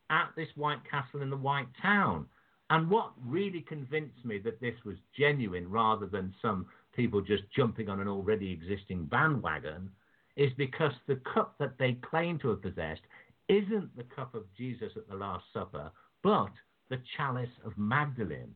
at 0.09 0.29
this 0.35 0.47
White 0.55 0.79
Castle 0.89 1.21
in 1.21 1.29
the 1.29 1.37
White 1.37 1.67
Town. 1.81 2.25
And 2.69 2.89
what 2.89 3.11
really 3.23 3.61
convinced 3.61 4.23
me 4.23 4.39
that 4.39 4.61
this 4.61 4.75
was 4.85 4.95
genuine 5.17 5.69
rather 5.69 6.07
than 6.07 6.33
some 6.41 6.65
people 6.95 7.21
just 7.21 7.43
jumping 7.55 7.89
on 7.89 7.99
an 7.99 8.07
already 8.07 8.51
existing 8.51 9.05
bandwagon 9.05 9.89
is 10.35 10.51
because 10.57 10.93
the 11.07 11.19
cup 11.33 11.55
that 11.59 11.77
they 11.77 11.93
claim 12.09 12.39
to 12.39 12.49
have 12.49 12.61
possessed 12.61 13.01
isn't 13.47 13.95
the 13.95 14.03
cup 14.15 14.33
of 14.33 14.43
Jesus 14.57 14.91
at 14.95 15.07
the 15.07 15.15
Last 15.15 15.45
Supper, 15.53 15.91
but 16.23 16.51
the 16.89 16.99
chalice 17.15 17.49
of 17.63 17.77
Magdalene. 17.77 18.53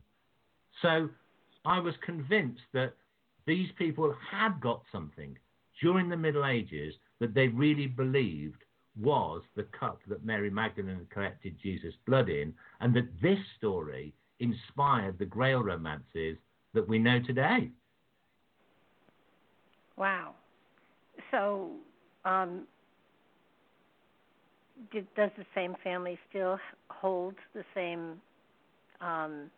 So 0.82 1.08
I 1.64 1.78
was 1.80 1.94
convinced 2.04 2.62
that 2.72 2.94
these 3.46 3.68
people 3.78 4.14
had 4.30 4.60
got 4.60 4.82
something 4.92 5.36
during 5.80 6.08
the 6.08 6.16
Middle 6.16 6.46
Ages 6.46 6.94
that 7.20 7.34
they 7.34 7.48
really 7.48 7.86
believed 7.86 8.62
was 9.00 9.42
the 9.56 9.62
cup 9.78 10.00
that 10.08 10.24
Mary 10.24 10.50
Magdalene 10.50 11.06
collected 11.10 11.56
Jesus' 11.62 11.94
blood 12.06 12.28
in, 12.28 12.52
and 12.80 12.94
that 12.94 13.08
this 13.22 13.38
story 13.56 14.12
inspired 14.40 15.18
the 15.18 15.24
Grail 15.24 15.62
romances 15.62 16.36
that 16.74 16.88
we 16.88 16.98
know 16.98 17.20
today. 17.20 17.70
Wow. 19.96 20.34
So, 21.30 21.70
um, 22.24 22.66
did, 24.92 25.06
does 25.14 25.30
the 25.36 25.44
same 25.54 25.76
family 25.84 26.18
still 26.28 26.58
hold 26.88 27.34
the 27.54 27.64
same? 27.74 28.20
Um, 29.00 29.50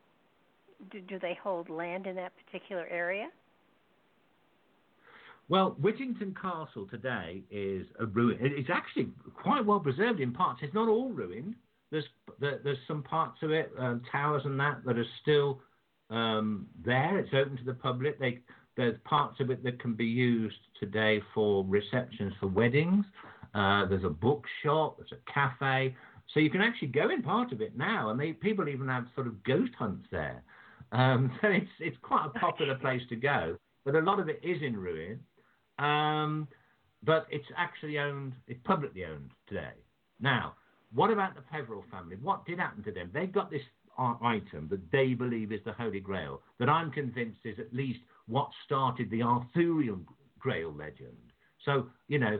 do, 0.91 1.01
do 1.01 1.19
they 1.19 1.39
hold 1.43 1.69
land 1.69 2.07
in 2.07 2.17
that 2.17 2.33
particular 2.45 2.87
area? 2.89 3.29
Well, 5.49 5.77
Whittington 5.81 6.35
Castle 6.41 6.87
today 6.91 7.43
is 7.51 7.87
a 7.99 8.07
ruin. 8.07 8.39
It's 8.41 8.71
actually 8.73 9.11
quite 9.35 9.65
well 9.65 9.81
preserved 9.81 10.21
in 10.21 10.33
parts. 10.33 10.61
It's 10.63 10.75
not 10.75 10.89
all 10.89 11.11
ruined. 11.11 11.55
There's 11.91 12.05
there's 12.41 12.79
some 12.89 13.03
parts 13.03 13.37
of 13.43 13.51
it, 13.51 13.71
um, 13.79 14.01
towers 14.11 14.43
and 14.47 14.59
that, 14.59 14.83
that 14.87 14.97
are 14.97 15.07
still 15.21 15.61
um, 16.09 16.67
there. 16.83 17.19
It's 17.19 17.35
open 17.35 17.57
to 17.59 17.65
the 17.65 17.75
public. 17.75 18.19
They 18.19 18.41
there's 18.77 18.97
parts 19.05 19.41
of 19.41 19.51
it 19.51 19.63
that 19.65 19.79
can 19.81 19.95
be 19.95 20.07
used 20.07 20.57
today 20.81 21.21
for 21.35 21.65
receptions 21.67 22.33
for 22.41 22.47
weddings. 22.47 23.05
Uh, 23.55 23.85
there's 23.87 24.05
a 24.05 24.09
bookshop, 24.09 24.97
there's 24.97 25.13
a 25.13 25.31
cafe. 25.31 25.95
So 26.33 26.41
you 26.41 26.49
can 26.49 26.63
actually 26.63 26.89
go 26.89 27.11
in 27.11 27.23
part 27.23 27.53
of 27.53 27.61
it 27.61 27.77
now, 27.77 28.09
and 28.09 28.19
they, 28.19 28.33
people 28.33 28.69
even 28.69 28.89
have 28.89 29.05
sort 29.15 29.27
of 29.27 29.43
ghost 29.45 29.73
hunts 29.79 30.07
there. 30.11 30.43
Um, 30.93 31.37
so 31.41 31.49
it's 31.49 31.71
it's 31.81 31.97
quite 32.03 32.27
a 32.27 32.39
popular 32.39 32.77
place 32.77 33.03
to 33.09 33.17
go. 33.17 33.57
But 33.85 33.97
a 33.97 34.01
lot 34.01 34.21
of 34.21 34.29
it 34.29 34.41
is 34.43 34.63
in 34.63 34.77
ruin. 34.77 35.21
Um, 35.79 36.47
but 37.05 37.27
it's 37.31 37.47
actually 37.57 37.99
owned, 37.99 38.35
it's 38.47 38.61
publicly 38.65 39.05
owned 39.05 39.31
today. 39.49 39.73
Now, 40.21 40.55
what 40.95 41.11
about 41.11 41.35
the 41.35 41.41
Peveril 41.43 41.85
family? 41.91 42.17
What 42.23 42.47
did 42.47 42.59
happen 42.59 42.85
to 42.85 42.93
them? 42.93 43.11
They 43.13 43.27
got 43.27 43.51
this 43.51 43.63
item 43.99 44.69
that 44.71 44.91
they 44.91 45.15
believe 45.15 45.53
is 45.53 45.61
the 45.65 45.73
Holy 45.73 46.01
Grail, 46.01 46.41
that 46.59 46.69
I'm 46.69 46.91
convinced 46.91 47.41
is 47.45 47.59
at 47.59 47.75
least 47.75 48.01
what 48.27 48.51
started 48.65 49.11
the 49.11 49.23
Arthurian 49.23 50.07
Grail 50.39 50.73
legend. 50.73 51.17
So 51.65 51.89
you 52.09 52.19
know, 52.19 52.39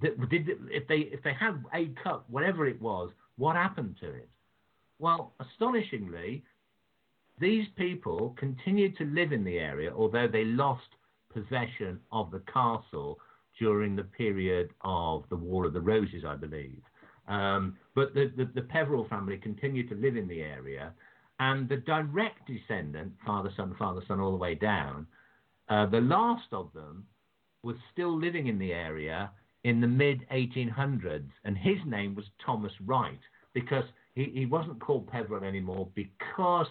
did, 0.00 0.48
if 0.70 0.86
they 0.88 0.98
if 1.12 1.22
they 1.22 1.34
had 1.34 1.64
a 1.74 1.88
cup, 2.02 2.24
whatever 2.28 2.66
it 2.66 2.80
was, 2.80 3.10
what 3.36 3.56
happened 3.56 3.96
to 4.00 4.08
it? 4.08 4.28
Well, 4.98 5.34
astonishingly, 5.40 6.44
these 7.38 7.66
people 7.76 8.34
continued 8.38 8.96
to 8.98 9.04
live 9.04 9.32
in 9.32 9.44
the 9.44 9.58
area, 9.58 9.92
although 9.94 10.28
they 10.28 10.44
lost 10.44 10.88
possession 11.32 12.00
of 12.10 12.30
the 12.30 12.42
castle 12.52 13.18
during 13.58 13.96
the 13.96 14.04
period 14.04 14.70
of 14.82 15.24
the 15.28 15.36
War 15.36 15.66
of 15.66 15.72
the 15.72 15.80
Roses, 15.80 16.24
I 16.26 16.34
believe. 16.36 16.82
Um, 17.28 17.76
but 17.94 18.14
the, 18.14 18.32
the, 18.36 18.44
the 18.54 18.62
Peveril 18.62 19.06
family 19.08 19.36
continued 19.36 19.88
to 19.88 19.96
live 19.96 20.16
in 20.16 20.28
the 20.28 20.42
area, 20.42 20.92
and 21.38 21.68
the 21.68 21.78
direct 21.78 22.46
descendant, 22.46 23.12
father, 23.24 23.50
son, 23.56 23.74
father, 23.78 24.00
son, 24.06 24.20
all 24.20 24.30
the 24.30 24.36
way 24.36 24.54
down, 24.54 25.06
uh, 25.68 25.86
the 25.86 26.00
last 26.00 26.46
of 26.52 26.72
them 26.72 27.04
was 27.62 27.76
still 27.92 28.16
living 28.16 28.46
in 28.46 28.58
the 28.58 28.72
area 28.72 29.30
in 29.64 29.80
the 29.80 29.86
mid 29.86 30.24
1800s, 30.32 31.28
and 31.44 31.58
his 31.58 31.78
name 31.84 32.14
was 32.14 32.24
Thomas 32.44 32.72
Wright 32.84 33.18
because 33.52 33.84
he, 34.14 34.30
he 34.32 34.46
wasn't 34.46 34.80
called 34.80 35.08
Peveril 35.08 35.44
anymore 35.44 35.88
because 35.94 36.68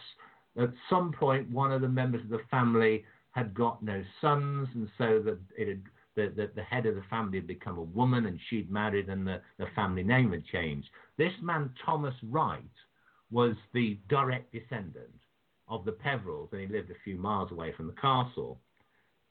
at 0.58 0.72
some 0.90 1.12
point 1.12 1.50
one 1.50 1.72
of 1.72 1.82
the 1.82 1.88
members 1.88 2.22
of 2.24 2.30
the 2.30 2.42
family 2.50 3.04
had 3.32 3.54
got 3.54 3.84
no 3.84 4.02
sons, 4.22 4.68
and 4.74 4.90
so 4.98 5.22
that 5.26 5.38
it 5.58 5.68
had, 5.68 5.82
the, 6.16 6.34
the, 6.36 6.52
the, 6.56 6.64
head 6.64 6.86
of 6.86 6.96
the 6.96 7.04
family 7.10 7.38
had 7.38 7.48
become 7.48 7.78
a 7.78 7.84
woman 7.84 8.26
and 8.26 8.40
she'd 8.50 8.72
married 8.72 9.10
and 9.10 9.28
the, 9.28 9.42
the 9.58 9.66
family 9.76 10.04
name 10.04 10.32
had 10.32 10.46
changed. 10.46 10.88
This 11.18 11.34
man, 11.42 11.70
Thomas 11.86 12.16
Wright, 12.24 12.64
was 13.32 13.56
the 13.74 14.00
direct 14.08 14.54
descendant 14.54 15.12
of 15.68 15.84
the 15.84 15.92
Peverils, 15.92 16.50
and 16.52 16.62
he 16.62 16.68
lived 16.68 16.90
a 16.92 17.04
few 17.04 17.18
miles 17.18 17.52
away 17.52 17.74
from 17.76 17.88
the 17.88 17.94
castle. 17.94 18.60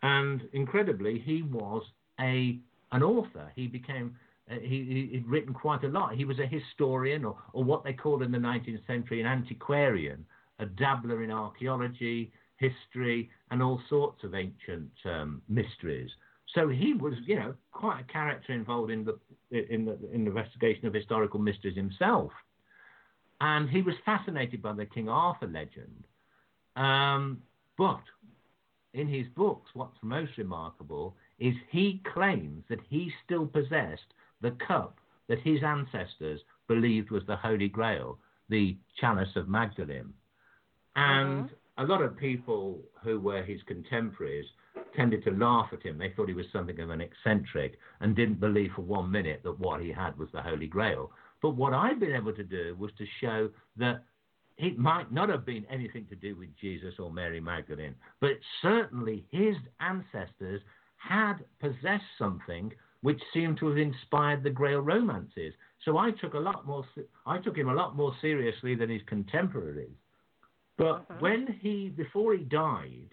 And 0.02 0.42
incredibly, 0.52 1.18
he 1.18 1.42
was 1.42 1.82
a 2.20 2.59
an 2.92 3.02
author. 3.02 3.51
He 3.56 3.66
became 3.66 4.16
uh, 4.51 4.56
he, 4.60 5.09
he'd 5.12 5.26
written 5.26 5.55
quite 5.55 5.84
a 5.84 5.88
lot. 5.88 6.14
He 6.14 6.26
was 6.26 6.38
a 6.38 6.46
historian, 6.46 7.24
or, 7.24 7.36
or 7.55 7.64
what 7.64 7.82
they 7.82 7.94
called 7.94 8.22
in 8.22 8.30
the 8.30 8.38
19th 8.38 8.86
century 8.86 9.20
an 9.20 9.26
antiquarian, 9.26 10.26
a 10.59 10.66
dabbler 10.66 11.22
in 11.22 11.31
archaeology, 11.31 12.32
history, 12.56 13.31
and 13.51 13.62
all 13.62 13.81
sorts 13.89 14.22
of 14.24 14.35
ancient 14.35 14.90
um, 15.05 15.43
mysteries. 15.48 16.10
So 16.55 16.68
he 16.68 16.94
was, 16.94 17.14
you 17.26 17.36
know, 17.36 17.55
quite 17.72 18.01
a 18.01 18.12
character 18.12 18.52
involved 18.52 18.90
in 18.90 19.05
the 19.05 19.18
in 19.51 19.85
the, 19.85 19.98
in 20.12 20.24
the 20.24 20.31
investigation 20.31 20.86
of 20.86 20.94
historical 20.94 21.40
mysteries 21.40 21.76
himself. 21.76 22.31
And 23.40 23.68
he 23.68 23.82
was 23.82 23.94
fascinated 24.05 24.62
by 24.62 24.72
the 24.72 24.86
King 24.86 25.09
Arthur 25.09 25.47
legend. 25.47 26.05
Um, 26.76 27.43
but 27.76 28.02
in 28.94 29.09
his 29.09 29.26
books, 29.36 29.70
what's 29.74 29.97
most 30.02 30.32
remarkable 30.39 31.16
is 31.39 31.55
he 31.70 32.01
claims 32.12 32.64
that 32.68 32.78
he 32.89 33.10
still 33.24 33.47
possessed 33.47 34.14
the 34.40 34.52
cup 34.66 34.98
that 35.28 35.40
his 35.40 35.62
ancestors 35.62 36.40
believed 36.68 37.10
was 37.10 37.22
the 37.26 37.36
Holy 37.36 37.68
Grail, 37.68 38.18
the 38.48 38.76
chalice 39.01 39.35
of 39.36 39.48
Magdalene. 39.48 40.12
And 40.96 41.44
uh-huh. 41.44 41.84
a 41.84 41.86
lot 41.86 42.02
of 42.02 42.16
people 42.16 42.80
who 43.02 43.20
were 43.20 43.42
his 43.42 43.60
contemporaries 43.66 44.46
tended 44.96 45.24
to 45.24 45.30
laugh 45.30 45.68
at 45.72 45.82
him. 45.82 45.98
They 45.98 46.10
thought 46.10 46.28
he 46.28 46.34
was 46.34 46.46
something 46.52 46.78
of 46.80 46.90
an 46.90 47.00
eccentric 47.00 47.78
and 48.00 48.14
didn't 48.14 48.40
believe 48.40 48.70
for 48.74 48.82
one 48.82 49.10
minute 49.10 49.40
that 49.44 49.58
what 49.58 49.80
he 49.80 49.92
had 49.92 50.16
was 50.18 50.28
the 50.32 50.42
Holy 50.42 50.66
Grail. 50.66 51.10
But 51.42 51.56
what 51.56 51.74
I've 51.74 52.00
been 52.00 52.14
able 52.14 52.32
to 52.32 52.44
do 52.44 52.76
was 52.78 52.90
to 52.98 53.04
show 53.20 53.50
that 53.76 54.04
it 54.56 54.78
might 54.78 55.12
not 55.12 55.28
have 55.28 55.44
been 55.44 55.66
anything 55.68 56.06
to 56.06 56.16
do 56.16 56.36
with 56.36 56.48
Jesus 56.60 56.94
or 56.98 57.12
Mary 57.12 57.40
Magdalene, 57.40 57.94
but 58.20 58.38
certainly 58.62 59.24
his 59.30 59.56
ancestors 59.80 60.62
had 60.96 61.44
possessed 61.60 62.04
something 62.18 62.72
which 63.02 63.20
seemed 63.34 63.58
to 63.58 63.68
have 63.68 63.76
inspired 63.76 64.42
the 64.42 64.50
Grail 64.50 64.80
romances. 64.80 65.52
So 65.84 65.98
I 65.98 66.12
took 66.12 66.34
a 66.34 66.38
lot 66.38 66.66
more. 66.66 66.86
I 67.26 67.38
took 67.38 67.56
him 67.56 67.68
a 67.68 67.74
lot 67.74 67.96
more 67.96 68.14
seriously 68.22 68.74
than 68.74 68.88
his 68.88 69.02
contemporaries. 69.06 69.96
But 70.76 70.84
uh-huh. 70.84 71.14
when 71.20 71.59
he, 71.60 71.88
before 71.88 72.34
he 72.34 72.44
died, 72.44 73.10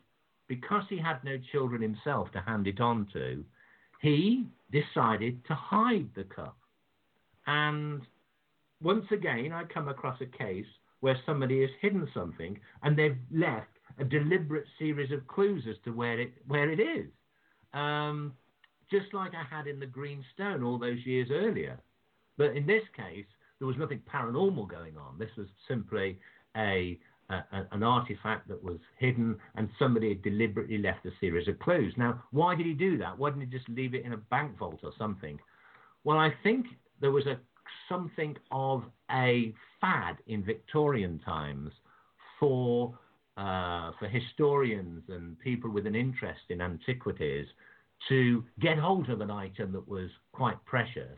because 0.48 0.84
he 0.90 0.98
had 0.98 1.24
no 1.24 1.38
children 1.52 1.82
himself 1.82 2.32
to 2.34 2.42
hand 2.42 2.68
it 2.68 2.80
on 2.80 3.08
to, 3.14 3.44
he 4.02 4.48
decided 4.72 5.46
to 5.46 5.56
hide 5.56 6.10
the 6.16 6.24
cup. 6.24 6.58
And 7.48 8.02
once 8.82 9.06
again, 9.12 9.52
I 9.54 9.64
come 9.66 9.88
across 9.88 10.20
a 10.22 10.26
case 10.26 10.66
where 11.02 11.18
somebody 11.26 11.62
has 11.62 11.70
hidden 11.82 12.08
something 12.14 12.60
and 12.84 12.98
they've 12.98 13.18
left 13.32 13.68
a 14.00 14.04
deliberate 14.04 14.66
series 14.80 15.12
of 15.12 15.28
clues 15.28 15.64
as 15.70 15.76
to 15.84 15.92
where 15.92 16.20
it 16.20 16.32
where 16.48 16.72
it 16.72 16.80
is. 16.80 17.08
Um, 17.74 18.34
just 18.90 19.14
like 19.14 19.32
I 19.34 19.44
had 19.56 19.68
in 19.68 19.80
the 19.80 19.86
Green 19.86 20.24
Stone 20.34 20.64
all 20.64 20.78
those 20.78 21.06
years 21.06 21.30
earlier. 21.32 21.80
But 22.38 22.58
in 22.58 22.68
this 22.68 22.84
case, 22.96 23.26
there 23.60 23.68
was 23.68 23.78
nothing 23.78 24.02
paranormal 24.12 24.70
going 24.70 24.98
on. 24.98 25.18
This 25.18 25.30
was 25.38 25.48
simply 25.68 26.20
a, 26.58 27.00
a, 27.32 27.68
an 27.72 27.84
artifact 27.84 28.48
that 28.48 28.62
was 28.64 28.78
hidden, 28.98 29.38
and 29.56 29.70
somebody 29.80 30.10
had 30.10 30.22
deliberately 30.22 30.78
left 30.78 31.06
a 31.06 31.12
series 31.20 31.48
of 31.48 31.60
clues. 31.60 31.94
Now, 31.98 32.24
why 32.32 32.56
did 32.56 32.66
he 32.66 32.74
do 32.74 32.98
that? 32.98 33.18
Why 33.18 33.30
didn't 33.30 33.50
he 33.50 33.58
just 33.58 33.70
leave 33.70 33.94
it 33.94 34.06
in 34.06 34.14
a 34.14 34.18
bank 34.18 34.58
vault 34.58 34.80
or 34.84 34.92
something? 34.98 35.40
Well, 36.04 36.18
I 36.18 36.34
think 36.44 36.68
there 37.00 37.12
was 37.12 37.26
a 37.26 37.40
something 37.88 38.36
of 38.52 38.84
a 39.12 39.54
fad 39.80 40.18
in 40.28 40.44
Victorian 40.44 41.20
times 41.20 41.72
for 42.40 42.98
uh, 43.38 43.92
for 43.98 44.08
historians 44.08 45.04
and 45.08 45.40
people 45.40 45.70
with 45.72 45.88
an 45.88 45.96
interest 45.96 46.42
in 46.50 46.62
antiquities 46.62 47.48
to 48.10 48.44
get 48.60 48.78
hold 48.78 49.10
of 49.10 49.22
an 49.22 49.32
item 49.32 49.72
that 49.72 49.88
was 49.88 50.10
quite 50.32 50.64
precious 50.66 51.18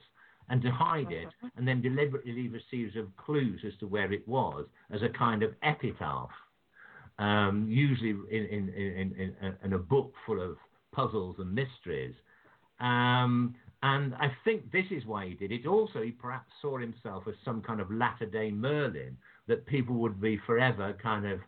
and 0.50 0.62
to 0.62 0.72
hide 0.72 1.12
it 1.12 1.28
uh-huh. 1.28 1.50
and 1.58 1.68
then 1.68 1.82
deliberately 1.82 2.34
leave 2.34 2.54
a 2.54 2.60
series 2.70 2.96
of 2.96 3.16
clues 3.18 3.62
as 3.66 3.74
to 3.80 3.88
where 3.88 4.12
it 4.12 4.28
was 4.28 4.66
as 4.92 5.02
a 5.02 5.10
kind 5.10 5.44
of 5.44 5.54
epitaph, 5.64 6.30
um, 7.20 7.66
usually 7.70 8.10
in, 8.10 8.46
in, 8.46 8.70
in, 8.70 9.56
in, 9.64 9.74
a 9.74 9.78
book 9.78 10.14
full 10.26 10.42
of 10.42 10.58
puzzles 10.92 11.36
and 11.40 11.54
mysteries. 11.54 12.14
Um, 12.80 13.56
and 13.82 14.14
I 14.16 14.32
think 14.46 14.72
this 14.72 14.86
is 14.92 15.06
why 15.06 15.28
he 15.28 15.34
did 15.34 15.52
it. 15.52 15.68
Also, 15.68 16.02
he 16.02 16.12
perhaps 16.12 16.52
saw 16.62 16.78
himself 16.78 17.24
as 17.28 17.36
some 17.44 17.62
kind 17.62 17.82
of 17.82 17.92
latter 17.92 18.26
day 18.26 18.50
Merlin, 18.50 19.18
that 19.48 19.66
people 19.66 19.96
would 19.96 20.22
be 20.22 20.40
forever 20.46 20.96
kind 21.02 21.26
of 21.26 21.40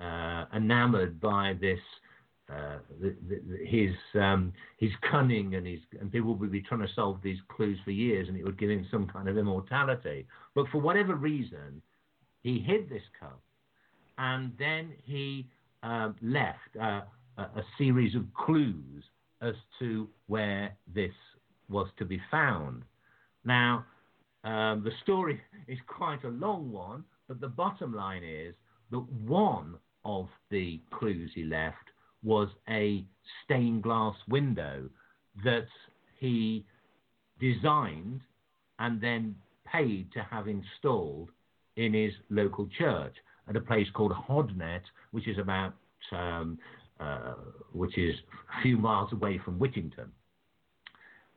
uh, 0.00 0.46
enamored 0.56 1.20
by 1.20 1.54
this 1.60 1.78
uh, 2.50 2.78
his 3.64 3.92
um, 4.14 4.52
his 4.78 4.90
cunning 5.10 5.54
and 5.54 5.66
his 5.66 5.80
and 6.00 6.10
people 6.10 6.34
would 6.34 6.52
be 6.52 6.60
trying 6.60 6.80
to 6.80 6.92
solve 6.94 7.18
these 7.22 7.38
clues 7.48 7.78
for 7.84 7.90
years, 7.92 8.28
and 8.28 8.36
it 8.36 8.44
would 8.44 8.58
give 8.58 8.70
him 8.70 8.86
some 8.90 9.06
kind 9.06 9.28
of 9.28 9.38
immortality. 9.38 10.26
But 10.54 10.66
for 10.70 10.80
whatever 10.80 11.14
reason, 11.14 11.80
he 12.42 12.58
hid 12.58 12.88
this 12.88 13.02
cup, 13.18 13.40
and 14.18 14.52
then 14.58 14.92
he 15.04 15.48
um, 15.82 16.16
left 16.20 16.76
uh, 16.80 17.02
a, 17.38 17.42
a 17.42 17.62
series 17.78 18.14
of 18.14 18.24
clues 18.34 19.04
as 19.40 19.54
to 19.78 20.08
where 20.26 20.76
this 20.92 21.12
was 21.68 21.88
to 21.98 22.04
be 22.04 22.20
found. 22.30 22.82
Now, 23.44 23.84
um, 24.44 24.82
the 24.84 24.92
story 25.02 25.40
is 25.68 25.78
quite 25.86 26.24
a 26.24 26.28
long 26.28 26.70
one, 26.70 27.04
but 27.28 27.40
the 27.40 27.48
bottom 27.48 27.94
line 27.94 28.22
is 28.24 28.54
that 28.90 29.00
one 29.10 29.76
of 30.04 30.28
the 30.50 30.80
clues 30.90 31.30
he 31.34 31.44
left 31.44 31.76
was 32.22 32.48
a 32.68 33.04
stained 33.44 33.82
glass 33.82 34.14
window 34.28 34.88
that 35.44 35.66
he 36.18 36.64
designed 37.40 38.20
and 38.78 39.00
then 39.00 39.34
paid 39.70 40.12
to 40.12 40.22
have 40.30 40.46
installed 40.48 41.30
in 41.76 41.94
his 41.94 42.12
local 42.30 42.68
church 42.78 43.14
at 43.48 43.56
a 43.56 43.60
place 43.60 43.86
called 43.94 44.12
Hodnet, 44.12 44.82
which 45.10 45.26
is 45.26 45.38
about 45.38 45.74
um, 46.12 46.58
uh, 47.00 47.34
which 47.72 47.96
is 47.98 48.14
a 48.58 48.62
few 48.62 48.76
miles 48.76 49.12
away 49.12 49.40
from 49.44 49.58
Whittington. 49.58 50.10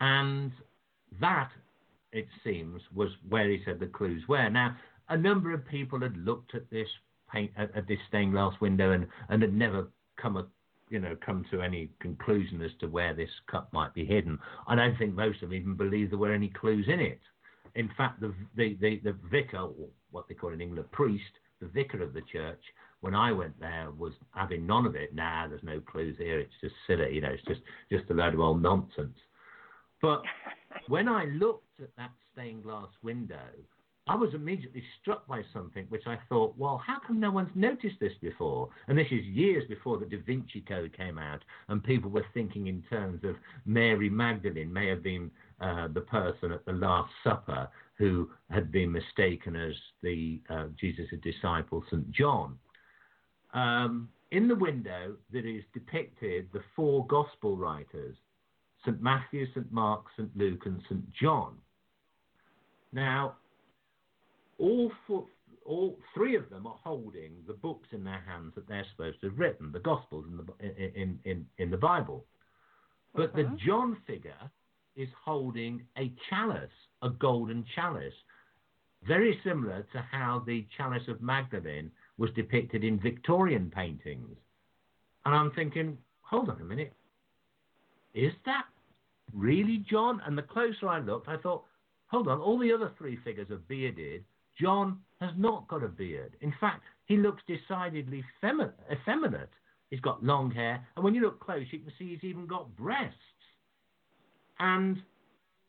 And 0.02 0.52
that, 1.22 1.50
it 2.12 2.28
seems, 2.44 2.82
was 2.94 3.10
where 3.30 3.50
he 3.50 3.62
said 3.66 3.80
the 3.80 3.88
clues 3.88 4.24
were. 4.28 4.50
Now, 4.50 4.76
a 5.10 5.18
number 5.18 5.54
of 5.54 5.66
people 5.66 6.00
had 6.02 6.18
looked 6.18 6.56
at 6.56 6.70
this 6.70 6.88
paint 7.32 7.52
at, 7.58 7.76
at 7.76 7.88
this 7.88 8.00
stained 8.08 8.34
glass 8.34 8.54
window 8.60 8.92
and, 8.92 9.08
and 9.30 9.42
had 9.42 9.54
never 9.54 9.88
come 10.22 10.38
you 10.96 11.02
know, 11.02 11.18
come 11.26 11.46
to 11.52 11.62
any 11.62 11.90
conclusion 12.00 12.62
as 12.62 12.72
to 12.80 12.88
where 12.88 13.14
this 13.14 13.30
cup 13.52 13.68
might 13.74 13.94
be 13.94 14.06
hidden. 14.06 14.40
I 14.66 14.76
don't 14.76 14.98
think 14.98 15.14
most 15.14 15.44
of 15.44 15.50
them 15.50 15.58
even 15.58 15.76
believe 15.76 16.10
there 16.10 16.18
were 16.18 16.32
any 16.32 16.48
clues 16.48 16.86
in 16.88 17.02
it. 17.02 17.20
In 17.76 17.90
fact, 17.98 18.22
the, 18.22 18.34
the, 18.56 18.78
the, 18.80 19.02
the 19.04 19.18
vicar, 19.30 19.58
or 19.58 19.90
what 20.12 20.30
they 20.30 20.36
call 20.36 20.54
in 20.54 20.62
England, 20.62 20.90
priest, 20.94 21.26
the 21.60 21.68
vicar 21.68 22.02
of 22.02 22.14
the 22.14 22.22
church, 22.32 22.62
when 23.02 23.14
I 23.14 23.34
went 23.34 23.60
there, 23.60 23.90
was 23.92 24.14
having 24.34 24.66
none 24.66 24.86
of 24.86 24.96
it. 24.96 25.14
Nah, 25.14 25.50
there's 25.50 25.64
no 25.64 25.82
clues 25.82 26.16
here. 26.18 26.40
It's 26.40 26.54
just 26.62 26.76
silly, 26.88 27.14
you 27.14 27.20
know. 27.20 27.32
It's 27.32 27.44
just 27.46 27.60
just 27.92 28.10
a 28.10 28.14
load 28.14 28.34
of 28.34 28.40
old 28.40 28.62
nonsense. 28.62 29.18
But 30.02 30.22
when 30.88 31.10
I 31.10 31.26
looked 31.26 31.82
at 31.82 31.90
that 31.98 32.12
stained 32.32 32.64
glass 32.64 32.88
window, 33.04 33.50
I 34.08 34.16
was 34.16 34.36
immediately 34.36 34.84
struck 35.02 35.26
by 35.28 35.42
something 35.52 35.86
which 35.90 36.06
I 36.06 36.20
thought, 36.30 36.56
well, 36.58 36.80
how 36.86 37.00
come 37.06 37.20
no 37.20 37.32
one's 37.32 37.50
noticed 37.56 37.96
this 38.00 38.14
before? 38.22 38.70
And 38.88 38.96
this 38.96 39.08
is 39.10 39.26
years 39.26 39.64
before 39.68 39.98
the 39.98 40.06
Da 40.06 40.18
Vinci 40.24 40.62
Code 40.62 40.96
came 40.96 41.18
out, 41.18 41.44
and 41.70 41.84
people 41.84 42.12
were 42.12 42.26
thinking 42.34 42.68
in 42.68 42.84
terms 42.84 43.24
of 43.24 43.36
Mary 43.66 44.10
Magdalene 44.10 44.72
may 44.72 44.88
have 44.90 45.02
been 45.02 45.32
uh, 45.60 45.88
the 45.88 46.02
person 46.02 46.52
at 46.52 46.64
the 46.66 46.74
Last 46.74 47.12
Supper 47.24 47.68
who 47.98 48.30
had 48.52 48.72
been 48.72 48.92
mistaken 48.92 49.56
as 49.56 49.74
the 50.04 50.40
uh, 50.50 50.66
Jesus' 50.80 51.08
disciple, 51.24 51.84
St. 51.90 52.12
John. 52.12 52.60
Um, 53.56 54.10
in 54.32 54.48
the 54.48 54.56
window, 54.56 55.16
that 55.32 55.46
is 55.46 55.64
depicted 55.74 56.50
the 56.54 56.62
four 56.76 57.08
gospel 57.08 57.58
writers 57.58 58.16
St. 58.86 59.02
Matthew, 59.02 59.48
St. 59.52 59.72
Mark, 59.72 60.06
St. 60.16 60.30
Luke, 60.38 60.68
and 60.68 60.80
St. 60.88 61.12
John. 61.14 61.56
Now, 62.94 63.38
all, 64.58 64.92
four, 65.06 65.26
all 65.66 65.98
three 66.14 66.36
of 66.36 66.50
them 66.50 66.66
are 66.68 66.80
holding 66.84 67.34
the 67.48 67.54
books 67.54 67.88
in 67.92 68.04
their 68.04 68.24
hands 68.28 68.54
that 68.56 68.68
they're 68.68 68.86
supposed 68.92 69.20
to 69.22 69.30
have 69.30 69.40
written, 69.40 69.72
the 69.72 69.80
Gospels 69.80 70.26
in 70.30 70.38
the, 70.38 71.02
in, 71.02 71.20
in, 71.26 71.46
in 71.58 71.70
the 71.70 71.78
Bible. 71.78 72.26
But 73.14 73.36
the 73.36 73.44
uh-huh. 73.44 73.56
John 73.66 73.98
figure 74.08 74.52
is 74.96 75.10
holding 75.24 75.84
a 75.98 76.12
chalice, 76.30 76.70
a 77.02 77.10
golden 77.10 77.66
chalice. 77.76 78.14
very 79.08 79.40
similar 79.44 79.86
to 79.94 80.04
how 80.12 80.44
the 80.46 80.66
Chalice 80.78 81.08
of 81.08 81.22
Magdalene 81.22 81.92
was 82.18 82.30
depicted 82.36 82.84
in 82.84 83.00
Victorian 83.00 83.72
paintings. 83.74 84.36
And 85.26 85.36
I'm 85.36 85.52
thinking, 85.52 85.98
hold 86.22 86.50
on 86.50 86.62
a 86.62 86.64
minute, 86.64 86.94
is 88.14 88.32
that 88.46 88.66
really 89.34 89.84
John? 89.90 90.22
And 90.26 90.38
the 90.38 90.44
closer 90.44 90.88
I 90.88 91.00
looked, 91.00 91.28
I 91.28 91.38
thought, 91.38 91.66
hold 92.08 92.28
on, 92.28 92.40
all 92.40 92.58
the 92.58 92.72
other 92.72 92.92
three 92.98 93.18
figures 93.24 93.50
are 93.52 93.58
bearded. 93.58 94.24
John 94.60 95.00
has 95.20 95.32
not 95.38 95.68
got 95.68 95.84
a 95.84 95.88
beard. 95.88 96.36
In 96.42 96.54
fact, 96.60 96.84
he 97.06 97.18
looks 97.18 97.44
decidedly 97.48 98.24
femi- 98.44 98.72
effeminate. 98.92 99.50
He's 99.90 100.00
got 100.00 100.24
long 100.24 100.52
hair, 100.52 100.86
and 100.96 101.04
when 101.04 101.14
you 101.14 101.22
look 101.22 101.40
close, 101.40 101.66
you 101.72 101.80
can 101.80 101.92
see 101.98 102.10
he's 102.10 102.24
even 102.24 102.48
got 102.48 102.76
breasts. 102.76 103.18
And 104.60 105.02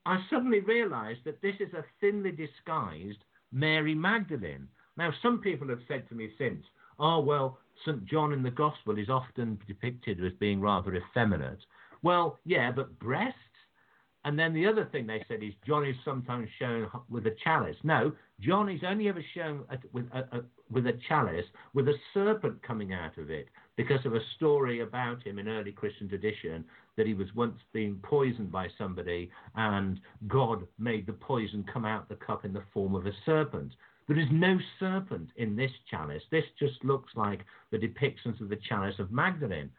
I 0.07 0.19
suddenly 0.31 0.61
realized 0.61 1.21
that 1.25 1.43
this 1.43 1.57
is 1.61 1.73
a 1.75 1.85
thinly 2.01 2.33
disguised 2.33 3.19
Mary 3.53 3.95
Magdalene. 3.95 4.69
Now, 4.97 5.13
some 5.23 5.41
people 5.41 5.69
have 5.69 5.81
said 5.89 6.09
to 6.09 6.15
me 6.15 6.31
since, 6.39 6.65
oh, 6.99 7.21
well, 7.21 7.59
St. 7.85 8.05
John 8.07 8.33
in 8.33 8.43
the 8.43 8.51
Gospel 8.51 8.99
is 8.99 9.11
often 9.11 9.59
depicted 9.67 10.25
as 10.25 10.33
being 10.41 10.61
rather 10.61 10.95
effeminate. 10.95 11.59
Well, 12.03 12.39
yeah, 12.45 12.73
but 12.73 12.99
breasts? 12.99 13.39
And 14.27 14.37
then 14.37 14.53
the 14.53 14.67
other 14.67 14.89
thing 14.91 15.07
they 15.07 15.25
said 15.29 15.41
is 15.45 15.53
John 15.65 15.87
is 15.87 15.95
sometimes 16.05 16.49
shown 16.59 16.91
with 17.09 17.29
a 17.29 17.37
chalice. 17.45 17.77
No, 17.85 18.11
John 18.41 18.69
is 18.69 18.81
only 18.85 19.09
ever 19.09 19.25
shown 19.37 19.63
with 19.93 20.07
a, 20.13 20.19
a, 20.39 20.41
with 20.69 20.89
a 20.89 20.99
chalice 21.09 21.47
with 21.75 21.87
a 21.87 21.95
serpent 22.13 22.61
coming 22.65 22.93
out 22.93 23.17
of 23.19 23.31
it 23.31 23.47
because 23.77 24.05
of 24.05 24.15
a 24.15 24.21
story 24.35 24.81
about 24.81 25.23
him 25.23 25.39
in 25.39 25.47
early 25.47 25.71
Christian 25.71 26.09
tradition 26.09 26.65
that 26.97 27.07
he 27.07 27.15
was 27.15 27.33
once 27.37 27.57
being 27.73 28.01
poisoned 28.03 28.51
by 28.51 28.67
somebody 28.77 29.31
and 29.55 30.01
God 30.27 30.67
made 30.77 31.07
the 31.07 31.13
poison 31.13 31.65
come 31.73 31.85
out 31.85 32.09
the 32.09 32.17
cup 32.17 32.45
in 32.45 32.53
the 32.53 32.65
form 32.75 32.97
of 32.97 33.07
a 33.07 33.13
serpent. 33.25 33.75
There 34.09 34.19
is 34.19 34.29
no 34.33 34.59
serpent 34.81 35.31
in 35.37 35.55
this 35.55 35.71
chalice. 35.89 36.25
This 36.33 36.45
just 36.59 36.85
looks 36.85 37.13
like 37.15 37.45
the 37.71 37.79
depictions 37.79 38.41
of 38.41 38.49
the 38.49 38.59
chalice 38.69 38.99
of 38.99 39.13
Magdalene. 39.13 39.71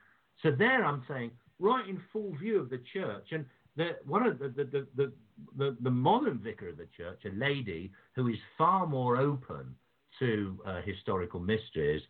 So 0.41 0.51
there 0.51 0.85
I'm 0.85 1.03
saying, 1.05 1.31
right 1.59 1.85
in 1.85 2.01
full 2.13 2.33
view 2.37 2.61
of 2.61 2.69
the 2.69 2.81
church, 2.93 3.27
and 3.31 3.45
the, 3.77 3.91
one 4.05 4.25
of 4.25 4.39
the, 4.39 4.49
the, 4.49 4.87
the, 4.95 5.11
the, 5.55 5.77
the 5.79 5.89
modern 5.89 6.39
vicar 6.39 6.69
of 6.69 6.77
the 6.77 6.87
church, 6.97 7.21
a 7.25 7.35
lady 7.35 7.91
who 8.15 8.27
is 8.27 8.37
far 8.57 8.87
more 8.87 9.17
open 9.17 9.75
to 10.19 10.59
uh, 10.65 10.81
historical 10.83 11.39
mysteries, 11.39 12.01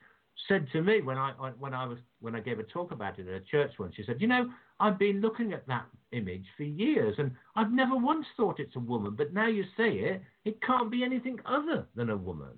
said 0.47 0.65
to 0.71 0.81
me 0.81 1.01
when 1.01 1.17
I 1.17 1.31
when 1.59 1.73
I 1.73 1.85
was 1.85 1.97
when 2.21 2.35
I 2.35 2.39
gave 2.39 2.59
a 2.59 2.63
talk 2.63 2.91
about 2.91 3.19
it 3.19 3.27
at 3.27 3.33
a 3.33 3.41
church 3.41 3.73
once. 3.79 3.95
She 3.95 4.03
said, 4.05 4.21
"You 4.21 4.27
know, 4.27 4.49
I've 4.79 4.97
been 4.97 5.19
looking 5.19 5.51
at 5.51 5.67
that 5.67 5.85
image 6.13 6.45
for 6.55 6.63
years, 6.63 7.15
and 7.17 7.31
I've 7.55 7.73
never 7.73 7.97
once 7.97 8.25
thought 8.37 8.59
it's 8.59 8.75
a 8.75 8.79
woman. 8.79 9.15
But 9.17 9.33
now 9.33 9.47
you 9.47 9.63
say 9.75 9.89
it, 9.89 10.21
it 10.45 10.61
can't 10.61 10.89
be 10.89 11.03
anything 11.03 11.39
other 11.45 11.85
than 11.95 12.11
a 12.11 12.17
woman." 12.17 12.53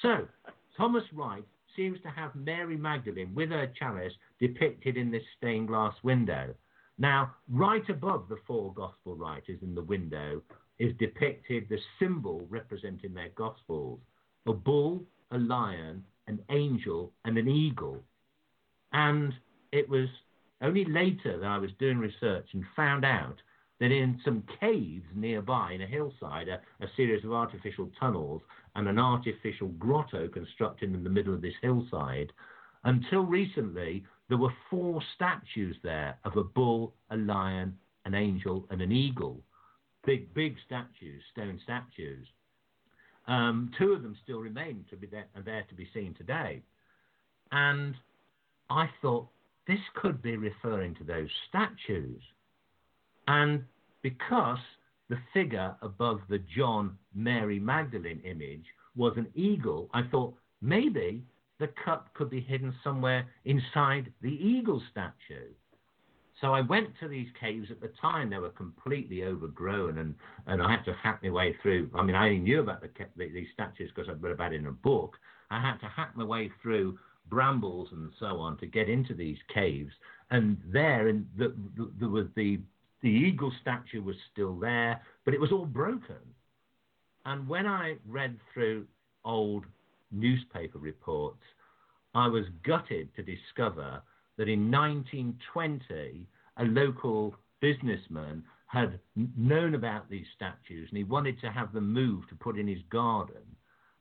So 0.00 0.26
Thomas 0.76 1.04
Wright 1.12 1.44
seems 1.74 2.00
to 2.02 2.08
have 2.08 2.34
Mary 2.34 2.76
Magdalene 2.76 3.34
with 3.34 3.50
her 3.50 3.70
chalice 3.78 4.14
depicted 4.40 4.96
in 4.96 5.10
this 5.10 5.22
stained 5.36 5.68
glass 5.68 5.94
window. 6.02 6.54
Now, 6.98 7.34
right 7.48 7.86
above 7.88 8.28
the 8.28 8.38
four 8.46 8.72
gospel 8.72 9.16
writers 9.16 9.58
in 9.62 9.74
the 9.74 9.82
window 9.82 10.42
is 10.78 10.96
depicted 10.98 11.68
the 11.68 11.78
symbol 11.98 12.46
representing 12.48 13.14
their 13.14 13.30
gospels 13.30 14.00
a 14.46 14.52
bull, 14.52 15.04
a 15.32 15.38
lion, 15.38 16.04
an 16.28 16.40
angel, 16.50 17.12
and 17.24 17.36
an 17.36 17.48
eagle. 17.48 18.02
And 18.92 19.32
it 19.72 19.88
was 19.88 20.08
only 20.62 20.84
later 20.84 21.38
that 21.38 21.46
I 21.46 21.58
was 21.58 21.70
doing 21.78 21.98
research 21.98 22.48
and 22.52 22.64
found 22.74 23.04
out 23.04 23.36
that 23.80 23.92
in 23.92 24.18
some 24.24 24.42
caves 24.60 25.04
nearby 25.14 25.72
in 25.72 25.82
a 25.82 25.86
hillside, 25.86 26.48
a, 26.48 26.60
a, 26.80 26.86
series 26.96 27.24
of 27.24 27.32
artificial 27.32 27.90
tunnels 28.00 28.40
and 28.74 28.88
an 28.88 28.98
artificial 28.98 29.68
grotto 29.68 30.28
constructed 30.28 30.94
in 30.94 31.04
the 31.04 31.10
middle 31.10 31.34
of 31.34 31.42
this 31.42 31.54
hillside, 31.60 32.32
until 32.86 33.22
recently, 33.24 34.04
there 34.28 34.38
were 34.38 34.54
four 34.70 35.02
statues 35.16 35.76
there 35.82 36.18
of 36.24 36.36
a 36.36 36.44
bull, 36.44 36.94
a 37.10 37.16
lion, 37.16 37.76
an 38.04 38.14
angel, 38.14 38.64
and 38.70 38.80
an 38.80 38.92
eagle. 38.92 39.40
Big, 40.04 40.32
big 40.34 40.54
statues, 40.64 41.20
stone 41.32 41.60
statues. 41.64 42.28
Um, 43.26 43.72
two 43.76 43.92
of 43.92 44.02
them 44.02 44.16
still 44.22 44.38
remain 44.38 44.84
to 44.90 44.96
be 44.96 45.08
there, 45.08 45.26
there 45.44 45.64
to 45.68 45.74
be 45.74 45.88
seen 45.92 46.14
today. 46.14 46.62
And 47.50 47.96
I 48.70 48.88
thought 49.02 49.26
this 49.66 49.80
could 49.96 50.22
be 50.22 50.36
referring 50.36 50.94
to 50.96 51.04
those 51.04 51.28
statues. 51.48 52.22
And 53.26 53.64
because 54.02 54.58
the 55.08 55.18
figure 55.34 55.74
above 55.82 56.20
the 56.28 56.38
John 56.56 56.96
Mary 57.16 57.58
Magdalene 57.58 58.22
image 58.24 58.66
was 58.94 59.14
an 59.16 59.26
eagle, 59.34 59.90
I 59.92 60.02
thought 60.04 60.34
maybe 60.62 61.24
the 61.58 61.68
cup 61.84 62.12
could 62.14 62.30
be 62.30 62.40
hidden 62.40 62.74
somewhere 62.84 63.26
inside 63.44 64.12
the 64.22 64.28
eagle 64.28 64.82
statue. 64.90 65.52
So 66.40 66.52
I 66.52 66.60
went 66.60 66.90
to 67.00 67.08
these 67.08 67.28
caves 67.40 67.70
at 67.70 67.80
the 67.80 67.90
time. 68.00 68.28
They 68.28 68.38
were 68.38 68.50
completely 68.50 69.24
overgrown, 69.24 69.98
and, 69.98 70.14
and 70.46 70.62
I 70.62 70.70
had 70.70 70.84
to 70.84 70.92
hack 70.92 71.20
my 71.22 71.30
way 71.30 71.56
through. 71.62 71.90
I 71.94 72.02
mean, 72.02 72.14
I 72.14 72.26
only 72.26 72.40
knew 72.40 72.60
about 72.60 72.82
the, 72.82 72.90
the, 73.16 73.30
these 73.30 73.48
statues 73.54 73.90
because 73.94 74.10
I'd 74.10 74.22
read 74.22 74.32
about 74.32 74.52
it 74.52 74.56
in 74.56 74.66
a 74.66 74.72
book. 74.72 75.16
I 75.50 75.60
had 75.60 75.78
to 75.78 75.86
hack 75.86 76.12
my 76.14 76.24
way 76.24 76.50
through 76.60 76.98
brambles 77.30 77.88
and 77.92 78.10
so 78.20 78.38
on 78.38 78.58
to 78.58 78.66
get 78.66 78.90
into 78.90 79.14
these 79.14 79.38
caves. 79.52 79.92
And 80.30 80.58
there, 80.70 81.08
and 81.08 81.26
the, 81.38 81.54
the, 81.76 81.90
there 81.98 82.08
was 82.08 82.26
the 82.36 82.60
the 83.02 83.08
eagle 83.08 83.52
statue 83.60 84.02
was 84.02 84.16
still 84.32 84.58
there, 84.58 85.00
but 85.24 85.34
it 85.34 85.40
was 85.40 85.52
all 85.52 85.66
broken. 85.66 86.16
And 87.24 87.46
when 87.46 87.66
I 87.66 87.96
read 88.08 88.36
through 88.52 88.86
old 89.24 89.64
newspaper 90.10 90.78
reports, 90.78 91.42
I 92.14 92.28
was 92.28 92.44
gutted 92.64 93.14
to 93.16 93.22
discover 93.22 94.02
that 94.38 94.48
in 94.48 94.70
1920, 94.70 96.26
a 96.58 96.64
local 96.64 97.34
businessman 97.60 98.42
had 98.66 98.98
known 99.36 99.74
about 99.74 100.08
these 100.10 100.26
statues 100.34 100.88
and 100.90 100.98
he 100.98 101.04
wanted 101.04 101.40
to 101.40 101.50
have 101.50 101.72
them 101.72 101.92
moved 101.92 102.28
to 102.28 102.34
put 102.34 102.58
in 102.58 102.66
his 102.66 102.82
garden. 102.90 103.42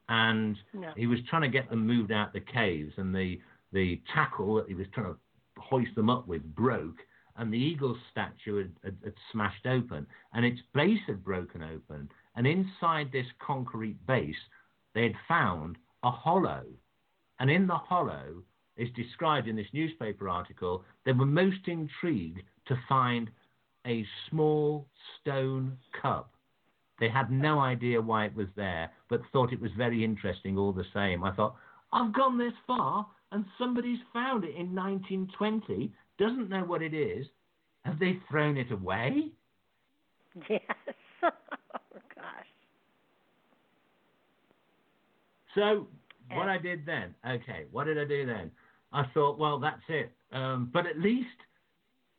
And 0.09 0.57
no. 0.73 0.91
he 0.95 1.07
was 1.07 1.19
trying 1.29 1.43
to 1.43 1.47
get 1.49 1.69
them 1.69 1.85
moved 1.85 2.11
out 2.11 2.31
the 2.31 2.39
caves, 2.39 2.93
and 2.97 3.13
the, 3.13 3.39
the 3.73 3.99
tackle 4.13 4.55
that 4.55 4.67
he 4.67 4.75
was 4.75 4.85
trying 4.93 5.07
to 5.07 5.17
hoist 5.57 5.95
them 5.95 6.11
up 6.11 6.27
with 6.27 6.43
broke, 6.55 6.99
and 7.37 7.51
the 7.51 7.57
eagle 7.57 7.97
statue 8.11 8.57
had, 8.57 8.71
had, 8.83 8.97
had 9.03 9.13
smashed 9.31 9.65
open, 9.65 10.05
and 10.33 10.45
its 10.45 10.59
base 10.75 10.99
had 11.07 11.23
broken 11.23 11.63
open. 11.63 12.07
And 12.35 12.45
inside 12.45 13.11
this 13.11 13.25
concrete 13.39 13.97
base, 14.05 14.35
they 14.93 15.03
had 15.03 15.15
found 15.27 15.77
a 16.05 16.11
hollow. 16.11 16.63
And 17.39 17.51
in 17.51 17.67
the 17.67 17.75
hollow, 17.75 18.43
is 18.77 18.89
described 18.95 19.47
in 19.47 19.55
this 19.55 19.67
newspaper 19.73 20.29
article, 20.29 20.83
they 21.05 21.13
were 21.13 21.25
most 21.25 21.67
intrigued 21.67 22.41
to 22.67 22.75
find 22.89 23.29
a 23.87 24.05
small 24.29 24.85
stone 25.21 25.77
cup. 26.01 26.31
They 26.99 27.09
had 27.09 27.31
no 27.31 27.59
idea 27.59 28.01
why 28.01 28.25
it 28.25 28.35
was 28.35 28.47
there, 28.55 28.89
but 29.09 29.21
thought 29.31 29.53
it 29.53 29.61
was 29.61 29.71
very 29.77 30.03
interesting 30.03 30.57
all 30.57 30.73
the 30.73 30.85
same. 30.93 31.23
I 31.23 31.31
thought, 31.31 31.55
I've 31.91 32.13
gone 32.13 32.37
this 32.37 32.53
far 32.65 33.05
and 33.31 33.45
somebody's 33.57 33.99
found 34.13 34.43
it 34.43 34.55
in 34.55 34.73
1920, 34.73 35.91
doesn't 36.17 36.49
know 36.49 36.63
what 36.63 36.81
it 36.81 36.93
is. 36.93 37.25
Have 37.83 37.99
they 37.99 38.19
thrown 38.29 38.57
it 38.57 38.71
away? 38.71 39.31
Yes. 40.49 40.61
oh, 41.23 41.29
gosh. 42.15 42.47
So, 45.55 45.87
what 46.33 46.49
I 46.49 46.57
did 46.57 46.85
then, 46.85 47.15
okay, 47.27 47.65
what 47.71 47.85
did 47.85 47.97
I 47.97 48.05
do 48.05 48.25
then? 48.25 48.51
I 48.91 49.03
thought, 49.13 49.37
well, 49.37 49.59
that's 49.59 49.81
it. 49.89 50.11
Um, 50.31 50.69
but 50.73 50.85
at 50.85 50.99
least 50.99 51.27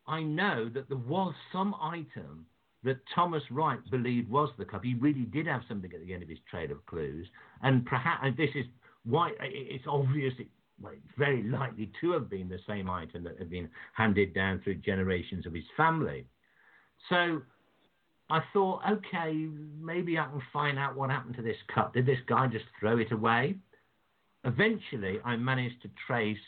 I 0.07 0.23
know 0.23 0.69
that 0.73 0.89
there 0.89 0.99
was 0.99 1.35
some 1.53 1.75
item 1.81 2.47
that 2.85 2.99
Thomas 3.15 3.43
Wright 3.51 3.79
believed 3.91 4.31
was 4.31 4.49
the 4.59 4.65
cup. 4.65 4.85
He 4.85 4.95
really 4.95 5.25
did 5.25 5.47
have 5.47 5.63
something 5.69 5.93
at 5.93 6.01
the 6.01 6.15
end 6.15 6.23
of 6.23 6.29
his 6.29 6.39
trail 6.49 6.71
of 6.71 6.85
clues, 6.87 7.27
and 7.63 7.85
perhaps 7.85 8.21
and 8.25 8.37
this 8.37 8.51
is 8.55 8.65
why 9.05 9.33
it's 9.41 9.85
obvious. 9.89 10.35
It, 10.39 10.49
well, 10.81 10.93
it's 10.93 11.19
very 11.19 11.43
likely 11.43 11.91
to 12.01 12.13
have 12.13 12.29
been 12.29 12.49
the 12.49 12.61
same 12.69 12.89
item 12.91 13.25
that 13.25 13.39
had 13.39 13.51
been 13.51 13.69
handed 13.95 14.35
down 14.35 14.61
through 14.63 14.77
generations 14.77 15.47
of 15.47 15.55
his 15.55 15.65
family. 15.77 16.27
So 17.09 17.43
I 18.29 18.41
thought, 18.53 18.81
okay, 18.91 19.47
maybe 19.81 20.19
I 20.19 20.25
can 20.27 20.43
find 20.53 20.79
out 20.79 20.97
what 20.97 21.11
happened 21.11 21.37
to 21.37 21.43
this 21.43 21.57
cup. 21.73 21.95
Did 21.95 22.07
this 22.07 22.19
guy 22.27 22.49
just 22.49 22.65
throw 22.81 22.99
it 22.99 23.13
away? 23.13 23.57
Eventually, 24.45 25.19
I 25.25 25.37
managed 25.37 25.83
to 25.83 25.91
trace 26.07 26.39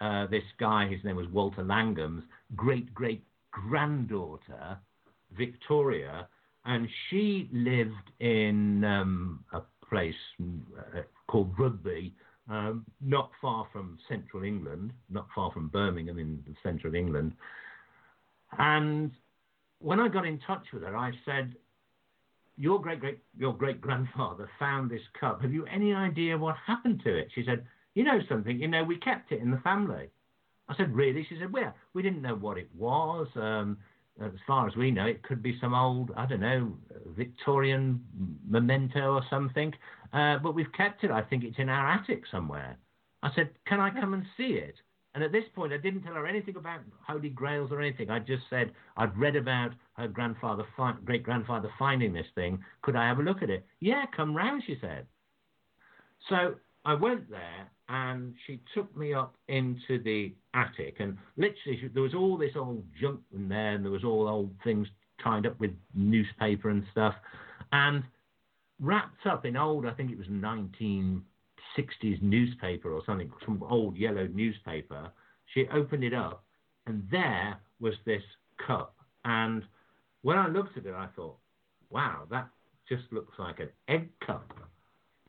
uh, 0.00 0.26
this 0.26 0.44
guy, 0.60 0.86
his 0.88 1.02
name 1.04 1.16
was 1.16 1.26
Walter 1.28 1.64
Langham's 1.64 2.22
great 2.54 2.94
great 2.94 3.24
granddaughter, 3.50 4.78
Victoria, 5.36 6.28
and 6.64 6.88
she 7.08 7.48
lived 7.52 8.12
in 8.20 8.84
um, 8.84 9.44
a 9.52 9.62
place 9.88 10.14
uh, 10.40 11.00
called 11.26 11.52
Rugby, 11.58 12.14
um, 12.48 12.84
not 13.00 13.30
far 13.40 13.66
from 13.72 13.98
central 14.08 14.44
England, 14.44 14.92
not 15.10 15.26
far 15.34 15.50
from 15.52 15.68
Birmingham 15.68 16.18
in 16.18 16.42
the 16.46 16.54
centre 16.62 16.88
of 16.88 16.94
England. 16.94 17.32
And 18.58 19.10
when 19.80 20.00
I 20.00 20.08
got 20.08 20.26
in 20.26 20.38
touch 20.40 20.66
with 20.72 20.82
her, 20.82 20.96
I 20.96 21.12
said, 21.24 21.54
your 22.56 22.80
great 22.80 22.98
great 23.00 23.18
your 23.36 23.54
great 23.54 23.80
grandfather 23.80 24.50
found 24.58 24.90
this 24.90 25.02
cup. 25.18 25.40
Have 25.42 25.52
you 25.52 25.64
any 25.66 25.94
idea 25.94 26.36
what 26.36 26.56
happened 26.66 27.00
to 27.04 27.16
it? 27.16 27.28
She 27.34 27.44
said, 27.44 27.64
you 27.94 28.04
know 28.04 28.18
something, 28.28 28.60
you 28.60 28.68
know, 28.68 28.82
we 28.82 28.96
kept 28.96 29.32
it 29.32 29.40
in 29.40 29.50
the 29.50 29.58
family. 29.58 30.08
I 30.68 30.76
said, 30.76 30.94
really? 30.94 31.24
She 31.28 31.38
said, 31.38 31.52
well, 31.52 31.74
we 31.94 32.02
didn't 32.02 32.22
know 32.22 32.34
what 32.34 32.58
it 32.58 32.68
was. 32.76 33.28
Um, 33.36 33.78
as 34.20 34.32
far 34.46 34.66
as 34.66 34.76
we 34.76 34.90
know, 34.90 35.06
it 35.06 35.22
could 35.22 35.42
be 35.42 35.58
some 35.60 35.74
old, 35.74 36.10
I 36.16 36.26
don't 36.26 36.40
know, 36.40 36.72
Victorian 37.16 38.04
memento 38.46 39.14
or 39.14 39.22
something. 39.30 39.72
Uh, 40.12 40.38
but 40.38 40.54
we've 40.54 40.72
kept 40.76 41.04
it. 41.04 41.10
I 41.10 41.22
think 41.22 41.44
it's 41.44 41.58
in 41.58 41.68
our 41.68 41.90
attic 41.90 42.24
somewhere. 42.30 42.76
I 43.22 43.30
said, 43.34 43.50
can 43.66 43.80
I 43.80 43.90
come 43.90 44.14
and 44.14 44.24
see 44.36 44.54
it? 44.54 44.74
And 45.14 45.24
at 45.24 45.32
this 45.32 45.44
point, 45.54 45.72
I 45.72 45.78
didn't 45.78 46.02
tell 46.02 46.14
her 46.14 46.26
anything 46.26 46.56
about 46.56 46.80
holy 47.06 47.30
grails 47.30 47.72
or 47.72 47.80
anything. 47.80 48.10
I 48.10 48.18
just 48.18 48.42
said 48.50 48.72
I'd 48.96 49.16
read 49.16 49.36
about 49.36 49.72
her 49.94 50.06
grandfather, 50.06 50.64
fi- 50.76 50.96
great 51.04 51.22
grandfather, 51.22 51.70
finding 51.78 52.12
this 52.12 52.26
thing. 52.34 52.62
Could 52.82 52.94
I 52.94 53.08
have 53.08 53.18
a 53.18 53.22
look 53.22 53.42
at 53.42 53.50
it? 53.50 53.66
Yeah, 53.80 54.04
come 54.14 54.36
round, 54.36 54.62
she 54.66 54.76
said. 54.80 55.06
So 56.28 56.54
I 56.84 56.94
went 56.94 57.30
there, 57.30 57.70
and 57.88 58.34
she 58.46 58.60
took 58.74 58.94
me 58.96 59.14
up 59.14 59.34
into 59.48 60.02
the 60.02 60.34
attic, 60.54 60.96
and 61.00 61.16
literally 61.36 61.78
she, 61.80 61.88
there 61.88 62.02
was 62.02 62.14
all 62.14 62.36
this 62.36 62.52
old 62.54 62.84
junk 63.00 63.20
in 63.34 63.48
there, 63.48 63.74
and 63.74 63.84
there 63.84 63.92
was 63.92 64.04
all 64.04 64.28
old 64.28 64.50
things 64.62 64.86
tied 65.22 65.46
up 65.46 65.58
with 65.58 65.70
newspaper 65.94 66.68
and 66.68 66.84
stuff, 66.92 67.14
and 67.72 68.04
wrapped 68.80 69.26
up 69.26 69.46
in 69.46 69.56
old. 69.56 69.86
I 69.86 69.92
think 69.92 70.10
it 70.10 70.18
was 70.18 70.26
19 70.28 71.22
60s 71.76 72.20
newspaper 72.22 72.92
or 72.92 73.02
something, 73.04 73.30
some 73.44 73.62
old 73.62 73.96
yellow 73.96 74.26
newspaper. 74.28 75.10
She 75.54 75.66
opened 75.72 76.04
it 76.04 76.14
up, 76.14 76.44
and 76.86 77.06
there 77.10 77.58
was 77.80 77.94
this 78.04 78.22
cup. 78.66 78.94
And 79.24 79.62
when 80.22 80.38
I 80.38 80.48
looked 80.48 80.76
at 80.76 80.86
it, 80.86 80.94
I 80.94 81.08
thought, 81.16 81.36
wow, 81.90 82.24
that 82.30 82.48
just 82.88 83.04
looks 83.12 83.38
like 83.38 83.60
an 83.60 83.70
egg 83.88 84.08
cup. 84.24 84.52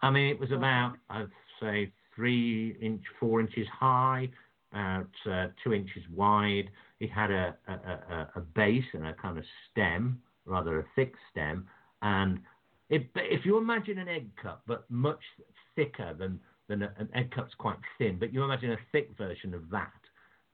I 0.01 0.09
mean, 0.09 0.29
it 0.29 0.39
was 0.39 0.51
about, 0.51 0.95
I'd 1.09 1.27
say, 1.61 1.91
three 2.15 2.75
inch, 2.81 3.03
four 3.19 3.39
inches 3.41 3.67
high, 3.67 4.29
about 4.71 5.07
uh, 5.29 5.47
two 5.63 5.73
inches 5.73 6.03
wide. 6.13 6.69
It 6.99 7.09
had 7.09 7.31
a, 7.31 7.55
a, 7.67 7.73
a, 7.73 8.29
a 8.35 8.39
base 8.41 8.85
and 8.93 9.07
a 9.07 9.13
kind 9.13 9.37
of 9.37 9.43
stem, 9.71 10.21
rather 10.45 10.79
a 10.79 10.85
thick 10.95 11.13
stem, 11.31 11.67
and 12.01 12.39
it, 12.89 13.07
if 13.15 13.45
you 13.45 13.57
imagine 13.57 13.99
an 13.99 14.07
egg 14.07 14.29
cup, 14.41 14.63
but 14.65 14.89
much 14.89 15.19
thicker 15.75 16.13
than, 16.17 16.39
than 16.67 16.83
a, 16.83 16.93
an 16.97 17.09
egg 17.13 17.31
cup's 17.31 17.53
quite 17.57 17.77
thin, 17.97 18.17
but 18.19 18.33
you 18.33 18.43
imagine 18.43 18.71
a 18.71 18.77
thick 18.91 19.09
version 19.17 19.53
of 19.53 19.69
that. 19.71 19.91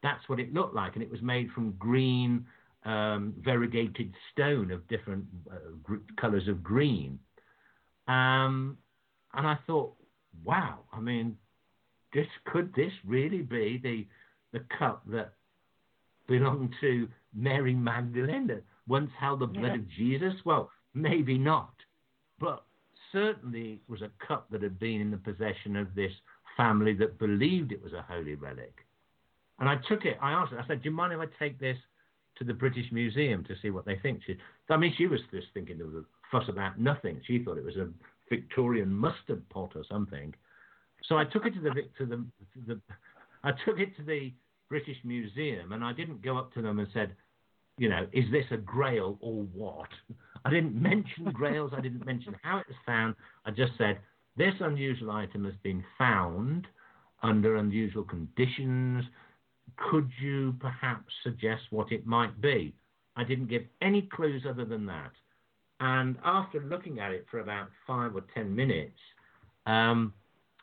That's 0.04 0.28
what 0.28 0.40
it 0.40 0.54
looked 0.54 0.76
like, 0.76 0.94
and 0.94 1.04
it 1.04 1.10
was 1.10 1.22
made 1.22 1.50
from 1.52 1.72
green 1.74 2.46
um, 2.86 3.34
variegated 3.40 4.14
stone 4.32 4.72
of 4.72 4.88
different 4.88 5.26
uh, 5.52 5.56
gr- 5.84 5.96
colours 6.20 6.48
of 6.48 6.64
green. 6.64 7.20
Um, 8.08 8.78
and 9.34 9.48
I 9.48 9.58
thought, 9.66 9.96
wow, 10.44 10.80
I 10.94 11.00
mean, 11.00 11.38
this 12.14 12.28
could 12.46 12.74
this 12.76 12.92
really 13.06 13.42
be 13.42 13.80
the 13.82 14.08
the 14.58 14.64
cup 14.78 15.02
that 15.08 15.34
belonged 16.28 16.74
to 16.82 17.10
Mary 17.34 17.74
Magdalene 17.74 18.48
that 18.48 18.64
once 18.88 19.12
held 19.20 19.40
the 19.40 19.48
blood 19.48 19.74
yeah. 19.74 19.76
of 19.76 19.90
Jesus? 19.90 20.34
Well, 20.46 20.70
maybe 20.94 21.38
not, 21.38 21.74
but 22.40 22.64
certainly 23.16 23.80
was 23.88 24.02
a 24.02 24.12
cup 24.26 24.48
that 24.52 24.62
had 24.62 24.78
been 24.78 25.00
in 25.00 25.10
the 25.10 25.18
possession 25.18 25.78
of 25.78 25.96
this 25.96 26.12
family 26.58 26.94
that 26.96 27.18
believed 27.18 27.72
it 27.72 27.82
was 27.82 27.94
a 27.94 28.02
holy 28.02 28.36
relic. 28.36 28.86
And 29.60 29.70
I 29.70 29.78
took 29.88 30.04
it, 30.04 30.18
I 30.22 30.32
asked 30.32 30.52
her, 30.52 30.60
I 30.60 30.68
said, 30.68 30.84
Do 30.84 30.90
you 30.90 30.96
mind 30.96 31.14
if 31.14 31.20
I 31.20 31.28
take 31.40 31.58
this 31.58 31.78
to 32.38 32.44
the 32.44 32.54
British 32.54 32.92
Museum 32.92 33.44
to 33.46 33.56
see 33.62 33.70
what 33.70 33.86
they 33.86 33.96
think? 33.96 34.22
She, 34.26 34.36
I 34.70 34.76
mean, 34.76 34.94
she 34.98 35.08
was 35.08 35.22
just 35.32 35.48
thinking 35.54 35.78
there 35.78 35.88
was 35.88 35.96
a 35.96 36.04
fuss 36.30 36.50
about 36.50 36.78
nothing. 36.78 37.22
She 37.26 37.42
thought 37.42 37.58
it 37.58 37.64
was 37.64 37.78
a 37.78 37.88
Victorian 38.30 38.92
mustard 38.92 39.48
pot 39.50 39.72
or 39.76 39.86
something. 39.90 40.34
So 41.08 41.18
I 41.18 41.24
took 41.24 41.46
it 41.46 41.54
to 41.54 41.62
the, 41.62 41.70
to 41.98 42.06
the, 42.06 42.16
to 42.18 42.66
the 42.68 42.82
I 43.46 43.52
took 43.64 43.80
it 43.80 43.96
to 43.96 44.04
the 44.04 44.34
British 44.68 44.98
Museum 45.06 45.72
and 45.72 45.84
I 45.86 45.94
didn't 45.94 46.22
go 46.22 46.38
up 46.38 46.54
to 46.56 46.62
them 46.62 46.80
and 46.80 46.88
said, 46.94 47.16
you 47.78 47.90
know, 47.90 48.08
is 48.14 48.26
this 48.32 48.46
a 48.52 48.58
grail 48.58 49.18
or 49.22 49.44
what? 49.54 49.90
I 50.44 50.50
didn't 50.50 50.80
mention 50.80 51.26
grails. 51.34 51.72
I 51.76 51.82
didn't 51.82 52.06
mention 52.06 52.36
how 52.42 52.60
it 52.60 52.68
was 52.68 52.78
found. 52.86 53.16
I 53.46 53.52
just 53.52 53.74
said 53.78 54.00
this 54.38 54.54
unusual 54.60 55.12
item 55.12 55.46
has 55.46 55.56
been 55.64 55.84
found 55.98 56.68
under 57.24 57.58
unusual 57.58 58.04
conditions. 58.04 59.04
Could 59.78 60.10
you 60.22 60.56
perhaps 60.60 61.12
suggest 61.24 61.64
what 61.70 61.92
it 61.92 62.06
might 62.06 62.40
be? 62.42 62.74
I 63.16 63.24
didn't 63.24 63.48
give 63.48 63.64
any 63.82 64.04
clues 64.04 64.44
other 64.48 64.66
than 64.66 64.86
that. 64.86 65.12
And 65.80 66.18
after 66.24 66.62
looking 66.62 67.00
at 67.00 67.12
it 67.12 67.26
for 67.30 67.40
about 67.40 67.68
five 67.86 68.16
or 68.16 68.24
ten 68.34 68.56
minutes, 68.56 69.00
um, 69.66 70.14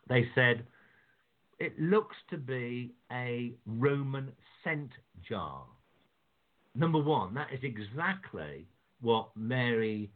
they 0.09 0.27
said 0.35 0.65
it 1.59 1.79
looks 1.79 2.17
to 2.31 2.39
be 2.39 2.95
a 3.11 3.53
Roman 3.67 4.33
scent 4.63 4.91
jar. 5.29 5.65
Number 6.75 6.99
one, 6.99 7.35
that 7.35 7.49
is 7.53 7.61
exactly 7.63 8.67
what 9.01 9.29
Mary 9.37 10.11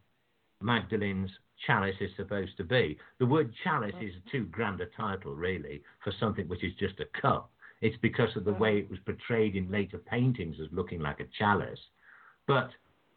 Magdalene's 0.63 1.31
chalice 1.67 1.97
is 2.01 2.11
supposed 2.17 2.57
to 2.57 2.65
be. 2.65 2.99
The 3.19 3.27
word 3.27 3.53
chalice 3.63 3.95
is 4.01 4.15
too 4.31 4.45
grand 4.47 4.81
a 4.81 4.87
title, 4.97 5.35
really, 5.35 5.83
for 6.03 6.13
something 6.19 6.49
which 6.49 6.65
is 6.65 6.73
just 6.79 7.01
a 7.01 7.21
cup. 7.21 7.51
It's 7.83 7.97
because 8.01 8.35
of 8.37 8.45
the 8.45 8.55
way 8.55 8.79
it 8.79 8.91
was 8.91 8.99
portrayed 9.05 9.55
in 9.55 9.71
later 9.71 9.99
paintings 9.99 10.57
as 10.61 10.69
looking 10.73 11.01
like 11.01 11.21
a 11.21 11.29
chalice. 11.39 11.79
But, 12.47 12.71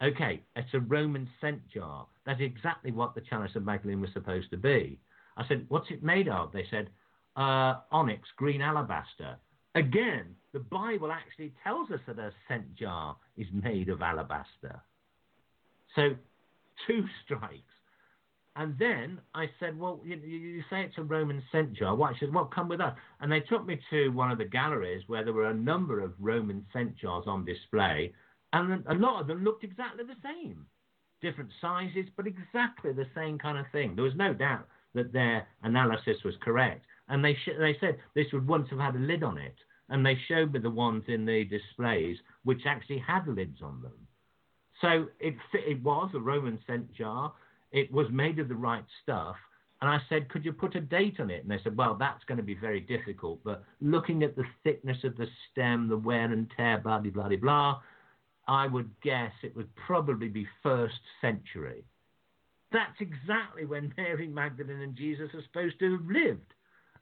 okay, 0.03 0.41
it's 0.56 0.74
a 0.74 0.80
Roman 0.82 1.30
scent 1.40 1.61
jar. 1.74 2.06
That's 2.26 2.41
exactly 2.41 2.91
what 2.91 3.16
the 3.16 3.22
chalice 3.22 3.56
of 3.56 3.64
Magdalene 3.64 4.02
was 4.02 4.11
supposed 4.14 4.49
to 4.52 4.57
be. 4.57 4.99
I 5.38 5.48
said, 5.48 5.66
What's 5.70 5.91
it 5.91 6.03
made 6.03 6.28
of? 6.28 6.52
They 6.52 6.66
said, 6.70 6.90
uh, 7.38 7.76
Onyx, 7.91 8.28
green 8.36 8.61
alabaster. 8.61 9.38
Again, 9.76 10.36
the 10.53 10.59
Bible 10.59 11.11
actually 11.11 11.53
tells 11.63 11.91
us 11.91 11.99
that 12.07 12.17
a 12.17 12.31
scent 12.47 12.76
jar 12.76 13.15
is 13.38 13.47
made 13.53 13.89
of 13.89 14.01
alabaster. 14.01 14.81
So, 15.95 16.15
two 16.88 17.05
strikes. 17.26 17.63
And 18.55 18.77
then 18.77 19.21
I 19.35 19.45
said, 19.59 19.80
Well, 19.80 20.01
you, 20.03 20.17
you, 20.17 20.61
say 20.69 20.81
it's 20.81 20.97
a 20.97 21.03
Roman 21.03 21.41
scent 21.51 21.73
jar. 21.73 21.95
Why? 21.95 22.13
She 22.13 22.26
said, 22.26 22.34
Well, 22.34 22.51
come 22.53 22.67
with 22.67 22.81
us. 22.81 22.93
And 23.21 23.31
they 23.31 23.41
took 23.41 23.65
me 23.65 23.80
to 23.91 24.09
one 24.09 24.31
of 24.31 24.38
the 24.38 24.45
galleries 24.45 25.03
where 25.07 25.23
there 25.23 25.34
were 25.34 25.49
a 25.49 25.53
number 25.53 26.01
of 26.01 26.13
Roman 26.19 26.65
scent 26.73 26.97
jars 26.97 27.26
on 27.27 27.45
display. 27.45 28.11
And 28.51 28.84
a 28.88 28.95
lot 28.95 29.21
of 29.21 29.27
them 29.27 29.43
looked 29.43 29.63
exactly 29.63 30.03
the 30.03 30.15
same. 30.23 30.65
Different 31.21 31.51
sizes, 31.61 32.07
but 32.17 32.26
exactly 32.26 32.91
the 32.91 33.07
same 33.15 33.38
kind 33.38 33.57
of 33.57 33.65
thing. 33.71 33.95
There 33.95 34.03
was 34.03 34.15
no 34.15 34.34
doubt 34.34 34.67
that 34.95 35.13
their 35.13 35.47
analysis 35.63 36.17
was 36.26 36.34
correct. 36.41 36.85
And 37.07 37.23
they, 37.23 37.35
sh- 37.35 37.59
they 37.59 37.77
said 37.80 37.97
this 38.15 38.27
would 38.34 38.47
once 38.47 38.67
have 38.71 38.80
had 38.80 38.95
a 38.95 38.99
lid 38.99 39.23
on 39.23 39.38
it 39.38 39.55
and 39.90 40.06
they 40.06 40.18
showed 40.28 40.53
me 40.53 40.60
the 40.60 40.70
ones 40.70 41.03
in 41.07 41.26
the 41.26 41.44
displays 41.45 42.18
which 42.44 42.61
actually 42.66 42.99
had 42.99 43.28
lids 43.28 43.61
on 43.61 43.82
them. 43.82 44.07
So 44.82 45.07
it, 45.20 45.36
it 45.53 45.82
was 45.84 46.11
a 46.14 46.20
Roman 46.20 46.60
scent 46.66 46.94
jar. 46.94 47.34
It 47.72 47.91
was 47.91 48.07
made 48.11 48.40
of 48.40 48.48
the 48.48 48.56
right 48.56 48.86
stuff. 49.03 49.36
And 49.82 49.90
I 49.90 49.99
said, 50.10 50.30
could 50.30 50.44
you 50.44 50.52
put 50.52 50.76
a 50.76 50.82
date 50.82 51.20
on 51.20 51.30
it? 51.30 51.41
And 51.41 51.52
they 51.52 51.60
said, 51.64 51.78
well, 51.78 51.95
that's 51.95 52.24
going 52.26 52.38
to 52.38 52.44
be 52.44 52.56
very 52.56 52.82
difficult. 52.82 53.40
But 53.44 53.64
looking 53.80 54.24
at 54.24 54.36
the 54.36 54.44
thickness 54.64 54.98
of 55.03 55.16
the 55.16 55.28
stem, 55.52 55.88
the 55.88 55.98
wear 55.98 56.26
and 56.26 56.52
tear, 56.56 56.80
blah, 56.80 56.99
blah, 56.99 57.11
blah, 57.11 57.38
blah, 57.38 57.80
I 58.48 58.68
would 58.68 58.90
guess 59.02 59.32
it 59.41 59.56
would 59.56 59.74
probably 59.76 60.28
be 60.28 60.48
first 60.64 60.99
century. 61.22 61.86
That's 62.72 62.99
exactly 62.99 63.66
when 63.66 63.94
Mary 63.98 64.28
Magdalene 64.28 64.82
and 64.82 64.95
Jesus 64.95 65.30
are 65.34 65.44
supposed 65.44 65.80
to 65.80 65.94
have 65.94 66.06
lived. 66.06 66.53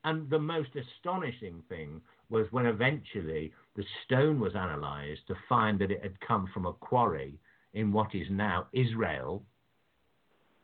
And 0.03 0.30
the 0.30 0.39
most 0.39 0.69
astonishing 0.76 1.64
thing 1.69 2.01
was 2.29 2.47
when 2.51 2.65
eventually 2.65 3.53
the 3.75 3.85
stone 4.05 4.39
was 4.39 4.55
analyzed 4.55 5.21
to 5.27 5.35
find 5.47 5.79
that 5.79 5.91
it 5.91 6.03
had 6.03 6.19
come 6.19 6.49
from 6.53 6.65
a 6.65 6.73
quarry 6.73 7.39
in 7.73 7.91
what 7.91 8.13
is 8.13 8.27
now 8.29 8.67
Israel. 8.73 9.43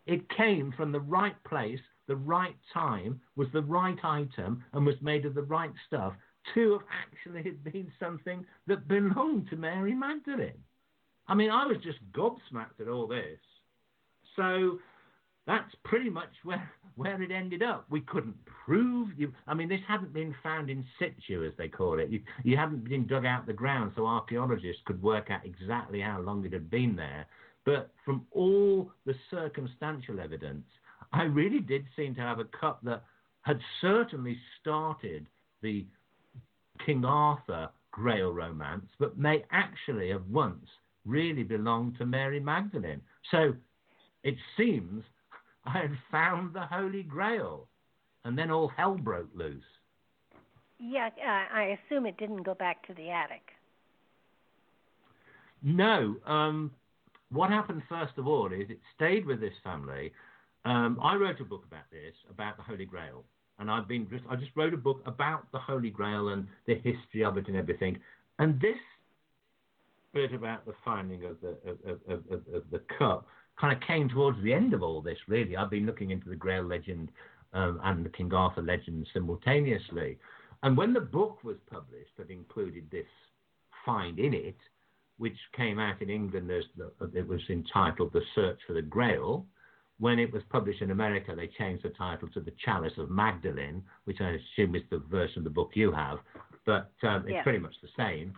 It 0.06 0.30
came 0.30 0.74
from 0.76 0.92
the 0.92 1.00
right 1.00 1.42
place, 1.44 1.80
the 2.08 2.16
right 2.16 2.56
time, 2.74 3.22
was 3.36 3.48
the 3.54 3.62
right 3.62 3.98
item, 4.04 4.64
and 4.74 4.86
was 4.86 4.96
made 5.02 5.26
of 5.26 5.36
the 5.36 5.44
right 5.44 5.72
stuff 5.88 6.14
to 6.54 6.74
have 6.74 6.82
actually 7.04 7.44
had 7.44 7.64
been 7.64 7.92
something 8.00 8.46
that 8.68 8.88
belonged 8.88 9.50
to 9.50 9.56
Mary 9.56 9.94
Magdalene. 9.94 10.64
I 11.28 11.36
mean, 11.36 11.50
I 11.50 11.66
was 11.66 11.78
just 11.78 12.00
gobsmacked 12.12 12.82
at 12.82 12.90
all 12.90 13.08
this. 13.08 13.40
So 14.36 14.80
that's 15.46 15.74
pretty 15.84 16.10
much 16.10 16.30
where, 16.44 16.72
where 16.96 17.22
it 17.22 17.32
ended 17.32 17.64
up. 17.64 17.86
We 17.90 18.02
couldn't 18.02 18.36
prove 18.46 19.10
you. 19.18 19.34
I 19.48 19.54
mean, 19.54 19.70
this 19.70 19.82
hadn't 19.88 20.14
been 20.14 20.36
found 20.44 20.70
in 20.70 20.86
situ, 21.00 21.46
as 21.46 21.54
they 21.58 21.68
call 21.68 22.00
it. 22.00 22.10
You, 22.10 22.22
you 22.44 22.58
hadn't 22.58 22.88
been 22.88 23.08
dug 23.08 23.26
out 23.26 23.46
the 23.46 23.54
ground, 23.54 23.94
so 23.96 24.06
archaeologists 24.06 24.82
could 24.86 25.02
work 25.02 25.30
out 25.30 25.46
exactly 25.46 26.02
how 26.02 26.20
long 26.22 26.46
it 26.46 26.54
had 26.54 26.70
been 26.70 26.96
there. 26.96 27.26
But 27.66 27.92
from 28.04 28.26
all 28.32 28.92
the 29.06 29.16
circumstantial 29.32 30.20
evidence, 30.20 30.66
I 31.12 31.24
really 31.24 31.60
did 31.60 31.86
seem 31.96 32.16
to 32.16 32.22
have 32.22 32.40
a 32.40 32.46
cup 32.46 32.80
that 32.84 33.04
had 33.42 33.60
certainly 33.82 34.38
started 34.60 35.28
the 35.62 35.86
King 36.86 37.06
Arthur 37.06 37.70
Grail 37.92 38.32
romance, 38.32 38.88
but 39.00 39.18
may 39.18 39.46
actually 39.52 40.10
have 40.10 40.26
once 40.28 40.66
really 41.06 41.44
belonged 41.44 41.98
to 41.98 42.06
Mary 42.06 42.40
Magdalene. 42.40 43.02
So 43.30 43.54
it 44.24 44.36
seems 44.58 45.04
I 45.66 45.80
had 45.80 45.98
found 46.12 46.54
the 46.54 46.66
Holy 46.66 47.04
Grail, 47.04 47.68
and 48.26 48.38
then 48.38 48.52
all 48.52 48.68
hell 48.68 48.96
broke 48.96 49.30
loose. 49.34 49.64
Yeah, 50.80 51.10
uh, 51.18 51.56
I 51.56 51.78
assume 51.78 52.06
it 52.06 52.18
didn't 52.18 52.44
go 52.44 52.54
back 52.54 52.86
to 52.88 52.94
the 52.94 53.10
attic. 53.10 53.52
No. 55.62 56.18
Um, 56.26 56.72
what 57.32 57.50
happened 57.50 57.84
first 57.88 58.18
of 58.18 58.28
all 58.28 58.52
is 58.52 58.70
it 58.70 58.80
stayed 58.96 59.26
with 59.26 59.40
this 59.40 59.54
family. 59.64 60.12
Um, 60.66 61.00
I 61.02 61.16
wrote 61.16 61.40
a 61.40 61.46
book 61.46 61.64
about 61.68 61.90
this, 61.92 62.14
about 62.30 62.58
the 62.58 62.64
Holy 62.64 62.86
Grail, 62.86 63.24
and 63.60 63.72
I've 63.72 63.88
been 63.88 64.08
just 64.10 64.24
I 64.30 64.36
just 64.36 64.52
wrote 64.56 64.74
a 64.74 64.78
book 64.78 65.02
about 65.06 65.52
the 65.52 65.60
Holy 65.60 65.90
Grail 65.90 66.30
and 66.30 66.48
the 66.66 66.76
history 66.76 67.24
of 67.24 67.38
it 67.38 67.48
and 67.48 67.56
everything. 67.56 67.98
And 68.40 68.60
this 68.60 68.78
bit 70.14 70.34
about 70.34 70.66
the 70.66 70.74
finding 70.86 71.24
of 71.26 71.38
the 71.42 71.58
of, 71.70 72.00
of, 72.08 72.20
of, 72.32 72.54
of 72.54 72.64
the 72.72 72.82
cup 72.98 73.26
kind 73.60 73.76
of 73.76 73.82
came 73.88 74.10
towards 74.10 74.42
the 74.44 74.54
end 74.54 74.74
of 74.74 74.84
all 74.84 75.02
this. 75.02 75.18
Really, 75.28 75.56
I've 75.56 75.70
been 75.70 75.86
looking 75.86 76.12
into 76.12 76.30
the 76.30 76.36
Grail 76.36 76.64
legend 76.64 77.10
um, 77.54 77.80
and 77.84 78.06
the 78.06 78.10
King 78.10 78.34
Arthur 78.34 78.62
legend 78.62 79.08
simultaneously. 79.14 80.18
And 80.64 80.78
when 80.78 80.94
the 80.94 81.02
book 81.02 81.44
was 81.44 81.58
published 81.70 82.12
that 82.18 82.30
included 82.30 82.90
this 82.90 83.06
find 83.86 84.18
in 84.18 84.34
it, 84.34 84.58
which 85.18 85.38
came 85.56 85.80
out 85.80 86.02
in 86.02 86.10
England 86.10 86.50
as 86.50 86.64
the, 86.78 86.92
it 87.18 87.28
was 87.28 87.42
entitled 87.50 88.12
The 88.14 88.22
Search 88.34 88.60
for 88.66 88.74
the 88.74 88.82
Grail. 88.82 89.46
When 90.00 90.20
it 90.20 90.34
was 90.34 90.42
published 90.50 90.82
in 90.82 90.92
America, 90.92 91.34
they 91.36 91.48
changed 91.48 91.84
the 91.84 91.90
title 91.90 92.28
to 92.30 92.40
The 92.40 92.54
Chalice 92.66 92.98
of 92.98 93.10
Magdalene, 93.10 93.84
which 94.06 94.22
I 94.22 94.32
assume 94.32 94.76
is 94.76 94.82
the 94.90 94.98
version 94.98 95.40
of 95.40 95.44
the 95.44 95.50
book 95.50 95.72
you 95.76 95.92
have, 95.92 96.18
but 96.66 96.92
um, 97.04 97.24
it's 97.24 97.34
yeah. 97.34 97.44
pretty 97.44 97.60
much 97.60 97.76
the 97.82 97.90
same. 97.96 98.34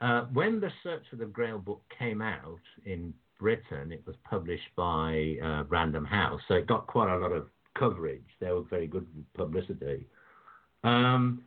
Uh, 0.00 0.26
when 0.32 0.60
The 0.60 0.70
Search 0.82 1.02
for 1.10 1.16
the 1.16 1.26
Grail 1.26 1.58
book 1.58 1.82
came 1.98 2.22
out 2.22 2.60
in 2.84 3.12
Britain, 3.38 3.92
it 3.92 4.02
was 4.06 4.16
published 4.28 4.74
by 4.76 5.36
uh, 5.42 5.64
Random 5.68 6.04
House, 6.04 6.40
so 6.48 6.54
it 6.54 6.66
got 6.66 6.86
quite 6.86 7.12
a 7.12 7.18
lot 7.18 7.32
of 7.32 7.46
coverage. 7.78 8.24
They 8.40 8.50
were 8.50 8.62
very 8.62 8.86
good 8.86 9.06
publicity. 9.34 10.06
Um, 10.84 11.42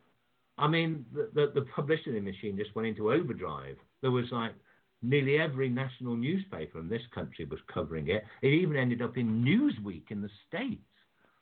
I 0.57 0.67
mean, 0.67 1.05
the, 1.13 1.29
the, 1.33 1.51
the, 1.53 1.65
publicity 1.73 2.19
machine 2.19 2.57
just 2.57 2.75
went 2.75 2.87
into 2.87 3.11
overdrive. 3.11 3.77
There 4.01 4.11
was 4.11 4.25
like 4.31 4.53
nearly 5.01 5.39
every 5.39 5.69
national 5.69 6.15
newspaper 6.15 6.79
in 6.79 6.89
this 6.89 7.01
country 7.13 7.45
was 7.45 7.59
covering 7.73 8.09
it. 8.09 8.23
It 8.41 8.49
even 8.49 8.75
ended 8.75 9.01
up 9.01 9.17
in 9.17 9.43
Newsweek 9.43 10.11
in 10.11 10.21
the 10.21 10.29
States. 10.47 10.81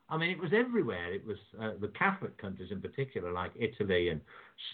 I 0.10 0.18
mean, 0.18 0.32
it 0.32 0.40
was 0.40 0.52
everywhere. 0.56 1.14
It 1.14 1.26
was 1.26 1.38
uh, 1.62 1.72
the 1.80 1.90
Catholic 1.90 2.38
countries 2.38 2.72
in 2.72 2.82
particular, 2.82 3.32
like 3.32 3.52
Italy 3.60 4.10
and 4.10 4.22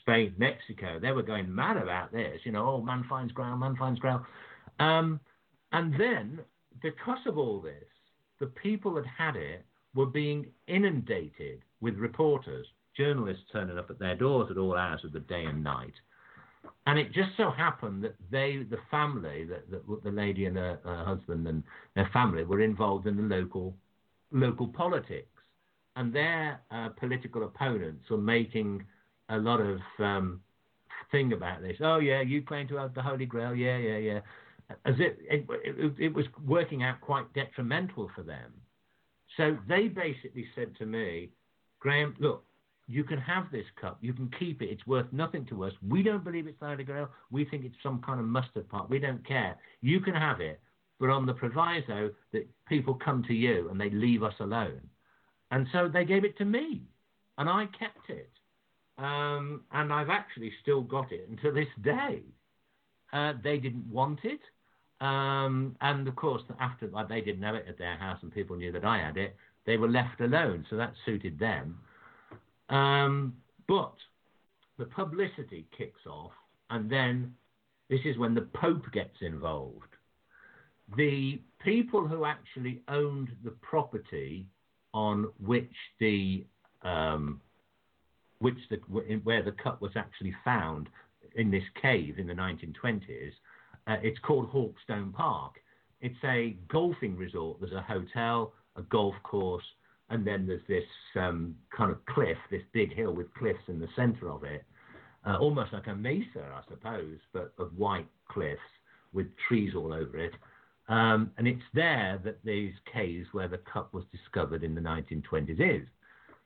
Spain, 0.01 0.33
Mexico. 0.37 0.99
They 0.99 1.11
were 1.11 1.23
going 1.23 1.53
mad 1.53 1.77
about 1.77 2.11
this. 2.13 2.39
You 2.43 2.53
know, 2.53 2.65
oh, 2.65 2.81
man 2.81 3.05
finds 3.09 3.33
grail, 3.33 3.57
man 3.57 3.75
finds 3.75 3.99
grail. 3.99 4.25
Um, 4.79 5.19
and 5.75 5.93
then, 5.99 6.39
because 6.81 7.19
of 7.25 7.37
all 7.37 7.59
this, 7.59 7.83
the 8.39 8.45
people 8.47 8.93
that 8.93 9.05
had 9.05 9.35
it 9.35 9.65
were 9.93 10.05
being 10.05 10.45
inundated 10.67 11.63
with 11.81 11.95
reporters 11.97 12.65
journalists 12.95 13.43
turning 13.51 13.77
up 13.77 13.89
at 13.89 13.99
their 13.99 14.15
doors 14.15 14.47
at 14.49 14.57
all 14.57 14.77
hours 14.77 15.01
of 15.03 15.11
the 15.11 15.19
day 15.19 15.43
and 15.43 15.61
night. 15.61 15.91
And 16.87 16.97
it 16.97 17.11
just 17.11 17.31
so 17.35 17.51
happened 17.51 18.05
that 18.05 18.15
they, 18.31 18.65
the 18.69 18.77
family, 18.89 19.43
that 19.43 19.69
the, 19.69 20.11
lady 20.11 20.45
and 20.45 20.55
her, 20.55 20.79
her, 20.85 21.03
husband 21.03 21.45
and 21.45 21.61
their 21.93 22.09
family 22.13 22.45
were 22.45 22.61
involved 22.61 23.05
in 23.05 23.17
the 23.17 23.35
local 23.35 23.75
local 24.31 24.69
politics, 24.69 25.27
and 25.97 26.13
their 26.13 26.61
uh, 26.71 26.87
political 26.97 27.43
opponents 27.43 28.09
were 28.09 28.17
making 28.17 28.81
a 29.27 29.37
lot 29.37 29.59
of 29.59 29.79
um, 29.99 30.39
thing 31.11 31.33
about 31.33 31.61
this. 31.61 31.75
Oh 31.81 31.99
yeah, 31.99 32.21
you 32.21 32.43
claim 32.43 32.67
to 32.69 32.77
have 32.77 32.93
the 32.93 33.01
Holy 33.01 33.25
Grail. 33.25 33.53
Yeah, 33.53 33.77
yeah, 33.77 33.97
yeah. 33.97 34.19
As 34.85 34.95
it 34.99 35.19
it, 35.21 35.45
it, 35.63 35.93
it 35.99 36.13
was 36.13 36.25
working 36.45 36.83
out 36.83 37.01
quite 37.01 37.31
detrimental 37.33 38.09
for 38.15 38.23
them. 38.23 38.51
So 39.37 39.57
they 39.67 39.87
basically 39.87 40.45
said 40.55 40.75
to 40.77 40.85
me, 40.85 41.29
Graham, 41.79 42.15
look, 42.19 42.43
you 42.87 43.03
can 43.03 43.19
have 43.19 43.51
this 43.51 43.65
cup. 43.79 43.97
You 44.01 44.13
can 44.13 44.31
keep 44.39 44.61
it. 44.61 44.69
It's 44.69 44.85
worth 44.85 45.11
nothing 45.11 45.45
to 45.47 45.63
us. 45.63 45.73
We 45.87 46.03
don't 46.03 46.23
believe 46.23 46.47
it's 46.47 46.59
Holy 46.61 46.83
Grail. 46.83 47.09
We 47.31 47.45
think 47.45 47.65
it's 47.65 47.75
some 47.81 48.01
kind 48.01 48.19
of 48.19 48.25
mustard 48.25 48.69
pot. 48.69 48.89
We 48.89 48.99
don't 48.99 49.25
care. 49.27 49.57
You 49.81 49.99
can 49.99 50.13
have 50.13 50.39
it, 50.39 50.59
but 50.99 51.09
on 51.09 51.25
the 51.25 51.33
proviso 51.33 52.11
that 52.31 52.47
people 52.67 52.93
come 52.93 53.23
to 53.23 53.33
you 53.33 53.69
and 53.69 53.79
they 53.79 53.89
leave 53.89 54.23
us 54.23 54.35
alone. 54.39 54.81
And 55.51 55.67
so 55.71 55.87
they 55.87 56.05
gave 56.05 56.25
it 56.25 56.37
to 56.37 56.45
me, 56.45 56.83
and 57.37 57.49
I 57.49 57.67
kept 57.77 58.09
it. 58.09 58.31
Um, 58.97 59.61
and 59.71 59.91
I've 59.91 60.09
actually 60.09 60.51
still 60.61 60.81
got 60.81 61.11
it 61.11 61.27
until 61.29 61.53
this 61.53 61.67
day. 61.83 62.21
Uh, 63.11 63.33
they 63.43 63.57
didn't 63.57 63.85
want 63.91 64.19
it. 64.23 64.39
Um, 65.01 65.75
and 65.81 66.07
of 66.07 66.15
course, 66.15 66.41
after 66.59 66.87
like, 66.87 67.09
they 67.09 67.21
didn't 67.21 67.43
have 67.43 67.55
it 67.55 67.65
at 67.67 67.77
their 67.77 67.97
house 67.97 68.19
and 68.21 68.31
people 68.31 68.55
knew 68.55 68.71
that 68.71 68.85
I 68.85 68.97
had 68.97 69.17
it, 69.17 69.35
they 69.65 69.77
were 69.77 69.89
left 69.89 70.21
alone. 70.21 70.65
So 70.69 70.77
that 70.77 70.93
suited 71.05 71.37
them. 71.37 71.77
Um, 72.69 73.33
but 73.67 73.93
the 74.77 74.85
publicity 74.85 75.65
kicks 75.77 76.05
off, 76.07 76.31
and 76.69 76.89
then 76.89 77.33
this 77.89 77.99
is 78.05 78.17
when 78.17 78.33
the 78.33 78.47
Pope 78.53 78.85
gets 78.91 79.17
involved. 79.21 79.83
The 80.95 81.41
people 81.63 82.07
who 82.07 82.25
actually 82.25 82.81
owned 82.87 83.29
the 83.43 83.51
property 83.51 84.47
on 84.93 85.27
which 85.43 85.73
the 85.99 86.45
um, 86.83 87.41
which 88.39 88.57
the 88.69 88.77
where 89.23 89.43
the 89.43 89.51
cup 89.51 89.81
was 89.81 89.91
actually 89.95 90.35
found 90.43 90.89
in 91.35 91.51
this 91.51 91.63
cave 91.81 92.19
in 92.19 92.27
the 92.27 92.33
1920s, 92.33 93.33
uh, 93.87 93.97
it's 94.01 94.19
called 94.19 94.49
Hawkstone 94.49 95.13
Park. 95.13 95.53
It's 96.01 96.23
a 96.23 96.57
golfing 96.69 97.15
resort. 97.15 97.59
There's 97.59 97.73
a 97.73 97.81
hotel, 97.81 98.53
a 98.75 98.81
golf 98.83 99.15
course, 99.23 99.63
and 100.09 100.25
then 100.25 100.45
there's 100.45 100.65
this 100.67 100.83
um, 101.15 101.55
kind 101.75 101.91
of 101.91 102.05
cliff, 102.05 102.37
this 102.51 102.61
big 102.73 102.93
hill 102.93 103.13
with 103.13 103.33
cliffs 103.33 103.67
in 103.67 103.79
the 103.79 103.87
center 103.95 104.29
of 104.29 104.43
it, 104.43 104.63
uh, 105.25 105.37
almost 105.37 105.73
like 105.73 105.87
a 105.87 105.95
mesa, 105.95 106.45
I 106.53 106.61
suppose, 106.69 107.17
but 107.33 107.53
of 107.57 107.75
white 107.77 108.07
cliffs 108.27 108.59
with 109.13 109.27
trees 109.47 109.73
all 109.75 109.93
over 109.93 110.17
it. 110.17 110.33
Um, 110.87 111.31
and 111.37 111.47
it's 111.47 111.63
there 111.73 112.19
that 112.23 112.43
these 112.43 112.73
caves 112.91 113.27
where 113.31 113.47
the 113.47 113.57
cup 113.57 113.93
was 113.93 114.03
discovered 114.11 114.63
in 114.63 114.75
the 114.75 114.81
1920s 114.81 115.81
is. 115.81 115.87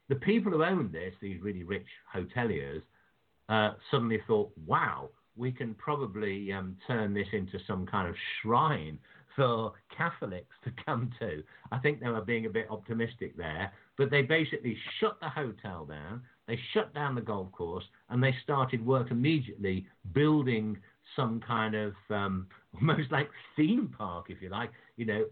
The 0.07 0.15
people 0.15 0.51
who 0.51 0.63
owned 0.63 0.93
this, 0.93 1.13
these 1.21 1.41
really 1.41 1.63
rich 1.63 1.85
hoteliers, 2.15 2.81
uh, 3.49 3.73
suddenly 3.91 4.21
thought, 4.27 4.51
wow, 4.65 5.09
we 5.39 5.51
can 5.51 5.73
probably 5.75 6.51
um, 6.51 6.75
turn 6.85 7.13
this 7.13 7.27
into 7.31 7.57
some 7.65 7.85
kind 7.85 8.07
of 8.07 8.15
shrine 8.41 8.99
for 9.35 9.71
Catholics 9.95 10.53
to 10.65 10.71
come 10.85 11.09
to. 11.19 11.41
I 11.71 11.79
think 11.79 12.01
they 12.01 12.09
were 12.09 12.21
being 12.21 12.45
a 12.45 12.49
bit 12.49 12.67
optimistic 12.69 13.37
there, 13.37 13.71
but 13.97 14.11
they 14.11 14.21
basically 14.21 14.77
shut 14.99 15.17
the 15.21 15.29
hotel 15.29 15.85
down, 15.85 16.21
they 16.47 16.59
shut 16.73 16.93
down 16.93 17.15
the 17.15 17.21
golf 17.21 17.51
course, 17.53 17.85
and 18.09 18.21
they 18.21 18.35
started 18.43 18.85
work 18.85 19.11
immediately 19.11 19.87
building 20.13 20.77
some 21.15 21.39
kind 21.39 21.73
of 21.73 21.93
um, 22.09 22.47
almost 22.75 23.11
like 23.11 23.29
theme 23.55 23.93
park, 23.97 24.25
if 24.29 24.41
you 24.41 24.49
like, 24.49 24.71
you 24.97 25.05
know, 25.05 25.25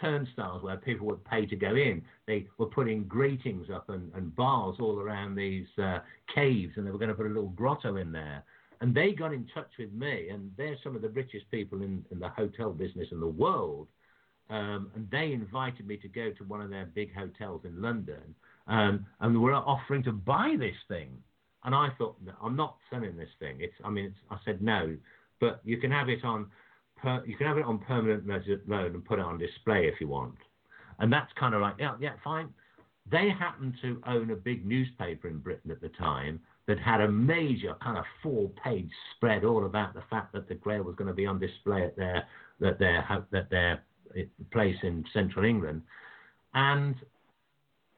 turnstiles 0.00 0.62
where 0.62 0.76
people 0.76 1.06
would 1.06 1.24
pay 1.24 1.46
to 1.46 1.56
go 1.56 1.74
in. 1.74 2.02
They 2.26 2.46
were 2.58 2.66
putting 2.66 3.04
gratings 3.04 3.68
up 3.72 3.88
and, 3.88 4.12
and 4.14 4.34
bars 4.34 4.76
all 4.80 5.00
around 5.00 5.34
these 5.34 5.66
uh, 5.82 6.00
caves, 6.34 6.72
and 6.76 6.86
they 6.86 6.90
were 6.90 6.98
going 6.98 7.08
to 7.08 7.14
put 7.14 7.26
a 7.26 7.28
little 7.28 7.50
grotto 7.50 7.96
in 7.96 8.12
there. 8.12 8.44
And 8.80 8.94
they 8.94 9.12
got 9.12 9.32
in 9.32 9.46
touch 9.54 9.70
with 9.78 9.92
me, 9.92 10.28
and 10.30 10.50
they're 10.56 10.76
some 10.82 10.96
of 10.96 11.02
the 11.02 11.08
richest 11.08 11.50
people 11.50 11.82
in, 11.82 12.04
in 12.10 12.18
the 12.18 12.28
hotel 12.28 12.70
business 12.72 13.08
in 13.12 13.20
the 13.20 13.26
world. 13.26 13.88
Um, 14.50 14.90
and 14.94 15.10
they 15.10 15.32
invited 15.32 15.86
me 15.86 15.96
to 15.98 16.08
go 16.08 16.30
to 16.30 16.44
one 16.44 16.60
of 16.60 16.70
their 16.70 16.86
big 16.86 17.14
hotels 17.14 17.62
in 17.64 17.80
London, 17.80 18.34
um, 18.66 19.06
and 19.20 19.40
were 19.40 19.54
offering 19.54 20.02
to 20.04 20.12
buy 20.12 20.56
this 20.58 20.76
thing. 20.88 21.10
And 21.64 21.74
I 21.74 21.88
thought, 21.96 22.16
no, 22.24 22.32
I'm 22.42 22.56
not 22.56 22.76
selling 22.90 23.16
this 23.16 23.30
thing. 23.38 23.56
It's, 23.60 23.74
I 23.82 23.88
mean, 23.88 24.06
it's, 24.06 24.16
I 24.30 24.36
said 24.44 24.60
no, 24.60 24.96
but 25.40 25.60
you 25.64 25.78
can 25.78 25.90
have 25.90 26.10
it 26.10 26.22
on, 26.24 26.46
per, 26.96 27.24
you 27.26 27.36
can 27.36 27.46
have 27.46 27.56
it 27.56 27.64
on 27.64 27.78
permanent 27.78 28.26
loan 28.68 28.94
and 28.94 29.04
put 29.04 29.18
it 29.18 29.24
on 29.24 29.38
display 29.38 29.86
if 29.86 29.98
you 29.98 30.08
want. 30.08 30.34
And 30.98 31.10
that's 31.12 31.32
kind 31.40 31.54
of 31.54 31.62
like, 31.62 31.76
yeah, 31.78 31.94
yeah, 32.00 32.12
fine. 32.22 32.50
They 33.10 33.30
happened 33.30 33.74
to 33.82 34.00
own 34.06 34.30
a 34.30 34.36
big 34.36 34.66
newspaper 34.66 35.28
in 35.28 35.38
Britain 35.38 35.70
at 35.70 35.80
the 35.80 35.90
time, 35.90 36.40
that 36.66 36.78
had 36.78 37.00
a 37.00 37.08
major 37.08 37.74
kind 37.82 37.98
of 37.98 38.04
four-page 38.22 38.90
spread 39.14 39.44
all 39.44 39.66
about 39.66 39.94
the 39.94 40.02
fact 40.08 40.32
that 40.32 40.48
the 40.48 40.54
Grail 40.54 40.82
was 40.82 40.96
going 40.96 41.08
to 41.08 41.14
be 41.14 41.26
on 41.26 41.38
display 41.38 41.82
at 41.84 41.96
their 41.96 42.26
that 42.60 42.78
their 42.78 43.26
that 43.30 43.50
their 43.50 43.82
eh, 44.16 44.24
place 44.50 44.76
in 44.82 45.04
central 45.12 45.44
England, 45.44 45.82
and 46.54 46.94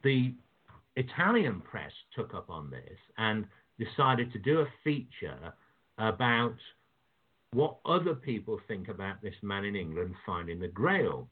the 0.02 0.32
Italian 0.96 1.60
press 1.60 1.92
took 2.14 2.34
up 2.34 2.50
on 2.50 2.70
this 2.70 2.98
and 3.18 3.44
decided 3.78 4.32
to 4.32 4.38
do 4.38 4.60
a 4.60 4.66
feature 4.82 5.52
about 5.98 6.56
what 7.52 7.76
other 7.84 8.14
people 8.14 8.58
think 8.66 8.88
about 8.88 9.22
this 9.22 9.34
man 9.42 9.64
in 9.64 9.76
England 9.76 10.14
finding 10.24 10.58
the 10.58 10.68
Grail. 10.68 11.28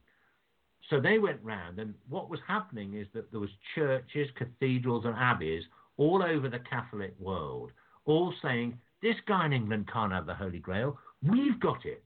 So 0.89 0.99
they 0.99 1.17
went 1.17 1.39
round, 1.43 1.79
and 1.79 1.95
what 2.09 2.29
was 2.29 2.39
happening 2.47 2.93
is 2.93 3.07
that 3.13 3.31
there 3.31 3.39
was 3.39 3.49
churches, 3.73 4.29
cathedrals, 4.37 5.05
and 5.05 5.15
abbeys 5.15 5.63
all 5.97 6.23
over 6.23 6.49
the 6.49 6.59
Catholic 6.59 7.13
world, 7.19 7.71
all 8.05 8.33
saying, 8.41 8.77
This 9.01 9.15
guy 9.27 9.45
in 9.45 9.53
England 9.53 9.89
can't 9.91 10.11
have 10.11 10.25
the 10.25 10.35
Holy 10.35 10.59
Grail. 10.59 10.97
We've 11.23 11.59
got 11.59 11.85
it. 11.85 12.03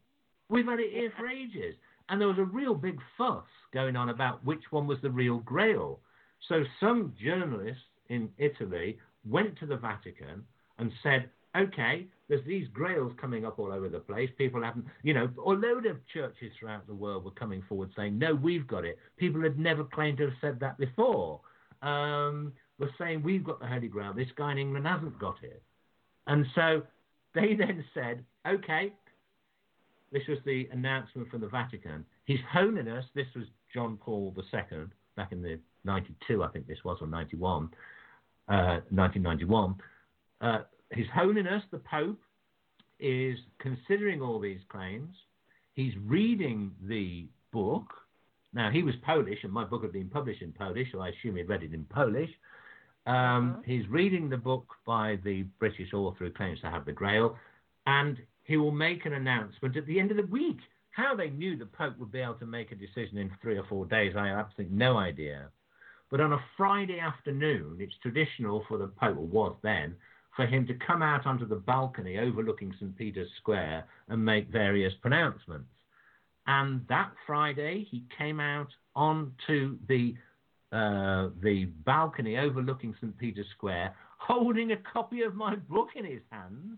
We've 0.49 0.66
had 0.66 0.80
it 0.80 0.91
here 0.91 1.11
for 1.18 1.28
ages. 1.28 1.76
and 2.10 2.20
there 2.20 2.28
was 2.28 2.40
a 2.40 2.44
real 2.44 2.74
big 2.74 2.99
fuss 3.18 3.45
going 3.72 3.95
on 3.95 4.10
about 4.10 4.44
which 4.44 4.64
one 4.72 4.88
was 4.88 4.98
the 5.02 5.11
real 5.11 5.38
Grail. 5.40 5.99
So 6.48 6.64
some 6.80 7.14
journalists 7.24 7.84
in 8.10 8.30
Italy 8.38 8.98
went 9.28 9.57
to 9.60 9.66
the 9.68 9.78
Vatican 9.78 10.44
and 10.80 10.91
said, 11.03 11.30
okay, 11.56 12.07
there's 12.28 12.45
these 12.45 12.68
grails 12.74 13.11
coming 13.20 13.45
up 13.45 13.60
all 13.60 13.72
over 13.72 13.90
the 13.90 13.99
place. 13.99 14.30
People 14.38 14.64
haven't, 14.64 14.86
you 15.03 15.14
know, 15.14 15.30
a 15.45 15.49
load 15.49 15.86
of 15.86 15.98
churches 16.07 16.52
throughout 16.60 16.86
the 16.88 16.94
world 16.94 17.26
were 17.26 17.32
coming 17.32 17.64
forward 17.68 17.90
saying, 17.95 18.18
no, 18.18 18.36
we've 18.36 18.68
got 18.68 18.86
it. 18.86 18.98
People 19.18 19.41
had 19.41 19.57
never 19.60 19.84
claimed 19.84 20.18
to 20.20 20.26
have 20.26 20.34
said 20.41 20.60
that 20.60 20.78
before. 20.78 21.41
Um, 21.82 22.53
were 22.80 22.89
saying, 22.97 23.22
we've 23.22 23.43
got 23.43 23.60
the 23.60 23.68
Holy 23.68 23.88
Grail. 23.88 24.14
This 24.14 24.30
guy 24.35 24.53
in 24.53 24.57
England 24.57 24.88
hasn't 24.88 25.19
got 25.19 25.35
it. 25.43 25.61
And 26.27 26.45
so 26.56 26.84
they 27.35 27.53
then 27.57 27.84
said, 27.93 28.23
okay, 28.47 28.93
this 30.11 30.23
was 30.27 30.39
the 30.45 30.68
announcement 30.72 31.30
from 31.30 31.41
the 31.41 31.47
Vatican. 31.47 32.06
His 32.26 32.39
Holiness, 32.51 33.06
this 33.14 33.27
was 33.35 33.45
John 33.73 33.97
Paul 33.97 34.34
II, 34.38 34.85
back 35.15 35.31
in 35.31 35.41
the 35.41 35.60
92, 35.85 36.43
I 36.43 36.47
think 36.47 36.68
this 36.68 36.80
was, 36.84 36.97
or 37.01 37.07
91, 37.07 37.69
uh, 38.47 38.80
1991. 38.89 39.76
Uh, 40.41 40.60
His 40.91 41.06
Holiness, 41.14 41.64
the 41.72 41.80
Pope, 41.80 42.19
is 42.99 43.38
considering 43.60 44.22
all 44.22 44.39
these 44.39 44.60
claims. 44.69 45.15
He's 45.73 45.93
reading 46.06 46.72
the 46.84 47.27
book. 47.53 47.93
Now, 48.53 48.72
he 48.72 48.84
was 48.84 48.95
Polish, 49.06 49.39
and 49.43 49.53
my 49.53 49.64
book 49.64 49.84
had 49.84 49.93
been 49.93 50.10
published 50.10 50.41
in 50.41 50.51
Polish, 50.51 50.88
so 50.91 50.99
I 50.99 51.10
assume 51.10 51.35
he 51.35 51.43
read 51.43 51.64
it 51.64 51.73
in 51.73 51.85
Polish. 51.85 52.30
Um, 53.10 53.52
uh-huh. 53.52 53.61
He's 53.65 53.88
reading 53.90 54.30
the 54.30 54.38
book 54.38 54.76
by 54.86 55.18
the 55.23 55.44
British 55.57 55.94
author 55.94 56.26
who 56.26 56.31
claims 56.31 56.61
to 56.61 56.69
have 56.69 56.86
the 56.86 56.91
Grail, 56.91 57.36
and 57.88 58.18
he 58.44 58.56
will 58.56 58.72
make 58.72 59.06
an 59.06 59.14
announcement 59.14 59.76
at 59.76 59.88
the 59.88 59.99
end 59.99 60.11
of 60.11 60.18
the 60.18 60.27
week. 60.27 60.60
How 60.91 61.15
they 61.15 61.31
knew 61.31 61.57
the 61.57 61.65
Pope 61.65 61.98
would 61.98 62.11
be 62.11 62.19
able 62.19 62.36
to 62.36 62.45
make 62.45 62.72
a 62.72 62.76
decision 62.76 63.18
in 63.18 63.31
three 63.41 63.57
or 63.57 63.65
four 63.68 63.86
days, 63.86 64.14
I 64.15 64.27
have 64.27 64.38
absolutely 64.38 64.76
no 64.76 64.98
idea. 64.98 65.49
But 66.11 66.22
on 66.22 66.34
a 66.34 66.44
Friday 66.56 66.99
afternoon, 66.99 67.77
it's 67.80 67.94
traditional 68.03 68.64
for 68.68 68.77
the 68.77 68.88
Pope, 68.88 69.18
or 69.18 69.26
was 69.26 69.56
then, 69.64 69.95
for 70.36 70.45
him 70.45 70.68
to 70.68 70.76
come 70.76 71.02
out 71.02 71.26
onto 71.26 71.48
the 71.48 71.56
balcony 71.56 72.19
overlooking 72.19 72.73
St. 72.80 72.95
Peter's 72.95 73.30
Square 73.38 73.86
and 74.10 74.23
make 74.23 74.49
various 74.49 74.94
pronouncements. 75.02 75.69
And 76.45 76.86
that 76.90 77.11
Friday, 77.26 77.88
he 77.90 78.03
came 78.15 78.40
out 78.40 78.69
onto 78.95 79.80
the 79.88 80.15
uh, 80.72 81.30
the 81.41 81.66
balcony 81.86 82.38
overlooking 82.38 82.94
St. 83.02 83.18
Peter's 83.18 83.48
Square, 83.58 83.96
holding 84.18 84.72
a 84.72 84.78
copy 84.78 85.22
of 85.24 85.36
my 85.36 85.56
book 85.56 85.90
in 85.96 86.06
his 86.06 86.22
hands. 86.32 86.78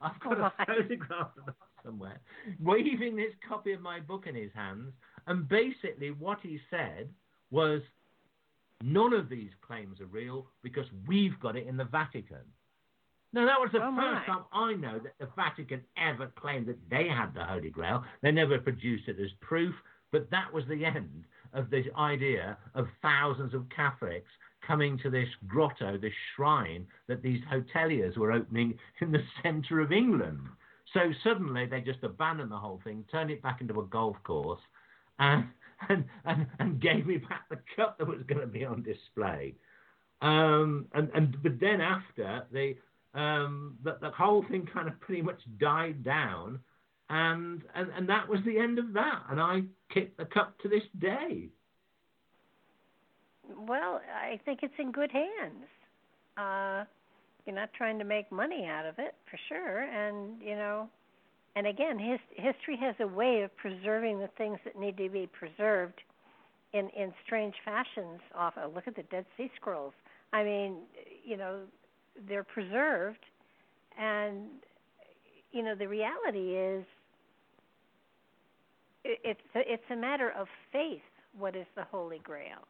I've 0.00 0.20
got 0.20 0.38
a 0.38 0.52
photograph 0.66 1.30
of 1.38 1.46
that 1.46 1.54
somewhere, 1.82 2.20
waving 2.60 3.16
this 3.16 3.32
copy 3.48 3.72
of 3.72 3.80
my 3.80 4.00
book 4.00 4.26
in 4.26 4.34
his 4.34 4.50
hands. 4.54 4.92
And 5.26 5.48
basically, 5.48 6.10
what 6.10 6.38
he 6.42 6.58
said 6.68 7.08
was, 7.50 7.80
none 8.82 9.14
of 9.14 9.30
these 9.30 9.50
claims 9.66 10.00
are 10.00 10.06
real 10.06 10.46
because 10.62 10.86
we've 11.06 11.38
got 11.40 11.56
it 11.56 11.66
in 11.66 11.78
the 11.78 11.84
Vatican. 11.84 12.44
Now, 13.32 13.46
that 13.46 13.60
was 13.60 13.70
the 13.72 13.82
oh 13.82 13.96
first 13.96 14.26
time 14.26 14.44
I 14.52 14.74
know 14.74 14.98
that 14.98 15.14
the 15.18 15.28
Vatican 15.34 15.82
ever 15.96 16.30
claimed 16.38 16.66
that 16.66 16.78
they 16.90 17.08
had 17.08 17.34
the 17.34 17.44
Holy 17.44 17.70
Grail. 17.70 18.04
They 18.22 18.30
never 18.30 18.58
produced 18.58 19.08
it 19.08 19.18
as 19.20 19.30
proof, 19.40 19.74
but 20.12 20.30
that 20.30 20.52
was 20.52 20.64
the 20.68 20.84
end 20.84 21.24
of 21.56 21.70
this 21.70 21.86
idea 21.98 22.56
of 22.74 22.86
thousands 23.02 23.54
of 23.54 23.66
Catholics 23.74 24.30
coming 24.66 24.98
to 24.98 25.10
this 25.10 25.28
grotto, 25.46 25.96
this 25.96 26.12
shrine 26.34 26.86
that 27.08 27.22
these 27.22 27.40
hoteliers 27.52 28.16
were 28.16 28.32
opening 28.32 28.78
in 29.00 29.12
the 29.12 29.22
centre 29.42 29.80
of 29.80 29.92
England. 29.92 30.40
So 30.92 31.12
suddenly 31.24 31.66
they 31.66 31.80
just 31.80 32.02
abandoned 32.02 32.50
the 32.50 32.56
whole 32.56 32.80
thing, 32.84 33.04
turned 33.10 33.30
it 33.30 33.42
back 33.42 33.60
into 33.60 33.80
a 33.80 33.86
golf 33.86 34.16
course, 34.24 34.60
and 35.18 35.44
and 35.88 36.04
and, 36.24 36.46
and 36.58 36.80
gave 36.80 37.06
me 37.06 37.18
back 37.18 37.48
the 37.48 37.58
cup 37.74 37.98
that 37.98 38.06
was 38.06 38.22
going 38.26 38.40
to 38.40 38.46
be 38.46 38.64
on 38.64 38.82
display. 38.82 39.54
Um, 40.22 40.86
and 40.94 41.10
and 41.14 41.36
but 41.42 41.60
then 41.60 41.80
after 41.80 42.46
they 42.52 42.76
um, 43.14 43.76
the, 43.82 43.96
the 44.00 44.10
whole 44.10 44.44
thing 44.50 44.68
kind 44.72 44.88
of 44.88 44.98
pretty 45.00 45.22
much 45.22 45.40
died 45.58 46.04
down 46.04 46.60
and, 47.08 47.62
and 47.74 47.88
and 47.96 48.08
that 48.08 48.28
was 48.28 48.40
the 48.44 48.58
end 48.58 48.78
of 48.78 48.92
that. 48.94 49.22
And 49.30 49.40
I 49.40 49.62
kicked 49.92 50.18
the 50.18 50.24
cup 50.24 50.58
to 50.62 50.68
this 50.68 50.82
day. 50.98 51.48
Well, 53.56 54.00
I 54.14 54.40
think 54.44 54.60
it's 54.62 54.74
in 54.78 54.90
good 54.90 55.12
hands. 55.12 55.64
Uh, 56.36 56.84
you're 57.44 57.54
not 57.54 57.72
trying 57.74 57.98
to 57.98 58.04
make 58.04 58.30
money 58.32 58.66
out 58.66 58.86
of 58.86 58.98
it 58.98 59.14
for 59.30 59.38
sure, 59.48 59.82
and 59.82 60.40
you 60.42 60.56
know, 60.56 60.88
and 61.54 61.66
again, 61.66 61.98
his, 61.98 62.18
history 62.34 62.76
has 62.80 62.96
a 63.00 63.06
way 63.06 63.42
of 63.42 63.56
preserving 63.56 64.18
the 64.18 64.28
things 64.36 64.58
that 64.64 64.78
need 64.78 64.96
to 64.96 65.08
be 65.08 65.28
preserved 65.28 66.00
in 66.72 66.88
in 66.90 67.12
strange 67.24 67.54
fashions. 67.64 68.20
Off, 68.36 68.54
oh, 68.60 68.70
look 68.74 68.88
at 68.88 68.96
the 68.96 69.04
Dead 69.04 69.24
Sea 69.36 69.50
Scrolls. 69.54 69.94
I 70.32 70.42
mean, 70.42 70.78
you 71.24 71.36
know, 71.36 71.60
they're 72.28 72.44
preserved, 72.44 73.24
and 73.96 74.48
you 75.52 75.62
know, 75.62 75.76
the 75.76 75.86
reality 75.86 76.56
is 76.56 76.84
it's 79.24 79.40
a, 79.54 79.60
it's 79.60 79.82
a 79.90 79.96
matter 79.96 80.32
of 80.38 80.46
faith. 80.72 81.00
What 81.38 81.54
is 81.54 81.66
the 81.74 81.84
Holy 81.84 82.20
Grail? 82.22 82.66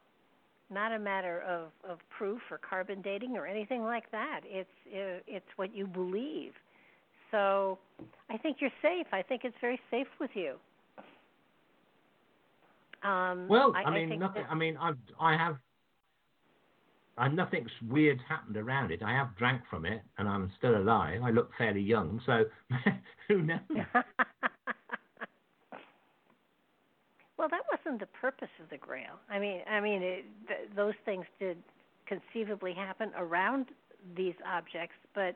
Not 0.71 0.93
a 0.93 0.99
matter 0.99 1.43
of 1.43 1.69
of 1.89 1.99
proof 2.17 2.41
or 2.51 2.59
carbon 2.59 3.03
dating 3.03 3.37
or 3.37 3.47
anything 3.47 3.83
like 3.83 4.11
that. 4.11 4.41
It's 4.45 4.69
it's 4.87 5.47
what 5.57 5.75
you 5.75 5.87
believe. 5.87 6.53
So, 7.31 7.79
I 8.31 8.37
think 8.39 8.59
you're 8.61 8.71
safe. 8.81 9.07
I 9.13 9.21
think 9.21 9.43
it's 9.45 9.57
very 9.61 9.81
safe 9.91 10.07
with 10.21 10.31
you. 10.35 10.55
Um, 13.03 13.47
well, 13.49 13.73
I, 13.77 13.83
I 13.83 13.95
mean, 13.95 14.13
I 14.13 14.17
nothing. 14.17 14.43
That, 14.43 14.51
I 14.51 14.55
mean, 14.55 14.77
I 14.77 14.93
I 15.21 15.37
have. 15.37 15.57
I, 17.19 17.29
nothing's 17.29 17.71
weird 17.89 18.21
happened 18.29 18.57
around 18.57 18.91
it. 18.91 19.03
I 19.03 19.13
have 19.13 19.35
drank 19.37 19.63
from 19.71 19.87
it, 19.87 20.03
and 20.19 20.29
I'm 20.29 20.53
still 20.59 20.77
alive. 20.77 21.23
I 21.23 21.31
look 21.31 21.51
fairly 21.57 21.81
young, 21.81 22.21
so 22.27 22.45
who 23.29 23.43
knows? 23.43 23.61
Well, 27.39 27.49
that 27.51 27.63
wasn't 27.71 28.01
the 28.01 28.07
purpose 28.07 28.49
of 28.63 28.71
the 28.71 28.79
Grail. 28.79 29.21
I 29.31 29.39
mean, 29.39 29.61
I 29.71 29.81
mean, 29.81 30.03
it, 30.03 30.25
th- 30.49 30.71
those 30.75 30.95
things 31.05 31.27
did 31.39 31.59
conceivably 32.07 32.73
happen 32.73 33.11
around 33.17 33.67
these 34.17 34.35
objects, 34.47 34.95
but 35.15 35.35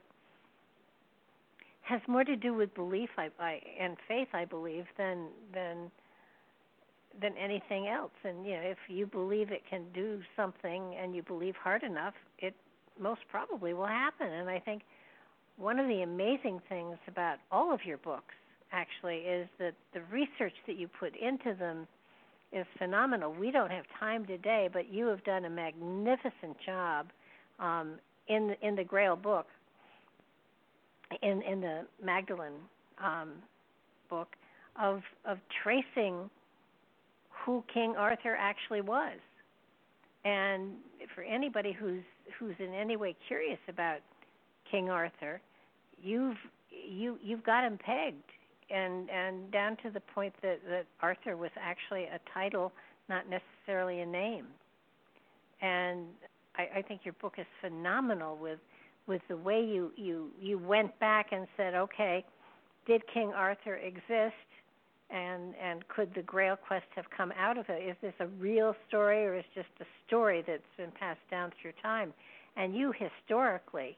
has 1.82 2.00
more 2.06 2.24
to 2.24 2.36
do 2.36 2.54
with 2.54 2.72
belief 2.74 3.10
I, 3.18 3.28
I, 3.38 3.60
and 3.78 3.96
faith, 4.06 4.28
I 4.32 4.44
believe, 4.44 4.84
than 4.96 5.26
than 5.52 5.90
than 7.20 7.36
anything 7.36 7.88
else. 7.88 8.12
And 8.24 8.46
you 8.46 8.52
know, 8.52 8.62
if 8.62 8.78
you 8.88 9.06
believe 9.06 9.50
it 9.50 9.62
can 9.68 9.84
do 9.92 10.20
something 10.36 10.94
and 11.00 11.14
you 11.14 11.22
believe 11.22 11.56
hard 11.56 11.82
enough, 11.82 12.14
it 12.38 12.54
most 12.98 13.22
probably 13.30 13.74
will 13.74 13.86
happen. 13.86 14.28
And 14.28 14.48
I 14.48 14.60
think 14.60 14.82
one 15.56 15.78
of 15.78 15.88
the 15.88 16.02
amazing 16.02 16.60
things 16.68 16.96
about 17.08 17.38
all 17.50 17.74
of 17.74 17.84
your 17.84 17.98
books 17.98 18.34
actually 18.72 19.18
is 19.18 19.48
that 19.58 19.74
the 19.94 20.00
research 20.12 20.54
that 20.66 20.76
you 20.76 20.88
put 20.88 21.12
into 21.16 21.54
them 21.58 21.86
is 22.52 22.66
phenomenal. 22.78 23.32
We 23.32 23.50
don't 23.50 23.70
have 23.70 23.84
time 23.98 24.26
today, 24.26 24.68
but 24.72 24.92
you 24.92 25.06
have 25.06 25.22
done 25.24 25.44
a 25.44 25.50
magnificent 25.50 26.56
job 26.64 27.06
um, 27.58 27.94
in 28.28 28.48
the, 28.48 28.66
in 28.66 28.74
the 28.74 28.84
Grail 28.84 29.16
book, 29.16 29.46
in 31.22 31.42
in 31.42 31.60
the 31.60 31.86
Magdalen 32.02 32.54
um, 33.02 33.32
book, 34.08 34.28
of 34.80 35.02
of 35.24 35.38
tracing 35.62 36.30
who 37.44 37.62
King 37.72 37.94
Arthur 37.96 38.36
actually 38.38 38.80
was. 38.80 39.18
And 40.24 40.72
for 41.14 41.22
anybody 41.22 41.72
who's 41.72 42.02
who's 42.38 42.54
in 42.58 42.74
any 42.74 42.96
way 42.96 43.14
curious 43.26 43.58
about 43.68 43.98
King 44.70 44.90
Arthur, 44.90 45.40
you've 46.02 46.36
you 46.70 47.18
you've 47.22 47.44
got 47.44 47.64
him 47.64 47.78
pegged 47.78 48.22
and 48.70 49.10
and 49.10 49.50
down 49.50 49.76
to 49.82 49.90
the 49.90 50.00
point 50.00 50.34
that 50.42 50.60
that 50.68 50.86
Arthur 51.00 51.36
was 51.36 51.50
actually 51.60 52.04
a 52.04 52.20
title, 52.32 52.72
not 53.08 53.24
necessarily 53.28 54.00
a 54.00 54.06
name. 54.06 54.46
And 55.60 56.06
I, 56.56 56.78
I 56.78 56.82
think 56.82 57.02
your 57.04 57.14
book 57.14 57.34
is 57.38 57.46
phenomenal 57.60 58.36
with 58.36 58.58
with 59.06 59.22
the 59.28 59.36
way 59.36 59.60
you 59.62 59.92
you 59.96 60.30
you 60.40 60.58
went 60.58 60.98
back 61.00 61.28
and 61.32 61.46
said, 61.56 61.74
okay, 61.74 62.24
did 62.86 63.02
King 63.12 63.32
Arthur 63.34 63.76
exist? 63.76 64.34
And 65.10 65.54
and 65.60 65.86
could 65.88 66.14
the 66.14 66.22
Grail 66.22 66.56
quest 66.56 66.86
have 66.94 67.06
come 67.16 67.32
out 67.38 67.58
of 67.58 67.66
it? 67.68 67.82
Is 67.82 67.96
this 68.00 68.14
a 68.20 68.26
real 68.26 68.74
story 68.88 69.26
or 69.26 69.36
is 69.36 69.44
just 69.54 69.68
a 69.80 69.84
story 70.06 70.44
that's 70.46 70.62
been 70.76 70.92
passed 70.92 71.20
down 71.30 71.50
through 71.60 71.72
time? 71.82 72.12
And 72.56 72.74
you 72.76 72.92
historically 72.92 73.96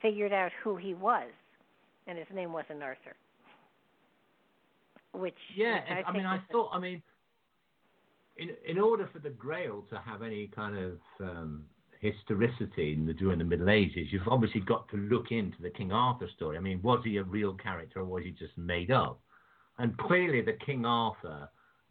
figured 0.00 0.32
out 0.32 0.52
who 0.62 0.76
he 0.76 0.94
was, 0.94 1.30
and 2.06 2.18
his 2.18 2.26
name 2.34 2.52
wasn't 2.52 2.82
Arthur 2.82 3.14
which 5.14 5.38
yeah, 5.56 5.74
which 5.74 6.04
I, 6.06 6.10
I 6.10 6.12
mean, 6.12 6.26
I 6.26 6.40
thought, 6.50 6.70
I 6.72 6.78
mean, 6.78 7.02
in 8.36 8.50
in 8.66 8.78
order 8.78 9.08
for 9.12 9.18
the 9.18 9.30
Grail 9.30 9.84
to 9.90 9.98
have 9.98 10.22
any 10.22 10.48
kind 10.48 10.76
of 10.76 10.98
um, 11.20 11.64
historicity 12.00 12.92
in 12.92 13.06
the, 13.06 13.14
during 13.14 13.38
the 13.38 13.44
Middle 13.44 13.70
Ages, 13.70 14.08
you've 14.10 14.28
obviously 14.28 14.60
got 14.60 14.88
to 14.90 14.96
look 14.96 15.30
into 15.30 15.60
the 15.62 15.70
King 15.70 15.92
Arthur 15.92 16.28
story. 16.36 16.56
I 16.56 16.60
mean, 16.60 16.80
was 16.82 17.00
he 17.04 17.16
a 17.16 17.22
real 17.22 17.54
character 17.54 18.00
or 18.00 18.04
was 18.04 18.24
he 18.24 18.30
just 18.30 18.56
made 18.56 18.90
up? 18.90 19.20
And 19.78 19.96
clearly, 19.98 20.42
the 20.42 20.58
King 20.64 20.84
Arthur 20.84 21.48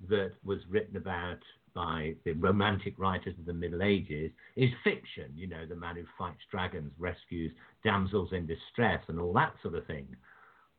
that 0.10 0.34
was 0.44 0.60
written 0.70 0.98
about 0.98 1.40
by 1.74 2.14
the 2.24 2.34
romantic 2.34 3.00
writers 3.00 3.34
of 3.40 3.46
the 3.46 3.54
Middle 3.54 3.82
Ages 3.82 4.32
is 4.56 4.70
fiction. 4.84 5.32
You 5.36 5.48
know, 5.48 5.66
the 5.66 5.76
man 5.76 5.96
who 5.96 6.04
fights 6.18 6.42
dragons, 6.52 6.92
rescues 7.00 7.52
damsels 7.84 8.30
in 8.32 8.46
distress, 8.46 9.02
and 9.08 9.20
all 9.20 9.34
that 9.34 9.54
sort 9.62 9.76
of 9.76 9.86
thing. 9.88 10.08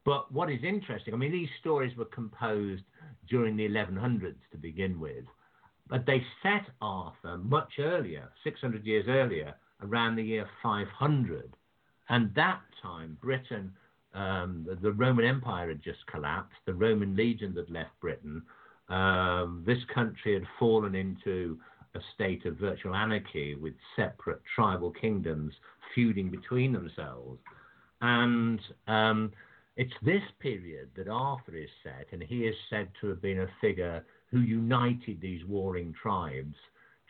But 0.04 0.30
what 0.32 0.50
is 0.50 0.62
interesting, 0.62 1.14
I 1.14 1.16
mean, 1.16 1.32
these 1.32 1.48
stories 1.60 1.96
were 1.96 2.04
composed 2.06 2.82
during 3.28 3.56
the 3.56 3.68
1100s 3.68 4.36
to 4.52 4.58
begin 4.58 5.00
with, 5.00 5.24
but 5.88 6.04
they 6.06 6.22
set 6.42 6.66
Arthur 6.80 7.38
much 7.38 7.72
earlier, 7.78 8.30
600 8.42 8.84
years 8.84 9.06
earlier, 9.08 9.54
around 9.82 10.16
the 10.16 10.22
year 10.22 10.46
500. 10.62 11.56
And 12.08 12.34
that 12.34 12.60
time, 12.82 13.18
Britain, 13.22 13.72
um, 14.14 14.66
the, 14.68 14.76
the, 14.76 14.92
Roman 14.92 15.24
Empire 15.24 15.68
had 15.68 15.82
just 15.82 16.06
collapsed, 16.06 16.56
the 16.66 16.74
Roman 16.74 17.16
legions 17.16 17.56
had 17.56 17.70
left 17.70 17.98
Britain. 18.00 18.42
Um, 18.88 19.64
this 19.66 19.82
country 19.92 20.34
had 20.34 20.44
fallen 20.58 20.94
into 20.94 21.58
a 21.94 22.00
state 22.14 22.44
of 22.44 22.56
virtual 22.56 22.94
anarchy 22.94 23.54
with 23.54 23.74
separate 23.96 24.40
tribal 24.54 24.90
kingdoms 24.90 25.54
feuding 25.94 26.30
between 26.30 26.72
themselves. 26.72 27.38
And 28.00 28.60
um, 28.86 29.32
it's 29.76 29.92
this 30.02 30.22
period 30.40 30.90
that 30.96 31.08
Arthur 31.08 31.56
is 31.56 31.68
set, 31.82 32.06
and 32.12 32.22
he 32.22 32.40
is 32.44 32.54
said 32.70 32.88
to 33.00 33.08
have 33.08 33.20
been 33.20 33.40
a 33.40 33.48
figure 33.60 34.04
who 34.30 34.40
united 34.40 35.20
these 35.20 35.44
warring 35.46 35.94
tribes 36.00 36.54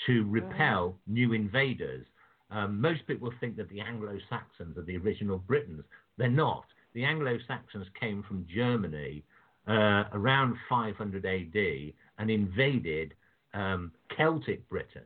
to 0.07 0.25
repel 0.29 0.97
new 1.07 1.33
invaders. 1.33 2.07
Um, 2.51 2.81
most 2.81 3.07
people 3.07 3.33
think 3.41 3.57
that 3.57 3.69
the 3.69 3.81
Anglo 3.81 4.19
Saxons 4.29 4.79
are 4.79 4.83
the 4.83 4.97
original 4.97 5.39
Britons. 5.39 5.85
They're 6.17 6.29
not. 6.29 6.65
The 6.95 7.05
Anglo 7.05 7.39
Saxons 7.47 7.87
came 7.99 8.23
from 8.23 8.47
Germany 8.55 9.25
uh, 9.67 10.05
around 10.13 10.57
500 10.69 11.25
AD 11.27 11.93
and 12.19 12.31
invaded 12.31 13.15
um, 13.55 13.93
Celtic 14.17 14.69
Britain, 14.69 15.03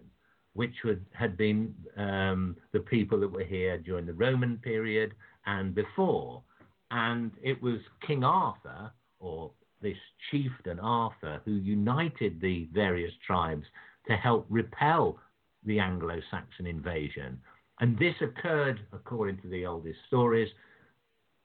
which 0.54 0.74
would, 0.84 1.04
had 1.12 1.36
been 1.36 1.74
um, 1.96 2.56
the 2.72 2.80
people 2.80 3.20
that 3.20 3.30
were 3.30 3.44
here 3.44 3.78
during 3.78 4.06
the 4.06 4.14
Roman 4.14 4.58
period 4.58 5.14
and 5.46 5.74
before. 5.74 6.42
And 6.90 7.32
it 7.42 7.62
was 7.62 7.78
King 8.06 8.24
Arthur, 8.24 8.90
or 9.20 9.50
this 9.82 9.96
chieftain 10.30 10.80
Arthur, 10.80 11.40
who 11.44 11.52
united 11.52 12.40
the 12.40 12.68
various 12.72 13.12
tribes 13.26 13.64
to 14.08 14.16
help 14.16 14.46
repel 14.48 15.18
the 15.64 15.78
Anglo 15.78 16.20
Saxon 16.30 16.66
invasion. 16.66 17.38
And 17.80 17.98
this 17.98 18.14
occurred, 18.20 18.80
according 18.92 19.38
to 19.42 19.48
the 19.48 19.66
oldest 19.66 19.98
stories, 20.06 20.48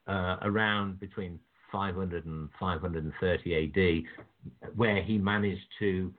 uh, 0.08 0.38
around 0.42 1.00
between 1.00 1.40
500 1.72 2.26
and 2.26 2.50
530 2.60 4.04
AD, 4.64 4.72
where 4.76 5.02
he 5.02 5.18
managed 5.18 5.66
to 5.80 6.14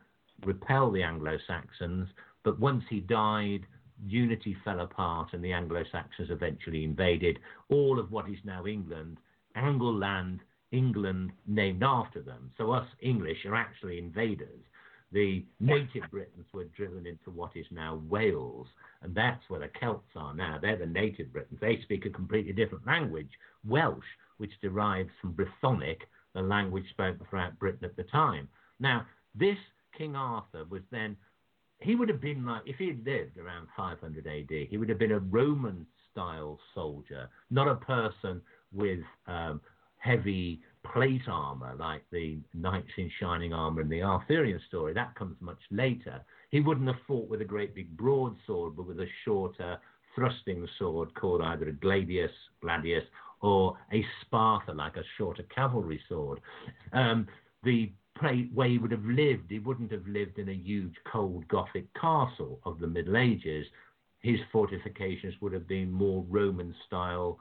repel 0.44 0.90
the 0.90 1.02
Anglo 1.02 1.36
Saxons. 1.46 2.08
But 2.44 2.58
once 2.60 2.84
he 2.90 3.00
died, 3.00 3.66
unity 4.06 4.56
fell 4.64 4.80
apart 4.80 5.32
and 5.32 5.44
the 5.44 5.52
Anglo 5.52 5.84
Saxons 5.90 6.30
eventually 6.30 6.84
invaded 6.84 7.38
all 7.68 7.98
of 7.98 8.10
what 8.10 8.28
is 8.28 8.38
now 8.44 8.66
England, 8.66 9.18
Angleland, 9.56 10.40
England, 10.72 11.32
named 11.46 11.82
after 11.82 12.20
them. 12.20 12.50
So 12.56 12.72
us 12.72 12.86
English 13.00 13.44
are 13.44 13.54
actually 13.54 13.98
invaders. 13.98 14.60
The 15.12 15.44
native 15.60 16.02
Britons 16.10 16.46
were 16.52 16.64
driven 16.64 17.06
into 17.06 17.30
what 17.30 17.52
is 17.54 17.66
now 17.70 18.02
Wales, 18.08 18.66
and 19.02 19.14
that's 19.14 19.48
where 19.48 19.60
the 19.60 19.70
Celts 19.78 20.08
are 20.16 20.34
now. 20.34 20.58
They're 20.60 20.76
the 20.76 20.86
native 20.86 21.32
Britons. 21.32 21.60
They 21.60 21.80
speak 21.82 22.04
a 22.04 22.10
completely 22.10 22.52
different 22.52 22.84
language, 22.84 23.30
Welsh, 23.64 24.04
which 24.38 24.60
derives 24.60 25.10
from 25.20 25.34
Brythonic, 25.34 25.98
the 26.34 26.42
language 26.42 26.90
spoken 26.90 27.24
throughout 27.30 27.58
Britain 27.60 27.84
at 27.84 27.94
the 27.96 28.02
time. 28.02 28.48
Now, 28.80 29.06
this 29.36 29.58
King 29.96 30.16
Arthur 30.16 30.64
was 30.68 30.82
then 30.90 31.16
he 31.84 31.94
would 31.94 32.08
have 32.08 32.20
been 32.20 32.46
like, 32.46 32.62
if 32.64 32.76
he 32.76 32.88
had 32.88 33.04
lived 33.04 33.36
around 33.36 33.68
500 33.76 34.26
AD, 34.26 34.68
he 34.70 34.76
would 34.78 34.88
have 34.88 34.98
been 34.98 35.12
a 35.12 35.18
Roman 35.18 35.86
style 36.10 36.58
soldier, 36.74 37.28
not 37.50 37.68
a 37.68 37.74
person 37.74 38.40
with 38.72 39.00
um, 39.26 39.60
heavy 39.98 40.60
plate 40.92 41.28
armor 41.28 41.74
like 41.78 42.02
the 42.10 42.38
knights 42.54 42.90
in 42.96 43.10
shining 43.20 43.52
armor 43.52 43.82
in 43.82 43.88
the 43.88 44.02
Arthurian 44.02 44.60
story. 44.66 44.94
That 44.94 45.14
comes 45.14 45.36
much 45.40 45.60
later. 45.70 46.24
He 46.50 46.60
wouldn't 46.60 46.86
have 46.86 46.96
fought 47.06 47.28
with 47.28 47.42
a 47.42 47.44
great 47.44 47.74
big 47.74 47.94
broadsword, 47.96 48.76
but 48.76 48.86
with 48.86 49.00
a 49.00 49.08
shorter 49.24 49.78
thrusting 50.14 50.66
sword 50.78 51.14
called 51.14 51.42
either 51.42 51.68
a 51.68 51.72
gladius, 51.72 52.30
gladius, 52.62 53.04
or 53.42 53.76
a 53.92 54.04
spatha, 54.22 54.74
like 54.74 54.96
a 54.96 55.04
shorter 55.18 55.42
cavalry 55.54 56.00
sword. 56.08 56.40
Um, 56.92 57.26
the 57.62 57.92
way 58.22 58.70
he 58.70 58.78
would 58.78 58.90
have 58.90 59.04
lived. 59.04 59.50
He 59.50 59.58
wouldn't 59.58 59.92
have 59.92 60.06
lived 60.06 60.38
in 60.38 60.48
a 60.48 60.54
huge 60.54 60.94
cold 61.10 61.46
Gothic 61.48 61.92
castle 61.94 62.60
of 62.64 62.78
the 62.78 62.86
Middle 62.86 63.16
Ages. 63.16 63.66
His 64.20 64.38
fortifications 64.52 65.34
would 65.40 65.52
have 65.52 65.68
been 65.68 65.92
more 65.92 66.24
Roman 66.28 66.74
style 66.86 67.38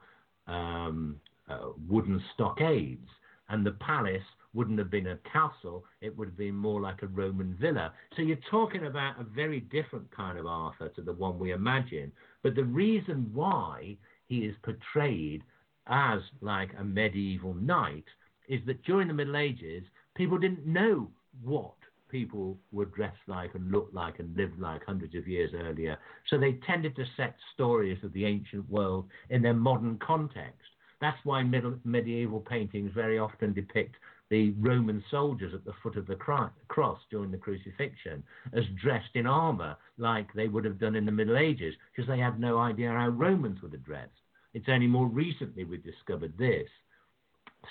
um, 0.48 1.20
uh, 1.50 1.70
wooden 1.88 2.22
stockades. 2.34 3.08
And 3.50 3.66
the 3.66 3.72
palace 3.74 4.24
wouldn't 4.54 4.80
have 4.80 4.91
been 4.91 5.08
a 5.08 5.18
castle, 5.32 5.84
it 6.02 6.16
would 6.16 6.28
have 6.30 6.38
been 6.38 6.56
more 6.56 6.80
like 6.80 7.02
a 7.02 7.08
Roman 7.08 7.58
villa. 7.60 7.91
So 8.16 8.22
you're 8.22 8.38
talking 8.52 8.86
about 8.86 9.20
a 9.20 9.24
very 9.24 9.62
different 9.62 10.10
kind 10.12 10.38
of 10.38 10.45
Arthur 10.45 10.90
to 10.90 11.02
the 11.02 11.14
one 11.14 11.40
we 11.40 11.52
imagine. 11.52 12.12
But 12.44 12.56
the 12.56 12.64
reason 12.64 13.30
why 13.34 13.98
he 14.28 14.40
is 14.40 14.56
portrayed 14.64 15.44
as 15.88 16.20
like 16.41 16.70
a 16.78 16.84
medieval 16.84 17.54
knight 17.56 18.06
is 18.48 18.62
that 18.68 18.84
during 18.84 19.08
the 19.08 19.14
Middle 19.14 19.38
Ages, 19.38 19.84
people 20.15 20.38
didn't 20.38 20.65
know 20.65 21.10
what 21.44 21.73
people 22.10 22.57
were 22.72 22.85
dressed 22.85 23.27
like 23.27 23.56
and 23.56 23.72
looked 23.72 23.94
like 23.94 24.19
and 24.19 24.38
lived 24.38 24.60
like 24.60 24.85
hundreds 24.85 25.15
of 25.15 25.27
years 25.27 25.52
earlier. 25.56 25.98
So 26.30 26.38
they 26.38 26.60
tended 26.68 26.95
to 26.95 27.06
set 27.18 27.35
stories 27.53 27.98
of 28.03 28.14
the 28.14 28.26
ancient 28.26 28.69
world 28.69 29.07
in 29.31 29.41
their 29.41 29.56
modern 29.56 29.98
context. 29.98 30.69
That's 31.02 31.18
why 31.23 31.41
middle, 31.44 31.76
medieval 31.84 32.40
paintings 32.40 32.91
very 32.94 33.18
often 33.18 33.52
depict 33.52 33.95
the 34.30 34.52
Roman 34.52 35.03
soldiers 35.11 35.53
at 35.53 35.65
the 35.65 35.73
foot 35.81 35.98
of 35.98 36.07
the 36.07 36.15
cross 36.15 36.99
during 37.10 37.31
the 37.31 37.38
crucifixion 37.38 38.23
as 38.53 38.64
dressed 38.81 39.15
in 39.15 39.27
armor 39.27 39.76
like 39.98 40.31
they 40.34 40.48
would 40.48 40.65
have 40.65 40.80
done 40.80 40.95
in 40.95 41.06
the 41.06 41.11
Middle 41.11 41.38
Ages 41.38 41.76
because 41.91 42.07
they 42.07 42.19
had 42.19 42.40
no 42.40 42.57
idea 42.57 42.90
how 42.90 43.10
Romans 43.10 43.61
would 43.61 43.73
have 43.73 43.84
dressed. 43.84 44.11
It's 44.53 44.69
only 44.69 44.88
more 44.88 45.07
recently 45.07 45.64
we've 45.65 45.84
discovered 45.84 46.38
this. 46.38 46.68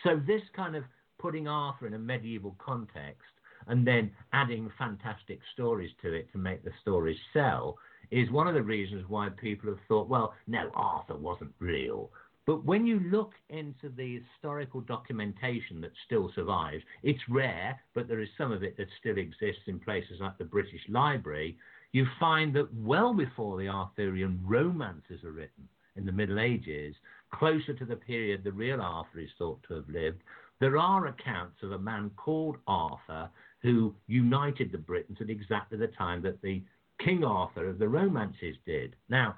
So 0.05 0.21
this 0.27 0.43
kind 0.55 0.77
of 0.77 0.85
putting 1.23 1.47
Arthur 1.47 1.87
in 1.87 1.95
a 1.95 1.99
medieval 1.99 2.57
context 2.59 3.31
and 3.69 3.87
then 3.87 4.11
adding 4.33 4.71
fantastic 4.77 5.39
stories 5.55 5.93
to 6.03 6.13
it 6.13 6.31
to 6.33 6.39
make 6.39 6.65
the 6.65 6.73
stories 6.83 7.19
sell 7.33 7.79
is 8.11 8.31
one 8.31 8.49
of 8.49 8.55
the 8.55 8.63
reasons 8.63 9.05
why 9.09 9.29
people 9.41 9.71
have 9.71 9.79
thought, 9.87 10.09
well, 10.09 10.35
no, 10.49 10.71
Arthur 10.75 11.17
wasn't 11.17 11.53
real. 11.61 12.11
But 12.45 12.65
when 12.65 12.87
you 12.87 12.99
look 12.99 13.35
into 13.51 13.89
the 13.89 14.21
historical 14.21 14.81
documentation 14.81 15.81
that 15.83 15.93
still 16.07 16.33
survives, 16.35 16.83
it's 17.05 17.23
rare, 17.29 17.81
but 17.95 18.09
there 18.09 18.21
is 18.21 18.29
some 18.37 18.51
of 18.51 18.65
it 18.65 18.77
that 18.77 18.89
still 18.99 19.17
exists 19.17 19.63
in 19.69 19.79
places 19.79 20.19
like 20.21 20.37
the 20.39 20.45
British 20.45 20.81
Library. 20.89 21.57
You 21.93 22.05
find 22.19 22.53
that 22.57 22.75
well 22.75 23.15
before 23.15 23.59
the 23.59 23.69
Arthurian 23.69 24.41
romances 24.45 25.23
are 25.23 25.31
written 25.31 25.69
in 25.95 26.05
the 26.05 26.13
Middle 26.13 26.41
Ages, 26.41 26.97
closer 27.33 27.75
to 27.75 27.85
the 27.85 27.97
period 27.97 28.43
the 28.43 28.53
real 28.53 28.81
Arthur 28.81 29.21
is 29.21 29.31
thought 29.39 29.63
to 29.69 29.75
have 29.75 29.89
lived, 29.89 30.23
there 30.63 30.79
are 30.79 31.09
accounts 31.09 31.61
of 31.65 31.73
a 31.73 31.79
man 31.79 32.09
called 32.17 32.57
Arthur 32.69 33.29
who 33.63 33.93
united 34.07 34.71
the 34.71 34.79
Britons 34.79 35.19
at 35.21 35.29
exactly 35.29 35.77
the 35.77 35.89
time 35.89 36.23
that 36.23 36.41
the 36.41 36.63
King 37.05 37.25
Arthur 37.25 37.69
of 37.69 37.81
the 37.81 37.89
romances 37.89 38.55
did. 38.65 38.95
Now, 39.09 39.35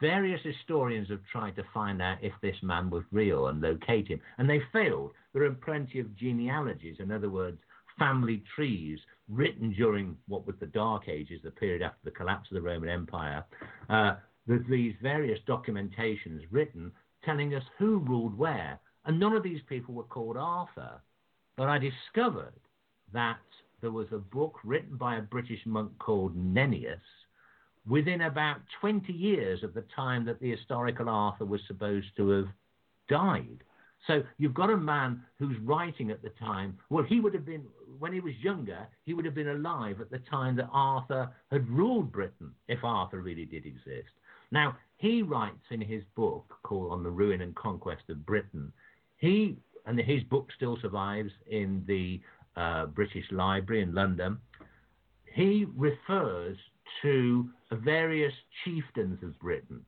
various 0.00 0.40
historians 0.42 1.10
have 1.10 1.20
tried 1.30 1.54
to 1.54 1.64
find 1.72 2.02
out 2.02 2.18
if 2.22 2.32
this 2.42 2.56
man 2.60 2.90
was 2.90 3.04
real 3.12 3.46
and 3.46 3.60
locate 3.60 4.08
him, 4.08 4.20
and 4.36 4.50
they 4.50 4.60
failed. 4.72 5.12
There 5.32 5.44
are 5.44 5.52
plenty 5.52 6.00
of 6.00 6.16
genealogies, 6.16 6.96
in 6.98 7.12
other 7.12 7.30
words, 7.30 7.60
family 7.96 8.42
trees 8.56 8.98
written 9.28 9.72
during 9.72 10.16
what 10.26 10.44
was 10.44 10.56
the 10.58 10.66
Dark 10.66 11.08
Ages, 11.08 11.40
the 11.44 11.52
period 11.52 11.82
after 11.82 12.00
the 12.02 12.10
collapse 12.10 12.50
of 12.50 12.56
the 12.56 12.62
Roman 12.62 12.88
Empire. 12.88 13.44
Uh, 13.88 14.16
there's 14.48 14.66
these 14.68 14.94
various 15.00 15.38
documentations 15.46 16.40
written 16.50 16.90
telling 17.24 17.54
us 17.54 17.62
who 17.78 17.98
ruled 17.98 18.36
where. 18.36 18.80
And 19.04 19.18
none 19.18 19.34
of 19.34 19.42
these 19.42 19.60
people 19.68 19.94
were 19.94 20.04
called 20.04 20.36
Arthur. 20.36 21.00
But 21.56 21.68
I 21.68 21.78
discovered 21.78 22.60
that 23.12 23.40
there 23.80 23.90
was 23.90 24.06
a 24.12 24.18
book 24.18 24.58
written 24.64 24.96
by 24.96 25.16
a 25.16 25.22
British 25.22 25.60
monk 25.66 25.92
called 25.98 26.36
Nennius 26.36 27.00
within 27.86 28.22
about 28.22 28.60
20 28.80 29.12
years 29.12 29.64
of 29.64 29.74
the 29.74 29.84
time 29.94 30.24
that 30.24 30.40
the 30.40 30.50
historical 30.50 31.08
Arthur 31.08 31.44
was 31.44 31.60
supposed 31.66 32.06
to 32.16 32.28
have 32.30 32.48
died. 33.08 33.64
So 34.06 34.22
you've 34.38 34.54
got 34.54 34.70
a 34.70 34.76
man 34.76 35.22
who's 35.38 35.58
writing 35.58 36.10
at 36.10 36.22
the 36.22 36.30
time. 36.30 36.78
Well, 36.90 37.04
he 37.04 37.20
would 37.20 37.34
have 37.34 37.44
been, 37.44 37.64
when 37.98 38.12
he 38.12 38.20
was 38.20 38.34
younger, 38.40 38.86
he 39.04 39.14
would 39.14 39.24
have 39.24 39.34
been 39.34 39.48
alive 39.48 40.00
at 40.00 40.10
the 40.10 40.18
time 40.30 40.56
that 40.56 40.70
Arthur 40.72 41.30
had 41.50 41.68
ruled 41.68 42.12
Britain, 42.12 42.52
if 42.68 42.82
Arthur 42.82 43.20
really 43.20 43.44
did 43.44 43.66
exist. 43.66 44.10
Now, 44.50 44.76
he 44.96 45.22
writes 45.22 45.64
in 45.70 45.80
his 45.80 46.02
book 46.14 46.54
called 46.62 46.92
On 46.92 47.02
the 47.02 47.10
Ruin 47.10 47.40
and 47.40 47.54
Conquest 47.54 48.02
of 48.08 48.26
Britain 48.26 48.72
he 49.22 49.56
and 49.86 49.98
his 50.00 50.22
book 50.24 50.48
still 50.56 50.76
survives 50.82 51.30
in 51.46 51.84
the 51.86 52.20
uh, 52.56 52.86
British 52.86 53.24
Library 53.30 53.80
in 53.80 53.94
London, 53.94 54.36
he 55.32 55.64
refers 55.76 56.58
to 57.02 57.48
various 57.70 58.32
chieftains 58.64 59.22
of 59.22 59.38
Britain. 59.38 59.80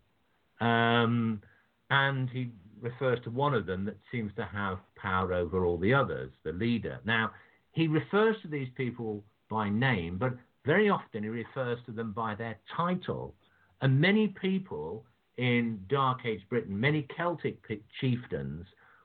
Um, 0.61 1.43
and 1.91 2.31
he 2.31 2.53
refers 2.81 3.19
to 3.25 3.31
one 3.31 3.55
of 3.55 3.67
them 3.67 3.85
that 3.87 3.97
seems 4.13 4.31
to 4.37 4.45
have 4.45 4.79
power 4.97 5.35
over 5.35 5.67
all 5.67 5.79
the 5.79 5.93
others, 5.93 6.31
the 6.45 6.53
leader. 6.53 7.01
Now, 7.05 7.33
he 7.73 7.89
refers 7.89 8.37
to 8.43 8.49
these 8.49 8.69
people 8.77 9.25
by 9.51 9.69
name, 9.69 10.17
but 10.17 10.35
very 10.65 10.89
often 10.89 11.25
he 11.25 11.29
refers 11.29 11.79
to 11.87 11.93
them 11.93 12.13
by 12.13 12.37
their 12.37 12.57
title. 12.77 13.35
And 13.83 14.01
many 14.01 14.29
people 14.29 15.05
in 15.39 15.81
Dark 15.89 16.25
Age 16.25 16.43
Britain, 16.49 16.79
many 16.79 17.03
Celtic 17.17 17.59
chieftains 18.01 18.65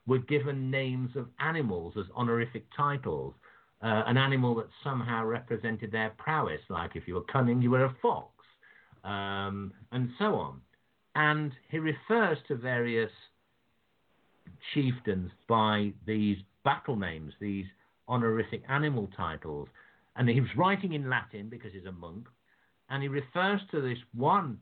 were 0.09 0.19
given 0.19 0.71
names 0.71 1.11
of 1.15 1.27
animals 1.39 1.93
as 1.97 2.05
honorific 2.15 2.65
titles. 2.75 3.33
Uh, 3.81 4.03
an 4.07 4.17
animal 4.17 4.55
that 4.55 4.67
somehow 4.83 5.23
represented 5.23 5.89
their 5.89 6.09
prowess, 6.17 6.59
like 6.69 6.97
if 6.97 7.07
you 7.07 7.13
were 7.13 7.23
cunning, 7.31 7.61
you 7.61 7.71
were 7.71 7.85
a 7.85 7.95
fox, 8.01 8.27
um, 9.05 9.71
and 9.93 10.09
so 10.19 10.35
on. 10.35 10.59
And 11.15 11.53
he 11.69 11.79
refers 11.79 12.37
to 12.49 12.55
various 12.57 13.11
chieftains 14.73 15.31
by 15.47 15.93
these 16.05 16.37
battle 16.65 16.97
names, 16.97 17.31
these 17.39 17.65
honorific 18.09 18.63
animal 18.67 19.09
titles. 19.15 19.69
And 20.17 20.27
he 20.27 20.41
was 20.41 20.49
writing 20.57 20.93
in 20.93 21.09
Latin 21.09 21.47
because 21.47 21.71
he's 21.71 21.85
a 21.85 21.91
monk. 21.91 22.27
And 22.89 23.01
he 23.01 23.07
refers 23.07 23.61
to 23.71 23.79
this 23.79 23.99
one 24.13 24.57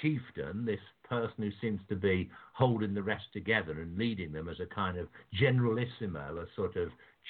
chieftain, 0.00 0.64
this 0.64 0.80
person 1.08 1.34
who 1.38 1.50
seems 1.60 1.80
to 1.88 1.96
be 1.96 2.30
holding 2.52 2.94
the 2.94 3.02
rest 3.02 3.24
together 3.32 3.80
and 3.80 3.98
leading 3.98 4.32
them 4.32 4.48
as 4.48 4.60
a 4.60 4.74
kind 4.74 4.98
of 4.98 5.08
generalissimo, 5.32 6.38
a 6.38 6.46
sort 6.56 6.76
of 6.76 6.88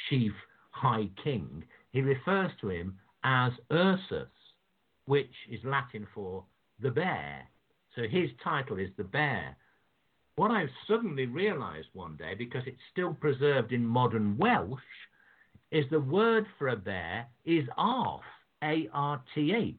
chief 0.09 0.33
high 0.71 1.09
king. 1.23 1.65
He 1.93 2.01
refers 2.01 2.51
to 2.61 2.71
him 2.71 2.99
as 3.25 3.53
Ursus, 3.71 4.29
which 5.07 5.33
is 5.51 5.61
Latin 5.65 6.07
for 6.15 6.45
the 6.81 6.91
bear. 6.91 7.47
So 7.95 8.03
his 8.03 8.31
title 8.43 8.79
is 8.79 8.91
the 8.97 9.05
bear. 9.05 9.57
What 10.37 10.51
I 10.51 10.67
suddenly 10.89 11.27
realized 11.27 11.89
one 11.93 12.17
day, 12.17 12.35
because 12.35 12.63
it's 12.67 12.77
still 12.91 13.15
preserved 13.15 13.73
in 13.73 13.87
modern 13.87 14.37
Welsh, 14.37 14.81
is 15.71 15.85
the 15.91 16.01
word 16.01 16.47
for 16.59 16.69
a 16.69 16.77
bear 16.77 17.27
is 17.45 17.65
arth, 17.77 18.23
A 18.63 18.89
R 18.93 19.23
T 19.35 19.53
H. 19.55 19.75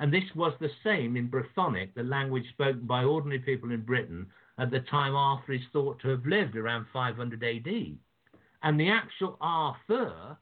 And 0.00 0.10
this 0.10 0.24
was 0.34 0.54
the 0.58 0.70
same 0.82 1.14
in 1.16 1.28
Brythonic, 1.28 1.92
the 1.94 2.02
language 2.02 2.48
spoken 2.48 2.86
by 2.86 3.04
ordinary 3.04 3.38
people 3.38 3.70
in 3.70 3.82
Britain 3.82 4.26
at 4.58 4.70
the 4.70 4.80
time 4.80 5.14
Arthur 5.14 5.52
is 5.52 5.60
thought 5.74 6.00
to 6.00 6.08
have 6.08 6.24
lived, 6.24 6.56
around 6.56 6.86
500 6.90 7.44
AD. 7.44 7.98
And 8.62 8.80
the 8.80 8.88
actual 8.88 9.36
Arthur 9.42 10.38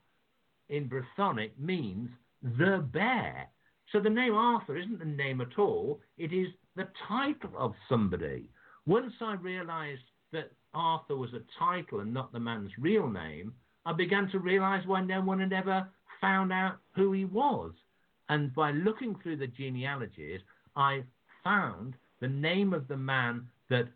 in 0.69 0.89
Brythonic 0.89 1.51
means 1.59 2.09
the 2.41 2.87
bear. 2.93 3.49
So 3.91 3.99
the 3.99 4.09
name 4.09 4.33
Arthur 4.33 4.77
isn't 4.77 5.01
a 5.01 5.05
name 5.05 5.41
at 5.41 5.59
all, 5.59 5.99
it 6.17 6.31
is 6.31 6.47
the 6.77 6.87
title 7.05 7.51
of 7.57 7.75
somebody. 7.89 8.49
Once 8.85 9.13
I 9.19 9.33
realized 9.33 10.03
that 10.31 10.53
Arthur 10.73 11.17
was 11.17 11.33
a 11.33 11.43
title 11.57 11.99
and 11.99 12.13
not 12.13 12.31
the 12.31 12.39
man's 12.39 12.71
real 12.79 13.09
name, 13.09 13.53
I 13.85 13.91
began 13.91 14.29
to 14.29 14.39
realize 14.39 14.87
why 14.87 15.01
no 15.01 15.19
one 15.19 15.41
had 15.41 15.51
ever 15.51 15.85
found 16.21 16.53
out 16.53 16.77
who 16.95 17.11
he 17.11 17.25
was. 17.25 17.73
And 18.29 18.53
by 18.53 18.71
looking 18.71 19.15
through 19.15 19.37
the 19.37 19.47
genealogies, 19.47 20.41
I 20.75 21.03
found 21.43 21.95
the 22.21 22.27
name 22.27 22.73
of 22.73 22.87
the 22.87 22.97
man 22.97 23.47
that 23.69 23.87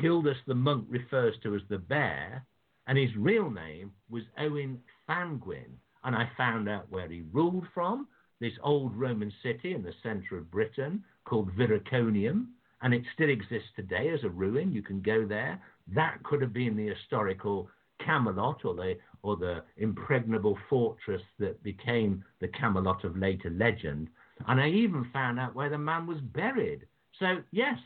Gildas 0.00 0.36
the 0.46 0.54
monk 0.54 0.86
refers 0.88 1.34
to 1.42 1.54
as 1.54 1.62
the 1.68 1.78
bear, 1.78 2.44
and 2.86 2.98
his 2.98 3.14
real 3.16 3.50
name 3.50 3.92
was 4.10 4.22
Owen 4.38 4.80
Ddantgwyn. 5.08 5.70
And 6.04 6.14
I 6.14 6.30
found 6.36 6.68
out 6.68 6.90
where 6.90 7.08
he 7.08 7.22
ruled 7.32 7.66
from, 7.74 8.06
this 8.40 8.52
old 8.62 8.94
Roman 8.94 9.32
city 9.42 9.74
in 9.74 9.82
the 9.82 9.94
center 10.02 10.36
of 10.36 10.50
Britain 10.50 11.02
called 11.24 11.50
Viriconium, 11.56 12.46
and 12.82 12.94
it 12.94 13.02
still 13.14 13.30
exists 13.30 13.68
today 13.74 14.10
as 14.10 14.22
a 14.24 14.28
ruin. 14.28 14.72
You 14.72 14.82
can 14.82 15.00
go 15.00 15.26
there. 15.26 15.60
That 15.94 16.22
could 16.22 16.40
have 16.42 16.52
been 16.52 16.76
the 16.76 16.88
historical 16.88 17.68
Camelot 18.04 18.64
or 18.64 18.74
the 18.74 18.96
or 19.22 19.36
the 19.36 19.62
impregnable 19.76 20.58
fortress 20.68 21.22
that 21.38 21.62
became 21.62 22.24
the 22.40 22.48
Camelot 22.48 23.04
of 23.04 23.16
later 23.16 23.50
legend. 23.50 24.08
And 24.46 24.60
I 24.60 24.68
even 24.68 25.08
found 25.12 25.38
out 25.38 25.54
where 25.54 25.70
the 25.70 25.78
man 25.78 26.06
was 26.06 26.20
buried. 26.20 26.86
So, 27.18 27.38
yes, 27.50 27.78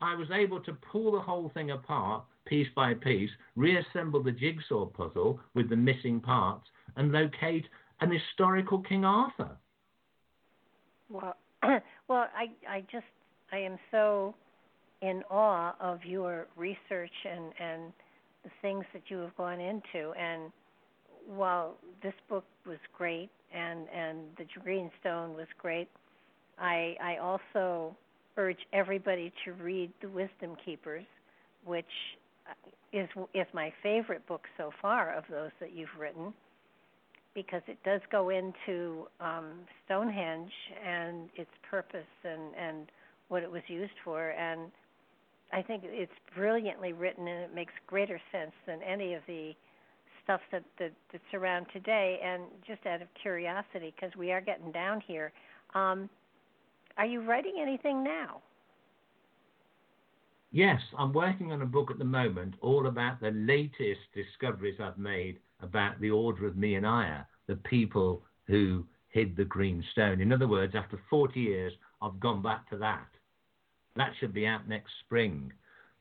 I 0.00 0.14
was 0.14 0.28
able 0.30 0.60
to 0.60 0.76
pull 0.92 1.12
the 1.12 1.20
whole 1.20 1.50
thing 1.54 1.70
apart 1.70 2.24
piece 2.44 2.68
by 2.76 2.94
piece, 2.94 3.30
reassemble 3.56 4.22
the 4.22 4.32
jigsaw 4.32 4.86
puzzle 4.86 5.40
with 5.54 5.68
the 5.68 5.76
missing 5.76 6.20
parts, 6.20 6.68
and 6.96 7.10
locate 7.10 7.66
an 8.00 8.10
historical 8.10 8.80
King 8.80 9.04
Arthur. 9.04 9.56
Well, 11.10 11.36
well, 11.62 12.28
I, 12.36 12.50
I 12.68 12.80
just, 12.90 13.04
I 13.52 13.58
am 13.58 13.78
so 13.90 14.34
in 15.02 15.22
awe 15.30 15.74
of 15.80 16.04
your 16.04 16.46
research 16.56 17.10
and 17.28 17.52
and 17.60 17.92
the 18.44 18.50
things 18.62 18.84
that 18.92 19.02
you 19.08 19.18
have 19.18 19.36
gone 19.36 19.60
into, 19.60 20.12
and 20.12 20.52
while 21.26 21.76
this 22.02 22.14
book 22.28 22.44
was 22.66 22.78
great 22.96 23.30
and 23.54 23.86
and 23.94 24.18
the 24.38 24.44
Greenstone 24.62 25.34
was 25.34 25.46
great, 25.58 25.88
I 26.58 26.96
I 27.02 27.16
also 27.16 27.96
urge 28.36 28.58
everybody 28.72 29.32
to 29.44 29.52
read 29.52 29.92
The 30.00 30.08
Wisdom 30.08 30.56
Keepers, 30.64 31.06
which 31.64 31.84
is 32.92 33.08
is 33.34 33.46
my 33.52 33.72
favorite 33.82 34.26
book 34.26 34.42
so 34.56 34.70
far 34.80 35.12
of 35.14 35.24
those 35.30 35.50
that 35.60 35.72
you've 35.72 35.96
written, 35.98 36.32
because 37.34 37.62
it 37.66 37.78
does 37.84 38.00
go 38.10 38.30
into 38.30 39.06
um, 39.20 39.60
Stonehenge 39.84 40.52
and 40.86 41.28
its 41.36 41.50
purpose 41.68 42.06
and 42.24 42.54
and 42.56 42.90
what 43.28 43.42
it 43.42 43.50
was 43.50 43.62
used 43.68 43.98
for, 44.04 44.30
and 44.30 44.70
I 45.52 45.62
think 45.62 45.82
it's 45.84 46.12
brilliantly 46.34 46.92
written 46.92 47.26
and 47.28 47.44
it 47.44 47.54
makes 47.54 47.72
greater 47.86 48.20
sense 48.32 48.52
than 48.66 48.82
any 48.82 49.14
of 49.14 49.22
the 49.26 49.54
stuff 50.26 50.40
that, 50.50 50.64
that 50.78 50.92
that's 51.12 51.24
around 51.32 51.66
today. 51.72 52.18
And 52.22 52.42
just 52.66 52.84
out 52.84 53.00
of 53.00 53.08
curiosity, 53.20 53.94
because 53.94 54.14
we 54.16 54.32
are 54.32 54.40
getting 54.40 54.72
down 54.72 55.00
here, 55.06 55.32
um, 55.74 56.10
are 56.98 57.06
you 57.06 57.22
writing 57.22 57.54
anything 57.60 58.02
now? 58.02 58.42
Yes, 60.50 60.80
I'm 60.98 61.12
working 61.12 61.52
on 61.52 61.62
a 61.62 61.66
book 61.66 61.90
at 61.90 61.98
the 61.98 62.04
moment 62.04 62.54
all 62.60 62.86
about 62.86 63.20
the 63.20 63.30
latest 63.30 64.00
discoveries 64.14 64.80
I've 64.80 64.98
made 64.98 65.38
about 65.60 66.00
the 66.00 66.10
Order 66.10 66.46
of 66.46 66.54
Meonia, 66.54 67.26
the 67.46 67.56
people 67.56 68.22
who 68.46 68.84
hid 69.10 69.36
the 69.36 69.44
green 69.44 69.84
stone. 69.92 70.20
In 70.20 70.32
other 70.32 70.48
words, 70.48 70.74
after 70.74 70.98
40 71.08 71.40
years, 71.40 71.72
I've 72.02 72.20
gone 72.20 72.42
back 72.42 72.68
to 72.70 72.78
that. 72.78 73.06
That 73.96 74.12
should 74.18 74.34
be 74.34 74.46
out 74.46 74.68
next 74.68 74.92
spring. 75.04 75.52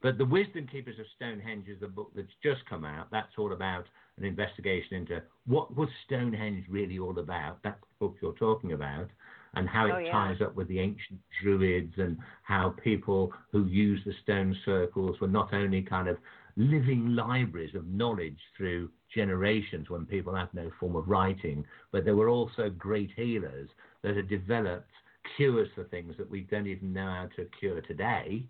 But 0.01 0.17
The 0.17 0.25
Wisdom 0.25 0.67
Keepers 0.67 0.99
of 0.99 1.05
Stonehenge 1.15 1.67
is 1.67 1.79
the 1.79 1.87
book 1.87 2.11
that's 2.15 2.27
just 2.43 2.65
come 2.69 2.85
out. 2.85 3.07
That's 3.11 3.31
all 3.37 3.53
about 3.53 3.85
an 4.17 4.23
investigation 4.23 4.97
into 4.97 5.21
what 5.45 5.75
was 5.75 5.89
Stonehenge 6.05 6.65
really 6.69 6.99
all 6.99 7.17
about. 7.19 7.59
That's 7.63 7.79
the 7.81 8.05
book 8.05 8.15
you're 8.21 8.33
talking 8.33 8.73
about, 8.73 9.07
and 9.55 9.67
how 9.67 9.89
oh, 9.91 9.97
it 9.97 10.05
yeah. 10.05 10.11
ties 10.11 10.41
up 10.41 10.55
with 10.55 10.67
the 10.67 10.79
ancient 10.79 11.19
Druids 11.41 11.93
and 11.97 12.17
how 12.43 12.75
people 12.83 13.33
who 13.51 13.65
used 13.65 14.05
the 14.05 14.13
stone 14.23 14.55
circles 14.65 15.19
were 15.19 15.27
not 15.27 15.53
only 15.53 15.81
kind 15.81 16.07
of 16.07 16.17
living 16.57 17.15
libraries 17.15 17.75
of 17.75 17.85
knowledge 17.87 18.39
through 18.55 18.89
generations 19.13 19.89
when 19.89 20.05
people 20.05 20.33
had 20.35 20.53
no 20.53 20.71
form 20.79 20.95
of 20.95 21.07
writing, 21.07 21.65
but 21.91 22.05
they 22.05 22.11
were 22.11 22.29
also 22.29 22.69
great 22.69 23.11
healers 23.15 23.69
that 24.03 24.15
had 24.15 24.29
developed 24.29 24.91
cures 25.35 25.69
for 25.75 25.83
things 25.85 26.15
that 26.17 26.29
we 26.29 26.41
don't 26.41 26.67
even 26.67 26.93
know 26.93 27.05
how 27.07 27.27
to 27.35 27.47
cure 27.59 27.81
today. 27.81 28.45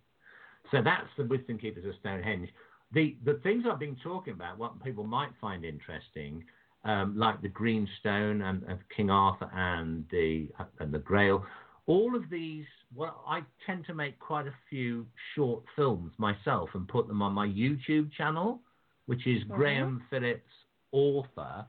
So 0.72 0.82
that's 0.84 1.08
the 1.18 1.26
wisdom 1.26 1.58
keepers 1.58 1.86
of 1.86 1.94
Stonehenge. 2.00 2.50
The 2.96 3.18
the 3.26 3.36
things 3.44 3.66
I've 3.70 3.78
been 3.78 3.98
talking 4.02 4.34
about, 4.34 4.58
what 4.58 4.82
people 4.82 5.04
might 5.04 5.32
find 5.42 5.66
interesting, 5.66 6.46
um, 6.86 7.18
like 7.18 7.42
the 7.42 7.50
Green 7.50 7.88
Stone 8.00 8.42
and, 8.42 8.64
and 8.64 8.80
King 8.96 9.10
Arthur 9.10 9.52
and 9.54 10.06
the 10.10 10.48
and 10.80 10.94
the 10.94 11.00
Grail, 11.00 11.46
all 11.88 12.16
of 12.16 12.30
these. 12.30 12.66
Well, 12.96 13.22
I 13.28 13.42
tend 13.66 13.86
to 13.88 13.94
make 13.94 14.18
quite 14.20 14.48
a 14.48 14.54
few 14.70 15.06
short 15.36 15.64
films 15.76 16.14
myself 16.18 16.70
and 16.74 16.88
put 16.88 17.10
them 17.10 17.22
on 17.22 17.34
my 17.34 17.46
YouTube 17.46 18.14
channel, 18.14 18.62
which 19.08 19.28
is 19.28 19.44
Mhm. 19.44 19.50
Graham 19.50 20.00
Phillips 20.10 20.54
Author, 20.94 21.68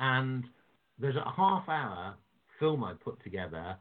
and 0.00 0.44
there's 0.98 1.16
a 1.16 1.30
half 1.30 1.66
hour 1.70 2.14
film 2.58 2.84
I 2.84 2.92
put 2.92 3.18
together 3.20 3.78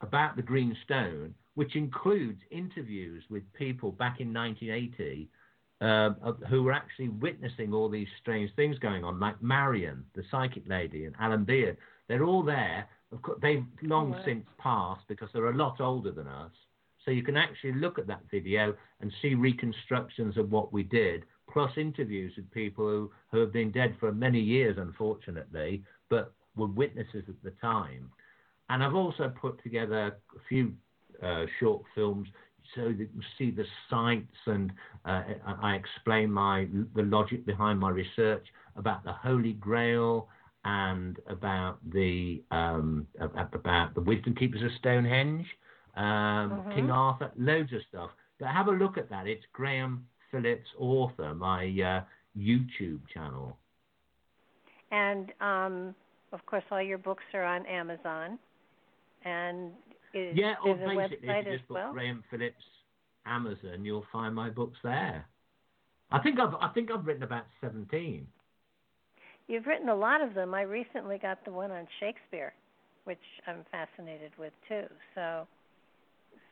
about 0.00 0.36
the 0.36 0.42
Green 0.42 0.74
Stone, 0.84 1.34
which 1.54 1.76
includes 1.76 2.40
interviews 2.50 3.28
with 3.28 3.42
people 3.52 3.92
back 3.92 4.20
in 4.20 4.32
1980 4.32 5.28
uh, 5.84 6.10
who 6.48 6.62
were 6.62 6.72
actually 6.72 7.08
witnessing 7.08 7.74
all 7.74 7.88
these 7.88 8.08
strange 8.20 8.50
things 8.54 8.78
going 8.78 9.04
on, 9.04 9.20
like 9.20 9.42
Marion, 9.42 10.04
the 10.14 10.22
psychic 10.30 10.64
lady, 10.66 11.04
and 11.04 11.14
Alan 11.20 11.44
Beard. 11.44 11.76
They're 12.08 12.24
all 12.24 12.42
there. 12.42 12.88
Of 13.12 13.22
course, 13.22 13.38
they've 13.42 13.64
long 13.82 14.14
Oh, 14.14 14.22
since 14.24 14.46
passed 14.58 15.06
because 15.08 15.28
they're 15.32 15.50
a 15.50 15.56
lot 15.56 15.80
older 15.80 16.10
than 16.10 16.26
us. 16.26 16.52
So 17.04 17.10
you 17.10 17.22
can 17.22 17.36
actually 17.36 17.74
look 17.74 17.98
at 17.98 18.06
that 18.06 18.22
video 18.30 18.74
and 19.00 19.12
see 19.20 19.34
reconstructions 19.34 20.38
of 20.38 20.50
what 20.50 20.72
we 20.72 20.82
did, 20.84 21.24
plus 21.52 21.72
interviews 21.76 22.32
with 22.36 22.50
people 22.50 22.86
who, 22.86 23.10
who 23.30 23.40
have 23.40 23.52
been 23.52 23.70
dead 23.70 23.94
for 24.00 24.10
many 24.12 24.40
years, 24.40 24.78
unfortunately, 24.78 25.84
but 26.08 26.32
were 26.56 26.66
witnesses 26.66 27.24
at 27.28 27.42
the 27.42 27.52
time. 27.60 28.10
And 28.70 28.82
I've 28.82 28.94
also 28.94 29.28
put 29.28 29.62
together 29.62 30.16
a 30.34 30.40
few 30.48 30.72
uh, 31.22 31.44
short 31.60 31.82
films 31.94 32.28
so 32.74 32.88
that 32.88 32.98
you 32.98 33.22
see 33.38 33.50
the 33.50 33.64
sites 33.90 34.36
and 34.46 34.72
uh, 35.04 35.22
I 35.62 35.74
explain 35.74 36.30
my 36.30 36.66
the 36.94 37.02
logic 37.02 37.44
behind 37.46 37.78
my 37.78 37.90
research 37.90 38.46
about 38.76 39.04
the 39.04 39.12
Holy 39.12 39.52
Grail 39.52 40.28
and 40.64 41.18
about 41.28 41.78
the 41.92 42.42
um, 42.50 43.06
about 43.20 43.94
the 43.94 44.00
Wisdom 44.00 44.34
Keepers 44.34 44.62
of 44.62 44.70
Stonehenge, 44.78 45.46
um, 45.96 46.04
mm-hmm. 46.04 46.74
King 46.74 46.90
Arthur, 46.90 47.30
loads 47.36 47.72
of 47.72 47.80
stuff. 47.88 48.10
But 48.40 48.48
have 48.48 48.68
a 48.68 48.72
look 48.72 48.98
at 48.98 49.10
that. 49.10 49.26
It's 49.26 49.44
Graham 49.52 50.06
Phillips 50.30 50.68
Author, 50.78 51.34
my 51.34 51.64
uh, 51.66 52.02
YouTube 52.38 53.00
channel. 53.12 53.56
And 54.90 55.32
um, 55.40 55.94
of 56.32 56.44
course, 56.46 56.64
all 56.70 56.82
your 56.82 56.98
books 56.98 57.24
are 57.34 57.44
on 57.44 57.66
Amazon. 57.66 58.38
And 59.24 59.70
is, 60.14 60.36
yeah, 60.36 60.54
or 60.64 60.74
basically, 60.74 61.28
if 61.28 61.46
you 61.46 61.52
just 61.52 61.68
put 61.68 61.74
well? 61.74 61.92
Graham 61.92 62.22
Phillips 62.30 62.62
Amazon, 63.26 63.84
you'll 63.84 64.06
find 64.12 64.34
my 64.34 64.50
books 64.50 64.78
there. 64.82 65.26
I 66.10 66.20
think 66.20 66.38
I've 66.38 66.54
I 66.60 66.68
think 66.68 66.90
I've 66.90 67.06
written 67.06 67.22
about 67.22 67.44
seventeen. 67.60 68.26
You've 69.46 69.66
written 69.66 69.88
a 69.88 69.94
lot 69.94 70.22
of 70.22 70.34
them. 70.34 70.54
I 70.54 70.62
recently 70.62 71.18
got 71.18 71.44
the 71.44 71.50
one 71.50 71.70
on 71.70 71.86
Shakespeare, 72.00 72.54
which 73.04 73.18
I'm 73.46 73.64
fascinated 73.70 74.32
with 74.38 74.52
too. 74.68 74.84
So, 75.14 75.46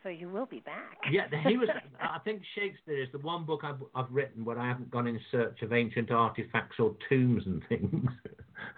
so 0.03 0.09
you 0.11 0.29
will 0.29 0.47
be 0.47 0.61
back. 0.61 0.99
yeah, 1.11 1.27
he 1.47 1.57
was. 1.57 1.69
I 2.01 2.19
think 2.19 2.43
Shakespeare 2.55 3.03
is 3.03 3.09
the 3.13 3.19
one 3.19 3.45
book 3.45 3.61
I've, 3.65 3.83
I've 3.95 4.11
written 4.11 4.45
where 4.45 4.59
I 4.59 4.69
haven't 4.69 4.91
gone 4.91 5.07
in 5.07 5.19
search 5.31 5.63
of 5.63 5.73
ancient 5.73 6.11
artifacts 6.11 6.77
or 6.79 6.95
tombs 7.09 7.45
and 7.47 7.63
things. 7.69 8.11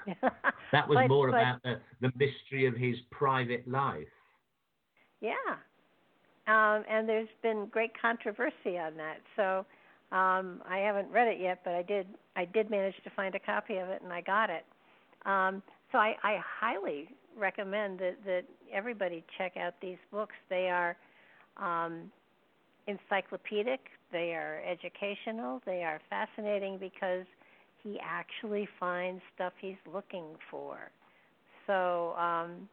that 0.73 0.89
was 0.89 0.97
but, 0.97 1.09
more 1.09 1.31
but, 1.31 1.36
about 1.36 1.62
the, 1.65 1.81
the 2.01 2.12
mystery 2.16 2.66
of 2.66 2.77
his 2.77 2.97
private 3.11 3.66
life. 3.66 4.06
Yeah, 5.25 5.57
um, 6.47 6.85
and 6.91 7.09
there's 7.09 7.29
been 7.43 7.67
great 7.71 7.93
controversy 8.01 8.77
on 8.79 8.93
that. 8.99 9.19
So 9.37 9.65
um, 10.15 10.61
I 10.69 10.79
haven't 10.79 11.11
read 11.11 11.29
it 11.29 11.41
yet, 11.41 11.61
but 11.65 11.73
I 11.73 11.83
did. 11.83 12.07
I 12.37 12.45
did 12.45 12.71
manage 12.71 12.95
to 13.05 13.11
find 13.11 13.35
a 13.35 13.39
copy 13.39 13.79
of 13.79 13.89
it, 13.89 14.03
and 14.03 14.13
I 14.13 14.21
got 14.21 14.51
it. 14.51 14.65
Um, 15.25 15.63
so 15.91 15.99
I, 15.99 16.15
I 16.23 16.37
highly 16.61 17.09
recommend 17.39 17.99
that 18.01 18.17
that 18.27 18.43
everybody 18.71 19.25
check 19.39 19.57
out 19.57 19.73
these 19.81 19.97
books. 20.13 20.35
They 20.51 20.69
are 20.69 20.95
um, 21.57 22.11
encyclopedic. 22.87 23.81
They 24.13 24.35
are 24.35 24.61
educational. 24.71 25.63
They 25.65 25.83
are 25.85 26.01
fascinating 26.11 26.77
because 26.79 27.25
he 27.83 27.99
actually 28.05 28.69
finds 28.79 29.23
stuff 29.35 29.55
he's 29.59 29.81
looking 29.91 30.25
for. 30.51 30.91
So 31.67 32.15
um, 32.19 32.69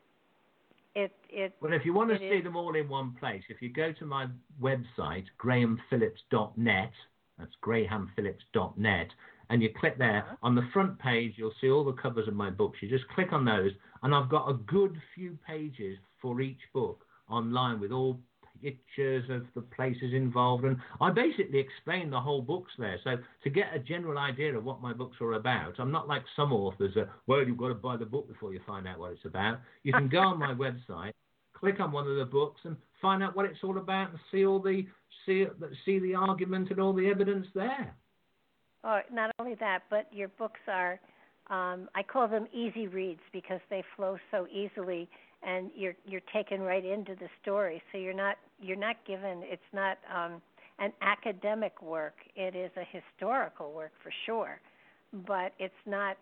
it 0.95 1.13
it. 1.29 1.55
Well, 1.61 1.73
if 1.73 1.85
you 1.85 1.93
want 1.93 2.11
to 2.11 2.17
see 2.17 2.25
is, 2.25 2.43
them 2.43 2.55
all 2.55 2.75
in 2.75 2.89
one 2.89 3.15
place, 3.19 3.43
if 3.49 3.61
you 3.61 3.71
go 3.71 3.91
to 3.93 4.05
my 4.05 4.27
website 4.61 5.25
grahamphillips.net, 5.43 6.91
that's 7.37 7.51
grahamphillips.net, 7.63 9.07
and 9.49 9.61
you 9.61 9.69
click 9.79 9.97
there 9.97 10.19
uh-huh. 10.19 10.35
on 10.43 10.55
the 10.55 10.67
front 10.73 10.97
page, 10.99 11.33
you'll 11.37 11.53
see 11.61 11.69
all 11.69 11.83
the 11.83 11.93
covers 11.93 12.27
of 12.27 12.33
my 12.33 12.49
books. 12.49 12.79
You 12.81 12.89
just 12.89 13.07
click 13.09 13.33
on 13.33 13.45
those, 13.45 13.71
and 14.03 14.13
I've 14.13 14.29
got 14.29 14.49
a 14.49 14.53
good 14.53 14.95
few 15.15 15.37
pages 15.45 15.97
for 16.21 16.41
each 16.41 16.61
book 16.73 17.05
online 17.29 17.79
with 17.79 17.91
all 17.91 18.19
pictures 18.61 19.29
of 19.29 19.43
the 19.55 19.61
places 19.61 20.13
involved, 20.13 20.65
and 20.65 20.77
I 20.99 21.11
basically 21.11 21.59
explain 21.59 22.09
the 22.09 22.19
whole 22.19 22.41
books 22.41 22.71
there. 22.77 22.99
So 23.03 23.17
to 23.43 23.49
get 23.49 23.73
a 23.73 23.79
general 23.79 24.17
idea 24.17 24.57
of 24.57 24.63
what 24.63 24.81
my 24.81 24.93
books 24.93 25.17
are 25.21 25.33
about, 25.33 25.79
I'm 25.79 25.91
not 25.91 26.07
like 26.07 26.23
some 26.35 26.53
authors 26.53 26.93
that 26.95 27.09
well 27.27 27.45
you've 27.45 27.57
got 27.57 27.69
to 27.69 27.75
buy 27.75 27.97
the 27.97 28.05
book 28.05 28.27
before 28.27 28.53
you 28.53 28.59
find 28.65 28.87
out 28.87 28.99
what 28.99 29.11
it's 29.11 29.25
about. 29.25 29.59
You 29.83 29.93
can 29.93 30.09
go 30.09 30.19
on 30.19 30.39
my 30.39 30.53
website, 30.53 31.13
click 31.53 31.79
on 31.79 31.91
one 31.91 32.07
of 32.07 32.17
the 32.17 32.25
books, 32.25 32.61
and 32.63 32.77
find 33.01 33.23
out 33.23 33.35
what 33.35 33.45
it's 33.45 33.59
all 33.63 33.77
about, 33.77 34.11
and 34.11 34.19
see 34.31 34.45
all 34.45 34.59
the 34.59 34.85
see 35.25 35.45
see 35.85 35.99
the 35.99 36.15
argument 36.15 36.71
and 36.71 36.79
all 36.79 36.93
the 36.93 37.07
evidence 37.07 37.47
there. 37.53 37.95
Oh, 38.83 38.99
not 39.11 39.31
only 39.39 39.55
that, 39.55 39.83
but 39.89 40.07
your 40.11 40.29
books 40.29 40.59
are. 40.67 40.99
Um, 41.49 41.89
I 41.95 42.03
call 42.03 42.27
them 42.27 42.47
easy 42.53 42.87
reads 42.87 43.19
because 43.33 43.59
they 43.69 43.83
flow 43.95 44.17
so 44.31 44.47
easily 44.47 45.09
and 45.43 45.71
you're 45.75 45.95
you're 46.05 46.21
taken 46.33 46.61
right 46.61 46.85
into 46.85 47.15
the 47.15 47.27
story. 47.41 47.81
So 47.91 47.97
you're 47.97 48.13
not 48.13 48.37
you're 48.61 48.77
not 48.77 48.97
given 49.05 49.41
it's 49.43 49.61
not 49.73 49.97
um, 50.13 50.41
an 50.79 50.91
academic 51.01 51.81
work. 51.81 52.15
It 52.35 52.55
is 52.55 52.71
a 52.77 52.85
historical 52.91 53.71
work 53.71 53.91
for 54.03 54.11
sure, 54.25 54.59
but 55.27 55.53
it's 55.59 55.73
not 55.85 56.17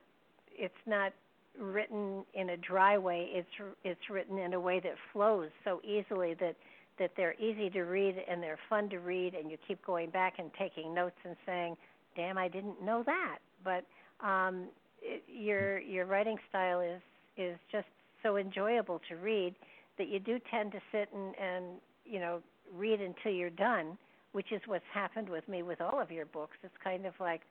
it's 0.58 0.74
not 0.86 1.14
written 1.58 2.24
in 2.34 2.52
a 2.52 2.58
dry 2.58 2.98
way. 2.98 3.30
It's 3.32 3.76
it's 3.84 4.10
written 4.10 4.38
in 4.38 4.54
a 4.54 4.60
way 4.60 4.80
that 4.80 4.96
flows 5.12 5.50
so 5.64 5.82
easily 5.84 6.34
that 6.36 6.56
that 6.98 7.12
they're 7.16 7.36
easy 7.36 7.70
to 7.70 7.84
read 7.84 8.16
and 8.30 8.44
they're 8.44 8.60
fun 8.70 8.90
to 8.90 9.00
read, 9.00 9.34
and 9.34 9.50
you 9.50 9.58
keep 9.68 9.84
going 9.86 10.10
back 10.10 10.34
and 10.38 10.52
taking 10.60 10.94
notes 10.94 11.16
and 11.26 11.36
saying, 11.46 11.78
"Damn, 12.16 12.38
I 12.38 12.48
didn't 12.48 12.82
know 12.84 13.04
that." 13.04 13.40
But 13.64 13.86
um, 14.26 14.68
it, 15.02 15.24
your 15.28 15.80
your 15.80 16.06
writing 16.06 16.38
style 16.50 16.82
is 16.82 17.02
is 17.38 17.58
just 17.72 17.88
so 18.24 18.38
enjoyable 18.38 19.02
to 19.10 19.16
read 19.16 19.56
that 19.98 20.08
you 20.08 20.20
do 20.20 20.40
tend 20.50 20.72
to 20.72 20.80
sit 20.92 21.10
and, 21.14 21.36
and 21.38 21.66
you 22.06 22.20
know 22.20 22.42
read 22.74 23.02
until 23.02 23.32
you're 23.32 23.50
done, 23.50 23.98
which 24.32 24.52
is 24.52 24.62
what's 24.66 24.86
happened 24.94 25.30
with 25.30 25.48
me 25.48 25.64
with 25.64 25.82
all 25.82 26.00
of 26.00 26.12
your 26.12 26.26
books. 26.26 26.58
It's 26.64 26.74
kind 26.84 27.06
of 27.06 27.14
like, 27.20 27.42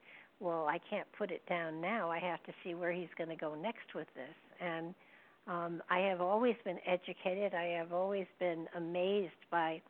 well, 0.41 0.67
I 0.69 0.79
can't 0.91 1.07
put 1.17 1.31
it 1.31 1.43
down 1.49 1.81
now. 1.81 2.11
I 2.11 2.19
have 2.19 2.43
to 2.45 2.53
see 2.63 2.75
where 2.75 2.93
he's 2.93 3.09
going 3.17 3.31
to 3.31 3.37
go 3.37 3.55
next 3.55 3.95
with 3.95 4.07
this. 4.15 4.35
And 4.61 4.95
um, 5.49 5.83
I 5.91 6.01
have 6.01 6.21
always 6.21 6.55
been 6.65 6.79
educated. 6.87 7.55
I 7.55 7.77
have 7.79 7.93
always 7.93 8.27
been 8.39 8.67
amazed 8.77 9.33
by 9.51 9.81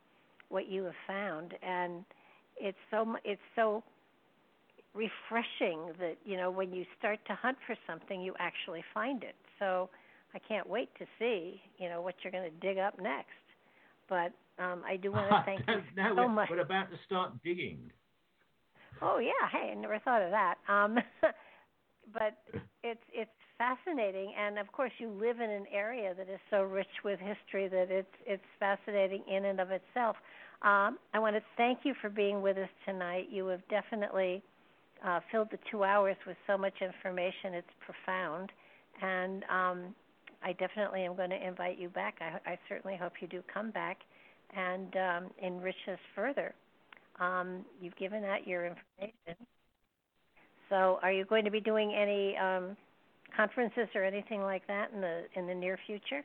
what 0.49 0.69
you 0.69 0.85
have 0.85 0.95
found, 1.07 1.55
and 1.63 2.05
it's 2.59 2.79
so 2.91 3.17
it's 3.25 3.41
so 3.55 3.83
refreshing 4.95 5.93
that 5.99 6.17
you 6.25 6.37
know 6.37 6.51
when 6.51 6.73
you 6.73 6.85
start 6.99 7.19
to 7.27 7.35
hunt 7.35 7.59
for 7.67 7.77
something, 7.87 8.21
you 8.21 8.35
actually 8.39 8.85
find 8.95 9.23
it. 9.23 9.35
So 9.59 9.91
I 10.39 10.49
can't 10.49 10.69
wait 10.69 10.89
to 10.99 11.07
see, 11.19 11.61
you 11.79 11.89
know, 11.89 12.01
what 12.01 12.15
you're 12.23 12.33
going 12.33 12.51
to 12.51 12.67
dig 12.67 12.79
up 12.79 13.01
next. 13.01 13.29
But 14.09 14.33
um, 14.63 14.83
I 14.87 14.97
do 14.97 15.11
want 15.11 15.29
to 15.31 15.43
thank 15.47 15.61
you 15.67 15.83
so 15.97 16.15
we're, 16.15 16.29
much. 16.29 16.49
We're 16.51 16.61
about 16.61 16.91
to 16.91 16.97
start 17.07 17.33
digging. 17.43 17.91
Oh 19.03 19.19
yeah, 19.19 19.49
hey, 19.53 19.73
I 19.73 19.75
never 19.75 19.99
thought 20.01 20.23
of 20.23 20.31
that. 20.31 20.55
Um, 20.69 20.99
but 22.13 22.39
it's 22.83 23.01
it's 23.13 23.31
fascinating, 23.57 24.33
and 24.39 24.59
of 24.59 24.71
course, 24.73 24.93
you 24.99 25.09
live 25.09 25.41
in 25.41 25.51
an 25.51 25.67
area 25.73 26.15
that 26.15 26.29
is 26.29 26.41
so 26.51 26.63
rich 26.63 26.87
with 27.05 27.19
history 27.21 27.69
that 27.69 27.91
it's 27.91 28.15
it's 28.27 28.43
fascinating 28.59 29.23
in 29.29 29.45
and 29.45 29.61
of 29.61 29.71
itself. 29.71 30.17
Um, 30.63 30.99
I 31.15 31.19
want 31.21 31.37
to 31.37 31.43
thank 31.57 31.81
you 31.85 31.95
for 32.01 32.11
being 32.11 32.43
with 32.43 32.57
us 32.57 32.69
tonight. 32.85 33.29
You 33.31 33.47
have 33.49 33.61
definitely 33.69 34.43
uh, 35.07 35.21
filled 35.31 35.49
the 35.53 35.59
two 35.71 35.85
hours 35.85 36.17
with 36.27 36.37
so 36.47 36.59
much 36.59 36.75
information. 36.81 37.55
It's 37.55 37.69
profound, 37.87 38.51
and 39.01 39.45
um, 39.45 39.95
I 40.43 40.53
definitely 40.53 41.03
am 41.03 41.17
going 41.17 41.31
to 41.31 41.47
invite 41.47 41.79
you 41.79 41.89
back. 41.89 42.17
I, 42.21 42.51
I 42.51 42.59
certainly 42.69 42.97
hope 42.97 43.13
you 43.21 43.29
do 43.29 43.43
come 43.53 43.71
back 43.71 43.99
and 44.57 44.95
um, 44.97 45.31
enrich 45.43 45.77
us 45.91 45.99
further. 46.15 46.55
Um, 47.21 47.65
you've 47.81 47.97
given 47.97 48.25
out 48.25 48.47
your 48.47 48.67
information. 48.67 49.47
So, 50.69 50.99
are 51.03 51.13
you 51.13 51.25
going 51.25 51.45
to 51.45 51.51
be 51.51 51.61
doing 51.61 51.95
any 51.95 52.37
um, 52.37 52.77
conferences 53.37 53.89
or 53.95 54.05
anything 54.05 54.43
like 54.43 54.67
that 54.69 54.93
in 54.95 55.01
the 55.01 55.23
in 55.35 55.47
the 55.47 55.55
near 55.55 55.79
future? 55.87 56.23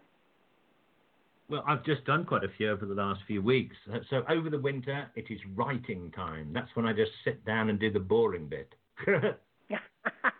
Well, 1.49 1.63
I've 1.67 1.83
just 1.83 2.05
done 2.05 2.25
quite 2.25 2.43
a 2.43 2.47
few 2.57 2.71
over 2.71 2.85
the 2.85 2.93
last 2.93 3.21
few 3.27 3.41
weeks. 3.41 3.75
So 4.09 4.23
over 4.29 4.49
the 4.49 4.59
winter, 4.59 5.07
it 5.15 5.25
is 5.29 5.39
writing 5.55 6.09
time. 6.11 6.51
That's 6.53 6.69
when 6.73 6.85
I 6.85 6.93
just 6.93 7.11
sit 7.23 7.45
down 7.45 7.69
and 7.69 7.79
do 7.79 7.91
the 7.91 7.99
boring 7.99 8.47
bit. 8.47 8.73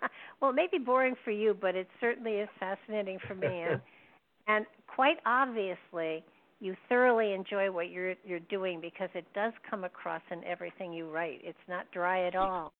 well, 0.43 0.51
it 0.51 0.55
may 0.55 0.67
be 0.69 0.77
boring 0.77 1.15
for 1.23 1.31
you, 1.31 1.55
but 1.59 1.73
it 1.73 1.87
certainly 2.01 2.33
is 2.33 2.49
fascinating 2.59 3.17
for 3.25 3.33
me. 3.33 3.47
And, 3.47 3.81
and 4.47 4.65
quite 4.93 5.15
obviously, 5.25 6.21
you 6.59 6.75
thoroughly 6.89 7.31
enjoy 7.31 7.71
what 7.71 7.89
you're 7.89 8.15
you're 8.25 8.41
doing 8.49 8.81
because 8.81 9.07
it 9.15 9.25
does 9.33 9.53
come 9.69 9.85
across 9.85 10.21
in 10.31 10.43
everything 10.43 10.91
you 10.91 11.09
write. 11.09 11.39
It's 11.45 11.57
not 11.69 11.89
dry 11.93 12.27
at 12.27 12.35
all. 12.35 12.73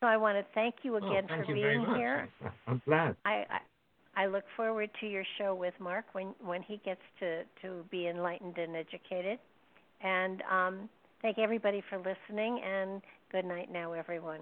So 0.00 0.08
I 0.08 0.16
want 0.16 0.36
to 0.36 0.44
thank 0.52 0.74
you 0.82 0.96
again 0.96 1.26
oh, 1.26 1.28
thank 1.28 1.46
for 1.46 1.54
you 1.54 1.62
being 1.62 1.94
here. 1.94 2.28
I'm 2.66 2.82
glad. 2.84 3.14
I, 3.24 3.44
I 4.16 4.22
I 4.24 4.26
look 4.26 4.44
forward 4.56 4.90
to 5.00 5.06
your 5.06 5.24
show 5.38 5.54
with 5.54 5.74
Mark 5.78 6.06
when 6.10 6.34
when 6.44 6.60
he 6.60 6.80
gets 6.84 7.02
to 7.20 7.44
to 7.62 7.84
be 7.92 8.08
enlightened 8.08 8.58
and 8.58 8.74
educated. 8.74 9.38
And 10.00 10.42
um, 10.50 10.88
thank 11.22 11.38
everybody 11.38 11.84
for 11.88 11.98
listening. 11.98 12.60
And 12.64 13.00
good 13.30 13.44
night 13.44 13.70
now, 13.72 13.92
everyone. 13.92 14.40